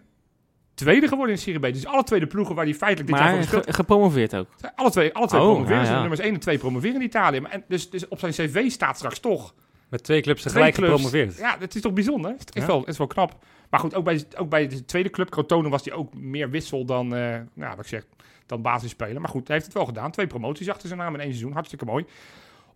tweede 0.73 1.07
geworden 1.07 1.29
in 1.29 1.35
de 1.35 1.41
Serie 1.41 1.59
B. 1.59 1.73
Dus 1.73 1.85
alle 1.85 2.03
tweede 2.03 2.27
ploegen 2.27 2.55
waar 2.55 2.65
hij 2.65 2.73
feitelijk 2.73 3.09
dit 3.11 3.19
jaar 3.19 3.43
voor 3.43 3.53
maar 3.53 3.63
ge- 3.63 3.73
gepromoveerd 3.73 4.35
ook. 4.35 4.47
alle 4.75 4.89
twee, 4.91 5.13
alle 5.13 5.27
twee 5.27 5.41
Oh, 5.41 5.47
promoveren. 5.47 5.77
ja, 5.79 5.85
Ze 5.85 5.91
ja. 5.91 5.99
nummers 5.99 6.19
1 6.19 6.33
en 6.33 6.39
2 6.39 6.57
promoveren 6.57 6.95
in 6.95 7.01
Italië. 7.01 7.39
Maar 7.39 7.51
en 7.51 7.63
dus, 7.67 7.89
dus 7.89 8.07
op 8.07 8.19
zijn 8.19 8.31
cv 8.31 8.69
staat 8.71 8.95
straks 8.97 9.19
toch 9.19 9.53
Met 9.89 10.03
twee 10.03 10.21
clubs 10.21 10.41
twee 10.41 10.53
tegelijk 10.53 10.75
clubs. 10.75 10.91
gepromoveerd. 10.91 11.37
Ja, 11.37 11.57
dat 11.57 11.75
is 11.75 11.81
toch 11.81 11.93
bijzonder? 11.93 12.31
Het 12.31 12.55
is, 12.55 12.61
Ja. 12.61 12.67
wel, 12.67 12.85
is 12.85 12.97
wel 12.97 13.07
knap. 13.07 13.37
Maar 13.69 13.79
goed, 13.79 13.95
ook 13.95 14.03
bij, 14.03 14.25
ook 14.37 14.49
bij 14.49 14.67
de 14.67 14.85
tweede 14.85 15.09
club, 15.09 15.29
Crotone, 15.29 15.69
was 15.69 15.85
hij 15.85 15.93
ook 15.93 16.13
meer 16.13 16.49
wissel 16.49 16.85
dan, 16.85 17.15
eh 17.15 17.21
nou, 17.53 17.69
wat 17.75 17.79
ik 17.79 17.87
zeg, 17.87 18.05
dan 18.45 18.61
basisspeler. 18.61 19.21
Maar 19.21 19.29
goed, 19.29 19.45
hij 19.47 19.55
heeft 19.55 19.67
het 19.67 19.75
wel 19.77 19.85
gedaan. 19.85 20.11
Twee 20.11 20.27
promoties 20.27 20.69
achter 20.69 20.87
zijn 20.87 20.99
naam 20.99 21.13
in 21.13 21.19
één 21.19 21.29
seizoen. 21.29 21.53
Hartstikke 21.53 21.85
mooi. 21.85 22.05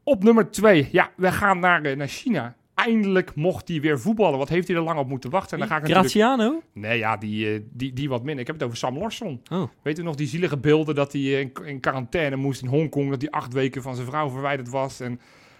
Op 0.04 0.24
nummer 0.24 0.52
twee, 0.52 0.88
ja, 0.92 1.12
we 1.16 1.32
gaan 1.32 1.60
naar, 1.60 1.82
eh, 1.82 1.98
naar 1.98 2.08
China. 2.08 2.56
Eindelijk 2.76 3.36
mocht 3.36 3.68
hij 3.68 3.82
weer 3.82 4.00
voetballen. 4.00 4.38
Wat 4.38 4.50
heeft 4.50 4.68
hij 4.68 4.78
er 4.78 4.84
lang 4.84 5.00
op 5.00 5.08
moeten 5.08 5.30
wachten? 5.30 5.52
En 5.54 5.60
dan 5.60 5.68
ga 5.68 5.76
ik 5.76 5.82
natuurlijk... 5.82 6.10
Graziano? 6.12 6.62
Nee, 6.74 6.98
ja, 6.98 7.18
die, 7.18 7.54
eh, 7.54 7.60
die, 7.72 7.94
die 7.94 8.10
wat 8.10 8.24
minder. 8.24 8.40
Ik 8.40 8.48
heb 8.48 8.56
het 8.56 8.66
over 8.66 8.78
Sam 8.78 8.98
Larsson. 8.98 9.42
Oh. 9.52 9.64
Weet 9.82 10.00
u 10.00 10.04
nog 10.04 10.16
die 10.16 10.28
zielige 10.28 10.58
beelden 10.58 10.96
dat 10.96 11.12
hij 11.14 11.22
eh, 11.22 11.40
in, 11.40 11.52
in 11.66 11.80
quarantaine 11.80 12.36
moest 12.36 12.62
in 12.62 12.68
Hongkong? 12.68 13.10
Dat 13.10 13.22
hij 13.22 13.32
acht 13.32 13.54
weken 13.54 13.82
van 13.82 13.96
zijn 13.96 14.08
vrouw 14.08 14.30
verwijderd 14.30 14.70
was. 14.70 15.00
En 15.00 15.20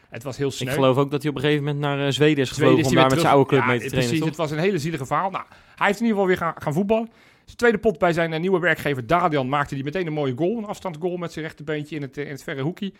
het 0.10 0.24
was 0.24 0.38
heel 0.38 0.48
Ik 0.48 0.54
sneu. 0.54 0.72
geloof 0.74 0.98
ook 0.98 1.12
dat 1.12 1.22
hij 1.22 1.30
op 1.30 1.36
een 1.36 1.42
gegeven 1.42 1.64
moment 1.64 1.82
naar 1.82 2.14
Zweden 2.14 2.44
is 2.44 2.50
Zweden 2.50 2.54
gevlogen 2.54 2.80
is 2.80 2.88
om 2.88 2.96
daar 2.96 3.10
met 3.10 3.20
zijn 3.20 3.34
oude 3.34 3.50
club 3.50 3.62
Ja, 3.62 3.68
mee 3.68 3.80
te 3.80 3.86
trainen. 3.86 4.10
Precies, 4.10 4.20
toch? 4.20 4.38
het 4.38 4.50
was 4.50 4.52
een 4.52 4.64
hele 4.64 4.78
zielige 4.78 5.06
verhaal. 5.06 5.30
Nou, 5.30 5.46
hij 5.76 5.88
heeft 5.88 6.00
in 6.00 6.06
ieder 6.06 6.22
geval 6.22 6.28
weer 6.28 6.38
gaan, 6.38 6.62
gaan 6.62 6.74
voetballen. 6.74 7.10
Zijn 7.46 7.58
tweede 7.58 7.78
pot 7.78 7.98
bij 7.98 8.14
zijn 8.14 8.42
nieuwe 8.42 8.60
werkgever 8.60 9.08
Dadian 9.08 9.50
maakte 9.50 9.76
hij 9.76 9.84
meteen 9.84 10.08
een 10.08 10.14
mooie 10.14 10.34
goal. 10.36 10.58
Een 10.58 10.66
afstandsgoal 10.66 11.18
met 11.18 11.32
zijn 11.32 11.46
rechterbeentje 11.46 11.96
in 11.96 12.02
het, 12.02 12.18
in 12.18 12.28
het 12.28 12.44
verre 12.44 12.62
hoekje. 12.62 12.94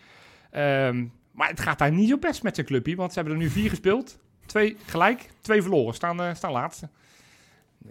Ehm, 0.50 1.04
maar 1.32 1.48
het 1.48 1.60
gaat 1.60 1.78
daar 1.78 1.92
niet 1.92 2.08
zo 2.08 2.18
best 2.18 2.42
met 2.42 2.54
zijn 2.54 2.66
clubje, 2.66 2.96
want 2.96 3.12
ze 3.12 3.18
hebben 3.18 3.36
er 3.38 3.42
nu 3.44 3.48
vier 3.50 3.68
gespeeld. 3.70 4.18
Twee 4.46 4.76
gelijk, 4.86 5.28
twee 5.40 5.62
verloren. 5.62 5.94
Staan, 5.94 6.22
eh, 6.22 6.34
staan 6.34 6.52
laatste. 6.52 6.88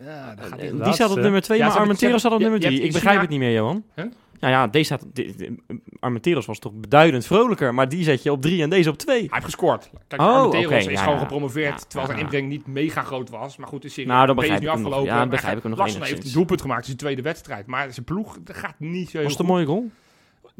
Ja, 0.04 0.36
dat 0.36 0.46
gaat 0.46 0.62
niet 0.62 0.72
Eh. 0.80 0.84
Die 0.84 0.94
staat 0.94 1.12
op 1.12 1.18
nummer 1.20 1.42
2, 1.42 1.58
Ja, 1.58 1.68
maar 1.68 1.78
Armenteros 1.78 2.20
staat 2.20 2.32
op 2.32 2.40
nummer 2.40 2.60
je- 2.60 2.66
3. 2.66 2.80
je 2.80 2.86
Ik 2.86 2.94
begrijp 2.94 3.22
het 3.22 3.30
niet 3.30 3.40
meer, 3.40 3.52
Johan. 3.54 3.84
Huh? 3.96 4.06
Nou 4.40 4.54
ja, 4.54 4.68
deze 4.68 4.86
staat, 4.86 5.06
de- 5.14 5.34
de- 5.38 5.80
Armenteros 6.00 6.46
was 6.46 6.60
toch 6.60 6.74
beduidend 6.74 7.26
vrolijker, 7.26 7.74
maar 7.74 7.90
die 7.90 8.04
zet 8.04 8.24
je 8.24 8.32
op 8.32 8.42
3 8.42 8.62
en 8.62 8.70
deze 8.70 8.90
op 8.90 8.98
2. 8.98 9.20
Hij 9.20 9.28
heeft 9.32 9.46
gescoord. 9.46 9.90
Kijk, 10.08 10.22
Oh, 10.22 10.28
Armenteros 10.28 10.86
is 10.86 10.92
ja, 10.92 11.00
gewoon 11.00 11.14
ja. 11.14 11.20
gepromoveerd, 11.22 11.80
Ja, 11.80 11.86
terwijl 11.88 12.06
zijn 12.08 12.20
inbreng 12.20 12.48
niet 12.48 12.68
mega 12.68 13.02
groot 13.04 13.30
was. 13.30 13.58
Maar 13.58 13.68
goed, 13.68 13.82
de 13.82 13.90
serie 13.90 14.10
Nou, 14.10 14.26
dan 14.26 14.36
B 14.36 14.40
is 14.40 14.44
begrijp 14.44 14.62
nu 14.62 14.68
ik 14.68 14.74
hem 14.74 14.82
nog. 14.84 14.92
afgelopen. 14.92 15.14
Ja, 15.14 15.20
dan 15.20 15.28
Maar 15.28 15.36
begrijp 15.38 15.58
ik 15.58 15.62
hem 15.64 15.72
nog 15.72 15.80
Larsson 15.80 16.04
heeft 16.04 16.26
een 16.26 16.32
doelpunt 16.34 16.62
gemaakt 16.62 16.80
in 16.80 16.86
zijn 16.86 16.98
tweede 16.98 17.22
wedstrijd. 17.22 17.66
Maar 17.66 17.94
zijn 17.94 18.06
ploeg 18.06 18.38
dat 18.44 18.56
gaat 18.56 18.76
niet 18.78 19.06
zo 19.10 19.12
heel 19.12 19.22
Was 19.24 19.32
het 19.32 19.42
een 19.42 19.48
mooie 19.48 19.66
goal? 19.66 19.90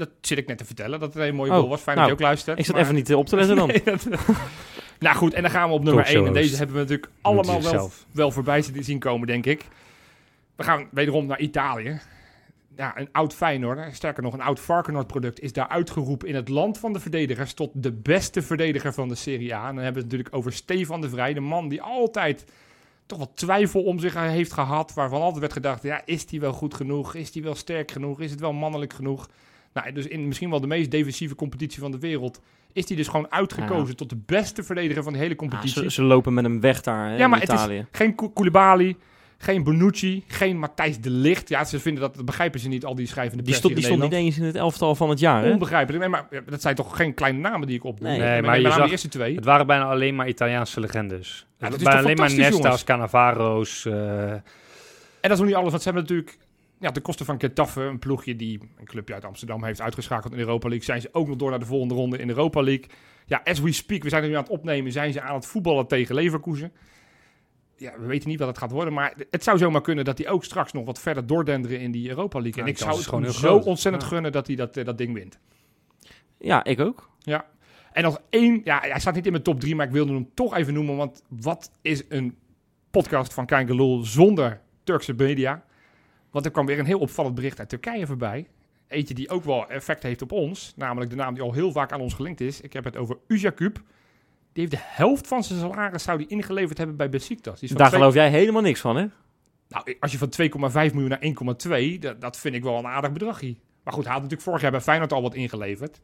Dat 0.02 0.10
zit 0.22 0.38
ik 0.38 0.48
net 0.48 0.58
te 0.58 0.66
vertellen, 0.66 1.00
dat 1.00 1.14
het 1.14 1.24
een 1.24 1.36
mooie 1.36 1.52
Oh, 1.54 1.70
was. 1.70 1.82
Fijn 1.82 1.98
nou, 1.98 2.10
dat 2.10 2.18
je 2.18 2.24
ook 2.24 2.30
luistert. 2.32 2.60
Ik 2.60 2.66
zat 2.66 2.76
maar- 2.76 2.84
even 2.84 2.96
niet 2.96 3.16
op 3.16 3.26
te 3.26 3.36
letten 3.36 3.56
dan. 3.56 3.68
Nee, 3.72 3.82
dat- 3.84 4.08
nou 5.00 5.16
goed, 5.16 5.34
en 5.34 5.42
dan 5.42 5.52
gaan 5.52 5.70
we 5.70 5.76
op 5.76 5.84
nummer 5.84 6.06
1. 6.06 6.26
En 6.26 6.34
deze 6.34 6.56
hebben 6.56 6.76
we 6.76 6.82
natuurlijk 6.82 7.12
allemaal 7.22 7.62
wel, 7.62 7.92
wel 8.12 8.32
voorbij 8.32 8.64
zien 8.80 9.00
komen, 9.00 9.28
denk 9.28 9.46
ik. 9.46 9.66
We 10.56 10.64
gaan 10.64 10.88
wederom 10.92 11.26
naar 11.26 11.40
Italië. 11.40 12.00
Ja, 12.76 12.98
een 12.98 13.10
oud 13.12 13.34
Feyenoord, 13.34 13.96
sterker 13.96 14.24
nog 14.24 14.34
een 14.34 14.42
oud 14.42 14.60
Varkenoord 14.60 15.08
product, 15.08 15.40
is 15.40 15.54
daar 15.54 15.68
uitgeroepen 15.68 16.28
in 16.28 16.36
het 16.36 16.50
land 16.50 16.78
van 16.78 16.94
de 16.94 17.00
verdedigers 17.00 17.54
tot 17.54 17.70
de 17.74 17.92
beste 17.92 18.42
verdediger 18.42 18.94
van 18.94 19.08
de 19.08 19.16
Serie 19.16 19.56
A. 19.56 19.68
En 19.68 19.76
dan 19.76 19.84
hebben 19.84 19.94
we 19.94 20.00
het 20.00 20.12
natuurlijk 20.12 20.36
over 20.36 20.54
Stefan 20.54 21.02
de 21.02 21.10
Vrij, 21.10 21.34
de 21.34 21.40
man 21.40 21.68
die 21.70 21.82
altijd 21.82 22.46
toch 23.06 23.20
wat 23.20 23.32
twijfel 23.34 23.84
om 23.84 24.00
zich 24.00 24.14
heeft 24.14 24.54
gehad, 24.54 24.94
waarvan 24.94 25.22
altijd 25.22 25.40
werd 25.40 25.54
gedacht, 25.54 25.84
ja, 25.84 26.02
is 26.06 26.26
hij 26.30 26.40
wel 26.40 26.54
goed 26.54 26.74
genoeg? 26.74 27.16
Is 27.16 27.34
hij 27.34 27.44
wel 27.44 27.56
sterk 27.56 27.92
genoeg? 27.92 28.20
Is 28.20 28.32
het 28.32 28.40
wel 28.40 28.54
mannelijk 28.54 28.94
genoeg? 28.94 29.30
Nou, 29.74 29.92
dus 29.92 30.08
in 30.08 30.28
misschien 30.28 30.50
wel 30.50 30.62
de 30.62 30.68
meest 30.68 30.92
defensieve 30.92 31.36
competitie 31.36 31.80
van 31.82 31.92
de 31.92 32.00
wereld 32.00 32.42
is 32.74 32.88
hij 32.88 32.98
dus 32.98 33.08
gewoon 33.08 33.32
uitgekozen 33.32 33.88
Ja. 33.88 33.94
tot 33.94 34.10
de 34.10 34.18
beste 34.26 34.64
verdediger 34.64 35.04
van 35.04 35.12
de 35.14 35.18
hele 35.20 35.30
Ja, 35.32 35.36
competitie. 35.36 35.82
ze, 35.84 35.92
ze 35.92 36.02
lopen 36.04 36.34
met 36.34 36.44
hem 36.44 36.60
weg 36.60 36.82
daar 36.82 37.10
hè, 37.10 37.18
Ja, 37.18 37.28
maar 37.28 37.42
in 37.42 37.48
het 37.50 37.54
is- 37.58 37.64
Italië. 37.64 37.86
Geen 37.92 38.16
Kou- 38.16 38.32
Koulibaly, 38.34 38.96
geen 39.38 39.64
Bonucci, 39.64 40.24
geen 40.28 40.60
Matthijs 40.60 41.00
de 41.00 41.10
Ligt. 41.10 41.50
Ja, 41.50 41.64
ze 41.64 41.80
vinden 41.80 42.02
dat, 42.02 42.16
dat 42.16 42.26
begrijpen 42.26 42.60
ze 42.60 42.68
niet, 42.68 42.86
al 42.86 42.96
die 42.96 43.08
schrijvende 43.08 43.44
Die 43.44 43.46
pers 43.46 43.58
stond, 43.58 43.76
die 43.76 43.84
stond 43.84 44.02
niet 44.02 44.12
eens 44.14 44.38
in 44.38 44.44
het 44.44 44.56
elftal 44.56 44.96
van 44.96 45.10
het 45.10 45.20
jaar. 45.20 45.44
Hè? 45.44 45.52
Onbegrijpelijk. 45.52 46.00
Nee, 46.04 46.10
maar 46.12 46.28
ja, 46.30 46.42
dat 46.46 46.62
zijn 46.62 46.76
toch 46.76 46.96
geen 46.96 47.14
kleine 47.14 47.40
namen 47.40 47.68
die 47.68 47.76
ik 47.76 47.84
opnoem. 47.84 48.18
Nee. 48.18 48.42
Maar 48.42 48.60
je 48.60 48.72
zag- 48.72 48.84
de 48.86 48.92
eerste 48.92 49.08
twee. 49.08 49.36
Het 49.36 49.46
waren 49.46 49.68
bijna 49.68 49.84
alleen 49.86 50.16
maar 50.16 50.28
Italiaanse 50.28 50.80
legendes. 50.80 51.46
dat 51.58 51.72
Het 51.72 51.78
is 51.82 51.86
waren 51.88 52.04
alleen 52.04 52.18
maar 52.18 52.34
Nesta's, 52.36 52.58
jongens? 52.62 52.84
Cannavaro's. 52.84 53.86
eh, 53.86 54.32
En 54.32 54.42
dat 55.22 55.32
is 55.32 55.38
nog 55.38 55.48
niet 55.48 55.56
alles, 55.56 55.70
want 55.72 55.82
ze 55.84 55.90
hebben 55.92 56.08
natuurlijk... 56.08 56.38
Ja, 56.82 56.92
de 56.92 57.02
kosten 57.02 57.26
van 57.26 57.40
Getafe, 57.40 57.82
een 57.82 58.00
ploegje 58.00 58.36
die 58.36 58.60
een 58.78 58.86
clubje 58.86 59.14
uit 59.14 59.26
Amsterdam 59.26 59.64
heeft 59.64 59.82
uitgeschakeld 59.82 60.32
in 60.32 60.38
de 60.38 60.44
Europa 60.44 60.68
League, 60.68 60.86
zijn 60.86 61.02
ze 61.02 61.10
ook 61.12 61.28
nog 61.28 61.36
door 61.38 61.50
naar 61.50 61.60
de 61.60 61.66
volgende 61.66 61.94
ronde 61.94 62.18
in 62.18 62.28
de 62.28 62.34
Europa 62.34 62.62
League. 62.62 62.86
Ja, 63.26 63.42
as 63.44 63.60
we 63.60 63.72
speak, 63.72 64.04
we 64.04 64.10
zijn 64.10 64.24
er 64.24 64.30
nu 64.30 64.36
aan 64.36 64.42
het 64.44 64.52
opnemen, 64.52 64.92
zijn 64.92 65.14
ze 65.14 65.22
aan 65.22 65.36
het 65.36 65.46
voetballen 65.46 65.88
tegen 65.88 66.16
Leverkusen. 66.16 66.72
Ja, 67.76 67.94
we 68.00 68.06
weten 68.06 68.30
niet 68.30 68.40
wat 68.40 68.48
het 68.48 68.58
gaat 68.58 68.72
worden, 68.72 68.94
maar 68.94 69.14
het 69.30 69.44
zou 69.44 69.58
zomaar 69.58 69.82
kunnen 69.82 70.06
dat 70.06 70.18
hij 70.18 70.30
ook 70.30 70.44
straks 70.44 70.72
nog 70.72 70.86
wat 70.86 71.00
verder 71.00 71.28
doordenderen 71.28 71.80
in 71.80 71.92
die 71.92 72.10
Europa 72.10 72.40
League. 72.40 72.58
Ja, 72.62 72.68
en 72.68 72.74
ik 72.74 72.78
zou 72.78 72.96
het 72.96 73.08
gewoon 73.08 73.26
zo 73.26 73.32
groot. 73.32 73.66
ontzettend 73.66 74.04
Ja. 74.04 74.10
gunnen 74.10 74.32
dat 74.32 74.48
hij 74.48 74.56
dat, 74.56 74.78
eh, 74.78 74.86
dat 74.86 74.98
ding 74.98 75.14
wint. 75.14 75.40
Ja, 76.38 76.64
ik 76.64 76.80
ook. 76.80 77.10
Ja. 77.20 77.46
En 77.94 78.04
nog 78.04 78.22
één, 78.30 78.62
ja, 78.64 78.80
hij 78.80 79.00
staat 79.00 79.16
niet 79.16 79.26
in 79.26 79.32
mijn 79.32 79.44
top 79.44 79.60
drie, 79.60 79.76
maar 79.76 79.86
ik 79.86 79.92
wilde 79.92 80.14
hem 80.14 80.30
toch 80.34 80.56
even 80.56 80.74
noemen, 80.74 80.96
want 80.96 81.24
wat 81.28 81.72
is 81.82 82.04
een 82.10 82.36
podcast 82.92 83.34
van 83.34 83.46
Kein 83.46 83.68
Gelul 83.68 84.04
zonder 84.04 84.62
Turkse 84.84 85.14
media? 85.14 85.64
Want 86.32 86.46
er 86.46 86.52
kwam 86.52 86.66
weer 86.66 86.80
een 86.80 86.86
heel 86.86 87.00
opvallend 87.00 87.36
bericht 87.36 87.60
uit 87.60 87.70
Turkije 87.70 88.06
voorbij. 88.08 88.48
Eentje 88.88 89.14
die 89.14 89.30
ook 89.30 89.44
wel 89.44 89.70
effect 89.70 90.04
heeft 90.04 90.22
op 90.22 90.32
ons, 90.32 90.74
namelijk 90.76 91.10
de 91.10 91.16
naam 91.16 91.34
die 91.34 91.44
al 91.44 91.54
heel 91.54 91.72
vaak 91.72 91.92
aan 91.92 92.02
ons 92.02 92.14
gelinkt 92.14 92.42
is. 92.42 92.62
Ik 92.62 92.74
heb 92.74 92.84
het 92.84 92.98
over 92.98 93.18
Ujakub. 93.28 93.74
Die 94.54 94.64
heeft 94.64 94.72
de 94.72 94.78
helft 94.82 95.28
van 95.28 95.44
zijn 95.44 95.60
salaris 95.60 96.04
zou 96.04 96.18
die 96.18 96.28
ingeleverd 96.28 96.78
hebben 96.78 96.96
bij 96.96 97.10
Besiktas. 97.10 97.60
Daar 97.60 97.88
twee- 97.88 98.00
geloof 98.00 98.14
jij 98.14 98.30
helemaal 98.30 98.62
niks 98.62 98.80
van, 98.80 98.96
hè? 98.96 99.06
nou, 99.68 99.96
als 100.00 100.12
je 100.12 100.18
van 100.18 100.30
2,5 100.30 100.94
miljoen 100.94 101.10
naar 101.10 101.20
1,2, 101.94 102.00
dat, 102.00 102.22
dat 102.22 102.38
vind 102.38 102.56
ik 102.56 102.64
wel 102.64 102.78
een 102.78 102.88
aardig 102.88 103.12
bedragje. 103.12 103.56
Maar 103.84 103.94
goed, 103.94 104.04
hij 104.04 104.12
had 104.14 104.22
natuurlijk 104.22 104.48
vorig 104.50 104.62
jaar 104.62 104.72
bij 104.72 104.82
Feyenoord 104.82 105.12
al 105.14 105.22
wat 105.22 105.34
ingeleverd. 105.36 106.00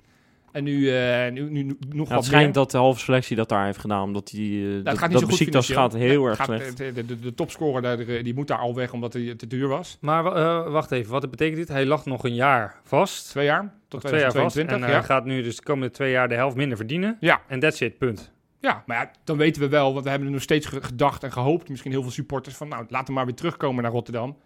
En 0.57 0.63
nu, 0.63 0.89
eh, 0.95 1.31
nu, 1.31 1.41
nu, 1.49 1.63
nu 1.63 1.77
nog 1.89 1.89
Ja, 1.89 1.95
wat 1.97 2.09
het 2.09 2.25
schijnt 2.25 2.43
meer. 2.45 2.53
dat 2.53 2.71
de 2.71 2.77
halve 2.77 2.99
selectie 2.99 3.35
dat 3.35 3.49
daar 3.49 3.65
heeft 3.65 3.77
gedaan, 3.79 4.03
omdat 4.03 4.27
die, 4.27 4.61
eh, 4.63 4.69
Nou, 4.69 4.73
dat, 4.83 4.87
het 4.91 4.97
gaat 5.01 5.09
niet 5.09 5.19
dat 5.51 5.65
zo 5.65 5.73
goed 5.75 5.77
gaat 5.77 5.93
heel 5.93 6.19
Nee, 6.21 6.27
erg 6.29 6.37
gaat, 6.37 6.45
slecht. 6.45 6.79
eh, 6.79 6.93
De, 6.95 7.05
de, 7.05 7.19
de 7.19 7.33
topscorer 7.33 7.81
daar, 7.81 7.97
die 8.23 8.33
moet 8.33 8.47
daar 8.47 8.57
al 8.57 8.75
weg 8.75 8.91
omdat 8.93 9.13
hij 9.13 9.35
te 9.35 9.47
duur 9.47 9.67
was. 9.67 9.97
Maar 10.01 10.25
eh, 10.25 10.71
wacht 10.71 10.91
even, 10.91 11.11
wat 11.11 11.29
betekent 11.31 11.57
dit? 11.57 11.67
Hij 11.67 11.85
lag 11.85 12.05
nog 12.05 12.23
een 12.23 12.35
jaar 12.35 12.79
vast. 12.83 13.29
Twee 13.29 13.45
jaar, 13.45 13.73
tot 13.87 14.01
Twee 14.01 14.19
jaar 14.19 14.31
vast. 14.31 14.51
2022. 14.53 14.75
En 14.75 14.93
hij 14.93 15.03
gaat 15.03 15.25
nu 15.25 15.41
dus 15.43 15.55
de 15.55 15.63
komende 15.63 15.91
twee 15.93 16.11
jaar 16.11 16.27
de 16.29 16.35
helft 16.35 16.55
minder 16.55 16.77
verdienen. 16.77 17.17
ja. 17.19 17.41
En 17.47 17.59
that's 17.59 17.81
it, 17.81 17.97
punt. 17.97 18.31
ja, 18.59 18.83
maar 18.85 18.97
ja, 18.97 19.11
dan 19.23 19.37
weten 19.37 19.61
we 19.61 19.69
wel, 19.69 19.91
want 19.91 20.03
we 20.03 20.09
hebben 20.09 20.27
er 20.27 20.33
nog 20.33 20.43
steeds 20.43 20.65
ge- 20.65 20.83
gedacht 20.83 21.23
en 21.23 21.31
gehoopt, 21.31 21.69
misschien 21.69 21.91
heel 21.91 22.01
veel 22.01 22.11
supporters, 22.11 22.55
van 22.55 22.67
nou, 22.67 22.85
laat 22.89 23.05
hem 23.07 23.15
maar 23.15 23.25
weer 23.25 23.35
terugkomen 23.35 23.83
naar 23.83 23.91
Rotterdam. 23.91 24.37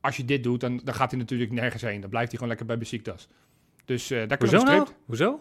Als 0.00 0.16
je 0.16 0.24
dit 0.24 0.42
doet, 0.42 0.60
dan, 0.60 0.80
dan 0.84 0.94
gaat 0.94 1.10
hij 1.10 1.20
natuurlijk 1.20 1.52
nergens 1.52 1.82
heen. 1.82 2.00
Dan 2.00 2.10
blijft 2.10 2.28
hij 2.28 2.34
gewoon 2.38 2.48
lekker 2.48 2.66
bij 2.66 2.78
Besiktas. 2.78 3.28
Dus 3.84 4.10
eh 4.10 4.28
daar 4.28 4.36
kunnen 4.36 4.56
Hoezo 4.56 4.72
we 4.72 4.76
nou? 4.76 4.88
Hoezo? 5.06 5.40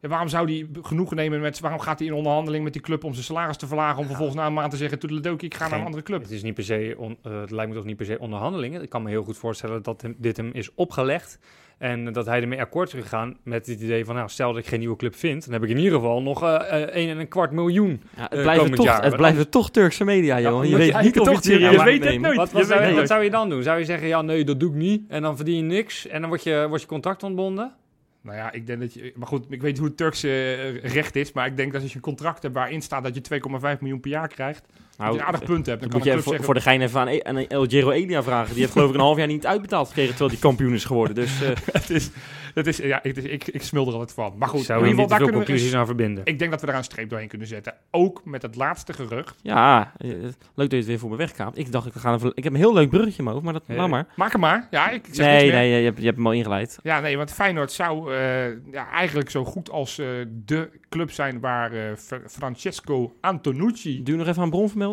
Ja, 0.00 0.08
waarom 0.08 0.28
zou 0.28 0.50
hij 0.52 0.82
genoegen 0.82 1.16
nemen 1.16 1.40
met... 1.40 1.60
Waarom 1.60 1.80
gaat 1.80 1.98
hij 1.98 2.08
in 2.08 2.14
onderhandeling 2.14 2.64
met 2.64 2.72
die 2.72 2.82
club 2.82 3.04
om 3.04 3.12
zijn 3.12 3.24
salaris 3.24 3.56
te 3.56 3.66
verlagen... 3.66 3.98
om 3.98 4.06
vervolgens 4.06 4.36
na 4.36 4.46
een 4.46 4.52
maand 4.52 4.70
te 4.70 4.76
zeggen... 4.76 4.98
Toedeledokie, 4.98 5.48
ik 5.48 5.54
ga 5.54 5.68
naar 5.68 5.78
een 5.78 5.84
andere 5.84 6.02
club. 6.02 6.22
Het, 6.22 6.30
is 6.30 6.42
niet 6.42 6.54
per 6.54 6.64
se 6.64 6.94
on- 6.98 7.18
eh, 7.22 7.40
het 7.40 7.50
lijkt 7.50 7.70
me 7.70 7.76
toch 7.76 7.84
niet 7.84 7.96
per 7.96 8.06
se 8.06 8.18
onderhandelingen. 8.18 8.82
Ik 8.82 8.88
kan 8.88 9.02
me 9.02 9.10
heel 9.10 9.24
goed 9.24 9.36
voorstellen 9.36 9.82
dat 9.82 10.02
hem, 10.02 10.14
dit 10.18 10.36
hem 10.36 10.50
is 10.52 10.74
opgelegd. 10.74 11.38
En 11.82 12.12
dat 12.12 12.26
hij 12.26 12.40
ermee 12.40 12.60
akkoord 12.60 12.94
is 12.94 13.00
gegaan 13.02 13.36
met 13.42 13.66
het 13.66 13.80
idee 13.80 14.04
van... 14.04 14.14
Nou, 14.14 14.28
stel 14.28 14.52
dat 14.52 14.62
ik 14.62 14.68
geen 14.68 14.78
nieuwe 14.78 14.96
club 14.96 15.14
vind... 15.16 15.44
dan 15.44 15.52
heb 15.52 15.62
ik 15.62 15.68
in 15.68 15.76
ieder 15.76 15.92
geval 15.92 16.22
nog 16.22 16.42
eh 16.42 16.82
eh, 16.82 16.88
1 16.88 17.08
en 17.08 17.18
een 17.18 17.28
kwart 17.28 17.50
miljoen. 17.50 18.02
Ja, 18.16 18.22
het 18.22 18.32
eh, 18.32 18.40
blijven, 18.40 18.56
komend 18.56 18.76
toch, 18.76 18.84
jaar. 18.84 19.04
het 19.04 19.16
blijven 19.16 19.48
toch 19.48 19.70
Turkse 19.70 20.04
media, 20.04 20.40
joh. 20.40 20.64
je 20.64 20.76
weet 20.76 21.00
niet 21.00 21.20
of 21.20 21.28
het 21.28 21.44
serieus 21.44 21.72
je 21.72 21.84
weet 21.84 22.04
het 22.04 22.12
nemen. 22.12 22.34
nooit. 22.34 22.52
Wat, 22.52 22.66
zou 22.66 22.80
je, 22.80 22.86
het 22.86 22.96
wat 22.96 23.08
zou 23.08 23.24
je 23.24 23.30
dan 23.30 23.48
doen? 23.48 23.62
Zou 23.62 23.78
je 23.78 23.84
zeggen, 23.84 24.08
ja 24.08 24.22
nee, 24.22 24.44
dat 24.44 24.60
doe 24.60 24.70
ik 24.70 24.76
niet. 24.76 25.02
En 25.08 25.22
dan 25.22 25.36
verdien 25.36 25.56
je 25.56 25.62
niks. 25.62 26.06
En 26.06 26.20
dan 26.20 26.28
word 26.28 26.42
je, 26.42 26.64
wordt 26.68 26.82
je 26.82 26.88
contract 26.88 27.22
ontbonden. 27.22 27.72
Nou 28.20 28.36
ja, 28.36 28.52
ik 28.52 28.66
denk 28.66 28.80
dat 28.80 28.94
je... 28.94 29.12
Maar 29.16 29.26
goed, 29.26 29.46
ik 29.48 29.62
weet 29.62 29.78
hoe 29.78 29.86
het 29.86 29.96
Turkse 29.96 30.28
eh, 30.28 30.92
recht 30.92 31.16
is... 31.16 31.32
maar 31.32 31.46
ik 31.46 31.56
denk 31.56 31.72
dat 31.72 31.82
als 31.82 31.90
je 31.90 31.96
een 31.96 32.02
contract 32.02 32.42
hebt 32.42 32.54
waarin 32.54 32.82
staat... 32.82 33.02
dat 33.02 33.14
je 33.14 33.40
2,5 33.74 33.78
miljoen 33.80 34.00
per 34.00 34.10
jaar 34.10 34.28
krijgt... 34.28 34.66
dat 35.02 35.10
Nou, 35.10 35.14
je 35.14 35.20
een 35.20 35.26
aardig 35.34 35.48
punt 35.48 35.66
hebt. 35.66 35.80
Dan 35.82 35.90
moet 35.92 36.04
je 36.04 36.12
voor, 36.12 36.22
zeggen... 36.22 36.44
voor 36.44 36.54
de 36.54 36.60
gein 36.60 36.80
even 36.80 37.00
aan, 37.00 37.08
E- 37.08 37.20
aan 37.22 37.36
El 37.36 37.66
Giro 37.66 37.90
Elia 37.90 38.22
vragen. 38.22 38.50
Die 38.52 38.60
heeft 38.60 38.72
geloof 38.72 38.88
ik 38.88 38.94
een 38.94 39.00
half 39.00 39.16
jaar 39.18 39.26
niet 39.26 39.46
uitbetaald 39.46 39.86
gekregen 39.88 40.10
terwijl 40.10 40.30
die 40.30 40.38
kampioen 40.40 40.74
is 40.74 40.84
geworden. 40.84 41.14
Dus 41.14 41.42
eh, 41.42 41.48
het 41.80 41.90
is, 41.90 42.10
het 42.54 42.66
is, 42.66 42.76
ja, 42.76 43.02
ik, 43.02 43.16
ik, 43.16 43.46
ik 43.48 43.62
smul 43.62 43.86
er 43.86 43.92
altijd 43.92 44.12
van. 44.12 44.32
Maar 44.38 44.48
goed, 44.48 44.64
zou 44.64 44.78
in 44.78 44.84
hier 44.84 44.92
ieder 44.94 45.04
geval, 45.04 45.04
niet 45.04 45.08
te 45.08 45.08
daar 45.08 45.18
kunnen 45.18 45.40
we 45.40 45.46
conclusies 45.46 45.74
aan 45.74 45.86
verbinden. 45.86 46.24
Ik 46.24 46.38
denk 46.38 46.50
dat 46.50 46.60
we 46.60 46.66
daar 46.66 46.76
een 46.76 46.84
streep 46.84 47.08
doorheen 47.10 47.28
kunnen 47.28 47.46
zetten. 47.46 47.74
Ook 47.90 48.20
met 48.24 48.42
het 48.42 48.56
laatste 48.56 48.92
gerucht. 48.92 49.38
ja, 49.42 49.92
eh, 49.98 50.08
leuk 50.10 50.30
dat 50.54 50.70
je 50.70 50.76
het 50.76 50.86
weer 50.86 50.98
voor 50.98 51.10
me 51.10 51.16
wegkaapt. 51.16 51.58
Ik 51.58 51.72
dacht, 51.72 51.86
ik, 51.86 51.92
ga 51.96 52.14
even, 52.14 52.32
ik 52.34 52.44
heb 52.44 52.52
een 52.52 52.58
heel 52.58 52.74
leuk 52.74 52.88
bruggetje 52.90 53.18
in 53.18 53.24
mijn 53.24 53.36
hoofd, 53.36 53.44
maar 53.50 53.54
dat 53.66 53.76
laat 53.76 53.88
maar. 53.88 54.06
Maak 54.16 54.32
hem 54.32 54.40
maar. 54.40 54.68
Ja, 54.70 54.90
ik 54.90 55.04
zeg 55.10 55.26
Nee, 55.26 55.42
meer. 55.44 55.52
nee, 55.54 55.78
je 55.78 55.84
hebt, 55.84 55.98
je 55.98 56.04
hebt 56.04 56.16
hem 56.16 56.26
al 56.26 56.32
ingeleid. 56.32 56.78
Ja, 56.82 57.00
nee, 57.00 57.16
want 57.16 57.32
Feyenoord 57.32 57.72
zou 57.72 58.14
eh, 58.14 58.48
ja, 58.72 58.90
eigenlijk 58.92 59.30
zo 59.30 59.44
goed 59.44 59.70
als 59.70 59.98
eh, 59.98 60.06
de 60.44 60.70
club 60.88 61.10
zijn 61.10 61.40
waar 61.40 61.72
eh, 61.72 61.96
Fra- 61.96 62.20
Francesco 62.26 63.16
Antonucci, 63.20 64.02
Doe 64.02 64.14
je 64.14 64.20
nog 64.20 64.28
even 64.30 64.42
aan 64.42 64.50
bronvermelding? 64.50 64.91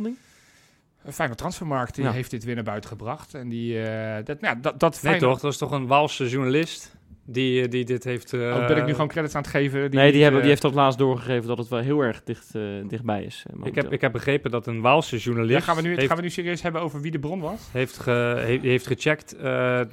Een 1.04 1.14
Feyenoord 1.14 1.40
transfermarkt, 1.40 1.96
die 1.96 2.04
Ja. 2.04 2.12
heeft 2.12 2.32
dit 2.32 2.44
weer 2.44 2.56
naar 2.56 2.64
buiten 2.64 2.90
gebracht. 2.90 3.34
En 3.34 3.50
die, 3.50 3.82
eh, 3.84 4.26
dat, 4.26 4.42
nou, 4.42 4.60
dat, 4.60 4.80
dat 4.80 5.00
Nee 5.04 5.20
toch? 5.20 5.40
Dat 5.40 5.52
is 5.52 5.58
toch 5.58 5.72
een 5.72 5.88
Waalse 5.88 6.30
journalist 6.30 6.96
die, 7.26 7.62
eh, 7.64 7.70
die 7.70 7.86
dit 7.86 8.04
heeft... 8.04 8.34
eh, 8.34 8.40
Oh, 8.40 8.68
ben 8.68 8.78
ik 8.78 8.86
nu 8.86 8.92
gewoon 8.92 9.08
credits 9.08 9.36
aan 9.36 9.42
het 9.42 9.50
geven? 9.52 9.80
nee, 9.92 10.12
die, 10.12 10.22
hebben, 10.22 10.40
eh, 10.40 10.46
die 10.46 10.50
heeft 10.50 10.64
het 10.64 10.74
laatst 10.74 11.00
doorgegeven 11.00 11.48
dat 11.48 11.58
het 11.58 11.68
wel 11.68 11.80
heel 11.80 12.00
erg 12.02 12.24
dicht, 12.24 12.56
eh, 12.56 12.62
dichtbij 12.88 13.24
is. 13.24 13.46
eh, 13.54 13.66
ik, 13.66 13.76
heb, 13.76 13.92
ik 13.92 14.02
heb 14.02 14.12
begrepen 14.12 14.52
dat 14.52 14.68
een 14.68 14.82
Waalse 14.82 15.18
journalist 15.18 15.60
ja, 15.60 15.66
gaan, 15.66 15.76
we 15.76 15.82
nu, 15.82 15.96
heeft, 15.96 16.08
gaan 16.08 16.16
we 16.18 16.22
nu 16.24 16.30
serieus 16.30 16.62
hebben 16.62 16.82
over 16.82 17.02
wie 17.02 17.12
de 17.12 17.20
bron 17.20 17.40
was? 17.40 17.60
heeft, 17.72 17.98
ge- 17.98 18.12
he- 18.46 18.60
heeft 18.70 18.88
gecheckt 18.88 19.36
eh, 19.36 19.44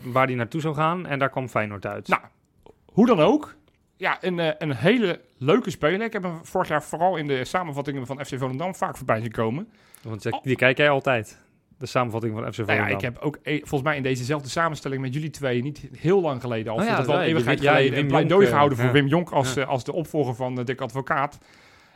waar 0.02 0.26
hij 0.26 0.34
naartoe 0.34 0.61
zou 0.61 0.74
gaan. 0.74 1.07
En 1.07 1.18
daar 1.18 1.30
kwam 1.30 1.48
Feyenoord 1.48 1.86
uit. 1.86 2.09
Nou, 2.09 2.22
Hoe 2.86 3.07
dan 3.07 3.20
ook. 3.20 3.54
Ja, 3.97 4.18
een, 4.20 4.38
eh, 4.38 4.49
een 4.59 4.74
hele 4.76 5.20
leuke 5.36 5.70
speler. 5.70 6.07
Ik 6.07 6.12
heb 6.12 6.22
hem 6.22 6.38
vorig 6.42 6.68
jaar 6.68 6.82
vooral 6.82 7.16
in 7.16 7.26
de 7.26 7.44
samenvattingen 7.44 8.07
van 8.07 8.24
FC 8.24 8.38
Volendam 8.38 8.74
vaak 8.74 8.97
voorbij 8.97 9.20
zien 9.20 9.30
komen. 9.30 9.68
Want 10.03 10.22
die- 10.22 10.38
die 10.42 10.57
kijk 10.57 10.76
jij 10.76 10.90
altijd. 10.90 11.38
De 11.78 11.86
samenvatting 11.86 12.32
van 12.34 12.42
FC 12.53 12.57
Nou 12.57 12.68
Volendam. 12.68 12.88
ja, 12.88 12.94
ik 12.97 13.01
heb 13.01 13.18
ook 13.18 13.38
eh, 13.42 13.59
volgens 13.59 13.82
mij 13.82 13.97
in 13.97 14.03
dezezelfde 14.03 14.49
samenstelling 14.49 15.01
met 15.03 15.14
jullie 15.14 15.30
twee 15.30 15.62
niet 15.62 15.88
heel 15.99 16.20
lang 16.20 16.40
geleden 16.40 16.72
al. 16.72 16.78
Oh 16.78 16.84
ja, 16.84 16.97
dat 16.97 17.07
wel 17.07 17.14
een 17.16 17.22
eeuwigheid 17.22 17.61
ja, 17.61 17.74
geleden 17.74 17.99
een 17.99 18.07
pleidooi 18.07 18.32
Jonk, 18.32 18.42
eh, 18.42 18.49
gehouden 18.49 18.78
voor. 18.78 18.92
Wim 18.92 19.07
Jonk 19.07 19.30
als, 19.30 19.57
eh, 19.57 19.68
als 19.68 19.84
de 19.84 19.92
opvolger 19.92 20.34
van 20.34 20.59
uh, 20.59 20.64
Dick 20.64 20.80
Advocaat. 20.80 21.38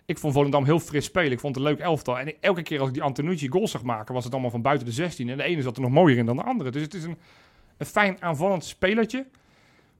Ik 0.07 0.19
vond 0.19 0.33
Volendam 0.33 0.65
heel 0.65 0.79
fris 0.81 1.05
spelen. 1.05 1.33
Ik 1.33 1.41
vond 1.41 1.55
het 1.55 1.65
een 1.65 1.71
leuk 1.71 1.81
elftal. 1.81 2.19
En 2.19 2.35
elke 2.41 2.63
keer 2.63 2.79
als 2.79 2.89
ik 2.89 2.95
die 2.95 3.03
Antonucci 3.03 3.49
goals 3.49 3.71
zag 3.71 3.83
maken, 3.83 4.15
was 4.15 4.25
het 4.25 4.33
allemaal 4.33 4.51
van 4.51 4.63
buiten 4.63 4.87
de 4.87 4.93
16. 4.93 5.29
En 5.29 5.37
de 5.37 5.43
ene 5.43 5.63
zat 5.63 5.77
er 5.77 5.83
nog 5.83 5.91
mooier 5.91 6.19
in 6.19 6.27
dan 6.27 6.37
de 6.37 6.43
andere. 6.43 6.71
Dus 6.71 6.83
het 6.83 6.95
is 6.95 7.05
een, 7.05 7.19
een 7.77 7.87
fijn 7.87 8.17
aanvallend 8.23 8.65
spelertje. 8.65 9.27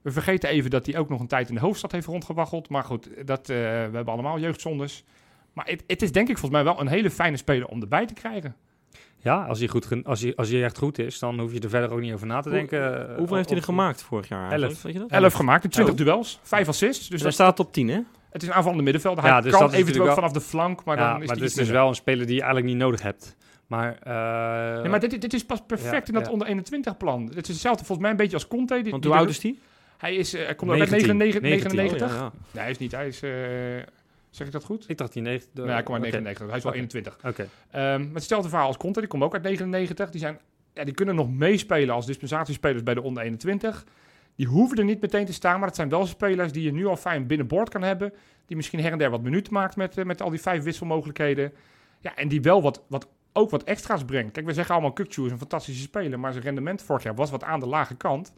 We 0.01 0.11
vergeten 0.11 0.49
even 0.49 0.69
dat 0.69 0.85
hij 0.85 0.97
ook 0.97 1.09
nog 1.09 1.19
een 1.19 1.27
tijd 1.27 1.49
in 1.49 1.55
de 1.55 1.61
hoofdstad 1.61 1.91
heeft 1.91 2.07
rondgewaggeld. 2.07 2.69
Maar 2.69 2.83
goed, 2.83 3.09
dat, 3.25 3.39
eh, 3.39 3.55
we 3.57 3.61
hebben 3.63 4.07
allemaal 4.13 4.39
jeugdzondes. 4.39 5.03
Maar 5.53 5.65
het, 5.67 5.83
het 5.87 6.01
is 6.01 6.11
denk 6.11 6.29
ik 6.29 6.37
volgens 6.37 6.63
mij 6.63 6.73
wel 6.73 6.81
een 6.81 6.87
hele 6.87 7.09
fijne 7.09 7.37
speler 7.37 7.67
om 7.67 7.81
erbij 7.81 8.05
te 8.05 8.13
krijgen. 8.13 8.55
Ja, 9.17 9.45
als 9.45 9.59
hij, 9.59 9.67
goed, 9.67 9.87
als, 10.05 10.21
hij, 10.21 10.35
als 10.35 10.49
hij 10.49 10.63
echt 10.63 10.77
goed 10.77 10.99
is, 10.99 11.19
dan 11.19 11.39
hoef 11.39 11.53
je 11.53 11.59
er 11.59 11.69
verder 11.69 11.91
ook 11.91 11.99
niet 11.99 12.13
over 12.13 12.27
na 12.27 12.41
te 12.41 12.49
denken. 12.49 13.09
eh, 13.09 13.15
Hoeveel 13.17 13.35
heeft 13.35 13.49
hij 13.49 13.57
er 13.57 13.63
gemaakt 13.63 14.01
vorig 14.03 14.27
jaar? 14.27 14.51
Elf. 14.51 14.81
Weet 14.81 14.93
je 14.93 14.99
dat? 14.99 15.09
11 15.09 15.33
gemaakt 15.33 15.63
in 15.63 15.69
20 15.69 15.95
duels, 15.95 16.39
5 16.43 16.67
assists. 16.67 16.99
Dus 17.01 17.09
dat, 17.09 17.21
daar 17.21 17.31
staat 17.33 17.59
op 17.59 17.73
10, 17.73 17.87
hè? 17.87 17.99
het 18.31 18.41
is 18.41 18.47
een 18.47 18.53
aanvallende 18.53 18.83
middenvelder. 18.83 19.23
Ja, 19.25 19.31
Hij 19.31 19.41
dus 19.41 19.51
kan 19.51 19.61
dat 19.61 19.71
is 19.73 19.77
eventueel 19.79 20.13
vanaf 20.13 20.31
de 20.31 20.41
flank, 20.41 20.83
maar 20.83 20.97
ja, 20.97 21.01
dan 21.03 21.11
maar 21.13 21.21
is 21.23 21.29
het 21.29 21.37
hij 21.37 21.47
is 21.47 21.53
dus 21.53 21.69
wel 21.69 21.87
een 21.87 21.95
speler 21.95 22.25
die 22.25 22.35
je 22.35 22.41
eigenlijk 22.41 22.71
niet 22.73 22.81
nodig 22.81 23.01
hebt. 23.01 23.35
Maar, 23.67 23.97
eh, 24.03 24.81
Nee, 24.81 24.89
maar 24.89 24.99
dit, 24.99 25.21
dit 25.21 25.33
is 25.33 25.45
pas 25.45 25.59
perfect 25.67 25.91
Ja, 26.07 26.07
in 26.07 26.13
dat 26.13 26.25
ja. 26.25 26.31
onder 26.31 26.47
21 26.47 26.97
plan. 26.97 27.23
Het 27.35 27.47
is 27.47 27.47
hetzelfde 27.47 27.85
volgens 27.85 27.99
mij 27.99 28.09
een 28.11 28.17
beetje 28.17 28.33
als 28.35 28.47
Conte. 28.47 28.81
Die, 28.81 28.91
Want 28.91 29.03
hoe 29.03 29.13
oud 29.15 29.29
is 29.29 29.39
die? 29.39 29.59
Hij 30.01 30.15
is, 30.15 30.33
eh, 30.33 30.45
hij 30.45 30.55
komt 30.55 30.71
ook 30.71 30.79
uit 30.79 30.89
19, 30.89 31.17
99. 31.17 31.73
19. 31.73 32.07
Oh, 32.07 32.13
ja, 32.13 32.17
ja. 32.17 32.31
Nee, 32.51 32.61
hij 32.63 32.71
is 32.71 32.77
niet. 32.77 32.91
Hij 32.91 33.07
is, 33.07 33.21
eh, 33.21 33.31
zeg 34.29 34.47
ik 34.47 34.53
dat 34.53 34.63
goed? 34.63 34.89
ik 34.89 34.97
dacht 34.97 35.13
die 35.13 35.21
9. 35.21 35.47
nee, 35.53 35.65
hij 35.67 35.83
komt 35.83 36.03
uit 36.03 36.13
oké. 36.13 36.21
99. 36.21 36.47
Hij 36.47 36.57
is 36.57 36.63
wel 36.63 36.71
Oké. 36.71 36.81
21. 36.81 37.17
Oké. 37.25 37.47
Ehm, 37.71 38.01
met 38.01 38.13
hetzelfde 38.13 38.49
verhaal 38.49 38.67
als 38.67 38.77
Conte. 38.77 38.99
Die 38.99 39.09
komt 39.09 39.23
ook 39.23 39.33
uit 39.33 39.43
99. 39.43 40.09
Die, 40.09 40.19
zijn, 40.19 40.39
ja, 40.73 40.83
die 40.83 40.93
kunnen 40.93 41.15
nog 41.15 41.31
meespelen 41.31 41.95
als 41.95 42.05
dispensatiespelers 42.05 42.83
bij 42.83 42.93
de 42.93 43.01
onder 43.01 43.23
21. 43.23 43.85
Die 44.35 44.47
hoeven 44.47 44.77
er 44.77 44.83
niet 44.83 45.01
meteen 45.01 45.25
te 45.25 45.33
staan. 45.33 45.59
Maar 45.59 45.67
het 45.67 45.75
zijn 45.75 45.89
wel 45.89 46.05
spelers 46.05 46.51
die 46.51 46.63
je 46.63 46.71
nu 46.71 46.85
al 46.85 46.97
fijn 46.97 47.27
binnenboord 47.27 47.69
kan 47.69 47.81
hebben. 47.81 48.13
Die 48.45 48.55
misschien 48.55 48.79
her 48.79 48.91
en 48.91 48.97
der 48.97 49.09
wat 49.09 49.21
minuten 49.21 49.53
maakt 49.53 49.75
met, 49.75 49.97
eh, 49.97 50.05
met 50.05 50.21
al 50.21 50.29
die 50.29 50.41
vijf 50.41 50.63
wisselmogelijkheden. 50.63 51.53
Ja, 51.99 52.15
en 52.15 52.27
die 52.27 52.41
wel 52.41 52.61
wat, 52.61 52.83
wat, 52.87 53.07
ook 53.33 53.49
wat 53.49 53.63
extra's 53.63 54.05
brengt. 54.05 54.31
Kijk, 54.31 54.45
we 54.45 54.53
zeggen 54.53 54.73
allemaal 54.73 54.93
Kukçu 54.93 55.25
is 55.25 55.31
een 55.31 55.37
fantastische 55.37 55.81
speler. 55.81 56.19
Maar 56.19 56.31
zijn 56.31 56.43
rendement 56.43 56.81
vorig 56.81 57.03
jaar 57.03 57.15
was 57.15 57.31
wat 57.31 57.43
aan 57.43 57.59
de 57.59 57.67
lage 57.67 57.95
kant. 57.95 58.33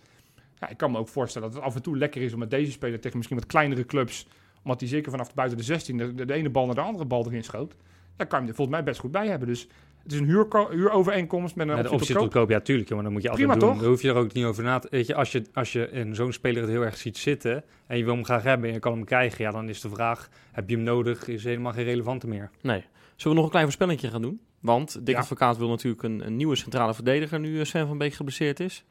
Ja, 0.64 0.70
ik 0.70 0.78
kan 0.78 0.92
me 0.92 0.98
ook 0.98 1.08
voorstellen 1.08 1.48
dat 1.48 1.58
het 1.58 1.68
af 1.68 1.76
en 1.76 1.82
toe 1.82 1.98
lekker 1.98 2.22
is 2.22 2.34
om 2.34 2.40
met 2.40 2.50
deze 2.52 2.72
speler 2.72 3.00
tegen 3.00 3.18
misschien 3.18 3.38
wat 3.38 3.48
kleinere 3.48 3.86
clubs. 3.86 4.28
Omdat 4.64 4.80
hij 4.80 4.90
zeker 4.90 5.12
vanaf 5.12 5.34
buiten 5.34 5.58
de 5.58 5.64
16 5.64 5.98
de, 5.98 6.14
de, 6.14 6.26
de 6.26 6.34
ene 6.34 6.50
bal 6.50 6.66
naar 6.66 6.76
de 6.76 6.82
andere 6.82 7.06
bal 7.06 7.26
erin 7.26 7.44
schoot. 7.44 7.76
Daar 8.16 8.28
kan 8.28 8.42
je 8.42 8.48
er 8.50 8.56
volgens 8.56 8.76
mij 8.78 8.86
best 8.86 9.00
goed 9.00 9.12
bij 9.12 9.28
hebben. 9.28 9.48
Dus 9.48 9.68
het 10.04 10.12
is 10.12 10.20
een 10.20 10.26
huurko- 10.26 10.70
huurovereenkomst 10.70 11.56
met 11.56 11.68
een 11.68 11.74
Met 11.76 11.84
de 11.84 11.90
optie 11.92 12.00
optie 12.00 12.16
tot 12.16 12.24
tot 12.24 12.34
koop. 12.34 12.50
ja, 12.50 12.60
tuurlijk. 12.60 12.88
joh, 12.88 12.96
Maar 12.96 13.04
dan 13.06 13.14
moet 13.14 13.24
je 13.24 13.30
altijd 13.30 13.48
Prima, 13.48 13.62
doen. 13.66 13.72
toch? 13.74 13.82
Daar 13.82 13.90
hoef 13.92 14.02
je 14.02 14.10
er 14.10 14.16
ook 14.16 14.34
niet 14.34 14.46
over 14.46 14.64
na 14.64 14.80
te... 14.80 14.88
Weet 14.92 15.08
je, 15.08 15.16
als 15.16 15.32
je, 15.32 15.44
als 15.54 15.72
je 15.72 15.90
in 15.90 16.16
zo'n 16.16 16.32
speler 16.32 16.62
het 16.62 16.72
heel 16.72 16.82
erg 16.82 16.98
ziet 16.98 17.18
zitten... 17.18 17.64
en 17.88 17.98
je 17.98 18.04
wil 18.04 18.14
hem 18.14 18.26
graag 18.26 18.44
hebben 18.44 18.68
en 18.68 18.74
je 18.74 18.80
kan 18.80 18.92
hem 18.94 19.04
krijgen... 19.04 19.44
ja, 19.44 19.52
dan 19.52 19.70
is 19.70 19.82
de 19.82 19.90
vraag, 19.90 20.30
heb 20.52 20.70
je 20.70 20.76
hem 20.76 20.84
nodig? 20.86 21.28
Is 21.28 21.44
helemaal 21.44 21.72
geen 21.74 21.84
relevante 21.86 22.28
meer. 22.28 22.50
Nee. 22.62 22.84
Zullen 23.16 23.30
we 23.30 23.34
nog 23.34 23.44
een 23.44 23.50
klein 23.50 23.64
voorspellingje 23.66 24.10
gaan 24.10 24.22
doen? 24.22 24.42
Want 24.60 25.06
Dick 25.06 25.16
Ja. 25.16 25.22
Advocaat 25.22 25.58
wil 25.58 25.70
natuurlijk 25.70 26.04
een, 26.04 26.26
een 26.26 26.36
nieuwe 26.36 26.56
centrale 26.56 26.94
verdediger 26.94 27.40
nu 27.40 27.60
eh, 27.60 27.66
Sven 27.66 27.88
van 27.88 27.98
Beek 27.98 28.14
geblesseerd 28.14 28.60
is. 28.60 28.84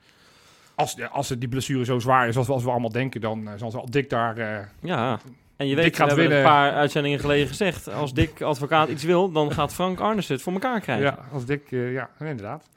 Als, 0.74 0.96
als 1.10 1.28
het 1.28 1.40
die 1.40 1.48
blessure 1.48 1.84
zo 1.84 1.98
zwaar 1.98 2.28
is 2.28 2.36
als 2.36 2.46
we, 2.46 2.52
als 2.52 2.64
we 2.64 2.70
allemaal 2.70 2.92
denken, 2.92 3.20
dan 3.20 3.48
eh, 3.48 3.52
zal 3.56 3.70
ze 3.70 3.78
al 3.78 3.90
dik 3.90 4.10
daar... 4.10 4.36
eh, 4.38 4.58
Ja. 4.80 5.18
En 5.56 5.68
je 5.68 5.74
Dick 5.74 5.84
weet, 5.84 5.96
we 5.96 6.04
hebben 6.04 6.16
winnen. 6.20 6.38
een 6.38 6.44
paar 6.44 6.72
uitzendingen 6.72 7.18
geleden 7.18 7.46
gezegd, 7.48 7.88
als 7.92 8.14
Dick 8.14 8.40
Advocaat 8.40 8.88
iets 8.88 9.04
wil, 9.04 9.32
dan 9.32 9.52
gaat 9.52 9.74
Frank 9.74 10.00
Arnissen 10.00 10.34
het 10.34 10.42
voor 10.44 10.52
elkaar 10.52 10.80
krijgen. 10.80 11.04
ja, 11.04 11.18
als 11.32 11.44
dik, 11.44 11.72
eh, 11.72 11.92
ja, 11.92 12.10
inderdaad. 12.18 12.68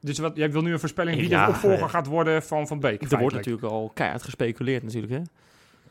Dus 0.00 0.18
wat, 0.18 0.36
jij 0.36 0.50
wil 0.52 0.62
nu 0.62 0.72
een 0.72 0.78
voorspelling 0.78 1.16
wie 1.20 1.28
Ja, 1.28 1.44
de 1.46 1.50
opvolger 1.50 1.88
gaat 1.88 2.06
worden 2.06 2.42
van 2.42 2.66
Van 2.66 2.80
Beek. 2.80 3.02
Er 3.12 3.18
wordt 3.18 3.34
natuurlijk 3.34 3.66
al 3.66 3.90
keihard 3.94 4.22
gespeculeerd 4.22 4.82
natuurlijk, 4.82 5.12
hè? 5.12 5.20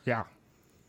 Ja. 0.01 0.25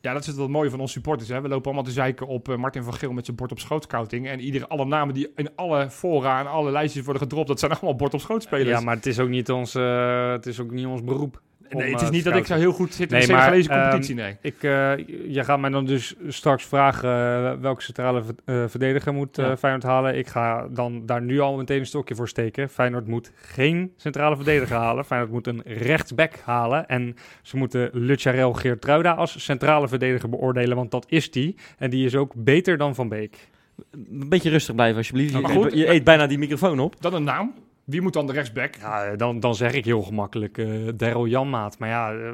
Ja, 0.06 0.12
dat 0.12 0.20
is 0.20 0.26
het 0.26 0.36
wat 0.36 0.48
mooie 0.48 0.70
van 0.70 0.80
onze 0.80 0.92
supporters. 0.92 1.28
Hè. 1.28 1.40
We 1.40 1.48
lopen 1.48 1.64
allemaal 1.64 1.84
te 1.84 1.90
zeiken 1.90 2.26
op 2.26 2.48
eh, 2.48 2.56
Martin 2.56 2.82
van 2.82 2.94
Geel 2.94 3.12
met 3.12 3.24
zijn 3.24 3.36
bord 3.36 3.52
op 3.52 3.58
schoot 3.58 3.82
scouting. 3.82 4.28
En 4.28 4.40
iedere, 4.40 4.66
alle 4.66 4.84
namen 4.84 5.14
die 5.14 5.32
in 5.34 5.50
alle 5.56 5.90
fora 5.90 6.40
en 6.40 6.46
alle 6.46 6.70
lijstjes 6.70 7.04
worden 7.04 7.22
gedropt, 7.22 7.48
dat 7.48 7.58
zijn 7.58 7.72
allemaal 7.74 7.96
bord 7.96 8.14
op 8.14 8.20
schoot 8.20 8.42
spelers. 8.42 8.78
Ja, 8.78 8.80
maar 8.80 8.94
het 8.94 9.06
is 9.06 9.18
ook 9.18 9.28
niet 9.28 9.50
ons, 9.50 9.74
eh, 9.74 10.30
het 10.30 10.46
is 10.46 10.60
ook 10.60 10.70
niet 10.70 10.86
ons 10.86 11.04
beroep. 11.04 11.40
Om, 11.72 11.78
nee, 11.80 11.90
het 11.90 12.00
eh, 12.00 12.06
is 12.06 12.12
niet 12.12 12.22
te 12.22 12.28
dat 12.30 12.38
ik 12.38 12.46
zo 12.46 12.54
heel 12.54 12.72
goed 12.72 12.94
zit 12.94 13.12
in 13.12 13.18
Nee, 13.18 13.26
de 13.26 13.32
maar, 13.32 13.42
Senegalese 13.42 13.70
ehm, 13.70 13.80
competitie, 13.82 14.14
nee. 14.14 14.36
Ik, 14.40 14.54
eh, 14.62 14.92
jij 15.34 15.44
gaat 15.44 15.60
mij 15.60 15.70
dan 15.70 15.86
dus 15.86 16.14
straks 16.28 16.64
vragen 16.64 17.08
eh, 17.10 17.52
welke 17.60 17.82
centrale 17.82 18.22
ver- 18.22 18.34
eh, 18.44 18.68
verdediger 18.68 19.14
moet 19.14 19.38
eh. 19.38 19.56
Feyenoord 19.58 19.82
halen. 19.84 20.16
Ik 20.18 20.26
ga 20.26 20.66
dan 20.70 21.06
daar 21.06 21.22
nu 21.22 21.40
al 21.40 21.56
meteen 21.56 21.78
een 21.78 21.86
stokje 21.86 22.14
voor 22.14 22.28
steken. 22.28 22.68
Feyenoord 22.68 23.06
moet 23.06 23.32
geen 23.34 23.92
centrale 23.96 24.36
verdediger 24.36 24.76
halen. 24.86 25.04
Feyenoord 25.04 25.32
moet 25.32 25.46
een 25.46 25.62
rechtsback 25.64 26.32
halen. 26.44 26.86
En 26.88 27.16
ze 27.42 27.56
moeten 27.56 27.90
Lucharel 27.92 28.52
Geertruida 28.52 29.12
als 29.12 29.44
centrale 29.44 29.88
verdediger 29.88 30.28
beoordelen, 30.28 30.76
want 30.76 30.90
dat 30.90 31.06
is 31.08 31.30
die. 31.30 31.56
En 31.78 31.90
die 31.90 32.06
is 32.06 32.14
ook 32.16 32.32
beter 32.36 32.76
dan 32.76 32.94
Van 32.94 33.08
Beek. 33.08 33.48
Een 33.92 34.28
beetje 34.28 34.50
rustig 34.50 34.74
blijven 34.74 34.96
alsjeblieft. 34.96 35.32
Je, 35.34 35.40
Maar 35.40 35.50
goed. 35.50 35.72
je 35.72 35.88
eet 35.90 36.04
bijna 36.04 36.26
die 36.26 36.38
microfoon 36.38 36.80
op. 36.80 37.00
Dan 37.02 37.14
een 37.14 37.24
naam. 37.24 37.54
Wie 37.86 38.00
moet 38.00 38.12
dan 38.12 38.26
de 38.26 38.32
rechtsback? 38.32 38.74
Ja, 38.80 39.16
dan, 39.16 39.40
dan 39.40 39.54
zeg 39.54 39.72
ik 39.72 39.84
heel 39.84 40.02
gemakkelijk 40.02 40.58
eh 40.58 40.66
Daryl 40.94 41.26
Janmaat. 41.26 41.78
Maar 41.78 41.88
ja, 41.88 42.12
eh, 42.12 42.32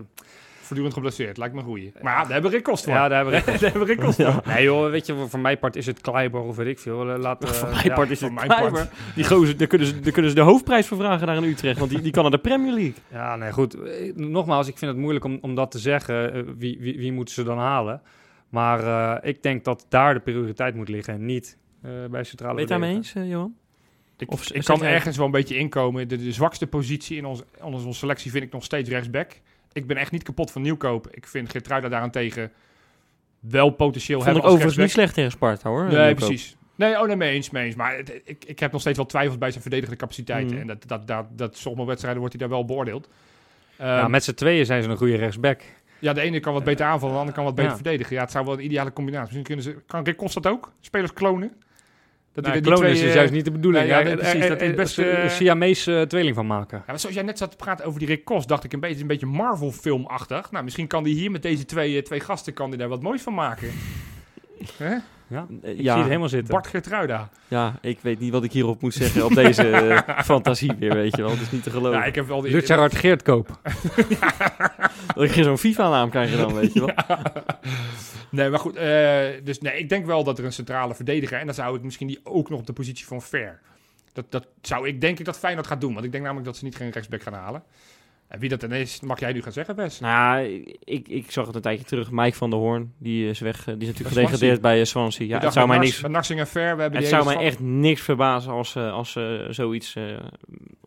Voortdurend 0.61 0.94
geblesseerd, 0.94 1.36
lijkt 1.36 1.55
me 1.55 1.62
goeie. 1.62 1.92
Maar 2.03 2.12
ja, 2.12 2.22
daar 2.22 2.32
hebben 2.32 2.50
we 2.50 2.57
Rick 2.57 2.64
Kost 2.66 2.84
voor. 2.84 2.92
ja 2.92 3.09
daar 3.09 3.24
hebben 3.24 3.44
we 3.44 3.50
daar 3.50 3.61
hebben 3.61 3.80
we 3.80 3.86
Rick 3.86 3.98
Kost 3.98 4.22
voor. 4.22 4.42
Nee 4.44 4.64
joh, 4.64 4.90
weet 4.90 5.07
je, 5.07 5.26
voor 5.28 5.40
mijn 5.40 5.59
part 5.59 5.76
is 5.76 5.86
het 5.86 6.00
Kleiber 6.00 6.40
of 6.40 6.57
weet 6.57 6.66
ik 6.66 6.78
veel. 6.78 7.11
Eh, 7.11 7.18
Laat, 7.18 7.48
Voor 7.48 7.68
mijn 7.68 7.86
ja. 7.86 7.94
part 7.94 8.11
is 8.11 8.20
het 8.20 8.34
Kleiber. 8.34 8.88
Die 9.14 9.24
gozer, 9.24 9.57
daar 9.57 9.66
kunnen, 9.66 9.86
ze, 9.86 10.00
daar 10.00 10.12
kunnen 10.12 10.30
ze 10.30 10.36
de 10.36 10.42
hoofdprijs 10.42 10.86
voor 10.86 10.96
vragen 10.96 11.26
daar 11.26 11.36
in 11.36 11.44
Utrecht, 11.44 11.78
want 11.78 11.90
die, 11.90 12.00
die 12.00 12.12
kan 12.12 12.22
naar 12.22 12.32
de 12.32 12.38
Premier 12.38 12.72
League. 12.72 12.94
Ja, 13.09 13.36
nee, 13.36 13.53
goed. 13.53 13.76
Nogmaals, 14.16 14.68
ik 14.68 14.78
vind 14.78 14.90
het 14.90 15.00
moeilijk 15.00 15.24
om, 15.24 15.38
om 15.40 15.55
dat 15.55 15.70
te 15.70 15.78
zeggen. 15.78 16.46
Wie, 16.59 16.78
wie, 16.80 16.98
wie 16.98 17.12
moeten 17.12 17.34
ze 17.34 17.42
dan 17.42 17.59
halen? 17.59 18.03
Maar 18.48 18.80
eh, 19.20 19.28
ik 19.30 19.42
denk 19.42 19.64
dat 19.64 19.86
daar 19.88 20.14
de 20.14 20.20
prioriteit 20.20 20.74
moet 20.74 20.88
liggen 20.88 21.14
en 21.14 21.24
niet 21.24 21.59
eh, 21.82 21.90
bij 22.11 22.24
centrale 22.24 22.55
Ben 22.55 22.66
je 22.66 22.72
het 22.72 22.80
daarmee 22.80 22.96
eens, 22.96 23.12
Johan? 23.12 23.55
Ik, 24.22 24.30
Of 24.32 24.50
ik 24.50 24.64
kan 24.64 24.82
ergens 24.84 25.16
wel 25.16 25.26
een 25.26 25.32
beetje 25.32 25.56
inkomen. 25.56 26.08
De, 26.08 26.16
de 26.16 26.32
zwakste 26.32 26.66
positie 26.66 27.16
in 27.16 27.24
ons, 27.24 27.42
in 27.58 27.64
onze 27.64 27.92
selectie 27.92 28.30
vind 28.30 28.44
ik 28.44 28.52
nog 28.52 28.64
steeds 28.64 28.88
rechtsback. 28.88 29.30
Ik 29.72 29.86
ben 29.86 29.96
echt 29.96 30.10
niet 30.12 30.22
kapot 30.22 30.50
van 30.50 30.62
Nieuwkoop. 30.62 31.08
Ik 31.10 31.26
vind 31.26 31.50
Geertruida 31.50 31.88
daarentegen 31.88 32.50
wel 33.40 33.70
potentieel 33.70 34.20
Vond 34.20 34.24
hebben 34.24 34.42
ik 34.42 34.48
als 34.48 34.52
overigens 34.52 34.76
niet 34.84 34.90
slecht 34.90 35.14
tegen 35.14 35.30
Sparta, 35.30 35.68
hoor. 35.68 35.84
Nee, 35.86 35.96
Nieuwkoop. 35.96 36.16
precies. 36.16 36.56
Nee, 36.74 37.00
oh 37.00 37.06
nee, 37.06 37.16
mee 37.16 37.32
eens, 37.34 37.50
mee 37.50 37.64
eens. 37.66 37.74
Maar 37.74 37.96
het- 37.96 38.20
ik, 38.24 38.44
ik 38.44 38.58
heb 38.60 38.72
nog 38.72 38.80
steeds 38.80 38.96
wel 38.96 39.06
twijfels 39.06 39.38
bij 39.38 39.50
zijn 39.50 39.62
verdedigende 39.62 39.98
capaciteiten. 39.98 40.50
Mhm. 40.52 40.60
En 40.60 40.66
dat, 40.66 40.88
dat, 40.88 41.06
dat, 41.06 41.26
dat 41.38 41.56
sommige 41.56 41.86
wedstrijden 41.86 42.20
wordt 42.20 42.36
hij 42.38 42.46
daar 42.48 42.56
wel 42.56 42.64
beoordeeld. 42.66 43.08
Ja, 43.78 44.00
Ehm, 44.02 44.10
met 44.10 44.24
z'n 44.24 44.34
tweeën 44.34 44.66
zijn 44.66 44.82
ze 44.82 44.88
een 44.88 44.96
goede 44.96 45.16
rechtsback. 45.16 45.60
ja, 45.98 46.12
de 46.12 46.20
ene 46.20 46.40
kan 46.40 46.52
wat 46.52 46.64
beter 46.64 46.86
aanvallen, 46.86 47.14
de 47.14 47.18
andere 47.20 47.36
kan 47.36 47.46
wat 47.46 47.54
beter 47.54 47.70
Ja. 47.70 47.76
verdedigen. 47.76 48.14
Ja, 48.16 48.22
het 48.22 48.30
zou 48.30 48.44
wel 48.44 48.54
een 48.54 48.64
ideale 48.64 48.92
combinatie. 48.92 49.36
Misschien 49.36 49.44
kunnen 49.56 49.64
ze... 49.64 49.86
Kan 49.86 50.04
Rick 50.04 50.16
Kost 50.16 50.34
dat 50.34 50.46
ook? 50.46 50.72
Spelers 50.80 51.12
klonen? 51.12 51.52
Dat 52.34 52.44
Nou, 52.44 52.56
die- 52.56 52.62
die 52.62 52.72
klonen 52.72 52.90
twee, 52.92 53.02
is 53.04 53.08
eh, 53.10 53.14
juist 53.14 53.32
niet 53.32 53.44
de 53.44 53.50
bedoeling. 53.50 53.86
ja, 53.86 53.98
Ja, 53.98 54.06
er- 54.06 54.16
precies, 54.16 54.42
er- 54.44 54.48
dat 54.48 54.60
is 54.60 54.74
best, 54.74 54.98
eh, 54.98 55.28
Siamese 55.28 55.96
eh, 55.98 56.02
tweeling 56.06 56.34
van 56.34 56.46
maken. 56.46 56.82
Ja, 56.86 56.96
zoals 56.98 57.14
jij 57.14 57.24
net 57.24 57.38
zat 57.38 57.50
te 57.50 57.56
praten 57.56 57.84
over 57.84 57.98
die 57.98 58.08
Rick 58.08 58.24
Kost, 58.24 58.48
dacht 58.48 58.64
ik 58.64 58.72
een 58.72 58.80
beetje, 58.80 59.00
een 59.00 59.06
beetje 59.06 59.26
Marvel-filmachtig. 59.26 60.50
Nou, 60.50 60.64
misschien 60.64 60.86
kan 60.86 61.02
die 61.04 61.14
hier 61.14 61.30
met 61.30 61.42
deze 61.42 61.64
twee, 61.64 61.96
eh, 61.96 62.02
twee 62.02 62.20
gasten 62.20 62.52
kan 62.52 62.70
die 62.70 62.78
daar 62.78 62.88
wat 62.88 63.02
moois 63.02 63.22
van 63.22 63.34
maken. 63.34 63.68
Hè? 64.76 64.96
Ja, 65.32 65.46
ik 65.62 65.76
ja, 65.76 65.92
zie 65.92 66.00
het 66.00 66.06
helemaal 66.06 66.28
zitten. 66.28 66.54
Bart 66.54 66.66
Gertruida. 66.66 67.28
ja, 67.48 67.78
ik 67.80 67.98
weet 68.00 68.18
niet 68.18 68.32
wat 68.32 68.44
ik 68.44 68.52
hierop 68.52 68.82
moet 68.82 68.94
zeggen 68.94 69.24
op 69.24 69.34
deze 69.34 69.68
eh, 69.70 70.24
fantasie 70.24 70.72
weer, 70.78 70.94
weet 70.94 71.16
je 71.16 71.22
wel. 71.22 71.30
Het 71.30 71.40
is 71.40 71.50
niet 71.50 71.62
te 71.62 71.70
geloven. 71.70 71.98
Ja, 71.98 72.04
ik 72.04 72.14
heb 72.14 72.26
wel 72.26 72.40
die... 72.40 72.62
Geertkoop. 72.94 73.48
Dat 75.14 75.24
ik 75.24 75.30
geen 75.30 75.44
zo'n 75.44 75.58
FIFA-naam 75.58 76.10
krijg 76.10 76.36
dan, 76.36 76.54
weet 76.54 76.72
je 76.72 76.80
wel. 76.80 76.94
Nee, 78.30 78.50
maar 78.50 78.58
goed. 78.58 78.76
eh, 78.76 79.28
dus 79.44 79.60
nee, 79.60 79.78
ik 79.78 79.88
denk 79.88 80.06
wel 80.06 80.24
dat 80.24 80.38
er 80.38 80.44
een 80.44 80.52
centrale 80.52 80.94
verdediger... 80.94 81.38
en 81.38 81.46
dan 81.46 81.54
zou 81.54 81.76
ik 81.76 81.82
misschien 81.82 82.06
die 82.06 82.20
ook 82.22 82.48
nog 82.50 82.58
op 82.58 82.66
de 82.66 82.72
positie 82.72 83.06
van 83.06 83.22
Ver. 83.22 83.60
Dat, 84.12 84.24
dat 84.28 84.46
zou 84.60 84.88
ik 84.88 85.00
denk 85.00 85.18
ik 85.18 85.24
dat 85.24 85.38
Feyenoord 85.38 85.66
gaat 85.66 85.80
doen. 85.80 85.92
Want 85.92 86.04
ik 86.04 86.12
denk 86.12 86.22
namelijk 86.24 86.46
dat 86.46 86.56
ze 86.56 86.64
niet 86.64 86.76
geen 86.76 86.90
rechtsback 86.90 87.22
gaan 87.22 87.32
halen. 87.32 87.62
En 88.32 88.38
wie 88.38 88.48
dat 88.48 88.60
dan 88.60 88.72
is, 88.72 89.00
mag 89.00 89.20
jij 89.20 89.32
nu 89.32 89.42
gaan 89.42 89.52
zeggen, 89.52 89.74
Wes. 89.76 90.00
Nou, 90.00 90.64
ik, 90.84 91.08
ik 91.08 91.30
zag 91.30 91.46
het 91.46 91.54
een 91.54 91.60
tijdje 91.62 91.84
terug. 91.84 92.10
Mike 92.10 92.36
van 92.36 92.50
der 92.50 92.58
Hoorn, 92.58 92.92
die 92.98 93.28
is 93.28 93.40
weg. 93.40 93.58
eh, 93.58 93.64
Die 93.64 93.74
is 93.76 93.86
natuurlijk 93.86 94.14
gedegradeerd 94.16 94.60
bij 94.60 94.78
eh, 94.80 94.84
Swansea. 94.84 95.26
Ja, 95.26 95.38
het 95.38 95.52
zou 95.52 95.68
mij 95.68 95.78
niks... 95.78 96.00
Narsing 96.00 96.48
Ver, 96.48 96.76
we 96.76 96.82
hebben 96.82 97.00
Het 97.00 97.08
zou 97.08 97.24
mij 97.24 97.36
echt 97.36 97.60
niks 97.60 98.00
verbazen 98.00 98.52
als, 98.52 98.70
ze 98.70 98.90
als, 98.90 99.12
ze 99.12 99.46
zoiets, 99.50 99.94
eh, 99.96 100.04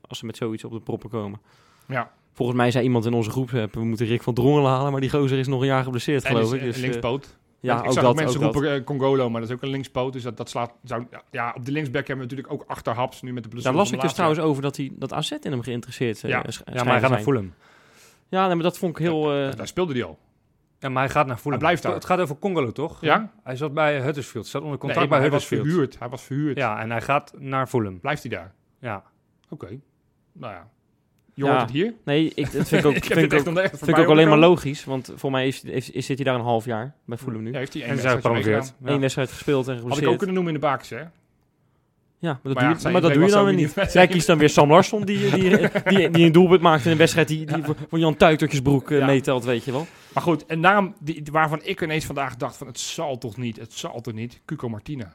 als 0.07 0.17
ze 0.19 0.25
met 0.25 0.37
zoiets 0.37 0.63
op 0.63 0.71
de 0.71 0.79
proppen 0.79 1.09
komen. 1.09 1.39
Ja. 1.87 2.11
Volgens 2.33 2.57
mij 2.57 2.71
zei 2.71 2.83
iemand 2.83 3.05
in 3.05 3.13
onze 3.13 3.29
groep, 3.29 3.53
eh, 3.53 3.63
we 3.71 3.83
moeten 3.83 4.05
Rick 4.05 4.23
van 4.23 4.33
Drongelen 4.33 4.71
halen, 4.71 4.91
maar 4.91 5.01
die 5.01 5.09
gozer 5.09 5.37
is 5.39 5.47
nog 5.47 5.59
een 5.61 5.67
jaar 5.67 5.83
geblesseerd, 5.83 6.25
geloof 6.25 6.53
ik. 6.53 6.59
eh, 6.59 6.65
Dus, 6.65 6.75
eh, 6.75 6.81
linkspoot. 6.81 7.37
Ja, 7.59 7.73
ik 7.79 7.85
ook 7.85 7.93
zag 7.93 8.01
dat, 8.03 8.11
ook 8.11 8.15
mensen 8.19 8.39
dat. 8.41 8.53
roepen 8.53 8.73
eh, 8.73 8.83
Congolo, 8.83 9.29
maar 9.29 9.41
dat 9.41 9.49
is 9.49 9.55
ook 9.55 9.61
een 9.61 9.69
linkspoot. 9.69 10.13
Dus 10.13 10.23
dat, 10.23 10.37
dat 10.37 10.49
slaat... 10.49 10.73
Zou, 10.83 11.07
ja, 11.31 11.53
op 11.57 11.65
de 11.65 11.71
linksback 11.71 12.07
hebben 12.07 12.27
we 12.27 12.33
natuurlijk 12.35 12.61
ook 12.61 12.69
achterhaps 12.71 13.21
nu 13.21 13.33
met 13.33 13.43
de 13.43 13.49
blessure 13.49 13.75
Daar 13.75 13.83
las 13.85 13.93
ik 13.93 14.01
dus 14.01 14.13
trouwens 14.13 14.41
over 14.41 14.61
dat, 14.61 14.77
hij, 14.77 14.91
dat 14.93 15.13
AZ 15.13 15.31
in 15.31 15.51
hem 15.51 15.61
geïnteresseerd 15.61 16.23
eh, 16.23 16.29
Ja. 16.29 16.43
sch- 16.47 16.61
Ja, 16.65 16.73
maar 16.83 16.85
hij 16.91 16.99
gaat 16.99 17.09
naar. 17.09 17.19
Fulham. 17.21 17.53
Ja, 18.29 18.45
nee, 18.45 18.55
maar 18.55 18.63
dat 18.63 18.77
vond 18.77 18.91
ik 18.99 19.03
heel... 19.05 19.33
eh, 19.33 19.55
Daar 19.55 19.67
speelde 19.67 19.93
hij 19.93 20.03
al. 20.03 20.19
Ja, 20.79 20.89
maar 20.89 21.03
hij 21.03 21.11
gaat 21.11 21.27
naar 21.27 21.35
Fulham. 21.35 21.51
Hij 21.51 21.59
blijft 21.59 21.83
daar. 21.83 21.93
Het 21.93 22.05
gaat 22.05 22.19
over 22.19 22.39
Congolo, 22.39 22.71
toch? 22.71 23.01
Ja? 23.01 23.31
Hij 23.43 23.55
zat 23.55 23.73
bij 23.73 24.01
Huddersfield. 24.01 24.47
Staat 24.47 24.61
onder 24.61 24.77
Nee, 24.77 24.79
contract 24.87 25.09
maar 25.09 25.19
bij 25.19 25.27
hij 25.27 25.37
was 25.37 25.49
Huddersfield. 25.49 25.75
verhuurd. 25.75 25.99
Hij 25.99 26.09
was 26.09 26.21
verhuurd. 26.23 26.57
Ja, 26.57 26.79
en 26.79 26.91
hij 26.91 27.01
gaat 27.01 27.33
naar 27.37 27.67
Fulham. 27.67 27.99
Blijft 27.99 28.23
hij 28.23 28.31
daar? 28.31 28.53
Ja. 28.79 29.03
Oké. 29.49 29.79
Nou 30.33 30.53
ja. 30.53 30.69
Je 31.37 31.43
Ja. 31.43 31.49
hoort 31.49 31.61
het 31.61 31.71
hier. 31.71 31.93
nee, 32.05 32.31
ik, 32.35 32.51
dat 32.51 32.67
vind 32.67 32.71
ik 32.83 32.85
ook, 32.89 32.95
ik 32.95 33.05
vind 33.05 33.33
ik 33.33 33.47
ook, 33.47 33.59
vind 33.77 33.97
ik 33.97 34.07
alleen 34.07 34.27
maar 34.29 34.37
logisch. 34.37 34.83
Want 34.85 35.11
voor 35.15 35.31
mij 35.31 35.47
is, 35.47 35.63
is, 35.63 35.89
is- 35.91 36.05
zit 36.05 36.15
hij 36.17 36.25
daar 36.25 36.35
een 36.35 36.41
half 36.45 36.65
jaar 36.65 36.93
bij 37.05 37.17
Fulham 37.17 37.43
nu. 37.43 37.51
Ja, 37.51 37.57
heeft 37.57 37.73
hij 37.73 37.83
één 37.83 37.95
meegedaan. 38.33 38.63
Eén 38.83 38.99
wedstrijd 38.99 39.29
gespeeld 39.31 39.63
en 39.67 39.67
Had 39.67 39.75
ik 39.75 39.81
geblesseerd. 39.81 40.11
ook 40.11 40.17
kunnen 40.17 40.35
noemen 40.35 40.53
in 40.53 40.59
de 40.59 40.65
bakens, 40.65 40.89
hè? 40.89 40.97
Ja, 42.19 42.31
maar 42.31 42.39
dat, 42.43 42.53
Maar 42.53 42.63
ja, 42.63 42.73
doe, 42.73 42.91
maar 42.91 43.01
dat 43.01 43.13
doe 43.13 43.23
je 43.25 43.31
dan 43.31 43.45
weer 43.45 43.53
niet-. 43.53 43.93
Jij 43.93 44.07
kiest 44.07 44.27
dan 44.27 44.37
weer 44.37 44.49
Sam 44.49 44.69
Larsson, 44.69 45.05
die, 45.05 45.29
die, 45.35 45.57
die, 45.85 46.09
die 46.09 46.25
een 46.25 46.31
doelpunt 46.31 46.61
maakt 46.61 46.85
in 46.85 46.91
een 46.91 46.97
wedstrijd 46.97 47.27
die, 47.27 47.45
die 47.45 47.63
voor- 47.63 47.75
voor 47.89 47.99
Jan 47.99 48.15
Tuitertjesbroek 48.15 48.91
eh, 48.91 48.97
Ja. 48.99 49.05
meetelt, 49.05 49.43
weet 49.43 49.63
je 49.63 49.71
wel. 49.71 49.87
Maar 50.13 50.23
goed, 50.23 50.43
een 50.47 50.59
naam 50.59 50.95
die, 50.99 51.23
waarvan 51.31 51.59
ik 51.63 51.81
ineens 51.81 52.05
vandaag 52.05 52.35
dacht 52.35 52.57
van 52.57 52.67
het 52.67 52.79
zal 52.79 53.17
toch 53.17 53.37
niet, 53.37 53.57
het 53.59 53.73
zal 53.73 54.01
toch 54.01 54.13
niet. 54.13 54.41
Cuco 54.45 54.69
Martina. 54.69 55.13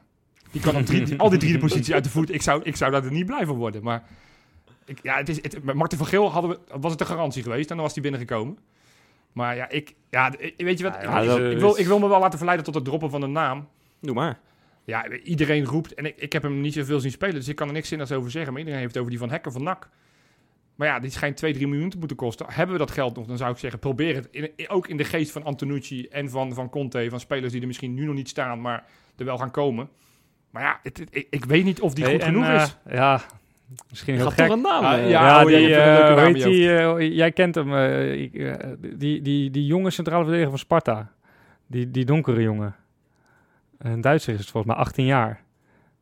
Die 0.51 0.61
kan 0.61 0.75
op 0.75 0.85
drie, 0.85 1.17
al 1.17 1.29
die 1.29 1.39
drie 1.39 1.57
positie 1.57 1.93
uit 1.93 2.03
de 2.03 2.09
voet. 2.09 2.33
Ik 2.33 2.41
zou, 2.41 2.61
ik 2.63 2.75
zou 2.75 2.91
daar 2.91 3.03
er 3.05 3.11
niet 3.11 3.25
blij 3.25 3.45
van 3.45 3.55
worden. 3.55 3.83
Maar 3.83 4.03
ik, 4.91 4.99
ja, 5.03 5.17
het 5.17 5.29
is, 5.29 5.41
het, 5.41 5.63
met 5.63 5.75
Marten 5.75 5.97
van 5.97 6.07
Geel 6.07 6.31
hadden 6.31 6.51
we, 6.51 6.59
was 6.79 6.91
het 6.91 7.01
een 7.01 7.07
garantie 7.07 7.43
geweest. 7.43 7.69
En 7.69 7.75
dan 7.75 7.85
was 7.85 7.93
hij 7.93 8.01
binnengekomen. 8.03 8.57
Maar 9.33 9.55
ja, 9.55 9.69
ik, 9.69 9.95
ja, 10.09 10.33
ik- 10.37 10.53
weet 10.57 10.77
je 10.77 10.83
wat? 10.83 10.93
Ja, 11.01 11.19
ik, 11.51 11.57
wil, 11.59 11.77
ik 11.79 11.85
wil 11.85 11.99
me 11.99 12.07
wel 12.07 12.19
laten 12.19 12.37
verleiden 12.37 12.65
tot 12.65 12.75
het 12.75 12.85
droppen 12.85 13.09
van 13.09 13.21
de 13.21 13.27
naam. 13.27 13.67
Doe 14.01 14.13
maar. 14.15 14.39
Ja, 14.83 15.07
iedereen 15.09 15.65
roept, 15.65 15.93
en 15.93 16.05
ik, 16.05 16.17
ik 16.17 16.33
heb 16.33 16.43
hem 16.43 16.61
niet 16.61 16.73
zoveel 16.73 16.99
zien 16.99 17.11
spelen, 17.11 17.35
dus 17.35 17.47
ik 17.47 17.55
kan 17.55 17.67
er 17.67 17.73
niks 17.73 17.87
zinnigs 17.87 18.11
over 18.11 18.31
zeggen. 18.31 18.51
Maar 18.51 18.59
iedereen 18.61 18.81
heeft 18.81 18.93
het 18.93 19.01
over 19.03 19.11
die 19.17 19.27
van 19.27 19.31
Hekker 19.31 19.51
van 19.51 19.63
NAC. 19.63 19.89
Maar 20.75 20.87
ja, 20.87 20.99
die 20.99 21.11
schijnt 21.11 21.37
2, 21.37 21.53
3 21.53 21.67
miljoen 21.67 21.89
te 21.89 21.97
moeten 21.97 22.17
kosten. 22.17 22.45
Hebben 22.49 22.73
we 22.73 22.79
dat 22.85 22.91
geld 22.91 23.15
nog, 23.15 23.25
dan 23.25 23.37
zou 23.37 23.51
ik 23.51 23.57
zeggen, 23.57 23.79
probeer 23.79 24.15
het. 24.15 24.27
In, 24.31 24.51
in- 24.55 24.69
ook 24.69 24.87
in 24.87 24.97
de 24.97 25.03
geest 25.03 25.31
van 25.31 25.43
Antonucci 25.43 26.07
en 26.07 26.29
van, 26.29 26.53
van 26.53 26.69
Conte, 26.69 27.07
van 27.09 27.19
spelers 27.19 27.51
die 27.51 27.61
er 27.61 27.67
misschien 27.67 27.93
nu 27.93 28.05
nog 28.05 28.15
niet 28.15 28.29
staan, 28.29 28.61
maar 28.61 28.85
er 29.17 29.25
wel 29.25 29.37
gaan 29.37 29.51
komen. 29.51 29.89
Maar 30.49 30.63
ja, 30.63 30.79
het, 30.83 30.97
het- 30.97 31.15
ik, 31.15 31.27
ik 31.29 31.45
weet 31.45 31.63
niet 31.63 31.81
of 31.81 31.93
die 31.93 32.03
Hey, 32.03 32.13
goed 32.13 32.21
en, 32.21 32.27
genoeg 32.27 32.45
eh, 32.47 32.53
is. 32.55 32.77
Ja, 32.89 33.21
misschien 33.89 34.15
heel 34.15 34.23
Gaat 34.23 34.33
gek. 34.33 34.45
toch 34.47 34.55
een 34.55 34.61
naam? 34.61 34.83
Ah, 34.83 34.93
eh, 34.93 35.09
ja. 35.09 35.25
Ja, 35.25 35.41
oh, 35.41 35.47
die, 35.47 35.55
eh, 35.75 36.09
in 36.11 36.17
heet 36.33 36.43
je 36.43 36.49
die, 36.49 36.73
eh, 36.77 37.15
jij 37.15 37.31
kent 37.31 37.55
hem, 37.55 37.73
eh, 37.75 38.21
ik, 38.21 38.57
die, 38.99 39.21
die, 39.21 39.49
die 39.51 39.65
jonge 39.65 39.89
centrale 39.89 40.21
verdediger 40.21 40.49
van 40.49 40.59
Sparta. 40.59 41.11
Die, 41.67 41.91
die 41.91 42.05
donkere 42.05 42.41
jongen. 42.41 42.75
Een 43.77 44.01
Duitser 44.01 44.33
is 44.33 44.39
het 44.39 44.49
volgens 44.49 44.73
mij, 44.73 44.83
18 44.83 45.05
jaar. 45.05 45.43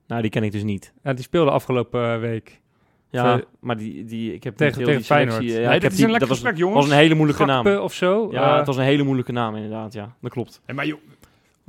Nou, 0.08 0.22
die 0.22 0.32
ken 0.32 0.44
ik 0.44 0.52
dus 0.52 0.64
niet. 0.64 0.94
Ja, 1.04 1.14
die 1.14 1.24
speelde 1.24 1.52
afgelopen 1.52 2.20
week. 2.20 2.62
Ja, 3.10 3.38
Ze- 3.38 3.46
maar 3.60 3.78
die, 3.78 4.06
die, 4.06 4.34
ik 4.34 4.44
heb 4.44 4.56
Tegen- 4.56 4.78
tegen 4.78 4.96
die 4.96 5.04
Feyenoord. 5.06 5.44
ja, 5.44 5.48
nee, 5.50 5.64
ik 5.64 5.72
dit 5.72 5.82
heb 5.82 5.92
is 5.92 5.98
die- 5.98 6.06
een 6.06 6.12
lekker 6.12 6.28
dat 6.28 6.38
was, 6.38 6.38
gesprek, 6.38 6.58
jongens. 6.58 6.80
was 6.86 6.90
een 6.94 7.00
hele 7.02 7.16
moeilijke 7.16 7.46
naam. 7.46 7.68
Of 7.68 7.94
zo. 7.94 8.28
Ja, 8.32 8.58
het 8.58 8.66
was 8.68 8.78
een 8.78 8.84
hele 8.84 9.04
moeilijke 9.04 9.32
naam 9.32 9.56
inderdaad, 9.56 9.94
ja. 9.94 10.16
Dat 10.22 10.32
klopt. 10.32 10.62
En 10.66 10.76
maar 10.76 10.86
joh, 10.88 11.00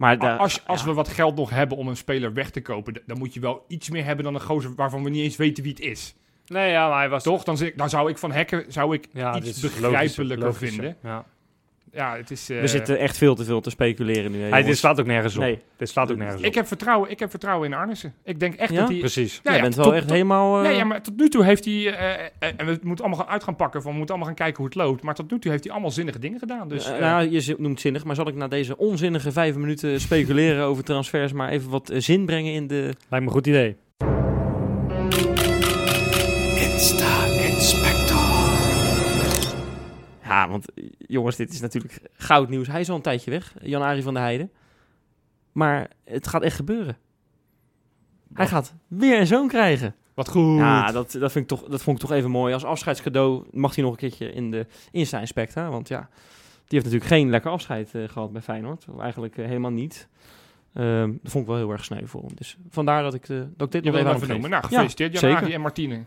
Maar 0.00 0.38
als 0.38 0.66
als 0.66 0.80
ja. 0.80 0.86
we 0.86 0.92
wat 0.92 1.08
geld 1.08 1.36
nog 1.36 1.50
hebben 1.50 1.76
om 1.78 1.88
een 1.88 1.96
speler 1.96 2.32
weg 2.32 2.50
te 2.50 2.60
kopen, 2.62 3.02
dan 3.06 3.18
moet 3.18 3.34
je 3.34 3.40
wel 3.40 3.64
iets 3.68 3.90
meer 3.90 4.04
hebben 4.04 4.24
dan 4.24 4.34
een 4.34 4.40
gozer 4.40 4.74
waarvan 4.74 5.02
we 5.04 5.10
niet 5.10 5.22
eens 5.22 5.36
weten 5.36 5.62
wie 5.62 5.72
het 5.72 5.80
is. 5.80 6.14
Nee, 6.46 6.70
ja, 6.70 6.88
maar 6.88 6.98
hij 6.98 7.08
was 7.08 7.22
Toch? 7.22 7.44
Dan, 7.44 7.58
dan 7.76 7.88
zou 7.90 8.10
ik 8.10 8.18
van 8.18 8.32
Hekken 8.32 8.64
zou 8.68 8.94
ik 8.94 9.08
Ja, 9.12 9.28
iets 9.36 9.44
logischer- 9.62 9.70
begrijpelijker 9.80 10.46
logischer. 10.46 10.68
vinden. 10.68 10.96
Ja. 11.02 11.24
Ja, 11.92 12.16
het 12.16 12.30
is... 12.30 12.50
eh, 12.50 12.60
We 12.60 12.66
zitten 12.66 12.98
echt 12.98 13.16
veel 13.18 13.34
te 13.34 13.44
veel 13.44 13.60
te 13.60 13.70
speculeren 13.70 14.32
nu. 14.32 14.40
hè, 14.42 14.48
Hij, 14.48 14.62
dit 14.62 14.78
slaat 14.78 15.00
ook 15.00 15.06
nergens 15.06 15.34
op. 15.36 15.42
Nee, 15.42 15.58
Dit 15.76 15.88
slaat 15.88 16.10
ook 16.10 16.16
nergens 16.16 16.40
op. 16.40 16.46
Ik 16.46 16.54
heb 16.54 16.66
vertrouwen, 16.66 17.10
ik 17.10 17.18
heb 17.18 17.30
vertrouwen 17.30 17.68
in 17.68 17.74
Arnissen. 17.74 18.14
Ik 18.24 18.40
denk 18.40 18.54
echt 18.54 18.72
Ja? 18.72 18.80
dat 18.80 18.88
hij... 18.88 18.98
Precies. 18.98 19.34
Ja, 19.34 19.40
jij 19.42 19.54
ja, 19.54 19.60
bent 19.62 19.74
wel 19.74 19.84
tot- 19.84 19.94
echt 19.94 20.02
tot- 20.02 20.12
helemaal... 20.12 20.56
eh, 20.56 20.62
Nee, 20.68 20.76
ja, 20.76 20.84
maar 20.84 21.02
tot 21.02 21.16
nu 21.16 21.28
toe 21.28 21.44
heeft 21.44 21.64
hij... 21.64 21.74
eh, 21.74 22.24
eh, 22.38 22.54
en 22.56 22.66
we 22.66 22.78
moeten 22.82 23.04
allemaal 23.04 23.24
gaan 23.24 23.32
uit 23.32 23.44
gaan 23.44 23.56
pakken 23.56 23.82
van... 23.82 23.90
We 23.92 23.96
moeten 23.98 24.14
allemaal 24.14 24.34
gaan 24.34 24.44
kijken 24.44 24.56
hoe 24.62 24.66
het 24.66 24.74
loopt. 24.74 25.02
Maar 25.02 25.14
tot 25.14 25.30
nu 25.30 25.38
toe 25.38 25.50
heeft 25.50 25.64
hij 25.64 25.72
allemaal 25.72 25.90
zinnige 25.90 26.18
dingen 26.18 26.38
gedaan. 26.38 26.68
Dus 26.68 26.86
eh, 26.86 26.94
eh, 26.94 27.00
nou, 27.00 27.30
je 27.30 27.54
noemt 27.58 27.80
zinnig, 27.80 28.04
maar 28.04 28.14
zal 28.14 28.28
ik 28.28 28.34
na 28.34 28.48
deze 28.48 28.76
onzinnige 28.76 29.32
vijf 29.32 29.54
minuten 29.56 30.00
speculeren 30.00 30.64
over 30.64 30.84
transfers 30.84 31.32
maar 31.32 31.48
even 31.50 31.70
wat 31.70 31.90
eh, 31.90 32.00
zin 32.00 32.24
brengen 32.26 32.52
in 32.52 32.66
de... 32.66 32.74
Lijkt 32.82 32.98
me 33.10 33.16
een 33.20 33.28
goed 33.30 33.46
idee. 33.46 33.76
Ja, 40.30 40.48
want 40.48 40.74
eh, 40.74 40.84
jongens, 40.98 41.36
dit 41.36 41.52
is 41.52 41.60
natuurlijk 41.60 42.00
goud 42.12 42.48
nieuws. 42.48 42.66
Hij 42.66 42.80
is 42.80 42.88
al 42.90 42.96
een 42.96 43.02
tijdje 43.02 43.30
weg, 43.30 43.54
Jan-Arie 43.62 44.02
van 44.02 44.14
der 44.14 44.22
Heijden. 44.22 44.50
Maar 45.52 45.90
het 46.04 46.26
gaat 46.26 46.42
echt 46.42 46.56
gebeuren. 46.56 46.96
Hij 48.34 48.46
gaat 48.46 48.74
weer 48.88 49.20
een 49.20 49.26
zoon 49.26 49.48
krijgen. 49.48 49.94
wat 50.14 50.28
goed. 50.28 50.58
Ja, 50.58 50.92
dat, 50.92 51.12
dat, 51.12 51.32
vind 51.32 51.50
ik 51.50 51.58
toch, 51.58 51.68
dat 51.68 51.82
vond 51.82 52.02
ik 52.02 52.08
toch 52.08 52.16
even 52.16 52.30
mooi. 52.30 52.54
Als 52.54 52.64
afscheidscadeau 52.64 53.44
mag 53.50 53.74
hij 53.74 53.84
nog 53.84 53.92
een 53.92 53.98
keertje 53.98 54.32
in 54.32 54.50
de 54.50 54.66
Insta-inspecta. 54.90 55.70
Want 55.70 55.88
ja, 55.88 55.98
die 55.98 56.78
heeft 56.78 56.84
natuurlijk 56.84 57.10
geen 57.10 57.30
lekker 57.30 57.50
afscheid 57.50 57.94
eh, 57.94 58.08
gehad 58.08 58.32
bij 58.32 58.42
Feyenoord. 58.42 58.86
Of 58.92 59.00
Eigenlijk 59.00 59.38
eh, 59.38 59.46
helemaal 59.46 59.70
niet. 59.70 60.08
Ehm, 60.74 61.12
dat 61.22 61.32
vond 61.32 61.44
ik 61.44 61.50
wel 61.50 61.58
heel 61.58 61.70
erg 61.70 61.84
sneu 61.84 62.06
voor 62.06 62.22
hem. 62.22 62.34
Dus 62.34 62.56
vandaar 62.68 63.02
dat 63.02 63.14
ik, 63.14 63.26
dat 63.26 63.66
ik 63.66 63.72
dit 63.72 63.84
Je 63.84 63.90
nog 63.90 64.14
even 64.14 64.28
noemen. 64.28 64.50
Nou, 64.50 64.64
gefeliciteerd 64.64 65.12
Ja, 65.12 65.20
Jan-Ari 65.20 65.38
zeker. 65.38 65.54
en 65.54 65.60
Martine. 65.62 66.02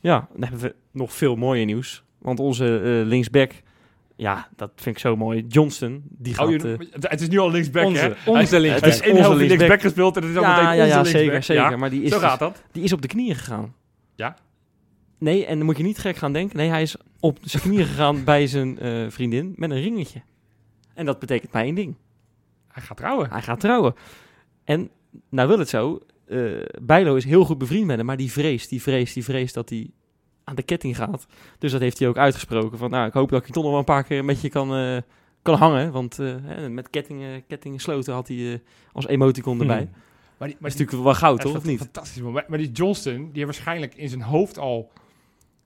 Ja, 0.00 0.28
dan 0.32 0.42
hebben 0.42 0.60
we 0.60 0.74
nog 0.90 1.12
veel 1.12 1.36
mooier 1.36 1.64
nieuws. 1.64 2.04
Want 2.20 2.40
onze 2.40 2.78
eh, 2.80 3.06
linksback, 3.08 3.52
ja, 4.16 4.48
dat 4.56 4.70
vind 4.76 4.96
ik 4.96 5.00
zo 5.02 5.16
mooi. 5.16 5.44
Johnston, 5.48 6.02
die 6.08 6.34
gaat... 6.34 6.46
Oh, 6.64 6.78
het 7.00 7.20
is 7.20 7.28
nu 7.28 7.38
al 7.38 7.50
linksback, 7.50 7.84
Onze- 7.84 8.00
hè? 8.00 8.30
onze 8.30 8.54
Hij 8.54 8.60
linksback. 8.60 8.84
Het 8.90 8.94
is 8.94 9.00
één 9.00 9.14
helft 9.14 9.28
onze 9.28 9.38
linksback 9.38 9.48
linksback. 9.58 9.80
gespeeld 9.80 10.16
en 10.16 10.22
het 10.22 10.30
is 10.30 10.36
al 10.36 10.42
ja, 10.42 10.48
meteen 10.50 10.64
ja, 10.64 10.70
onze 10.82 10.86
ja, 10.88 10.94
linksback. 10.94 11.20
zeker, 11.22 11.42
zeker. 11.42 11.70
Ja, 11.70 11.76
Maar 11.76 11.90
die 11.90 12.02
is, 12.02 12.10
Zo 12.10 12.18
gaat 12.18 12.38
dat. 12.38 12.62
die 12.72 12.82
is 12.82 12.92
op 12.92 13.02
de 13.02 13.08
knieën 13.08 13.34
gegaan. 13.34 13.74
Ja? 14.14 14.36
Nee, 15.18 15.46
en 15.46 15.56
dan 15.56 15.66
moet 15.66 15.76
je 15.76 15.82
niet 15.82 15.98
gek 15.98 16.16
gaan 16.16 16.32
denken. 16.32 16.56
Nee, 16.56 16.68
hij 16.68 16.82
is 16.82 16.96
op 17.20 17.38
zijn 17.42 17.62
knieën 17.62 17.84
gegaan 17.86 18.24
bij 18.32 18.46
zijn 18.46 18.78
eh, 18.78 19.04
vriendin 19.08 19.52
met 19.56 19.70
een 19.70 19.80
ringetje. 19.80 20.22
En 20.94 21.06
dat 21.06 21.18
betekent 21.18 21.52
maar 21.52 21.62
één 21.62 21.74
ding. 21.74 21.94
Hij 22.68 22.82
gaat 22.82 22.96
trouwen. 22.96 23.30
Hij 23.30 23.42
gaat 23.42 23.60
trouwen. 23.60 23.94
En 24.64 24.90
nou 25.30 25.48
wil 25.48 25.58
het 25.58 25.68
zo. 25.68 26.00
eh 26.28 26.38
Bijlo 26.82 27.14
is 27.14 27.24
heel 27.24 27.44
goed 27.44 27.58
bevriend 27.58 27.86
met 27.86 27.96
hem, 27.96 28.06
maar 28.06 28.16
die 28.16 28.32
vreest, 28.32 28.68
die 28.70 28.82
vreest, 28.82 29.14
die 29.14 29.24
vreest 29.24 29.54
dat 29.54 29.68
hij 29.68 29.90
aan 30.50 30.56
de 30.56 30.62
ketting 30.62 30.96
gaat. 30.96 31.26
Dus 31.58 31.72
dat 31.72 31.80
heeft 31.80 31.98
hij 31.98 32.08
ook 32.08 32.16
uitgesproken. 32.16 32.78
Van, 32.78 32.90
nou, 32.90 33.06
ik 33.06 33.12
hoop 33.12 33.30
dat 33.30 33.46
ik 33.46 33.52
toch 33.52 33.62
nog 33.62 33.70
wel 33.70 33.78
een 33.78 33.84
paar 33.84 34.04
keer 34.04 34.24
met 34.24 34.40
je 34.40 34.48
kan, 34.48 34.74
eh, 34.74 34.96
kan 35.42 35.54
hangen. 35.54 35.92
Want 35.92 36.18
eh, 36.18 36.34
met 36.68 36.90
kettingen, 36.90 37.46
kettingen 37.46 37.78
sloten 37.80 38.14
had 38.14 38.28
hij 38.28 38.52
eh, 38.52 38.58
als 38.92 39.06
emoticon 39.06 39.60
erbij. 39.60 39.76
Hmm. 39.76 39.90
Maar 40.38 40.48
die, 40.48 40.56
Maar 40.60 40.70
is 40.70 40.76
natuurlijk 40.76 41.04
wel 41.04 41.14
goud, 41.14 41.40
toch? 41.40 41.56
Of 41.56 41.62
een 41.62 41.70
niet? 41.70 41.78
Fantastisch 41.78 42.22
moment. 42.22 42.48
Maar 42.48 42.58
die 42.58 42.72
Johnston, 42.72 43.14
die 43.14 43.30
heeft 43.32 43.44
waarschijnlijk 43.44 43.94
in 43.94 44.08
zijn 44.08 44.22
hoofd 44.22 44.58
al 44.58 44.90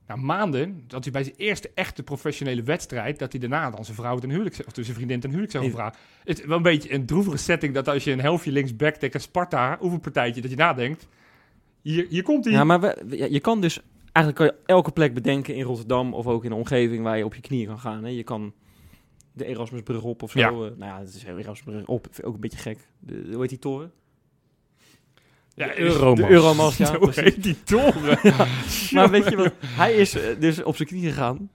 nou, 0.07 0.21
maanden, 0.21 0.85
dat 0.87 1.05
hij 1.05 1.13
bij 1.13 1.25
zijn 1.25 1.37
eerste 1.37 1.71
echte 1.75 2.03
professionele 2.03 2.63
wedstrijd, 2.63 3.19
dat 3.19 3.33
hij 3.33 3.41
daarna 3.41 3.71
dan 3.71 3.85
zijn 3.85 3.97
vrouw 3.97 4.19
ten 4.19 4.31
huwelijk, 4.31 4.59
of 4.67 4.73
zijn 4.75 4.97
vriendin 4.97 5.21
ten 5.21 5.31
huwelijk 5.31 5.53
zou 5.53 5.71
vragen. 5.71 5.99
Het 6.25 6.39
is 6.39 6.45
wel 6.45 6.57
een 6.57 6.63
beetje 6.63 6.93
een 6.95 7.07
droevige 7.07 7.37
setting 7.37 7.75
dat 7.75 7.89
als 7.89 8.05
je 8.05 8.13
een 8.13 8.21
helftje 8.21 8.53
linksback 8.53 8.95
tegen 8.95 9.21
Sparta, 9.21 9.79
oefenpartijtje, 9.83 10.41
dat 10.41 10.51
je 10.51 10.57
nadenkt, 10.57 11.09
hier, 11.83 12.07
hier 12.09 12.23
komt 12.23 12.45
hij. 12.45 12.55
Ja, 12.55 12.65
maar 12.65 12.81
we- 12.81 13.27
je 13.31 13.41
kan 13.41 13.61
dus... 13.61 13.81
Eigenlijk 14.15 14.37
kan 14.37 14.47
je 14.47 14.73
elke 14.75 14.91
plek 14.91 15.15
bedenken 15.15 15.55
in 15.55 15.63
Rotterdam 15.63 16.15
of 16.15 16.27
ook 16.27 16.45
in 16.45 16.51
de 16.51 16.57
omgeving 16.57 17.03
waar 17.03 17.17
je 17.19 17.25
op 17.25 17.35
je 17.35 17.41
knieën 17.41 17.67
kan 17.67 17.79
gaan. 17.79 18.05
Hè. 18.05 18.11
Je 18.11 18.23
kan 18.23 18.53
de 19.33 19.45
Erasmusbrug 19.45 20.03
op 20.03 20.23
of 20.23 20.31
zo. 20.31 20.39
Ja. 20.39 20.49
eh, 20.49 20.55
nou 20.55 20.75
ja, 20.79 20.99
het 20.99 21.15
is 21.15 21.25
Erasmusbrug 21.25 21.87
op. 21.87 22.07
Ook 22.23 22.35
een 22.35 22.41
beetje 22.41 22.59
gek. 22.59 22.79
De, 22.99 23.29
hoe 23.33 23.41
heet 23.41 23.49
die 23.49 23.59
toren? 23.59 23.93
ja, 25.55 25.67
de 25.67 25.79
Euromast. 25.79 26.17
De 26.23 26.29
Euromast, 26.29 26.79
ja. 26.79 26.97
Hoe 26.99 27.11
heet 27.15 27.43
die 27.43 27.63
toren? 27.63 28.19
Maar 28.95 29.11
weet 29.11 29.29
je 29.29 29.37
wat? 29.37 29.53
Hij 29.67 29.95
is 29.95 30.15
eh, 30.15 30.41
dus 30.41 30.63
op 30.63 30.77
zijn 30.77 30.89
knieën 30.89 31.09
gegaan 31.13 31.51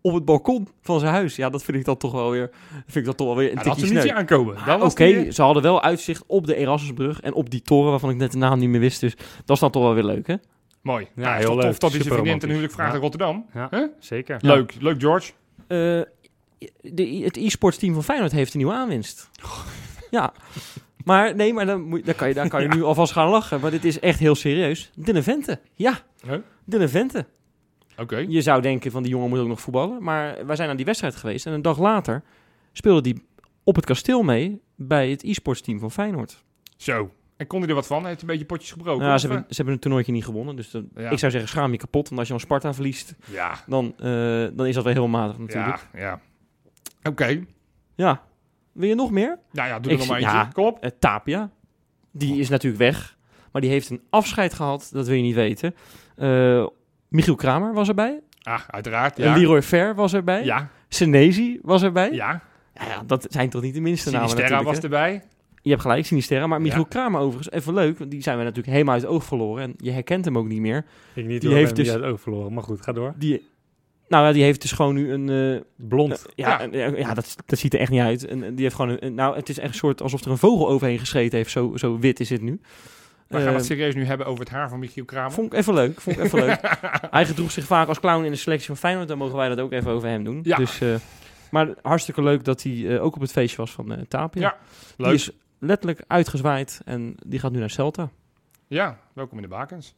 op 0.00 0.14
het 0.14 0.24
balkon 0.24 0.68
van 0.80 1.00
zijn 1.00 1.12
huis. 1.12 1.36
Ja, 1.36 1.50
dat 1.50 1.62
vind 1.62 1.76
ik 1.76 1.84
dan 1.84 1.96
toch 1.96 2.12
wel 2.12 2.30
weer, 2.30 2.50
vind 2.70 2.96
ik 2.96 3.04
dat 3.04 3.16
toch 3.16 3.26
wel 3.26 3.36
weer 3.36 3.48
een 3.50 3.56
Ja, 3.56 3.62
tikje 3.62 3.80
niet 3.80 3.90
sneu. 3.90 4.00
zien 4.00 4.14
aankomen. 4.14 4.64
Was 4.66 4.92
Oké, 4.92 5.30
ze 5.30 5.42
hadden 5.42 5.62
wel 5.62 5.82
uitzicht 5.82 6.24
op 6.26 6.46
de 6.46 6.54
Erasmusbrug 6.56 7.20
en 7.20 7.32
op 7.34 7.50
die 7.50 7.62
toren 7.62 7.90
waarvan 7.90 8.10
ik 8.10 8.16
net 8.16 8.32
de 8.32 8.38
naam 8.38 8.58
niet 8.58 8.68
meer 8.68 8.80
wist. 8.80 9.00
Dus 9.00 9.14
dat 9.44 9.56
is 9.56 9.58
dan 9.58 9.70
toch 9.70 9.82
wel 9.82 9.94
weer 9.94 10.04
leuk, 10.04 10.26
hè? 10.26 10.34
Mooi. 10.82 11.08
Ja, 11.16 11.22
Ja, 11.22 11.36
heel 11.36 11.46
tof 11.54 11.62
leuk. 11.62 11.80
dat 11.80 11.92
hij 11.92 12.00
zijn 12.02 12.14
vriendin 12.14 12.38
ten 12.38 12.48
huwelijk 12.48 12.72
vraagt 12.72 12.88
Ja. 12.90 12.94
in 12.96 13.02
Rotterdam. 13.02 13.46
Ja, 13.54 13.68
Huh? 13.70 13.86
zeker. 13.98 14.38
Leuk, 14.40 14.74
leuk 14.80 15.00
George. 15.00 15.32
Eh, 15.66 16.00
de, 16.80 17.20
het 17.24 17.36
e-sports 17.36 17.78
team 17.78 17.94
van 17.94 18.04
Feyenoord 18.04 18.32
heeft 18.32 18.52
een 18.52 18.58
nieuwe 18.58 18.74
aanwinst. 18.74 19.30
ja. 20.10 20.32
Maar 21.04 21.34
nee, 21.36 21.52
maar 21.52 21.66
dan, 21.66 21.82
moet, 21.82 22.06
dan 22.06 22.14
kan 22.14 22.28
je, 22.28 22.34
dan 22.34 22.48
kan 22.48 22.62
je 22.62 22.68
nu 22.68 22.82
alvast 22.82 23.12
gaan 23.12 23.28
lachen. 23.28 23.60
Maar 23.60 23.70
dit 23.70 23.84
is 23.84 24.00
echt 24.00 24.18
heel 24.18 24.34
serieus. 24.34 24.90
De 24.94 25.22
Vente. 25.22 25.60
Ja. 25.74 25.98
Huh? 26.26 26.38
De 26.64 26.88
Vente. 26.88 27.26
Oké. 27.96 28.16
Je 28.28 28.42
zou 28.42 28.62
denken 28.62 28.90
van 28.90 29.02
die 29.02 29.10
jongen 29.12 29.28
moet 29.28 29.38
ook 29.38 29.48
nog 29.48 29.60
voetballen. 29.60 30.02
Maar 30.02 30.46
wij 30.46 30.56
zijn 30.56 30.68
aan 30.70 30.76
die 30.76 30.84
wedstrijd 30.84 31.16
geweest. 31.16 31.46
En 31.46 31.52
een 31.52 31.62
dag 31.62 31.78
later 31.78 32.22
speelde 32.72 33.00
die 33.00 33.26
op 33.64 33.76
het 33.76 33.84
kasteel 33.84 34.22
mee 34.22 34.60
bij 34.76 35.10
het 35.10 35.22
e-sports 35.22 35.60
team 35.60 35.78
van 35.78 35.90
Feyenoord. 35.90 36.42
Zo. 36.76 37.10
En 37.42 37.48
kon 37.48 37.60
hij 37.60 37.68
er 37.68 37.74
wat 37.74 37.86
van? 37.86 38.00
Hij 38.00 38.08
heeft 38.08 38.20
een 38.20 38.26
beetje 38.26 38.44
potjes 38.44 38.70
gebroken. 38.72 39.06
Nou, 39.06 39.18
ze, 39.18 39.26
hebben, 39.26 39.44
ze 39.48 39.54
hebben 39.56 39.74
een 39.74 39.80
toernooitje 39.80 40.12
niet 40.12 40.24
gewonnen. 40.24 40.56
Dus 40.56 40.70
dan- 40.70 40.88
Ja. 40.94 41.10
ik 41.10 41.18
zou 41.18 41.32
zeggen, 41.32 41.50
schaam 41.50 41.72
je 41.72 41.78
kapot. 41.78 42.06
Want 42.08 42.18
als 42.18 42.28
je 42.28 42.34
van 42.34 42.42
Sparta 42.42 42.74
verliest, 42.74 43.14
eh, 43.28 43.34
Ja, 43.34 43.54
dan, 43.66 43.94
eh, 43.98 44.46
dan 44.52 44.66
is 44.66 44.74
dat 44.74 44.84
wel 44.84 44.92
heel 44.92 45.08
matig 45.08 45.38
natuurlijk. 45.38 45.86
ja, 45.92 46.00
ja. 46.00 46.20
Oké. 47.02 47.44
Ja. 47.94 48.22
Wil 48.72 48.88
je 48.88 48.94
nog 48.94 49.10
meer? 49.10 49.38
Nou 49.52 49.68
ja, 49.68 49.78
doe 49.80 49.92
er 49.92 49.98
nog 49.98 50.06
maar 50.08 50.18
eentje. 50.18 50.36
ja. 50.36 50.44
Kom 50.52 50.64
op. 50.64 50.78
Eh, 50.84 50.90
Tapia. 50.98 51.50
Die 52.12 52.38
is 52.40 52.48
natuurlijk 52.48 52.82
weg. 52.82 53.16
Maar 53.52 53.60
die 53.62 53.70
heeft 53.70 53.90
een 53.90 54.02
afscheid 54.10 54.54
gehad. 54.54 54.88
Dat 54.92 55.06
wil 55.06 55.16
je 55.16 55.22
niet 55.22 55.34
weten. 55.34 55.74
Eh, 56.16 56.66
Michiel 57.08 57.34
Kramer 57.34 57.74
was 57.74 57.88
erbij. 57.88 58.20
Ah, 58.42 58.60
uiteraard. 58.66 59.18
Eh, 59.18 59.24
Ja. 59.24 59.36
Leroy 59.36 59.62
Fer 59.62 59.94
was 59.94 60.12
erbij. 60.14 60.44
Ja, 60.44 60.68
Senezi 60.88 61.58
was 61.62 61.82
erbij. 61.82 62.10
ja. 62.12 62.42
Ja, 62.74 62.84
ja, 62.86 63.02
dat 63.06 63.26
zijn 63.28 63.50
toch 63.50 63.62
niet 63.62 63.74
de 63.74 63.80
minste 63.80 64.10
namen 64.10 64.28
natuurlijk. 64.36 64.62
was 64.62 64.76
hè? 64.76 64.82
erbij. 64.82 65.22
Je 65.62 65.70
hebt 65.70 65.82
gelijk, 65.82 66.06
Sinisterra. 66.06 66.46
Maar 66.46 66.60
Michiel 66.60 66.80
Ja. 66.80 66.86
Kramer 66.88 67.20
overigens, 67.20 67.50
even 67.50 67.74
leuk. 67.74 67.98
Want 67.98 68.10
die 68.10 68.22
zijn 68.22 68.36
we 68.38 68.42
natuurlijk 68.42 68.72
helemaal 68.72 68.94
uit 68.94 69.02
het 69.02 69.10
oog 69.12 69.24
verloren. 69.24 69.62
En 69.62 69.74
je 69.76 69.90
herkent 69.90 70.24
hem 70.24 70.38
ook 70.38 70.46
niet 70.48 70.60
meer. 70.60 70.84
Ik 71.14 71.26
niet 71.26 71.40
Die 71.40 71.52
heeft 71.54 71.76
dus... 71.76 71.90
uit 71.90 72.00
het 72.02 72.10
oog 72.12 72.20
verloren, 72.20 72.52
maar 72.52 72.62
goed, 72.62 72.82
ga 72.82 72.92
door. 72.92 73.14
Die, 73.16 73.48
nou 74.08 74.26
ja, 74.26 74.32
die 74.32 74.42
heeft 74.42 74.60
dus 74.62 74.72
gewoon 74.72 74.94
nu 74.94 75.12
een... 75.12 75.28
eh, 75.54 75.86
Blond. 75.88 76.24
ja, 76.34 76.48
Ja. 76.48 76.62
een- 76.86 76.96
ja, 76.96 77.14
dat, 77.14 77.36
dat 77.46 77.58
ziet 77.58 77.74
er 77.74 77.80
echt 77.80 77.90
niet 77.90 78.00
uit. 78.00 78.24
En, 78.26 78.40
die 78.54 78.62
heeft 78.64 78.74
gewoon 78.74 78.90
een, 78.90 79.06
een- 79.06 79.14
Nou, 79.14 79.36
het 79.36 79.48
is 79.48 79.58
echt 79.58 79.68
een 79.68 79.74
soort 79.74 80.02
alsof 80.02 80.24
er 80.24 80.30
een 80.30 80.38
vogel 80.38 80.68
overheen 80.68 80.98
gescheten 80.98 81.38
heeft. 81.38 81.50
Zo, 81.50 81.76
zo 81.76 81.98
wit 81.98 82.20
is 82.20 82.30
het 82.30 82.40
nu. 82.42 82.60
We 83.28 83.38
gaan 83.38 83.46
Eh, 83.46 83.54
het 83.54 83.64
serieus 83.64 83.94
nu 83.94 84.04
hebben 84.04 84.26
over 84.26 84.40
het 84.44 84.52
haar 84.52 84.68
van 84.68 84.78
Michiel 84.78 85.04
Kramer. 85.04 85.32
Vond 85.32 85.52
ik 85.52 85.58
even 85.58 85.74
leuk. 85.74 86.00
Vond 86.00 86.16
ik 86.18 86.22
even 86.24 86.38
leuk. 86.38 86.60
Hij 87.10 87.26
gedroeg 87.26 87.50
zich 87.50 87.64
vaak 87.64 87.88
als 87.88 88.00
clown 88.00 88.24
in 88.24 88.30
de 88.30 88.36
selectie 88.36 88.66
van 88.66 88.76
Feyenoord. 88.76 89.08
Dan 89.08 89.18
mogen 89.18 89.36
wij 89.36 89.48
dat 89.48 89.60
ook 89.60 89.72
even 89.72 89.90
over 89.90 90.08
hem 90.08 90.24
doen. 90.24 90.40
Ja. 90.42 90.56
Dus, 90.56 90.80
eh, 90.80 90.94
maar 91.50 91.68
hartstikke 91.82 92.22
leuk 92.22 92.44
dat 92.44 92.62
hij 92.62 92.86
eh, 92.96 93.04
ook 93.04 93.14
op 93.14 93.20
het 93.20 93.32
feestje 93.32 93.56
was 93.56 93.70
van 93.70 93.92
eh 93.92 93.98
Tapia. 94.08 94.42
Ja, 94.42 94.56
Die 94.96 95.06
leuk. 95.06 95.14
is 95.14 95.30
letterlijk 95.62 96.04
uitgezwaaid 96.06 96.80
en 96.84 97.14
die 97.26 97.38
gaat 97.38 97.52
nu 97.52 97.58
naar 97.58 97.70
Celta. 97.70 98.10
Ja, 98.66 98.98
welkom 99.12 99.36
in 99.36 99.42
de 99.42 99.48
bakens. 99.48 99.94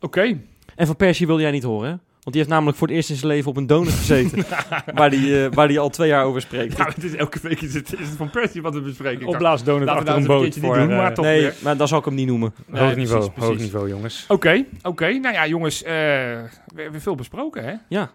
Oké, 0.00 0.40
En 0.74 0.86
van 0.86 0.96
Persie 0.96 1.26
wilde 1.26 1.42
jij 1.42 1.50
niet 1.50 1.62
horen, 1.62 1.90
hè? 1.90 1.96
Want 2.26 2.38
die 2.38 2.46
heeft 2.46 2.48
namelijk 2.48 2.78
voor 2.78 2.86
het 2.86 2.96
eerst 2.96 3.10
in 3.10 3.16
zijn 3.16 3.32
leven 3.32 3.50
op 3.50 3.56
een 3.56 3.66
donut 3.66 3.92
gezeten. 3.92 4.44
waar 4.94 5.10
die, 5.10 5.44
eh, 5.44 5.52
waar 5.52 5.68
die 5.68 5.78
al 5.78 5.88
twee 5.88 6.08
jaar 6.08 6.24
over 6.24 6.40
spreekt. 6.40 6.76
ja, 6.76 6.84
het 6.84 7.04
is 7.04 7.14
elke 7.14 7.38
week 7.42 7.60
is 7.60 7.74
het, 7.74 7.92
is 7.92 8.08
het 8.08 8.16
van 8.16 8.30
Persie 8.30 8.62
wat 8.62 8.74
we 8.74 8.80
bespreken. 8.80 9.26
Opblaasdonut 9.26 9.88
achter 9.88 10.04
nou 10.04 10.16
een 10.16 10.22
een 10.22 10.28
boot 10.28 10.42
keertje 10.42 10.60
voor... 10.60 10.76
doen, 10.76 10.88
maar 10.88 11.08
eh, 11.08 11.14
toch. 11.14 11.24
nee, 11.24 11.40
weer. 11.40 11.54
maar 11.62 11.76
dan 11.76 11.88
zal 11.88 11.98
ik 11.98 12.04
hem 12.04 12.14
niet 12.14 12.26
noemen. 12.26 12.54
Nee, 12.66 12.82
hoog 12.82 12.96
niveau, 12.96 13.30
precies. 13.30 13.48
hoog 13.48 13.58
niveau, 13.58 13.88
jongens. 13.88 14.24
Oké, 14.28 14.64
oké. 14.82 15.08
Nou 15.08 15.34
ja, 15.34 15.46
jongens, 15.46 15.82
eh, 15.82 15.92
we 15.92 16.82
hebben 16.82 17.00
veel 17.00 17.14
besproken, 17.14 17.64
hè? 17.64 17.74
Ja. 17.88 18.10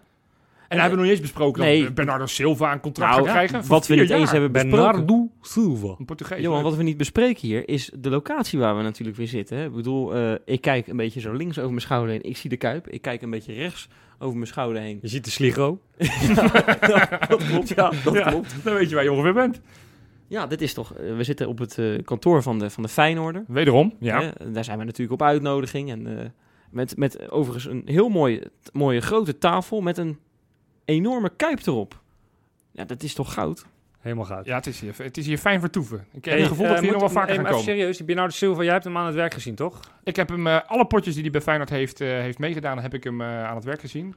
Dan 0.72 0.80
hebben 0.80 0.98
we 0.98 1.04
nog 1.04 1.04
niet 1.04 1.10
eens 1.10 1.20
besproken 1.32 1.62
Nee. 1.62 1.82
dat 1.84 1.94
Bernardo 1.94 2.26
Silva 2.26 2.72
een 2.72 2.80
contract 2.80 3.12
Nou, 3.12 3.24
gaat 3.28 3.32
krijgen. 3.46 3.68
wat 3.68 3.86
we 3.86 3.94
niet 3.94 4.10
eens 4.10 4.30
hebben 4.30 4.52
besproken. 4.52 5.30
Silva. 5.40 5.94
Een 5.98 6.04
Portugees. 6.04 6.40
Johan, 6.42 6.62
wat 6.62 6.76
we 6.76 6.82
niet 6.82 6.96
bespreken 6.96 7.48
hier 7.48 7.68
is 7.68 7.90
de 7.98 8.10
locatie 8.10 8.58
waar 8.58 8.76
we 8.76 8.82
natuurlijk 8.82 9.16
weer 9.16 9.28
zitten. 9.28 9.56
Hè? 9.56 9.64
Ik 9.64 9.72
bedoel, 9.74 10.14
eh, 10.14 10.32
ik 10.44 10.60
kijk 10.60 10.86
een 10.86 10.96
beetje 10.96 11.20
zo 11.20 11.32
links 11.32 11.58
over 11.58 11.70
mijn 11.70 11.80
schouder 11.80 12.10
heen. 12.10 12.22
Ik 12.22 12.36
zie 12.36 12.50
de 12.50 12.56
Kuip. 12.56 12.88
Ik 12.88 13.02
kijk 13.02 13.22
een 13.22 13.30
beetje 13.30 13.52
rechts 13.52 13.88
over 14.18 14.34
mijn 14.34 14.46
schouder 14.46 14.82
heen. 14.82 14.98
Je 15.02 15.08
ziet 15.08 15.24
de 15.24 15.30
Sligo. 15.30 15.80
dat 17.28 17.44
klopt, 17.46 17.68
ja. 17.68 17.92
Dat 18.04 18.14
Ja, 18.14 18.30
klopt. 18.30 18.54
Dan 18.64 18.74
weet 18.74 18.88
je 18.88 18.94
waar 18.94 19.04
je 19.04 19.12
ongeveer 19.12 19.32
bent. 19.34 19.60
Ja, 20.28 20.46
dit 20.46 20.62
is 20.62 20.74
toch... 20.74 20.94
eh, 20.94 21.16
we 21.16 21.24
zitten 21.24 21.48
op 21.48 21.58
het 21.58 21.78
eh, 21.78 21.86
kantoor 22.04 22.42
van 22.42 22.58
de, 22.58 22.70
van 22.70 22.82
de 22.82 22.88
Feyenoorder. 22.88 23.44
Wederom, 23.48 23.94
ja. 24.00 24.32
Daar 24.52 24.64
zijn 24.64 24.78
we 24.78 24.84
natuurlijk 24.84 25.20
op 25.20 25.26
uitnodiging. 25.28 25.90
En 25.90 26.18
eh, 26.18 26.24
met, 26.70 26.96
met 26.96 27.30
overigens 27.30 27.72
een 27.74 27.82
heel 27.84 28.08
mooie, 28.08 28.50
mooie 28.72 29.00
grote 29.00 29.38
tafel 29.38 29.80
met 29.80 29.98
een 29.98 30.18
enorme 30.84 31.30
Kuip 31.36 31.66
erop. 31.66 32.00
Ja, 32.70 32.84
dat 32.84 33.02
is 33.02 33.14
toch 33.14 33.32
goud? 33.32 33.64
Helemaal 34.00 34.24
goud. 34.24 34.44
Ja, 34.46 34.56
het 34.56 34.66
is 34.66 34.80
hier, 34.80 34.94
het 34.96 35.16
is 35.16 35.26
hier 35.26 35.38
fijn 35.38 35.60
vertoeven. 35.60 35.98
Ik 36.12 36.24
heb 36.24 36.24
Hey, 36.24 36.38
het 36.38 36.48
gevoel 36.48 36.66
dat 36.66 36.74
eh, 36.74 36.80
we 36.80 36.84
hier 36.86 36.92
nog 36.92 37.02
moet- 37.02 37.12
wel 37.12 37.20
vaker 37.22 37.34
hey, 37.34 37.34
gaan 37.34 37.42
maar 37.44 37.52
even 37.52 37.64
komen. 37.66 37.76
serieus, 37.80 37.96
die 37.96 38.06
Bernardo 38.06 38.32
Silva, 38.32 38.62
jij 38.62 38.72
hebt 38.72 38.84
hem 38.84 38.96
aan 38.96 39.06
het 39.06 39.14
werk 39.14 39.34
gezien, 39.34 39.54
toch? 39.54 39.80
Ik 40.04 40.16
heb 40.16 40.28
hem, 40.28 40.46
eh, 40.46 40.58
alle 40.66 40.84
potjes 40.86 41.12
die 41.14 41.22
hij 41.22 41.32
bij 41.32 41.40
Feyenoord 41.40 41.70
heeft, 41.70 42.00
eh, 42.00 42.08
heeft 42.08 42.38
meegedaan, 42.38 42.78
heb 42.78 42.94
ik 42.94 43.04
hem 43.04 43.20
eh, 43.20 43.44
aan 43.44 43.54
het 43.54 43.64
werk 43.64 43.80
gezien. 43.80 44.14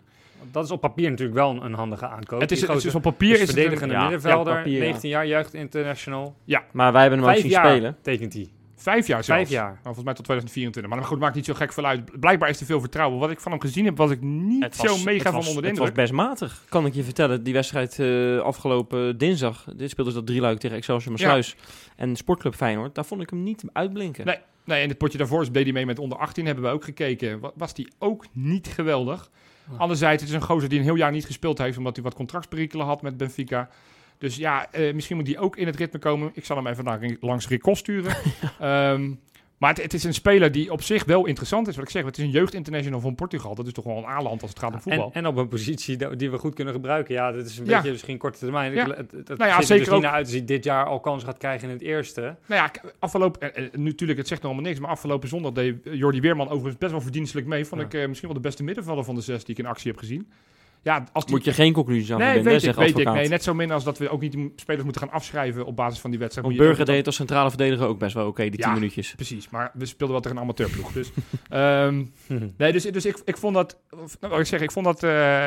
Dat 0.52 0.64
is 0.66 0.72
op 0.72 0.82
papier 0.82 1.10
natuurlijk 1.10 1.38
wel 1.38 1.50
een, 1.50 1.66
een 1.66 1.74
handige 1.74 2.08
aankoop. 2.08 2.42
het 2.42 2.52
is, 2.52 2.62
het 2.68 2.84
is 2.86 2.96
op 2.96 3.02
papier 3.02 3.30
is 3.34 3.34
is 3.36 3.40
het 3.40 3.50
een- 3.50 3.56
verdedigende 3.56 3.94
ja, 3.94 4.02
middenvelder, 4.02 4.54
ja, 4.54 4.60
papier, 4.60 4.74
ja. 4.78 4.80
19 4.80 5.10
jaar, 5.10 5.28
jeugd 5.28 5.54
international. 5.54 6.36
Maar 6.72 6.92
wij 6.92 7.02
hebben 7.02 7.20
hem 7.20 7.30
ook 7.30 7.36
zien 7.38 7.52
spelen. 7.52 7.98
tekent 8.02 8.34
hij. 8.34 8.50
Vijf 8.86 9.08
jaar 9.08 9.24
zelfs. 9.24 9.42
Vijf 9.42 9.50
jaar. 9.50 9.70
Nou, 9.72 9.82
volgens 9.84 10.04
mij 10.06 10.14
tot 10.14 10.24
2024. 10.26 10.94
Maar 10.94 11.04
goed, 11.04 11.20
maakt 11.20 11.36
niet 11.36 11.46
zo 11.46 11.54
gek 11.54 11.74
veel 11.74 11.86
uit. 11.86 12.20
Blijkbaar 12.20 12.50
is 12.50 12.60
er 12.60 12.66
veel 12.66 12.80
vertrouwen. 12.80 13.20
Wat 13.20 13.30
ik 13.32 13.40
van 13.40 13.52
hem 13.52 13.62
gezien 13.62 13.86
heb, 13.86 13.98
was 13.98 14.12
ik 14.12 14.22
niet 14.22 14.64
Het 14.64 14.76
zo 14.76 14.84
was- 14.88 15.04
mega 15.04 15.24
van 15.24 15.34
was- 15.34 15.48
onder 15.48 15.62
de 15.62 15.68
Het 15.70 15.78
was 15.78 15.88
indruk. 15.88 16.06
best 16.08 16.18
matig, 16.20 16.64
kan 16.70 16.86
ik 16.86 16.94
je 16.94 17.04
vertellen. 17.04 17.44
Die 17.44 17.54
wedstrijd 17.54 18.00
eh, 18.00 18.40
afgelopen 18.40 19.18
dinsdag, 19.18 19.66
dit 19.76 19.90
speelde 19.90 20.12
ze 20.12 20.18
dat 20.18 20.26
drieluik 20.28 20.60
tegen 20.60 20.78
Excelsior 20.78 21.12
Maasluis 21.12 21.56
en 21.96 22.16
Sportclub 22.16 22.56
Feyenoord. 22.56 22.96
Daar 22.96 23.06
vond 23.06 23.22
ik 23.22 23.30
hem 23.30 23.44
niet 23.44 23.64
uitblinken. 23.74 24.26
Nee. 24.26 24.38
Nee, 24.66 24.82
en 24.82 24.90
het 24.90 24.98
potje 24.98 25.18
daarvoor 25.18 25.52
deed 25.52 25.64
hij 25.64 25.74
mee 25.74 25.86
met 25.86 26.00
onder 26.00 26.18
18. 26.18 26.46
Hebben 26.46 26.64
we 26.64 26.70
ook 26.70 26.84
gekeken. 26.84 27.40
Wa- 27.40 27.52
Was 27.56 27.74
die 27.74 27.88
ook 28.00 28.26
niet 28.32 28.68
geweldig. 28.68 29.30
Anderzijds, 29.78 30.22
het 30.22 30.32
is 30.32 30.36
een 30.38 30.44
gozer 30.44 30.70
die 30.70 30.78
een 30.80 30.84
heel 30.86 30.96
jaar 30.96 31.12
niet 31.12 31.26
gespeeld 31.26 31.58
heeft. 31.58 31.78
Omdat 31.78 31.96
hij 31.96 32.04
wat 32.04 32.14
contractsperikelen 32.14 32.86
had 32.86 33.02
met 33.02 33.18
Benfica. 33.18 33.70
Dus 34.18 34.36
ja, 34.36 34.72
eh, 34.72 34.94
misschien 34.94 35.16
moet 35.16 35.26
die 35.26 35.40
ook 35.40 35.58
in 35.58 35.66
het 35.68 35.76
ritme 35.76 36.00
komen. 36.00 36.32
Ik 36.34 36.46
zal 36.46 36.56
hem 36.56 36.68
even 36.68 36.84
naar, 36.84 37.00
langs 37.20 37.48
Rico 37.48 37.74
sturen. 37.74 38.16
Ehm, 38.60 39.12
maar 39.58 39.70
het, 39.74 39.82
het 39.84 39.94
is 39.94 40.04
een 40.04 40.14
speler 40.14 40.52
die 40.52 40.72
op 40.72 40.82
zich 40.82 41.04
wel 41.06 41.26
interessant 41.26 41.68
is. 41.68 41.76
Wat 41.76 41.86
ik 41.86 41.92
zeg, 41.92 42.06
het 42.06 42.18
is 42.18 42.24
een 42.24 42.30
jeugdinternational 42.30 43.00
van 43.00 43.16
Portugal. 43.16 43.56
Dat 43.56 43.68
is 43.68 43.74
toch 43.74 43.86
wel 43.86 43.98
een 43.98 44.06
aanland 44.06 44.42
als 44.42 44.50
het 44.50 44.60
gaat 44.60 44.74
om 44.74 44.82
voetbal. 44.82 45.06
En, 45.14 45.24
en 45.24 45.28
op 45.28 45.36
een 45.38 45.48
positie 45.48 46.16
die 46.16 46.32
we 46.32 46.38
goed 46.38 46.54
kunnen 46.56 46.74
gebruiken. 46.74 47.14
Ja, 47.14 47.32
dat 47.32 47.46
is 47.46 47.58
een 47.58 47.66
Ja. 47.66 47.76
beetje 47.76 47.92
misschien 47.92 48.18
korte 48.18 48.40
termijn. 48.40 48.74
Ja. 48.74 48.88
Het 48.88 49.28
Nou 49.28 49.46
ja, 49.50 49.56
ziet 49.58 49.66
zeker 49.68 49.84
niet 49.86 49.94
ook- 49.94 50.02
naar 50.02 50.12
uit 50.12 50.24
als 50.26 50.34
hij 50.34 50.46
dit 50.46 50.64
jaar 50.64 50.86
al 50.86 51.00
kans 51.00 51.24
gaat 51.24 51.38
krijgen 51.38 51.68
in 51.68 51.74
het 51.74 51.84
eerste. 51.84 52.22
Nou 52.22 52.36
ja, 52.62 52.72
afgelopen, 53.00 53.54
eh, 53.56 53.66
eh, 53.66 53.72
natuurlijk, 53.74 54.20
het 54.20 54.28
zegt 54.28 54.42
nog 54.42 54.52
allemaal 54.52 54.70
niks, 54.70 54.82
maar 54.82 54.92
afgelopen 54.92 55.30
zondag 55.30 55.52
deed 55.52 55.76
Jordi 55.84 56.22
Weerman 56.22 56.48
overigens 56.50 56.78
best 56.78 56.92
wel 56.92 57.02
verdienstelijk 57.02 57.48
mee. 57.48 57.66
Vond 57.66 57.82
ik 57.82 57.94
eh, 57.94 58.08
misschien 58.08 58.30
wel 58.30 58.38
de 58.38 58.48
beste 58.48 58.64
middenvelder 58.64 59.04
van 59.04 59.16
de 59.16 59.22
zes 59.22 59.44
die 59.44 59.56
ik 59.56 59.64
in 59.64 59.70
actie 59.70 59.92
heb 59.92 60.00
gezien. 60.00 60.28
Ja, 60.86 61.04
als 61.14 61.26
die, 61.26 61.36
Moet 61.36 61.46
je 61.46 61.54
geen 61.54 61.74
conclusies 61.74 62.12
aan 62.12 62.18
nee, 62.20 62.42
weet 62.42 62.64
ik, 62.64 62.76
weet 62.76 62.98
ik. 62.98 63.12
Nee, 63.14 63.28
net 63.28 63.44
zo 63.44 63.54
min 63.54 63.72
als 63.72 63.84
dat 63.84 63.98
we 63.98 64.10
ook 64.10 64.22
niet 64.22 64.32
de 64.32 64.52
spelers 64.56 64.84
moeten 64.84 65.02
gaan 65.02 65.12
afschrijven 65.12 65.66
op 65.66 65.76
basis 65.76 66.00
van 66.00 66.10
die 66.10 66.20
wedstrijd. 66.20 66.48
Want 66.48 66.60
Burger 66.60 66.86
deed 66.86 67.06
als 67.06 67.16
centrale 67.16 67.50
verdediger 67.50 67.88
ook 67.88 68.00
best 68.00 68.14
wel 68.14 68.28
oké, 68.28 68.50
die 68.50 68.60
Ja. 68.60 68.66
10 68.66 68.74
minuutjes. 68.74 69.14
Precies, 69.16 69.50
maar 69.50 69.72
we 69.74 69.86
speelden 69.86 70.10
wel 70.12 70.20
tegen 70.22 70.38
een 70.38 70.44
amateurploeg. 70.44 70.92
Dus, 70.92 71.12
ehm, 71.50 72.04
nee, 72.58 72.72
dus, 72.72 72.84
dus 72.84 73.06
ik, 73.06 73.22
ik 73.26 73.38
vond 73.38 73.54
dat, 73.56 73.78
nou, 73.90 74.08
wat 74.20 74.40
ik 74.40 74.46
zeg, 74.46 74.62
ik 74.62 74.72
vond 74.72 74.86
dat, 74.86 75.04
eh, 75.04 75.46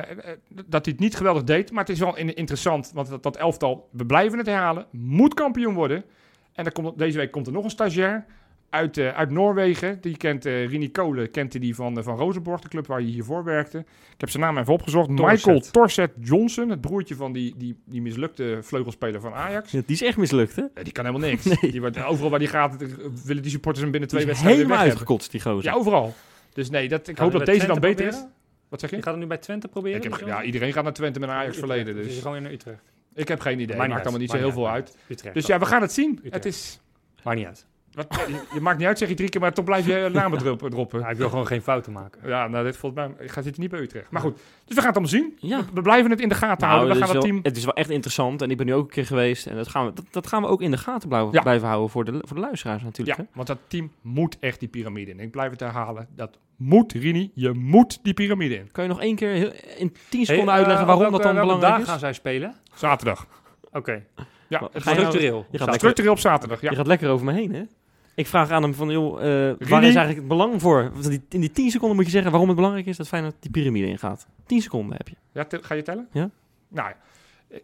dat 0.67 0.85
hij 0.85 0.93
het 0.95 0.99
niet 1.01 1.17
geweldig 1.17 1.45
deed. 1.45 1.71
Maar 1.71 1.85
het 1.85 1.93
is 1.93 1.99
wel 1.99 2.17
in- 2.17 2.35
interessant, 2.35 2.91
want 2.95 3.09
dat, 3.09 3.23
dat 3.23 3.37
elftal, 3.37 3.89
we 3.93 4.07
blijven 4.07 4.39
het 4.39 4.47
herhalen, 4.47 4.87
moet 4.91 5.35
kampioen 5.35 5.75
worden. 5.75 6.05
En 6.53 6.65
dan 6.65 6.73
komt, 6.73 6.99
deze 6.99 7.19
week 7.19 7.31
komt 7.31 7.47
er 7.47 7.53
nog 7.53 7.65
een 7.65 7.71
stagiair 7.71 8.25
uit, 8.71 8.97
eh, 8.97 9.09
uit 9.17 9.31
Noorwegen. 9.31 10.01
Die 10.01 10.17
kent 10.17 10.47
eh 10.47 10.69
Rini 10.69 10.91
Kolen, 10.91 11.31
kent 11.31 11.61
die 11.61 11.75
van, 11.75 11.99
eh, 11.99 12.05
van 12.05 12.17
Rosenborg, 12.17 12.61
de 12.61 12.69
club 12.69 12.87
waar 12.87 12.99
hij 12.99 13.07
hiervoor 13.07 13.45
werkte. 13.45 13.79
Ik 13.79 14.21
heb 14.21 14.31
zijn 14.31 14.43
naam 14.43 14.59
even 14.59 14.73
opgezocht. 14.73 15.17
Torset. 15.17 15.37
Michael 15.47 15.61
Torset 15.61 16.11
Johnson, 16.21 16.69
het 16.69 16.81
broertje 16.81 17.15
van 17.15 17.33
die, 17.33 17.55
die, 17.57 17.77
die 17.85 18.03
mislukte 18.03 18.59
vleugelspeler 18.63 19.21
van 19.21 19.33
Ajax. 19.33 19.71
Die 19.71 19.83
is 19.87 20.03
echt 20.03 20.17
mislukt, 20.17 20.57
hè? 20.57 20.63
Die 20.83 20.93
kan 20.93 21.05
helemaal 21.05 21.29
niks. 21.29 21.45
Nee. 21.61 21.71
Die 21.71 21.81
wordt, 21.81 22.03
overal 22.05 22.31
waar 22.31 22.39
die 22.39 22.49
gaat, 22.49 22.77
willen 23.25 23.43
die 23.43 23.51
supporters 23.51 23.83
hem 23.83 23.91
binnen 23.91 24.09
twee 24.09 24.25
Die 24.25 24.31
is 24.31 24.41
wedstrijden 24.41 24.67
helemaal 24.67 24.91
uitgekotst, 24.91 25.31
die 25.31 25.41
gozer. 25.41 25.71
Ja, 25.71 25.77
overal. 25.77 26.15
Dus 26.53 26.71
nee, 26.71 26.89
dat, 26.89 27.09
ik 27.09 27.19
hoop 27.19 27.33
dat 27.33 27.47
deze 27.47 27.67
dan 27.67 27.81
beter 27.81 28.07
is. 28.07 28.25
Wat 28.69 28.81
zeg 28.81 28.91
je? 28.91 28.97
Je 28.97 29.03
gaat 29.03 29.13
het 29.13 29.23
nu 29.23 29.29
bij 29.29 29.39
Twente 29.39 29.69
proberen? 29.69 30.03
Ik 30.03 30.11
heb, 30.13 30.27
ja, 30.27 30.43
iedereen 30.43 30.73
gaat 30.73 30.85
naar 30.85 30.93
Twente 30.93 31.21
met 31.21 31.29
een 31.29 31.35
Ajax 31.35 31.57
Utrecht. 31.57 31.73
verleden. 31.73 31.95
Dus 31.95 32.07
Dus 32.07 32.23
gewoon 32.23 32.37
in 32.37 32.53
Utrecht. 32.53 32.83
ik 33.15 33.29
heb 33.29 33.41
geen 33.41 33.61
idee. 33.61 33.77
Maakt 33.77 33.89
Maakt 33.89 34.03
allemaal 34.03 34.21
niet 34.21 34.31
zo 34.31 34.37
heel 34.37 34.53
veel 34.53 34.69
uit. 34.69 34.97
Utrecht. 35.09 35.35
Dus 35.35 35.47
ja, 35.47 35.59
we 35.59 35.67
gaan 35.67 35.83
het 35.83 35.93
zien. 35.93 36.13
Utrecht. 36.17 36.35
Het 36.35 36.45
is... 36.45 36.81
Maakt 37.23 37.39
niet 37.39 37.47
uit. 37.47 37.67
Wat, 38.07 38.21
je, 38.29 38.41
je 38.55 38.61
maakt 38.61 38.79
niet 38.79 38.87
uit, 38.87 38.99
zeg 38.99 39.09
je 39.09 39.15
drie 39.15 39.29
keer, 39.29 39.41
maar 39.41 39.53
toch 39.53 39.65
blijf 39.65 39.87
je 39.87 40.09
namen 40.13 40.39
droppen. 40.45 40.71
droppen. 40.71 41.01
Ja, 41.01 41.09
ik 41.09 41.17
wil 41.17 41.29
gewoon 41.29 41.47
geen 41.47 41.63
fouten 41.63 41.93
maken. 41.93 42.21
Ja, 42.29 42.49
nou, 42.49 42.65
dit 42.65 42.77
volgens 42.77 43.07
mij 43.17 43.29
gaat 43.29 43.45
zitten 43.45 43.63
niet 43.63 43.71
bij 43.71 43.81
Utrecht. 43.81 44.11
Maar 44.11 44.23
goed, 44.23 44.35
dus 44.65 44.75
we 44.77 44.81
gaan 44.83 44.93
het 44.93 44.97
allemaal 44.99 45.09
zien. 45.09 45.37
Ja. 45.39 45.59
We, 45.59 45.65
we 45.75 45.83
blijven 45.83 46.11
het 46.11 46.21
in 46.21 46.29
de 46.29 46.35
gaten 46.35 46.67
Nou, 46.69 46.73
houden. 46.73 46.89
We 46.89 47.01
het, 47.01 47.09
gaan 47.09 47.09
is 47.09 47.15
het 47.15 47.33
wel, 47.33 47.41
team... 47.43 47.53
het 47.53 47.57
is 47.57 47.65
wel 47.65 47.75
echt 47.75 47.91
interessant 47.91 48.43
en 48.43 48.51
ik 48.51 48.57
ben 48.57 48.67
nu 48.67 48.75
ook 48.75 48.85
een 48.85 48.91
keer 48.91 49.07
geweest. 49.07 49.47
En 49.47 49.57
dat 49.57 49.69
gaan 49.69 49.87
we, 49.87 49.93
dat, 49.93 50.05
dat 50.11 50.27
gaan 50.27 50.43
we 50.43 50.49
ook 50.49 50.63
in 50.63 50.71
de 50.71 50.77
gaten 50.79 51.09
blijven, 51.09 51.33
Ja. 51.33 51.43
blijven 51.43 51.69
houden 51.69 51.91
voor 51.91 52.05
de, 52.05 52.13
voor 52.21 52.37
de 52.37 52.43
luisteraars 52.43 52.83
natuurlijk. 52.83 53.19
Ja, 53.19 53.25
hè? 53.25 53.31
want 53.35 53.47
dat 53.47 53.59
team 53.67 53.91
moet 54.03 54.37
echt 54.41 54.61
die 54.61 54.69
piramide 54.69 55.11
in. 55.11 55.21
Ik 55.21 55.31
blijf 55.31 55.51
het 55.51 55.61
herhalen. 55.61 56.09
Dat 56.17 56.39
moet, 56.57 56.93
Rini. 56.93 57.31
Je 57.35 57.53
moet 57.53 57.99
die 58.03 58.15
piramide 58.15 58.55
in. 58.57 58.69
Kan 58.73 58.85
je 58.85 58.91
nog 58.91 59.01
één 59.01 59.17
keer 59.17 59.29
heel- 59.31 59.53
in 59.77 59.93
10 59.93 59.97
Hey, 60.11 60.25
seconden 60.25 60.49
eh, 60.55 60.59
uitleggen 60.59 60.87
waarom 60.87 61.03
welke- 61.05 61.17
dat 61.17 61.27
dan 61.27 61.35
welke 61.35 61.55
belangrijk 61.55 61.83
is? 61.83 61.89
gaan 61.91 61.99
zij 61.99 62.13
spelen? 62.13 62.55
Zaterdag. 62.75 63.27
Oké. 63.73 64.03
Ja, 64.49 64.61
het 64.73 64.85
nou- 64.85 64.97
Structureel. 64.97 65.47
structureel 65.53 66.13
op 66.13 66.19
zaterdag. 66.19 66.61
Ja. 66.61 66.71
Je 66.71 66.77
gaat 66.77 66.87
lekker 66.87 67.09
over 67.11 67.25
me 67.27 67.33
heen, 67.33 67.53
hè? 67.55 67.63
Ik 68.19 68.27
vraag 68.27 68.51
aan 68.51 68.63
hem 68.63 68.75
van, 68.75 68.91
joh, 68.91 69.15
eh, 69.15 69.55
waar 69.69 69.79
is 69.85 69.95
eigenlijk 69.95 70.17
het 70.17 70.29
belang 70.29 70.61
voor? 70.61 70.93
In 71.29 71.41
die 71.41 71.51
10 71.51 71.71
seconden 71.71 71.97
moet 71.97 72.05
je 72.05 72.11
zeggen 72.11 72.31
waarom 72.31 72.49
het 72.49 72.57
belangrijk 72.57 72.87
is 72.87 72.97
dat 72.97 73.09
Feyenoord 73.09 73.35
die 73.41 73.51
piramide 73.51 73.87
ingaat. 73.87 74.27
10 74.47 74.61
seconden 74.63 74.97
heb 74.97 75.09
je. 75.09 75.15
Ja, 75.33 75.45
te- 75.45 75.59
ga 75.63 75.75
je 75.75 75.83
tellen? 75.83 76.09
Ja. 76.13 76.31
Nou, 76.69 76.93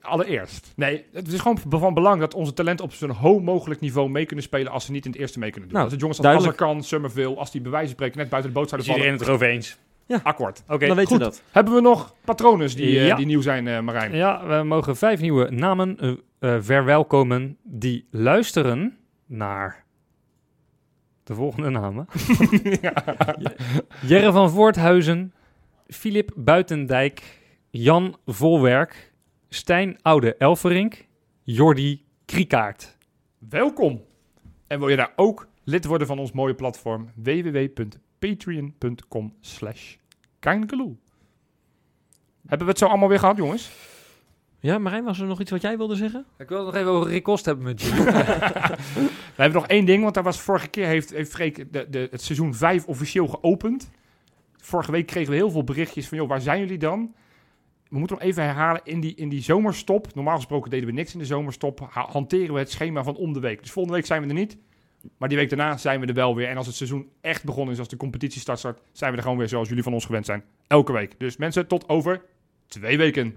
allereerst. 0.00 0.72
Nee, 0.76 1.05
het 1.12 1.32
is 1.32 1.40
gewoon 1.40 1.59
van 1.68 1.94
belang 1.94 2.20
dat 2.20 2.34
onze 2.34 2.52
talenten 2.52 2.84
op 2.84 2.92
zo'n 2.92 3.11
hoog 3.11 3.42
mogelijk 3.42 3.80
niveau 3.80 4.09
mee 4.11 4.26
kunnen 4.26 4.44
spelen 4.44 4.72
als 4.72 4.84
ze 4.84 4.92
niet 4.92 5.05
in 5.05 5.11
het 5.11 5.20
eerste 5.20 5.38
mee 5.38 5.50
kunnen 5.50 5.68
doen. 5.68 5.78
Nou, 5.78 5.90
als 5.92 6.02
het 6.02 6.14
jongens 6.14 6.34
als. 6.34 6.46
Azarkan, 6.46 6.82
Summerville, 6.82 7.34
als 7.36 7.50
die 7.50 7.61
bij 7.61 7.70
wijze 7.70 7.86
van 7.86 7.94
spreken 7.94 8.18
net 8.18 8.28
buiten 8.28 8.52
de 8.52 8.59
boot 8.59 8.68
zouden 8.68 8.90
vallen. 8.90 9.07
iedereen 9.11 9.26
het 9.28 9.38
erover 9.38 9.55
eens? 9.55 9.78
Akkoord. 10.22 10.62
Oké, 10.68 10.86
dan 10.86 10.96
weten 10.96 11.11
goed. 11.11 11.18
we 11.18 11.24
dat. 11.24 11.42
Hebben 11.50 11.74
we 11.74 11.80
nog 11.80 12.14
patronen 12.24 12.76
die, 12.76 12.98
eh, 12.98 13.07
Ja. 13.07 13.16
die 13.16 13.26
nieuw 13.26 13.40
zijn, 13.40 13.68
eh, 13.68 13.80
Marijn? 13.80 14.14
Ja, 14.16 14.46
we 14.46 14.64
mogen 14.64 14.96
vijf 14.96 15.20
nieuwe 15.20 15.50
namen 15.50 16.20
verwelkomen 16.40 17.57
die 17.62 18.07
luisteren 18.11 18.96
naar 19.26 19.84
de 21.25 21.35
volgende 21.35 21.70
namen. 21.70 22.07
Jerre 24.11 24.33
van 24.33 24.51
Voorthuizen, 24.51 25.33
Filip 25.87 26.33
Buitendijk, 26.37 27.41
Jan 27.70 28.16
Volwerk, 28.27 29.12
Stijn 29.49 29.99
Oude 30.03 30.37
Elverink, 30.37 31.07
Jordi 31.43 32.05
Kriekaert. 32.25 32.97
Welkom. 33.39 34.03
En 34.66 34.79
wil 34.79 34.89
je 34.89 34.97
daar 34.97 35.12
ook 35.16 35.49
lid 35.64 35.85
worden 35.85 36.07
van 36.07 36.18
ons 36.18 36.33
mooie 36.33 36.55
platform? 36.55 37.11
www.patreon.com 37.14 39.35
slash. 39.41 39.97
Hebben 42.47 42.66
we 42.66 42.72
het 42.72 42.79
zo 42.79 42.87
allemaal 42.87 43.09
weer 43.09 43.18
gehad, 43.18 43.37
jongens? 43.37 43.93
Ja, 44.64 44.78
Marijn, 44.78 45.04
was 45.04 45.20
er 45.20 45.26
nog 45.26 45.40
iets 45.40 45.50
wat 45.50 45.60
jij 45.60 45.76
wilde 45.76 45.94
zeggen? 45.94 46.24
Ik 46.38 46.48
wil 46.48 46.58
het 46.58 46.66
nog 46.66 46.74
even 46.74 46.90
over 46.90 47.10
Rick 47.10 47.26
hebben 47.26 47.64
met 47.64 47.82
je. 47.82 47.88
We 49.36 49.42
hebben 49.42 49.60
nog 49.60 49.66
één 49.66 49.84
ding, 49.84 50.02
want 50.02 50.14
daar 50.14 50.22
was 50.22 50.40
vorige 50.40 50.68
keer 50.68 50.86
heeft, 50.86 51.10
heeft 51.10 51.30
Freek 51.30 51.72
de, 51.72 51.86
de, 51.90 52.08
het 52.10 52.22
seizoen 52.22 52.54
5 52.54 52.86
officieel 52.86 53.26
geopend. 53.26 53.90
Vorige 54.56 54.90
week 54.90 55.06
kregen 55.06 55.30
we 55.30 55.36
heel 55.36 55.50
veel 55.50 55.64
berichtjes 55.64 56.08
van, 56.08 56.18
joh, 56.18 56.28
waar 56.28 56.40
zijn 56.40 56.60
jullie 56.60 56.78
dan? 56.78 57.14
We 57.88 57.98
moeten 57.98 58.16
nog 58.16 58.26
even 58.26 58.42
herhalen, 58.42 58.80
in 58.84 59.00
die, 59.00 59.14
in 59.14 59.28
die 59.28 59.42
zomerstop, 59.42 60.14
normaal 60.14 60.36
gesproken 60.36 60.70
deden 60.70 60.86
we 60.86 60.92
niks 60.92 61.12
in 61.12 61.18
de 61.18 61.24
zomerstop, 61.26 61.88
ha- 61.90 62.08
hanteren 62.10 62.54
we 62.54 62.60
het 62.60 62.70
schema 62.70 63.02
van 63.02 63.16
om 63.16 63.32
de 63.32 63.40
week. 63.40 63.60
Dus 63.60 63.70
volgende 63.70 63.98
week 63.98 64.06
zijn 64.06 64.22
we 64.22 64.28
er 64.28 64.34
niet, 64.34 64.58
maar 65.16 65.28
die 65.28 65.38
week 65.38 65.48
daarna 65.48 65.76
zijn 65.76 66.00
we 66.00 66.06
er 66.06 66.14
wel 66.14 66.34
weer. 66.34 66.48
En 66.48 66.56
als 66.56 66.66
het 66.66 66.76
seizoen 66.76 67.08
echt 67.20 67.44
begonnen 67.44 67.72
is, 67.72 67.78
als 67.78 67.88
de 67.88 67.96
competitie 67.96 68.40
start, 68.40 68.58
start 68.58 68.80
zijn 68.92 69.10
we 69.10 69.16
er 69.16 69.22
gewoon 69.22 69.38
weer 69.38 69.48
zoals 69.48 69.68
jullie 69.68 69.82
van 69.82 69.92
ons 69.92 70.04
gewend 70.04 70.26
zijn. 70.26 70.44
Elke 70.66 70.92
week. 70.92 71.14
Dus 71.18 71.36
mensen, 71.36 71.66
tot 71.66 71.88
over 71.88 72.22
twee 72.66 72.96
weken. 72.96 73.36